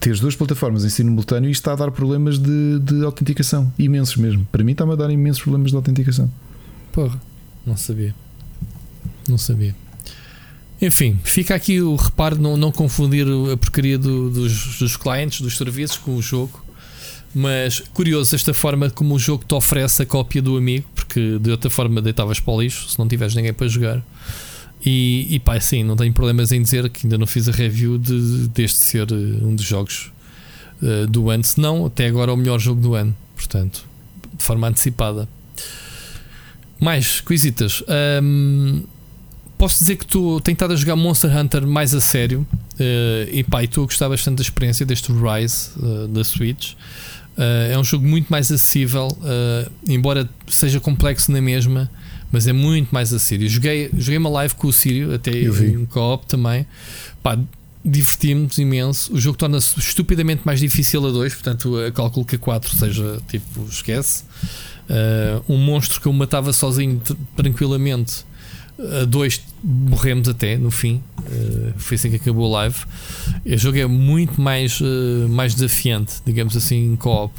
[0.00, 3.70] Ter as duas plataformas em simultâneo e está a dar problemas de, de autenticação.
[3.78, 4.46] Imensos mesmo.
[4.50, 6.30] Para mim está-me a dar imensos problemas de autenticação.
[6.92, 7.20] Porra,
[7.66, 8.14] não sabia.
[9.28, 9.74] Não sabia.
[10.80, 15.40] Enfim, fica aqui o reparo de não, não confundir a porcaria do- dos, dos clientes,
[15.40, 16.64] dos serviços com o jogo.
[17.34, 21.50] Mas curioso esta forma como o jogo te oferece a cópia do amigo, porque de
[21.50, 24.02] outra forma deitavas para o lixo se não tiveres ninguém para jogar.
[24.84, 27.98] E, e pá, sim, não tenho problemas em dizer que ainda não fiz a review
[27.98, 30.12] de, deste ser eh, um dos jogos
[30.82, 33.84] eh, do ano, se não até agora o melhor jogo do ano, portanto,
[34.36, 35.28] de forma antecipada.
[36.80, 37.82] Mais coisitas.
[37.88, 38.82] Ahm,
[39.56, 42.46] posso dizer que tu tenho estado a jogar Monster Hunter mais a sério
[42.78, 46.74] eh, e pá, estou a gostar bastante da experiência deste Rise eh, da Switch.
[47.38, 51.88] Eh, é um jogo muito mais acessível, eh, embora seja complexo na mesma,
[52.32, 53.48] mas é muito mais acessível.
[53.48, 55.66] Joguei, joguei uma live com o Sírio, até Eu vi.
[55.72, 56.66] em co-op também.
[57.22, 57.38] Pá,
[57.84, 59.14] divertimos imenso.
[59.14, 63.18] O jogo torna-se estupidamente mais difícil a dois, portanto, a cálculo que a 4 seja
[63.28, 64.24] tipo, esquece.
[64.90, 68.24] Uh, um monstro que eu matava sozinho tr- tranquilamente.
[68.78, 71.02] A dois morremos até no fim.
[71.18, 72.76] Uh, foi assim que acabou a live.
[73.44, 77.34] O jogo é muito mais, uh, mais desafiante, digamos assim, em co-op.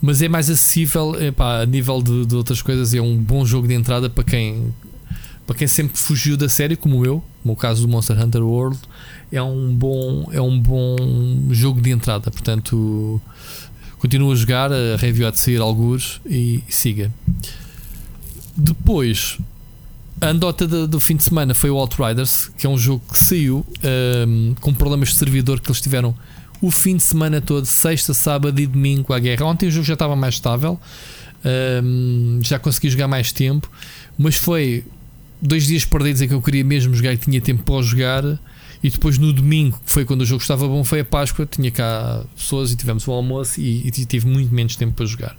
[0.00, 2.94] Mas é mais acessível epá, a nível de, de outras coisas.
[2.94, 4.72] É um bom jogo de entrada para quem,
[5.46, 8.78] para quem sempre fugiu da série, como eu, no o caso do Monster Hunter World.
[9.32, 10.96] É um bom, é um bom
[11.50, 12.30] jogo de entrada.
[12.30, 13.20] Portanto,
[14.04, 17.10] Continuo a jogar, a review há de sair alguns e siga.
[18.54, 19.38] Depois,
[20.24, 23.18] a andota do, do fim de semana foi o Outriders, que é um jogo que
[23.18, 26.14] saiu ahm, com problemas de servidor que eles tiveram
[26.62, 29.44] o fim de semana todo, sexta, sábado e domingo à guerra.
[29.44, 30.80] Ontem o jogo já estava mais estável,
[31.44, 33.70] ahm, já consegui jogar mais tempo,
[34.16, 34.84] mas foi
[35.42, 38.24] dois dias perdidos em que eu queria mesmo jogar e tinha tempo para jogar.
[38.82, 41.46] E depois no domingo, que foi quando o jogo estava bom, foi a Páscoa.
[41.46, 45.34] Tinha cá pessoas e tivemos o almoço e, e tive muito menos tempo para jogar.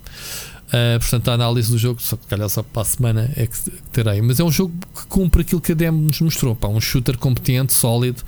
[0.67, 4.21] Uh, portanto, a análise do jogo, só calhar só para a semana é que terei.
[4.21, 7.17] Mas é um jogo que cumpre aquilo que a demo nos mostrou: pá, um shooter
[7.17, 8.23] competente, sólido,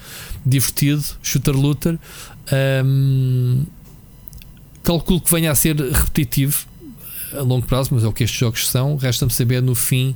[0.46, 1.98] divertido, shooter-looter.
[2.86, 3.66] Um,
[4.84, 6.66] calculo que venha a ser repetitivo
[7.34, 8.96] a longo prazo, mas é o que estes jogos são.
[8.96, 10.16] Resta-me saber no fim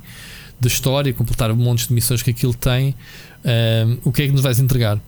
[0.60, 2.94] da história, completar um monte de missões que aquilo tem,
[3.44, 4.98] um, o que é que nos vais entregar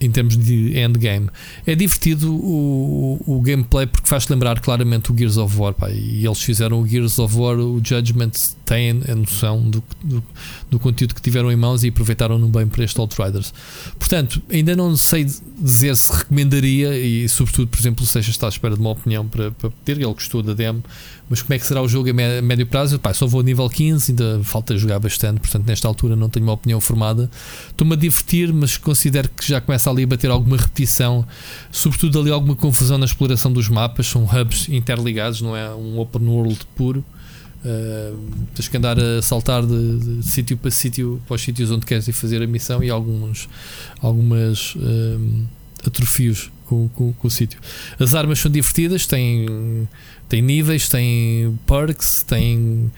[0.00, 1.28] em termos de endgame.
[1.66, 5.74] É divertido o, o, o gameplay porque faz lembrar claramente o Gears of War.
[5.74, 8.32] Pá, e eles fizeram o Gears of War, o Judgment
[8.64, 10.24] tem a noção do, do,
[10.70, 13.52] do conteúdo que tiveram em mãos e aproveitaram-no bem para este Outriders.
[13.98, 15.26] Portanto, ainda não sei
[15.58, 19.50] dizer se recomendaria e, sobretudo, por exemplo, Seixas está à espera de uma opinião para,
[19.50, 19.96] para ter.
[19.96, 20.82] Ele gostou da demo
[21.28, 22.98] mas como é que será o jogo a médio prazo?
[22.98, 26.44] Pá, só vou a nível 15, ainda falta jogar bastante, portanto, nesta altura não tenho
[26.44, 27.30] uma opinião formada.
[27.68, 31.26] Estou-me a divertir, mas considero que já começa ali a bater alguma repetição,
[31.72, 34.06] sobretudo ali alguma confusão na exploração dos mapas.
[34.06, 37.02] São hubs interligados, não é um open world puro.
[37.64, 38.18] Uh,
[38.54, 42.06] tens que andar a saltar de, de sítio para sítio, para os sítios onde queres
[42.06, 43.48] ir fazer a missão e alguns,
[44.00, 45.46] algumas uh,
[45.86, 47.58] atrofios com, com, com o sítio.
[47.98, 49.88] As armas são divertidas, têm
[50.28, 52.90] tem níveis, tem perks, tem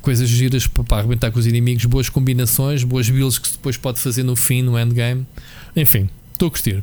[0.00, 4.00] coisas giras para, para arrebentar com os inimigos, boas combinações, boas builds que depois pode
[4.00, 5.26] fazer no fim, no endgame.
[5.76, 6.82] Enfim, estou a curtir.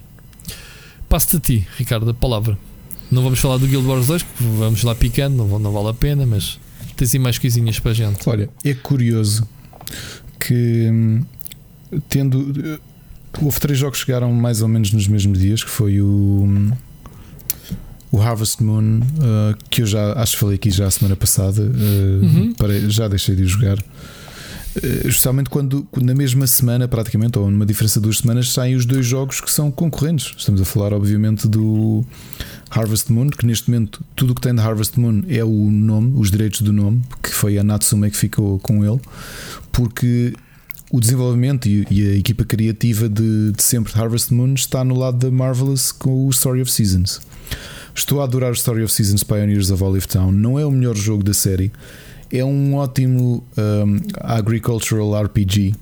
[1.10, 2.58] Passo-te a ti, Ricardo, a palavra.
[3.12, 6.26] Não vamos falar do Guild Wars 2, vamos lá picando, não, não vale a pena,
[6.26, 6.60] mas
[6.96, 8.28] tens aí mais coisinhas para a gente.
[8.28, 9.48] Olha, é curioso
[10.40, 11.24] que hum,
[12.10, 12.80] tendo.
[13.42, 16.72] Houve três jogos que chegaram mais ou menos nos mesmos dias, que foi o hum,
[18.16, 21.62] o Harvest Moon, uh, que eu já acho que falei aqui já a semana passada,
[21.62, 22.54] uh, uhum.
[22.54, 23.78] parei, já deixei de jogar.
[23.78, 28.86] Uh, justamente quando, na mesma semana, praticamente, ou numa diferença de duas semanas, saem os
[28.86, 30.34] dois jogos que são concorrentes.
[30.38, 32.06] Estamos a falar, obviamente, do
[32.70, 36.14] Harvest Moon, que neste momento tudo o que tem de Harvest Moon é o nome,
[36.16, 39.00] os direitos do nome, que foi a Natsume que ficou com ele,
[39.72, 40.34] porque
[40.92, 45.18] o desenvolvimento e, a equipa criativa de, de sempre de Harvest Moon está no lado
[45.18, 47.22] da Marvelous com o Story of Seasons.
[47.94, 50.32] Estou a adorar Story of Seasons Pioneers of Olive Town.
[50.32, 51.72] Não é o melhor jogo da série.
[52.32, 55.74] É um ótimo um, agricultural RPG.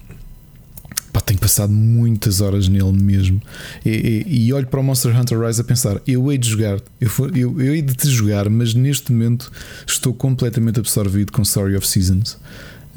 [1.13, 3.39] Pá, tenho passado muitas horas nele mesmo.
[3.85, 6.81] E, e, e, olho para o Monster Hunter Rise a pensar: eu hei de jogar,
[6.99, 9.51] eu, eu, eu hei de te jogar, mas neste momento
[9.85, 12.39] estou completamente absorvido com Story of Seasons.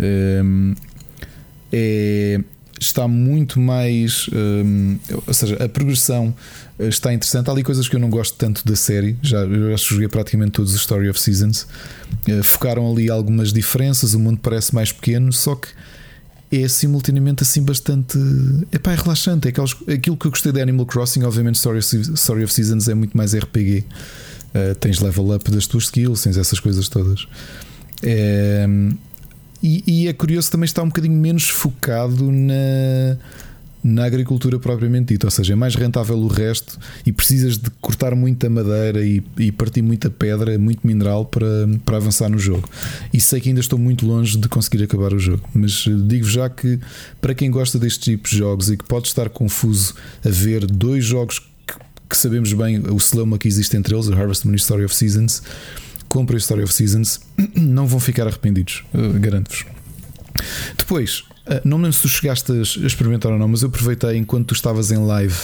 [0.00, 0.74] Um,
[1.70, 2.40] é,
[2.80, 4.28] está muito mais.
[4.32, 6.34] Um, ou seja, a progressão
[6.78, 7.48] eh, está interessante.
[7.48, 9.16] Há ali coisas que eu não gosto tanto da série.
[9.22, 11.66] Já, eu já joguei praticamente todos os Story of Seasons.
[12.28, 14.14] Uh, focaram ali algumas diferenças.
[14.14, 15.68] O mundo parece mais pequeno, só que
[16.50, 18.18] é simultaneamente assim bastante.
[18.72, 19.48] Epá, é relaxante.
[19.48, 21.24] É aqueles, aquilo que eu gostei de Animal Crossing.
[21.24, 23.84] Obviamente, Story of, Story of Seasons é muito mais RPG.
[24.54, 27.26] Uh, tens level up das tuas skills, tens essas coisas todas.
[28.02, 28.66] É,
[29.62, 33.16] e, e, é curioso também estar um bocadinho menos focado na
[33.86, 38.16] na agricultura propriamente dita, ou seja, é mais rentável o resto e precisas de cortar
[38.16, 41.46] muita madeira e, e, partir muita pedra, muito mineral para,
[41.84, 42.68] para avançar no jogo.
[43.12, 46.50] E sei que ainda estou muito longe de conseguir acabar o jogo, mas digo já
[46.50, 46.80] que
[47.20, 51.04] para quem gosta destes tipos de jogos e que pode estar confuso a ver dois
[51.04, 51.74] jogos que,
[52.10, 54.96] que sabemos bem o celoma que existe entre eles, o Harvest Moon e Story of
[54.96, 55.44] Seasons,
[56.08, 57.20] comprem Story of Seasons,
[57.54, 58.82] não vão ficar arrependidos,
[59.20, 59.64] garanto-vos.
[60.76, 61.22] Depois,
[61.64, 64.54] não me lembro se tu chegaste a experimentar ou não, mas eu aproveitei enquanto tu
[64.54, 65.36] estavas em live,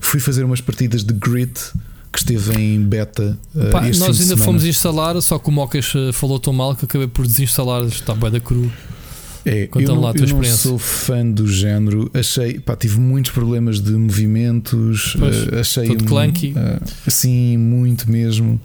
[0.00, 1.72] fui fazer umas partidas de Grit
[2.12, 3.38] que esteve em beta.
[3.70, 7.06] Pá, nós ainda fomos instalar, só que o Mocas ah, falou tão mal que acabei
[7.06, 7.84] por desinstalar.
[7.84, 8.70] Está bem da cru.
[9.44, 12.10] É, eu não, lá a tua eu não sou fã do género.
[12.12, 15.16] Achei, pá, tive muitos problemas de movimentos.
[15.18, 16.52] Pois, achei todo um, clunky.
[16.52, 18.60] Uh, assim, muito mesmo.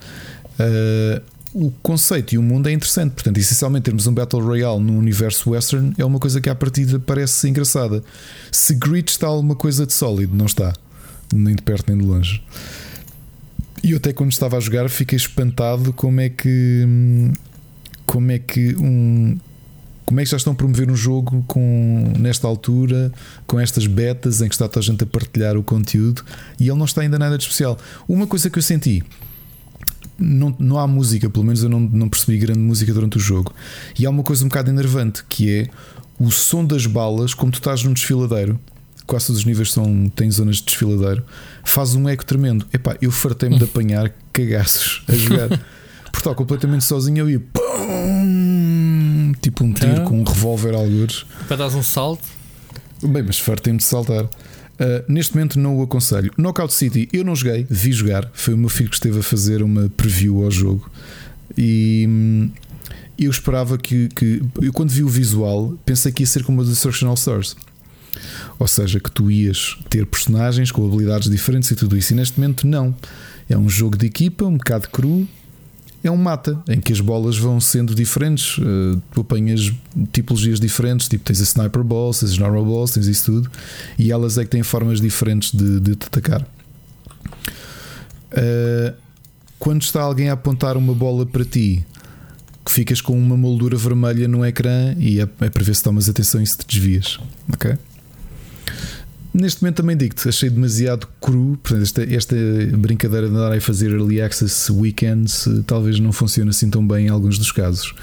[0.59, 1.21] Uh,
[1.55, 3.13] o conceito e o mundo é interessante.
[3.13, 6.99] Portanto, essencialmente, termos um Battle Royale no universo western é uma coisa que à partida
[6.99, 8.03] parece engraçada.
[8.51, 10.73] Se Grid está alguma coisa de sólido, não está.
[11.33, 12.43] Nem de perto nem de longe.
[13.81, 17.31] E eu até quando estava a jogar fiquei espantado como é que.
[18.05, 19.37] Como é que um.
[20.05, 23.11] Como é que já estão a promover um jogo com, nesta altura,
[23.47, 26.23] com estas betas em que está toda a gente a partilhar o conteúdo
[26.59, 27.75] e ele não está ainda nada de especial?
[28.07, 29.03] Uma coisa que eu senti
[30.17, 33.53] não, não há música, pelo menos eu não, não percebi grande música durante o jogo.
[33.97, 35.67] E há uma coisa um bocado enervante que é
[36.19, 38.59] o som das balas, como tu estás num desfiladeiro,
[39.05, 41.23] quase todos os níveis são, têm zonas de desfiladeiro,
[41.63, 42.65] faz um eco tremendo.
[42.73, 45.49] Epá, eu fartei-me de apanhar cagaços a jogar.
[45.49, 50.05] Porque estava completamente sozinho eu ia pum, tipo um tiro Então?
[50.05, 51.25] com um revólver algures.
[51.47, 52.23] Para dar um salto.
[53.03, 54.25] Bem, mas fartei-me de saltar.
[54.75, 56.31] Uh, neste momento não o aconselho.
[56.37, 58.29] Knockout City eu não joguei, vi jogar.
[58.33, 60.89] Foi o meu filho que esteve a fazer uma preview ao jogo.
[61.57, 62.49] E hum,
[63.17, 64.41] eu esperava que, que.
[64.61, 67.55] Eu quando vi o visual pensei que ia ser como o Destruction All Stars.
[68.59, 72.13] Ou seja, que tu ias ter personagens com habilidades diferentes e tudo isso.
[72.13, 72.95] E neste momento não.
[73.47, 75.27] É um jogo de equipa, um bocado cru.
[76.05, 78.59] É um mata, em que as bolas vão sendo diferentes.
[78.59, 79.73] Uh, tu apanhas
[80.13, 83.51] tipologias diferentes, tipo tens a sniper balls, tens as normal balls, tens isso tudo.
[83.97, 86.43] E elas é que têm formas diferentes de, de te atacar.
[88.31, 88.93] Uh,
[89.57, 91.83] quando está alguém a apontar uma bola para ti,
[92.63, 96.07] que ficas com uma moldura vermelha no ecrã e é, é para ver se tomas
[96.07, 97.19] atenção e se te desvias.
[97.51, 97.75] Ok?
[99.37, 101.59] Neste momento também digo-te, achei demasiado cru.
[101.61, 102.35] Portanto, esta, esta
[102.77, 107.07] brincadeira de andar a fazer early access weekends eh, talvez não funcione assim tão bem
[107.07, 107.93] em alguns dos casos.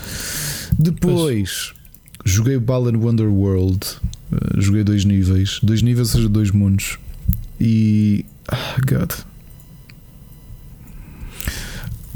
[0.78, 1.72] Depois
[2.22, 3.80] joguei Balan Wonderworld,
[4.30, 6.98] eh, joguei dois níveis, dois níveis, ou seja, dois mundos.
[7.58, 8.26] E.
[8.48, 9.12] Ah, God.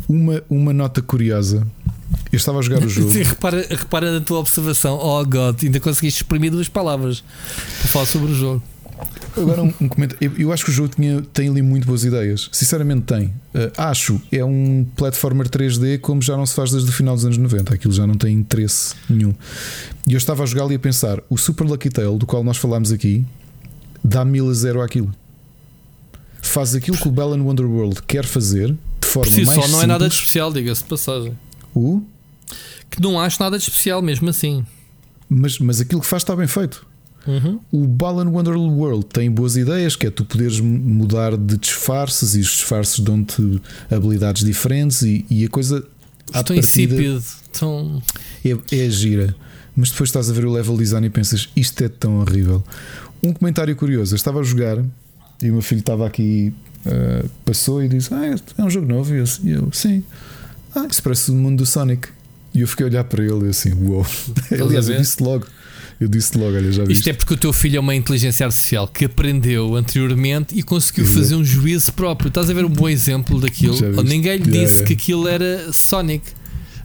[0.07, 1.67] Uma, uma nota curiosa.
[2.31, 3.11] Eu estava a jogar o jogo.
[3.11, 4.99] Sim, repara, repara na tua observação.
[5.01, 7.25] Oh God, ainda conseguiste exprimir duas palavras
[7.81, 8.62] para falar sobre o jogo.
[9.36, 10.16] Agora um, um comentário.
[10.20, 12.49] Eu, eu acho que o jogo tinha, tem ali muito boas ideias.
[12.52, 13.26] Sinceramente tem.
[13.26, 17.25] Uh, acho é um platformer 3D como já não se faz desde o final dos
[17.25, 17.75] anos 90.
[17.75, 19.34] Aquilo já não tem interesse nenhum.
[20.07, 22.57] E eu estava a jogar ali a pensar: o Super Lucky Tail, do qual nós
[22.57, 23.25] falámos aqui,
[24.02, 25.12] dá mil a zero àquilo.
[26.41, 29.86] Faz aquilo que o Balan Wonderworld quer fazer de forma si mais só não é
[29.86, 30.28] nada de simples.
[30.28, 31.39] especial, diga-se de passagem.
[31.75, 32.02] O?
[32.89, 34.65] Que não acho nada de especial mesmo assim.
[35.28, 36.86] Mas, mas aquilo que faz está bem feito.
[37.27, 37.61] Uhum.
[37.73, 42.47] O Balan Wonderworld tem boas ideias, que é tu poderes mudar de disfarces e os
[42.49, 45.85] disfarces dão-te habilidades diferentes e, e a coisa
[46.33, 47.23] à Tão partida insípido,
[47.53, 48.03] tão.
[48.45, 49.35] é, é gira.
[49.75, 52.65] Mas depois estás a ver o level design e pensas isto é tão horrível.
[53.23, 54.79] Um comentário curioso: eu estava a jogar
[55.43, 56.53] e o meu filho estava aqui,
[56.87, 59.15] uh, passou e disse: Ah, é um jogo novo.
[59.15, 60.03] E eu, e eu sim,
[60.75, 62.09] ah, isso parece o mundo do Sonic.
[62.55, 64.07] E eu fiquei a olhar para ele e assim: Uou,
[64.51, 65.47] aliás, a eu disse logo.
[66.00, 66.99] Eu disse logo, olha, já viste.
[67.00, 71.05] Isto é porque o teu filho é uma inteligência artificial que aprendeu anteriormente e conseguiu
[71.05, 71.18] Exato.
[71.20, 72.28] fazer um juízo próprio.
[72.28, 73.75] Estás a ver um bom exemplo daquilo?
[74.02, 74.86] Ninguém lhe Yeah, disse yeah.
[74.86, 76.23] que aquilo era Sonic.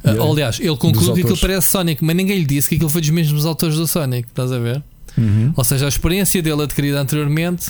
[0.04, 0.32] Ah, Yeah.
[0.32, 3.10] aliás, ele concluiu que aquilo parece Sonic, mas ninguém lhe disse que aquilo foi dos
[3.10, 4.28] mesmos autores do Sonic.
[4.30, 4.82] Estás a ver?
[5.18, 5.54] Uhum.
[5.58, 7.68] Ou seja, a experiência dele adquirida anteriormente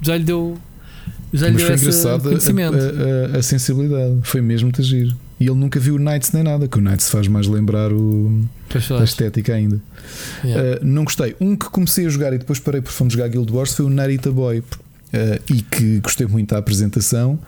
[0.00, 0.56] já lhe deu,
[1.34, 4.14] já lhe Mas deu foi engraçado a- a, a- a sensibilidade.
[4.22, 5.14] Foi mesmo te agir.
[5.40, 8.42] E ele nunca viu o Knights nem nada, que o Knights faz mais lembrar o,
[9.00, 9.80] a estética ainda.
[10.44, 10.80] Yeah.
[10.80, 11.36] Uh, não gostei.
[11.40, 13.90] Um que comecei a jogar e depois parei por fomos jogar Guild Wars foi o
[13.90, 14.58] Narita Boy.
[14.58, 17.38] Uh, e que gostei muito da apresentação.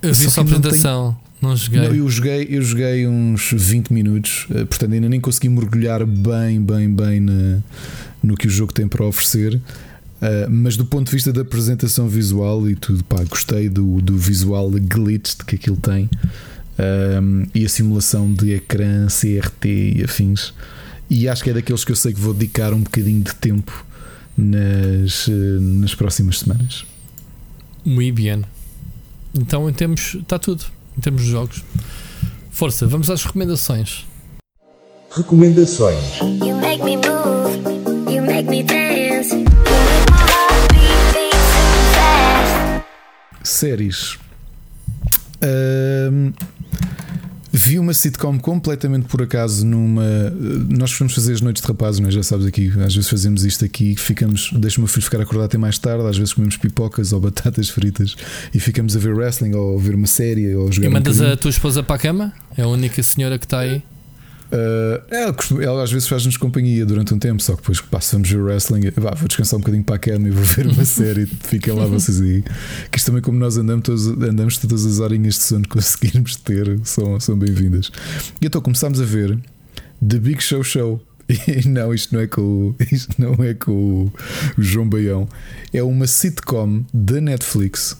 [0.00, 1.80] Eu vi Só a apresentação, não joguei.
[1.80, 6.62] Não, eu joguei, eu joguei uns 20 minutos, uh, portanto ainda nem consegui mergulhar bem,
[6.62, 7.58] bem, bem na-
[8.22, 9.54] no que o jogo tem para oferecer.
[9.56, 14.16] Uh, mas do ponto de vista da apresentação visual e tudo, pá, gostei do, do
[14.16, 16.08] visual glitched que aquilo tem
[16.78, 20.52] um, e a simulação de ecrã, CRT e afins.
[21.10, 23.84] E acho que é daqueles que eu sei que vou dedicar um bocadinho de tempo
[24.36, 26.84] nas, uh, nas próximas semanas.
[27.84, 28.42] Muito bem.
[29.34, 30.64] Então, em termos, está tudo.
[30.96, 31.62] Em termos de jogos.
[32.50, 34.06] Força, vamos às recomendações.
[35.10, 36.18] Recomendações.
[36.20, 39.34] You make me move, you make me dance.
[39.34, 42.84] You make my heart beat, beat so fast.
[43.42, 44.18] Séries.
[47.52, 50.02] Vi uma sitcom completamente por acaso numa.
[50.70, 52.10] Nós costumamos fazer as noites de rapazes, é?
[52.10, 52.68] já sabes aqui.
[52.84, 56.06] Às vezes fazemos isto aqui, ficamos, deixa o meu filho ficar acordado até mais tarde.
[56.06, 58.16] Às vezes comemos pipocas ou batatas fritas
[58.54, 60.92] e ficamos a ver wrestling ou a ver uma série ou a jogar E um
[60.92, 61.34] mandas bocadinho.
[61.34, 62.32] a tua esposa para a cama?
[62.56, 63.82] É a única senhora que está aí.
[64.52, 67.82] Uh, ela, costuma- ela às vezes faz-nos companhia durante um tempo, só que depois
[68.12, 70.84] vamos ver wrestling, vá, vou descansar um bocadinho para a cama e vou ver uma
[70.84, 71.24] série.
[71.24, 72.44] Fiquem lá vocês aí.
[72.90, 76.36] Que isto também, como nós andamos, todos, andamos todas as horinhas de sono que conseguirmos
[76.36, 77.90] ter, são, são bem-vindas.
[78.42, 79.38] E então começámos a ver
[80.06, 81.02] The Big Show Show.
[81.48, 84.12] E não, isto não é com, o- isto não é com o,
[84.58, 85.26] o João Baião.
[85.72, 87.96] É uma sitcom da Netflix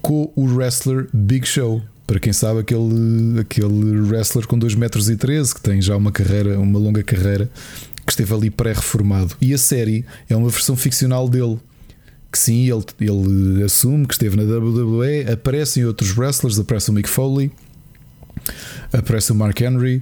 [0.00, 1.82] com o wrestler Big Show.
[2.06, 6.12] Para quem sabe, aquele, aquele wrestler com 2 metros e 13 que tem já uma
[6.12, 7.48] carreira, uma longa carreira,
[8.04, 9.34] que esteve ali pré-reformado.
[9.40, 11.58] E a série é uma versão ficcional dele.
[12.30, 17.08] Que sim, ele, ele assume que esteve na WWE, aparecem outros wrestlers, aparece o Mick
[17.08, 17.52] Foley,
[18.90, 20.00] aparece o Mark Henry,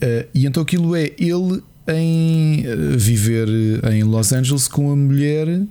[0.00, 3.48] eh, e então aquilo é ele em eh, viver
[3.92, 5.62] em Los Angeles com a mulher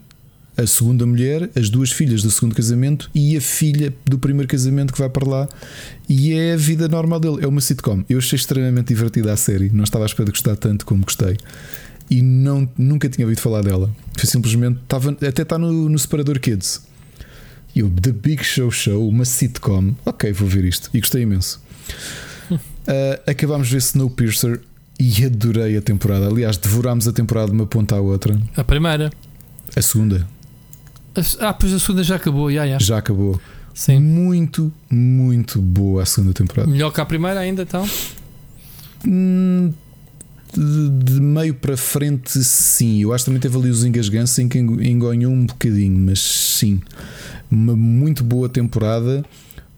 [0.58, 4.94] a segunda mulher, as duas filhas do segundo casamento e a filha do primeiro casamento
[4.94, 5.50] que vai para lá.
[6.08, 7.38] E é a vida normal dele.
[7.42, 8.04] É uma sitcom.
[8.10, 9.70] Eu achei extremamente divertida a série.
[9.70, 11.38] Não estava à espera de gostar tanto como gostei.
[12.10, 13.94] E não, nunca tinha ouvido falar dela.
[14.18, 14.80] Foi simplesmente.
[14.84, 16.82] Estava, até está no, no separador Kids.
[17.76, 19.96] E eu, The Big Show Show, uma sitcom.
[20.06, 20.90] Ok, vou ver isto.
[20.94, 21.62] E gostei imenso.
[22.50, 22.60] Uh,
[23.28, 24.62] acabámos de ver Snowpiercer
[24.98, 26.28] e adorei a temporada.
[26.28, 28.40] Aliás, devorámos a temporada de uma ponta à outra.
[28.56, 29.12] A primeira.
[29.76, 30.26] A segunda.
[31.40, 32.78] Ah, pois a segunda já acabou, já, já.
[32.80, 33.40] Já acabou.
[33.74, 34.00] Sim.
[34.00, 36.70] Muito, muito boa a segunda temporada.
[36.70, 37.88] Melhor que a primeira ainda, então?
[39.06, 39.74] Hum,
[40.54, 43.02] De, de meio para frente, sim.
[43.02, 46.20] Eu acho que também teve ali os engasganços em que engo- engonhou um bocadinho, mas
[46.22, 46.80] sim.
[47.52, 49.24] Uma muito boa temporada.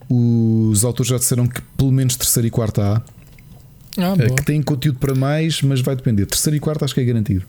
[0.08, 3.02] Os autores já disseram que pelo menos terceira e quarta há.
[3.98, 4.36] Ah, Eh, boa.
[4.36, 6.28] que tem conteúdo para mais, mas vai depender.
[6.28, 7.44] Terceira e quarta acho que é garantido.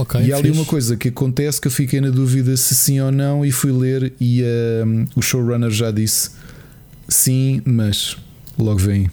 [0.00, 0.20] Ok.
[0.20, 0.58] e há ali fixe.
[0.60, 3.72] uma coisa que acontece que eu fiquei na dúvida se sim ou não e fui
[3.72, 4.42] ler e
[4.86, 6.30] hum, o showrunner já disse
[7.08, 8.16] sim, mas
[8.58, 9.10] logo vem.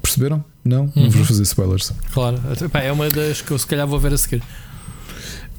[0.00, 0.44] Perceberam?
[0.64, 0.92] Não?
[0.94, 1.10] Não Uhum.
[1.10, 1.92] vou fazer spoilers.
[2.12, 2.38] Claro.
[2.64, 4.42] Epá, é uma das que eu se calhar vou ver a seguir.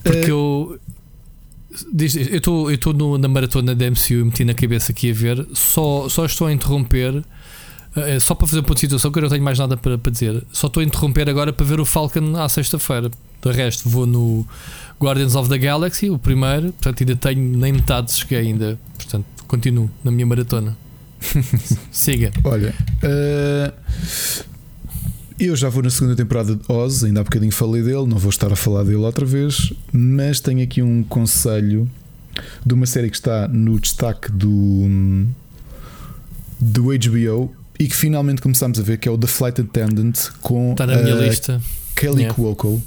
[0.04, 0.80] Porque Eh, eu.
[2.32, 5.46] eu estou na maratona da MCU e meti na cabeça aqui a ver.
[5.54, 7.24] Só, só estou a interromper.
[7.96, 9.98] Eh, só para fazer um ponto de situação, que eu não tenho mais nada para,
[9.98, 10.44] para dizer.
[10.52, 13.12] Só estou a interromper agora para ver o Falcon à sexta-feira.
[13.42, 14.48] De resto, vou no
[15.00, 16.72] Guardians of the Galaxy, o primeiro.
[16.74, 18.80] Portanto, ainda tenho nem metade, cheguei ainda.
[18.96, 20.76] Portanto, continuo na minha maratona.
[21.92, 22.32] Siga.
[22.44, 23.74] Olha, eh,
[25.40, 28.30] eu já vou na segunda temporada de Oz, ainda há bocadinho falei dele, não vou
[28.30, 31.90] estar a falar dele outra vez, mas tenho aqui um conselho
[32.66, 35.26] de uma série que está no destaque do,
[36.60, 40.72] do HBO e que finalmente começamos a ver, que é o The Flight Attendant com
[40.72, 41.62] Está na minha a lista.
[41.96, 42.36] Kelly Yeah.
[42.36, 42.82] Cuoco,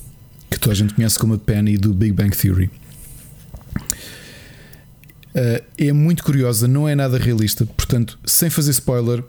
[0.50, 2.70] que toda a gente conhece como a Penny do Big Bang Theory.
[5.34, 9.22] Uh, é muito curiosa, não é nada realista, portanto, sem fazer spoiler,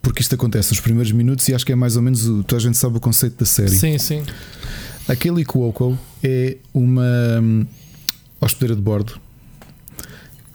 [0.00, 2.60] porque isto acontece nos primeiros minutos e acho que é mais ou menos o, toda
[2.60, 3.70] a gente sabe o conceito da série.
[3.70, 4.22] Sim, sim.
[5.08, 7.66] A Kelly Cuoco é uma hum,
[8.40, 9.20] hospedeira de bordo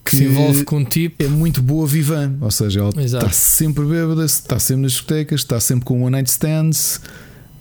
[0.03, 1.23] Que se envolve com um tipo.
[1.23, 3.25] é muito boa vivan, ou seja, ela Exato.
[3.25, 6.99] está sempre bêbada, está sempre nas discotecas, está sempre com one night stands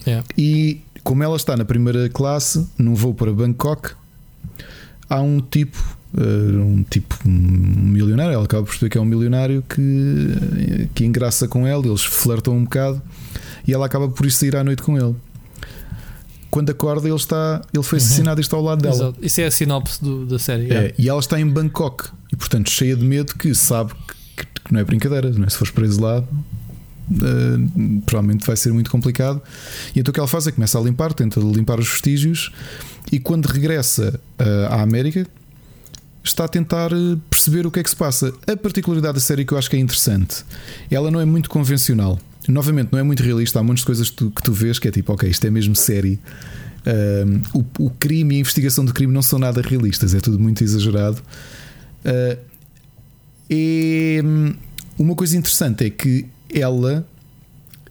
[0.05, 0.25] Yeah.
[0.37, 3.91] e como ela está na primeira classe, num voo para Bangkok,
[5.09, 5.77] há um tipo,
[6.17, 11.05] eh, um tipo um milionário, ela acaba por perceber que é um milionário que, que
[11.05, 13.01] engraça com ela, eles flertam um bocado
[13.65, 15.15] e ela acaba por ir sair à noite com ele.
[16.51, 18.93] Quando acorda, ele está, ele foi assassinado e está ao lado dela.
[18.95, 19.19] Exato.
[19.21, 20.65] Isso é a sinopse do- da série.
[20.65, 20.93] É, yeah.
[20.99, 23.93] e ela está em Bangkok e, portanto, cheia de medo que sabe
[24.35, 25.49] que, que não é brincadeira, não é?
[25.49, 26.23] se fores preso lá,
[27.11, 29.39] eh, provavelmente vai ser muito complicado.
[29.95, 32.51] E então o que ela faz é começa a limpar, tenta limpar os vestígios
[33.11, 35.27] e quando regressa eh, à América.
[36.23, 38.33] Está a tentar eh, perceber o que é que se passa.
[38.47, 40.43] A particularidade da série que eu acho que é interessante,
[40.89, 42.17] ela não é muito convencional.
[42.47, 43.59] Novamente, não é muito realista.
[43.59, 45.75] Há muitas coisas que tu, que tu vês que é tipo, ok, isto é mesmo
[45.75, 46.19] série.
[47.53, 50.61] O, o crime e a investigação do crime não são nada realistas, é tudo muito
[50.61, 51.21] exagerado.
[52.05, 52.37] Uh,
[53.49, 54.53] e hum,
[54.97, 57.05] uma coisa interessante é que ela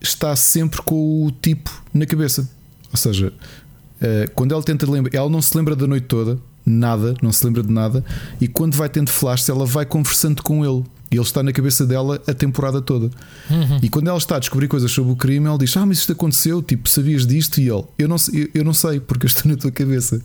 [0.00, 2.48] está sempre com o tipo na cabeça.
[2.90, 7.14] Ou seja, uh, quando ela tenta lembrar, ela não se lembra da noite toda, nada,
[7.22, 8.04] não se lembra de nada,
[8.40, 10.84] e quando vai tendo flash, ela vai conversando com ele.
[11.10, 13.10] E ele está na cabeça dela a temporada toda.
[13.50, 13.78] Uhum.
[13.82, 16.12] E quando ela está a descobrir coisas sobre o crime, ela diz: Ah, mas isto
[16.12, 17.60] aconteceu, tipo, sabias disto?
[17.60, 20.22] E ele: Eu não, sei- eu, eu não sei, porque eu estou na tua cabeça.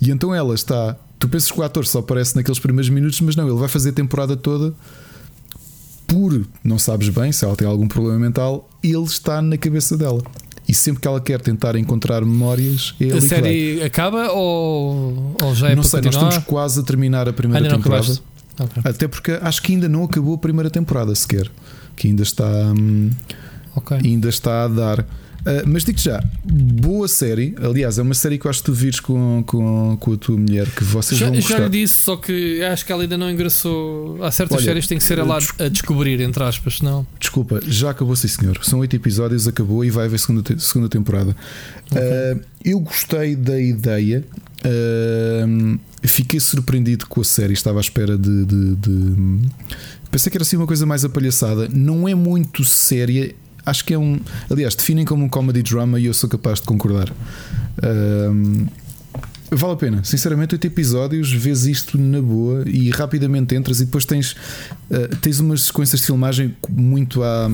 [0.00, 0.96] E então ela está.
[1.20, 3.90] Tu pensas que o ator só aparece naqueles primeiros minutos, mas não, ele vai fazer
[3.90, 4.74] a temporada toda
[6.08, 10.20] por não sabes bem se ela tem algum problema mental, ele está na cabeça dela.
[10.68, 13.20] E sempre que ela quer tentar encontrar memórias, é A que vai.
[13.28, 17.64] série acaba ou, ou já é não sei, nós estamos quase a terminar a primeira
[17.66, 18.02] Ainda temporada.
[18.02, 18.22] acabaste?
[18.58, 18.82] Ok.
[18.84, 21.50] Até porque acho que ainda não acabou a primeira temporada sequer.
[21.96, 22.44] Que ainda está.
[22.76, 23.10] hum,
[23.76, 23.96] Ok.
[24.04, 25.06] Ainda está a dar.
[25.46, 27.54] Ah, mas digo já, boa série.
[27.62, 30.36] Aliás, é uma série que eu acho que tu vires com, com, com a tua
[30.36, 31.58] mulher que vocês Já, vão já gostar.
[31.64, 34.22] lhe disse, só que acho que ela ainda não engraçou.
[34.22, 37.06] Há certas Olha, séries que tem que ser ela a descobrir, entre aspas, senão.
[37.18, 38.58] Desculpa, já acabou, sim senhor.
[38.62, 41.34] São oito episódios, acabou e vai haver segunda, te- segunda temporada.
[41.94, 44.24] Ah, eu gostei da ideia.
[44.64, 47.52] ah, fiquei surpreendido com a série.
[47.54, 49.48] Estava à espera de, de- de-
[50.10, 51.68] Pensei que era assim uma coisa mais apalhaçada.
[51.72, 53.32] Não é muito séria.
[53.64, 54.20] Acho que é um.
[54.50, 57.12] Aliás, definem como um comedy drama e eu sou capaz de concordar.
[57.82, 58.30] Ah,
[59.52, 64.04] Vale a pena, sinceramente, oito episódios, vês isto na boa e rapidamente entras e depois
[64.04, 64.36] tens,
[64.88, 67.50] eh, tens umas sequências de filmagem muito à,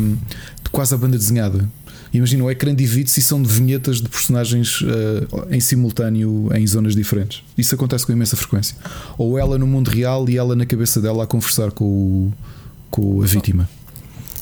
[0.70, 1.66] quase à banda desenhada.
[2.12, 6.94] Imagina, o ecrã divide-se e são de vinhetas de personagens uh, em simultâneo em zonas
[6.94, 7.42] diferentes.
[7.58, 8.76] Isso acontece com imensa frequência.
[9.18, 12.32] Ou ela no mundo real e ela na cabeça dela a conversar com, o,
[12.90, 13.68] com a vítima.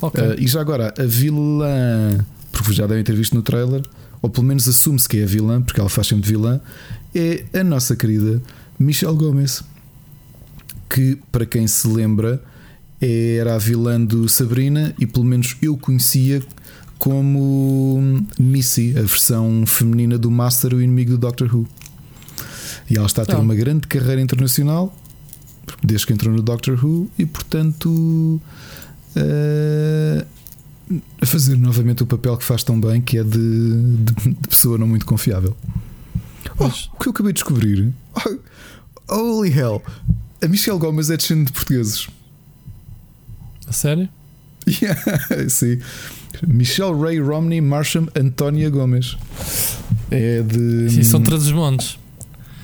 [0.06, 0.22] Ok.
[0.22, 3.82] Uh, e já agora, a vilã, porque já devem ter visto no trailer,
[4.20, 6.60] ou pelo menos assume-se que é a vilã, porque ela faz sempre de vilã,
[7.14, 8.42] é a nossa querida
[8.78, 9.62] Michelle Gomez.
[10.88, 12.40] Que, para quem se lembra,
[13.00, 16.42] era a vilã do Sabrina e pelo menos eu conhecia
[16.98, 21.66] como Missy, a versão feminina do Master, o inimigo do Doctor Who.
[22.88, 23.40] E ela está a ter Ah.
[23.40, 24.94] uma grande carreira internacional
[25.82, 28.40] desde que entrou no Doctor Who e, portanto,
[29.16, 30.24] eh,
[31.20, 34.76] a fazer novamente o papel que faz tão bem, que é de, de- de pessoa
[34.78, 35.56] não muito confiável.
[36.58, 37.92] Oh, o que eu acabei de descobrir,
[39.08, 39.82] oh, holy hell,
[40.42, 42.06] a Michelle Gomes é descendente de portugueses.
[43.66, 44.08] A sério?
[44.68, 45.00] Yeah,
[45.48, 45.78] sim.
[46.46, 49.16] Michelle Ray Romney Marsham Antónia Gomes.
[50.10, 50.90] É de.
[50.90, 51.98] Sim, são todos os montes.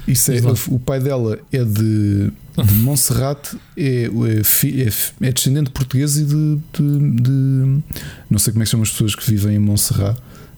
[0.07, 0.37] Isso é,
[0.69, 2.31] o pai dela é de,
[2.65, 7.83] de Montserrat, é, é, é é descendente de português e de, de- de-
[8.31, 10.17] Não sei como é que chamam as pessoas que vivem em Montserrat,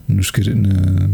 [0.08, 1.08] nos, na-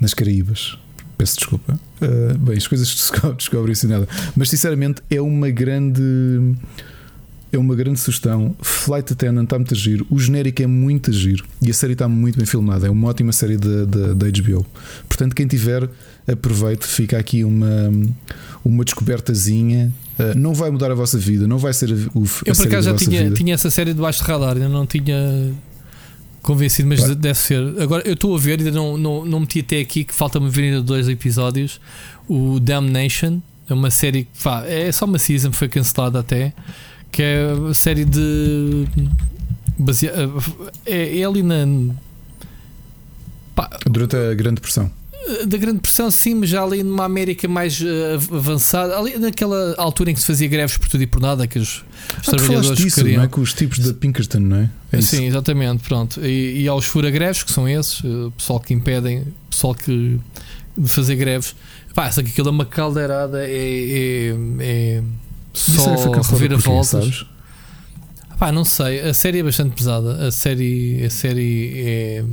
[0.00, 0.76] nas Caraíbas.
[1.18, 1.78] Peço desculpa.
[2.00, 4.06] Ah, bem, as coisas que se desco- descobrem assim nada.
[4.36, 6.02] Mas sinceramente é uma grande.
[7.52, 8.54] É uma grande sugestão.
[8.60, 10.06] Flight Attendant está muito a giro.
[10.10, 11.44] O genérico é muito a giro.
[11.62, 12.86] E a série está muito bem filmada.
[12.86, 14.66] É uma ótima série da HBO.
[15.08, 15.88] Portanto, quem tiver,
[16.26, 16.86] aproveite.
[16.86, 17.90] Fica aqui uma,
[18.64, 19.92] uma descobertazinha.
[20.18, 21.46] Uh, não vai mudar a vossa vida.
[21.46, 23.36] Não vai ser o, Eu por acaso já tinha, vida.
[23.36, 25.54] tinha essa série debaixo de radar, ainda não tinha
[26.42, 27.14] convencido, mas Pá.
[27.14, 27.80] deve ser.
[27.80, 30.64] Agora eu estou a ver, ainda não, não, não meti até aqui que falta-me ver
[30.64, 31.80] ainda dois episódios.
[32.28, 36.54] O Damnation é uma série que pá, é só uma season, foi cancelada até.
[37.12, 38.86] Que é uma série de.
[39.78, 40.12] basea-
[40.84, 41.66] é, é ali na.
[43.54, 44.90] pá, Durante a Grande Depressão.
[45.46, 50.10] da Grande Pressão, sim, mas já ali numa América mais eh, avançada, ali naquela altura
[50.10, 52.22] em que se fazia greves por tudo e por nada, que os, os Ah, tu
[52.22, 53.16] falaste trabalhadores disso, queriam.
[53.18, 53.28] não é?
[53.28, 54.70] Com os tipos da Pinkerton, não é?
[54.92, 55.16] É isso.
[55.16, 56.20] Sim, exatamente, pronto.
[56.24, 60.20] E, e aos fura-greves, que são esses, eh, o pessoal que impedem, o pessoal que
[60.78, 61.56] de fazer greves.
[61.94, 65.02] Pá, só que aquilo é uma caldeirada, é, é, é
[65.56, 67.26] É só reviravoltas.
[68.38, 70.26] Pá, não sei, a série é bastante pesada.
[70.26, 72.24] A série, a série é.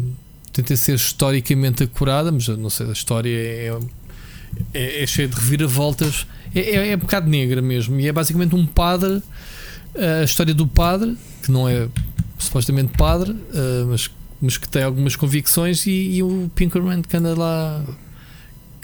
[0.52, 3.76] Tenta ser historicamente acurada, mas não sei, a história é,
[4.74, 6.28] é, é cheia de reviravoltas.
[6.54, 8.00] É, é, é um bocado negra mesmo.
[8.00, 9.24] E é basicamente um padre,
[10.22, 11.88] a história do padre, que não é
[12.38, 14.12] supostamente padre, eh, mas,
[14.42, 17.84] mas que tem algumas convicções, e, e o Pinkerman que anda lá.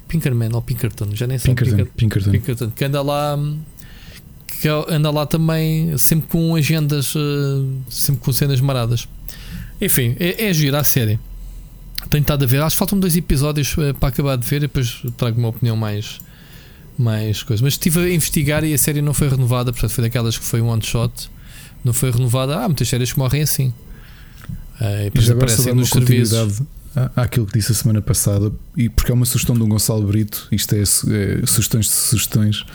[0.08, 1.53] Pinkerman ou Pinkerton, já nem sei.
[1.53, 2.32] Pinkerton, Pinkerton.
[2.32, 3.38] Pinkerton, que anda lá
[4.59, 9.07] que anda lá também sempre com agendas eh, sempre com cenas maradas.
[9.79, 11.17] Enfim, é, é giro a série.
[12.09, 14.59] Tenho estado a ver, acho que faltam dois episódios eh, para acabar de ver e
[14.61, 16.19] depois trago uma opinião mais
[16.97, 20.38] mais coisa, mas estive a investigar e a série não foi renovada, portanto foi daquelas
[20.38, 21.31] que foi um one shot,
[21.81, 22.57] não foi renovada.
[22.57, 23.73] Há muitas séries que morrem assim.
[24.81, 26.61] Eh, e depois aparecem nos serviços.
[27.15, 30.49] àquilo que disse a semana passada, e porque é uma sugestão de um Gonçalo Brito,
[30.51, 32.65] isto é, é sugestões de sugestões.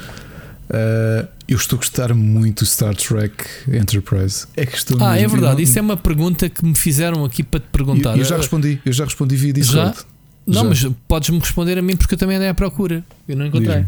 [0.70, 4.47] Ah, eu estou a gostar muito do Star Trek Enterprise.
[4.57, 7.60] É que estou ah, é verdade, isso é uma pergunta que me fizeram aqui para
[7.60, 9.97] te perguntar Eu, eu já respondi, eu já respondi via Discord.
[9.97, 10.05] Já?
[10.47, 10.89] Não, Já.
[10.89, 13.05] mas podes-me responder a mim porque eu também andei à procura.
[13.26, 13.84] Eu não encontrei.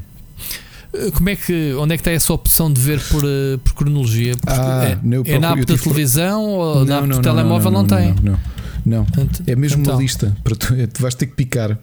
[0.94, 3.74] Uh, Como é que, onde é que está essa opção de ver por, uh, por
[3.74, 4.32] cronologia?
[4.46, 8.14] Ah, é, eu é na app da televisão ou na app do telemóvel não, tem?
[8.22, 8.38] Não,
[8.84, 9.28] não, não.
[9.46, 9.94] É mesmo então.
[9.94, 10.34] uma lista.
[10.42, 11.78] Para tu, tu vais ter que picar.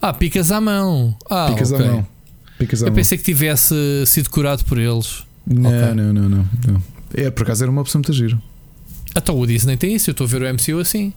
[0.00, 1.16] Ah, picas à mão.
[1.28, 1.86] Ah, Picas ok.
[1.86, 2.06] à mão.
[2.84, 3.74] Eu pensei que tivesse
[4.06, 5.22] sido curado por eles.
[5.46, 5.94] Não, Ok.
[5.94, 6.82] não, não, não, não.
[7.14, 8.40] É, por acaso era uma opção muito giro.
[9.16, 11.12] Então o Disney tem isso, eu estou a ver o MCU assim.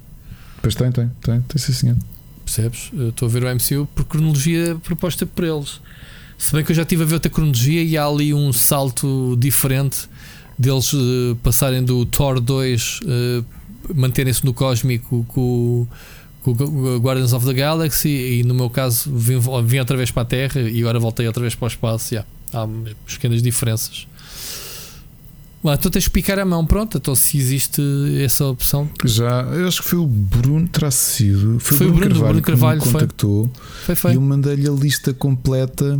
[0.62, 1.98] Pois tem, tem, tem, tem sim, senhor.
[2.46, 2.90] Percebes?
[2.94, 5.82] Eu estou a ver o MCU por cronologia proposta por eles.
[6.38, 9.36] Se bem que eu já estive a ver outra cronologia e há ali um salto
[9.40, 10.08] diferente
[10.58, 13.44] deles eh, passarem do Thor 2, eh,
[13.94, 15.88] manterem-se no cósmico com,
[16.46, 20.26] o- Guardians of the Galaxy e no meu caso vim, vim outra vez para a
[20.26, 22.14] Terra e agora voltei outra vez para o espaço.
[22.14, 22.68] Yeah, há
[23.06, 24.08] pequenas diferenças.
[25.64, 26.98] Lá, então tens que picar a mão, pronto.
[26.98, 27.82] Então, se existe
[28.24, 31.60] essa opção, Já, eu acho que foi o Bruno terá sido.
[31.60, 32.92] Foi, Foi o Bruno, Bruno, Carvalho, que me Carvalho, foi.
[32.94, 33.52] contactou
[33.86, 34.12] foi foi.
[34.14, 36.00] e eu mandei-lhe a lista completa.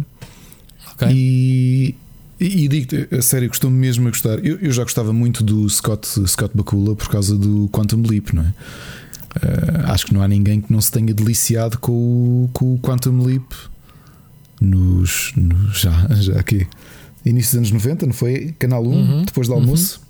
[0.94, 1.08] Ok.
[1.12, 1.94] E,
[2.40, 4.44] e, e digo-te, a sério, gostou mesmo a gostar.
[4.44, 8.42] Eu, eu já gostava muito do Scott, Scott Bakula por causa do Quantum Leap, não
[8.42, 8.54] é?
[9.36, 12.80] Ah, acho que não há ninguém que não se tenha deliciado com o, com o
[12.80, 13.52] Quantum Leap
[14.60, 15.34] nos,
[15.74, 16.68] já, já aqui.
[17.26, 18.56] Início dos anos 90, não foi?
[18.58, 19.62] Canal 1, Uhum, depois do uhum.
[19.62, 20.02] almoço.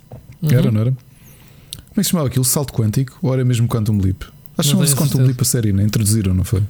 [0.42, 0.50] Uhum.
[0.50, 0.90] Era, não era?
[0.90, 1.00] Como
[1.96, 2.44] é que se chamava aquilo?
[2.44, 3.18] Salto quântico?
[3.22, 4.22] Ou era mesmo Quantum Leap?
[4.56, 5.22] Acho que chamava-se Quantum.
[5.24, 5.82] Leap a série, né?
[5.82, 6.62] Introduziram, não foi?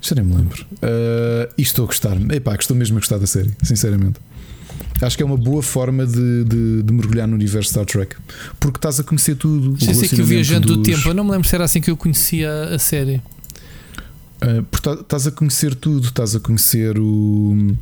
[0.00, 0.66] Já nem me lembro.
[0.74, 2.16] Uh, e estou a gostar.
[2.32, 4.18] Epá, estou mesmo a gostar da série, sinceramente.
[5.04, 8.16] Acho que é uma boa forma de, de- de mergulhar no universo Star Trek.
[8.58, 9.76] Porque estás a conhecer tudo.
[9.78, 11.80] Já sei que o Viajante do dos- Tempo, eu não me lembro se era assim
[11.80, 13.20] que eu conhecia a série.
[14.42, 17.74] Uh, porque tá- estás a conhecer tudo, estás a conhecer o.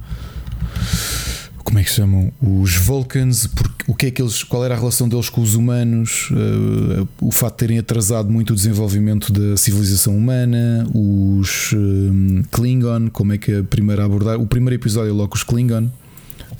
[1.65, 2.31] Como é que se chamam?
[2.43, 5.55] Os Vulcans, porque, o que é que eles, qual era a relação deles com os
[5.55, 12.43] humanos, uh, o fato de terem atrasado muito o desenvolvimento da civilização humana, os um,
[12.51, 14.39] Klingon, como é que a primeira abordar.
[14.39, 15.89] O primeiro episódio é logo os Klingon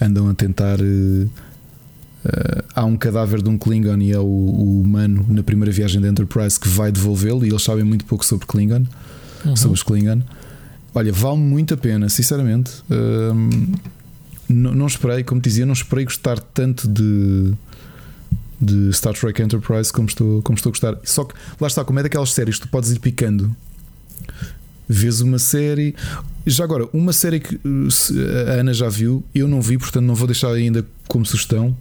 [0.03, 0.81] andam a tentar.
[0.81, 5.73] uh, uh, há um cadáver de um Klingon e é o, o humano na primeira
[5.73, 8.85] viagem da Enterprise que vai devolvê-lo e eles sabem muito pouco sobre Klingon
[9.45, 9.57] Uhum.
[9.57, 10.23] sobre os Klingon.
[10.95, 12.71] Olha, vale muito a pena, sinceramente.
[12.89, 13.73] Hum,
[14.49, 17.53] não, não esperei, como te dizia, não esperei gostar tanto de,
[18.61, 20.97] de Star Trek Enterprise como estou, como estou a gostar.
[21.03, 23.53] Só que lá está, como é daquelas séries que tu podes ir picando.
[24.93, 25.95] Vês uma série.
[26.47, 27.59] Já agora, uma série que
[27.91, 28.15] se-
[28.49, 31.77] a Ana já viu, eu não vi, portanto não vou deixar ainda como sugestão.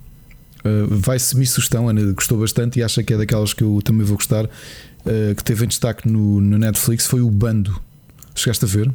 [0.64, 4.06] Uh, vai semi-sugestão, a Ana gostou bastante e acha que é daquelas que eu também
[4.06, 4.46] vou gostar.
[4.46, 7.82] uh, que teve em destaque no, no Netflix foi o Bando.
[8.36, 8.92] Chegaste a ver?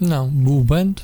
[0.00, 1.02] Não, o Bando.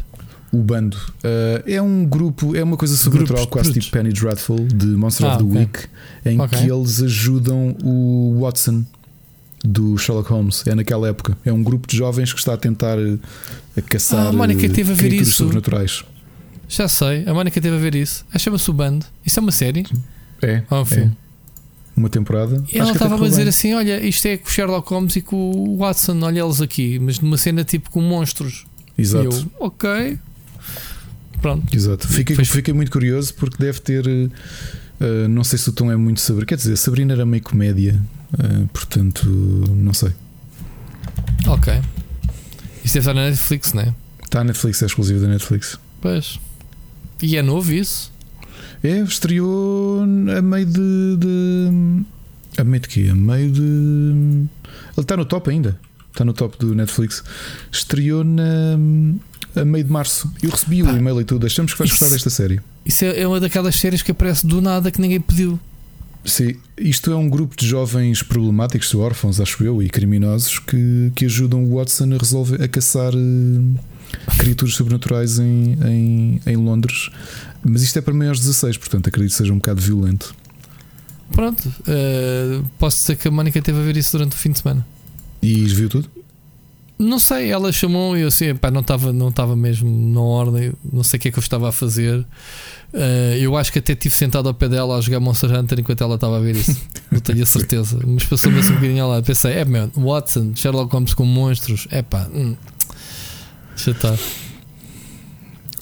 [0.53, 4.67] O Bando Uh, é um grupo, é uma coisa sobrenatural, Grupos, quase tipo Penny Dreadful
[4.69, 5.59] de Monster Ah, of the ok.
[5.61, 5.79] Week,
[6.25, 6.59] em Ok.
[6.59, 8.85] que eles ajudam o Watson
[9.65, 10.67] do Sherlock Holmes.
[10.67, 11.37] É naquela época.
[11.45, 12.97] É um grupo de jovens que está a tentar
[13.77, 15.33] a caçar Ah, a Mónica uh, teve a ver isso.
[15.33, 16.05] sobrenaturais.
[16.69, 18.25] Já sei, a Mónica teve a ver isso.
[18.39, 19.07] Chama-se o Bando.
[19.25, 19.85] Isso é uma série?
[20.43, 20.85] É, Ah, um é.
[20.85, 21.17] filme.
[21.97, 22.63] Uma temporada.
[22.73, 23.49] E ela estava a dizer bem.
[23.49, 26.99] assim: Olha, isto é com o Sherlock Holmes e com o Watson, olha eles aqui,
[26.99, 28.67] mas numa cena tipo com monstros.
[28.99, 29.25] Exato.
[29.25, 30.19] E eu, ok.
[31.41, 31.75] Pronto.
[31.75, 32.07] Exato.
[32.09, 34.07] Fiquei, Depois- fiquei muito curioso porque deve ter.
[34.07, 36.45] uh, não sei se o tom é muito sobre.
[36.45, 37.99] Quer dizer, Sabrina era meio comédia,
[38.35, 40.13] uh, portanto, não sei.
[41.47, 41.73] Ok.
[42.85, 43.95] Isto deve estar na Netflix, não é?
[44.23, 45.79] Está na Netflix, é exclusivo da Netflix.
[46.01, 46.39] Pois.
[47.23, 48.13] E é novo isso?
[48.83, 51.17] É, estreou a meio de.
[51.19, 52.05] de
[52.59, 53.09] a meio de quê?
[53.11, 53.61] A meio de.
[53.61, 54.49] Ele
[54.99, 55.79] está no top ainda.
[56.13, 57.23] Está no top do Netflix.
[57.73, 58.43] Estreou na.
[59.55, 60.31] a meio de março.
[60.43, 61.47] Eu recebi o e-mail e tudo.
[61.47, 62.61] Achamos que vais Isso- gostar desta série.
[62.85, 65.59] Isso é, é uma daquelas séries que aparece do nada que ninguém pediu.
[66.27, 71.25] Sim, isto é um grupo de jovens problemáticos, órfãos, acho eu, e criminosos que, que
[71.25, 77.11] ajudam o Watson a resolver a caçar eh, criaturas sobrenaturais em, em, em Londres.
[77.63, 80.35] Mas isto é para maiores de 16, portanto acredito que seja um bocado violento.
[81.31, 81.73] Pronto.
[81.87, 84.85] eh, posso dizer que a Mónica teve a ver isso durante o fim de semana.
[85.41, 86.11] E viu tudo?
[86.99, 91.03] Não sei, ela chamou e eu assim, pá, não estava não mesmo na ordem, não
[91.05, 92.27] sei o que é que eu estava a fazer.
[92.93, 96.03] Eh, eu acho que até estive sentado ao pé dela a jogar Monster Hunter enquanto
[96.03, 96.81] ela estava a ver isso.
[97.13, 97.99] não tenho a certeza.
[98.07, 99.25] Mas passou-me assim um bocadinho lado.
[99.25, 102.57] Pensei, é, meu, Watson, Sherlock Holmes com monstros, é pá, hum,
[103.75, 104.17] deixa estar.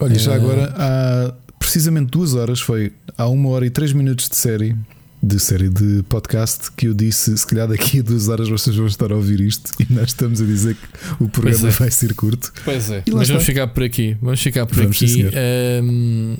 [0.00, 4.28] Olha, já Eh, agora há precisamente duas horas, foi há uma hora e três minutos
[4.28, 4.76] de série,
[5.24, 8.86] de série de podcast, que eu disse: se calhar daqui a duas horas vocês vão
[8.86, 11.70] estar a ouvir isto e nós estamos a dizer que o programa é.
[11.70, 12.52] vai ser curto.
[12.64, 13.40] Pois é, mas vamos está.
[13.40, 14.16] ficar por aqui.
[14.20, 15.24] Vamos ficar por Vamos, aqui.
[15.26, 16.36] Ahm,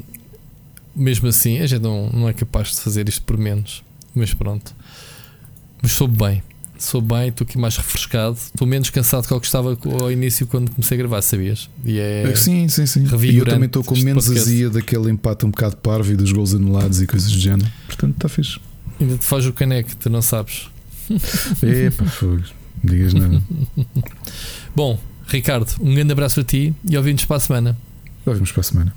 [0.94, 3.82] mesmo assim, a gente não, não é capaz de fazer isto por menos.
[4.14, 4.74] Mas pronto.
[5.82, 6.42] Mas soube bem.
[6.78, 8.36] Soube bem, estou aqui mais refrescado.
[8.36, 11.70] Estou menos cansado que eu que estava ao início quando comecei a gravar, sabias?
[11.84, 12.32] E é.
[12.36, 13.06] sim, sim, sim.
[13.22, 14.50] E eu também estou com menos podcast.
[14.50, 17.70] azia daquele empate um bocado parvo e dos gols anulados e coisas do género.
[17.86, 18.58] Portanto, está fixe.
[19.00, 20.70] Ainda te faz o caneco, tu não sabes.
[21.62, 22.54] Epa, fogos.
[22.82, 23.42] Digas nada.
[24.74, 27.78] Bom, Ricardo, um grande abraço para ti e ouvimos para a semana.
[28.26, 28.94] Ouvimos para a semana.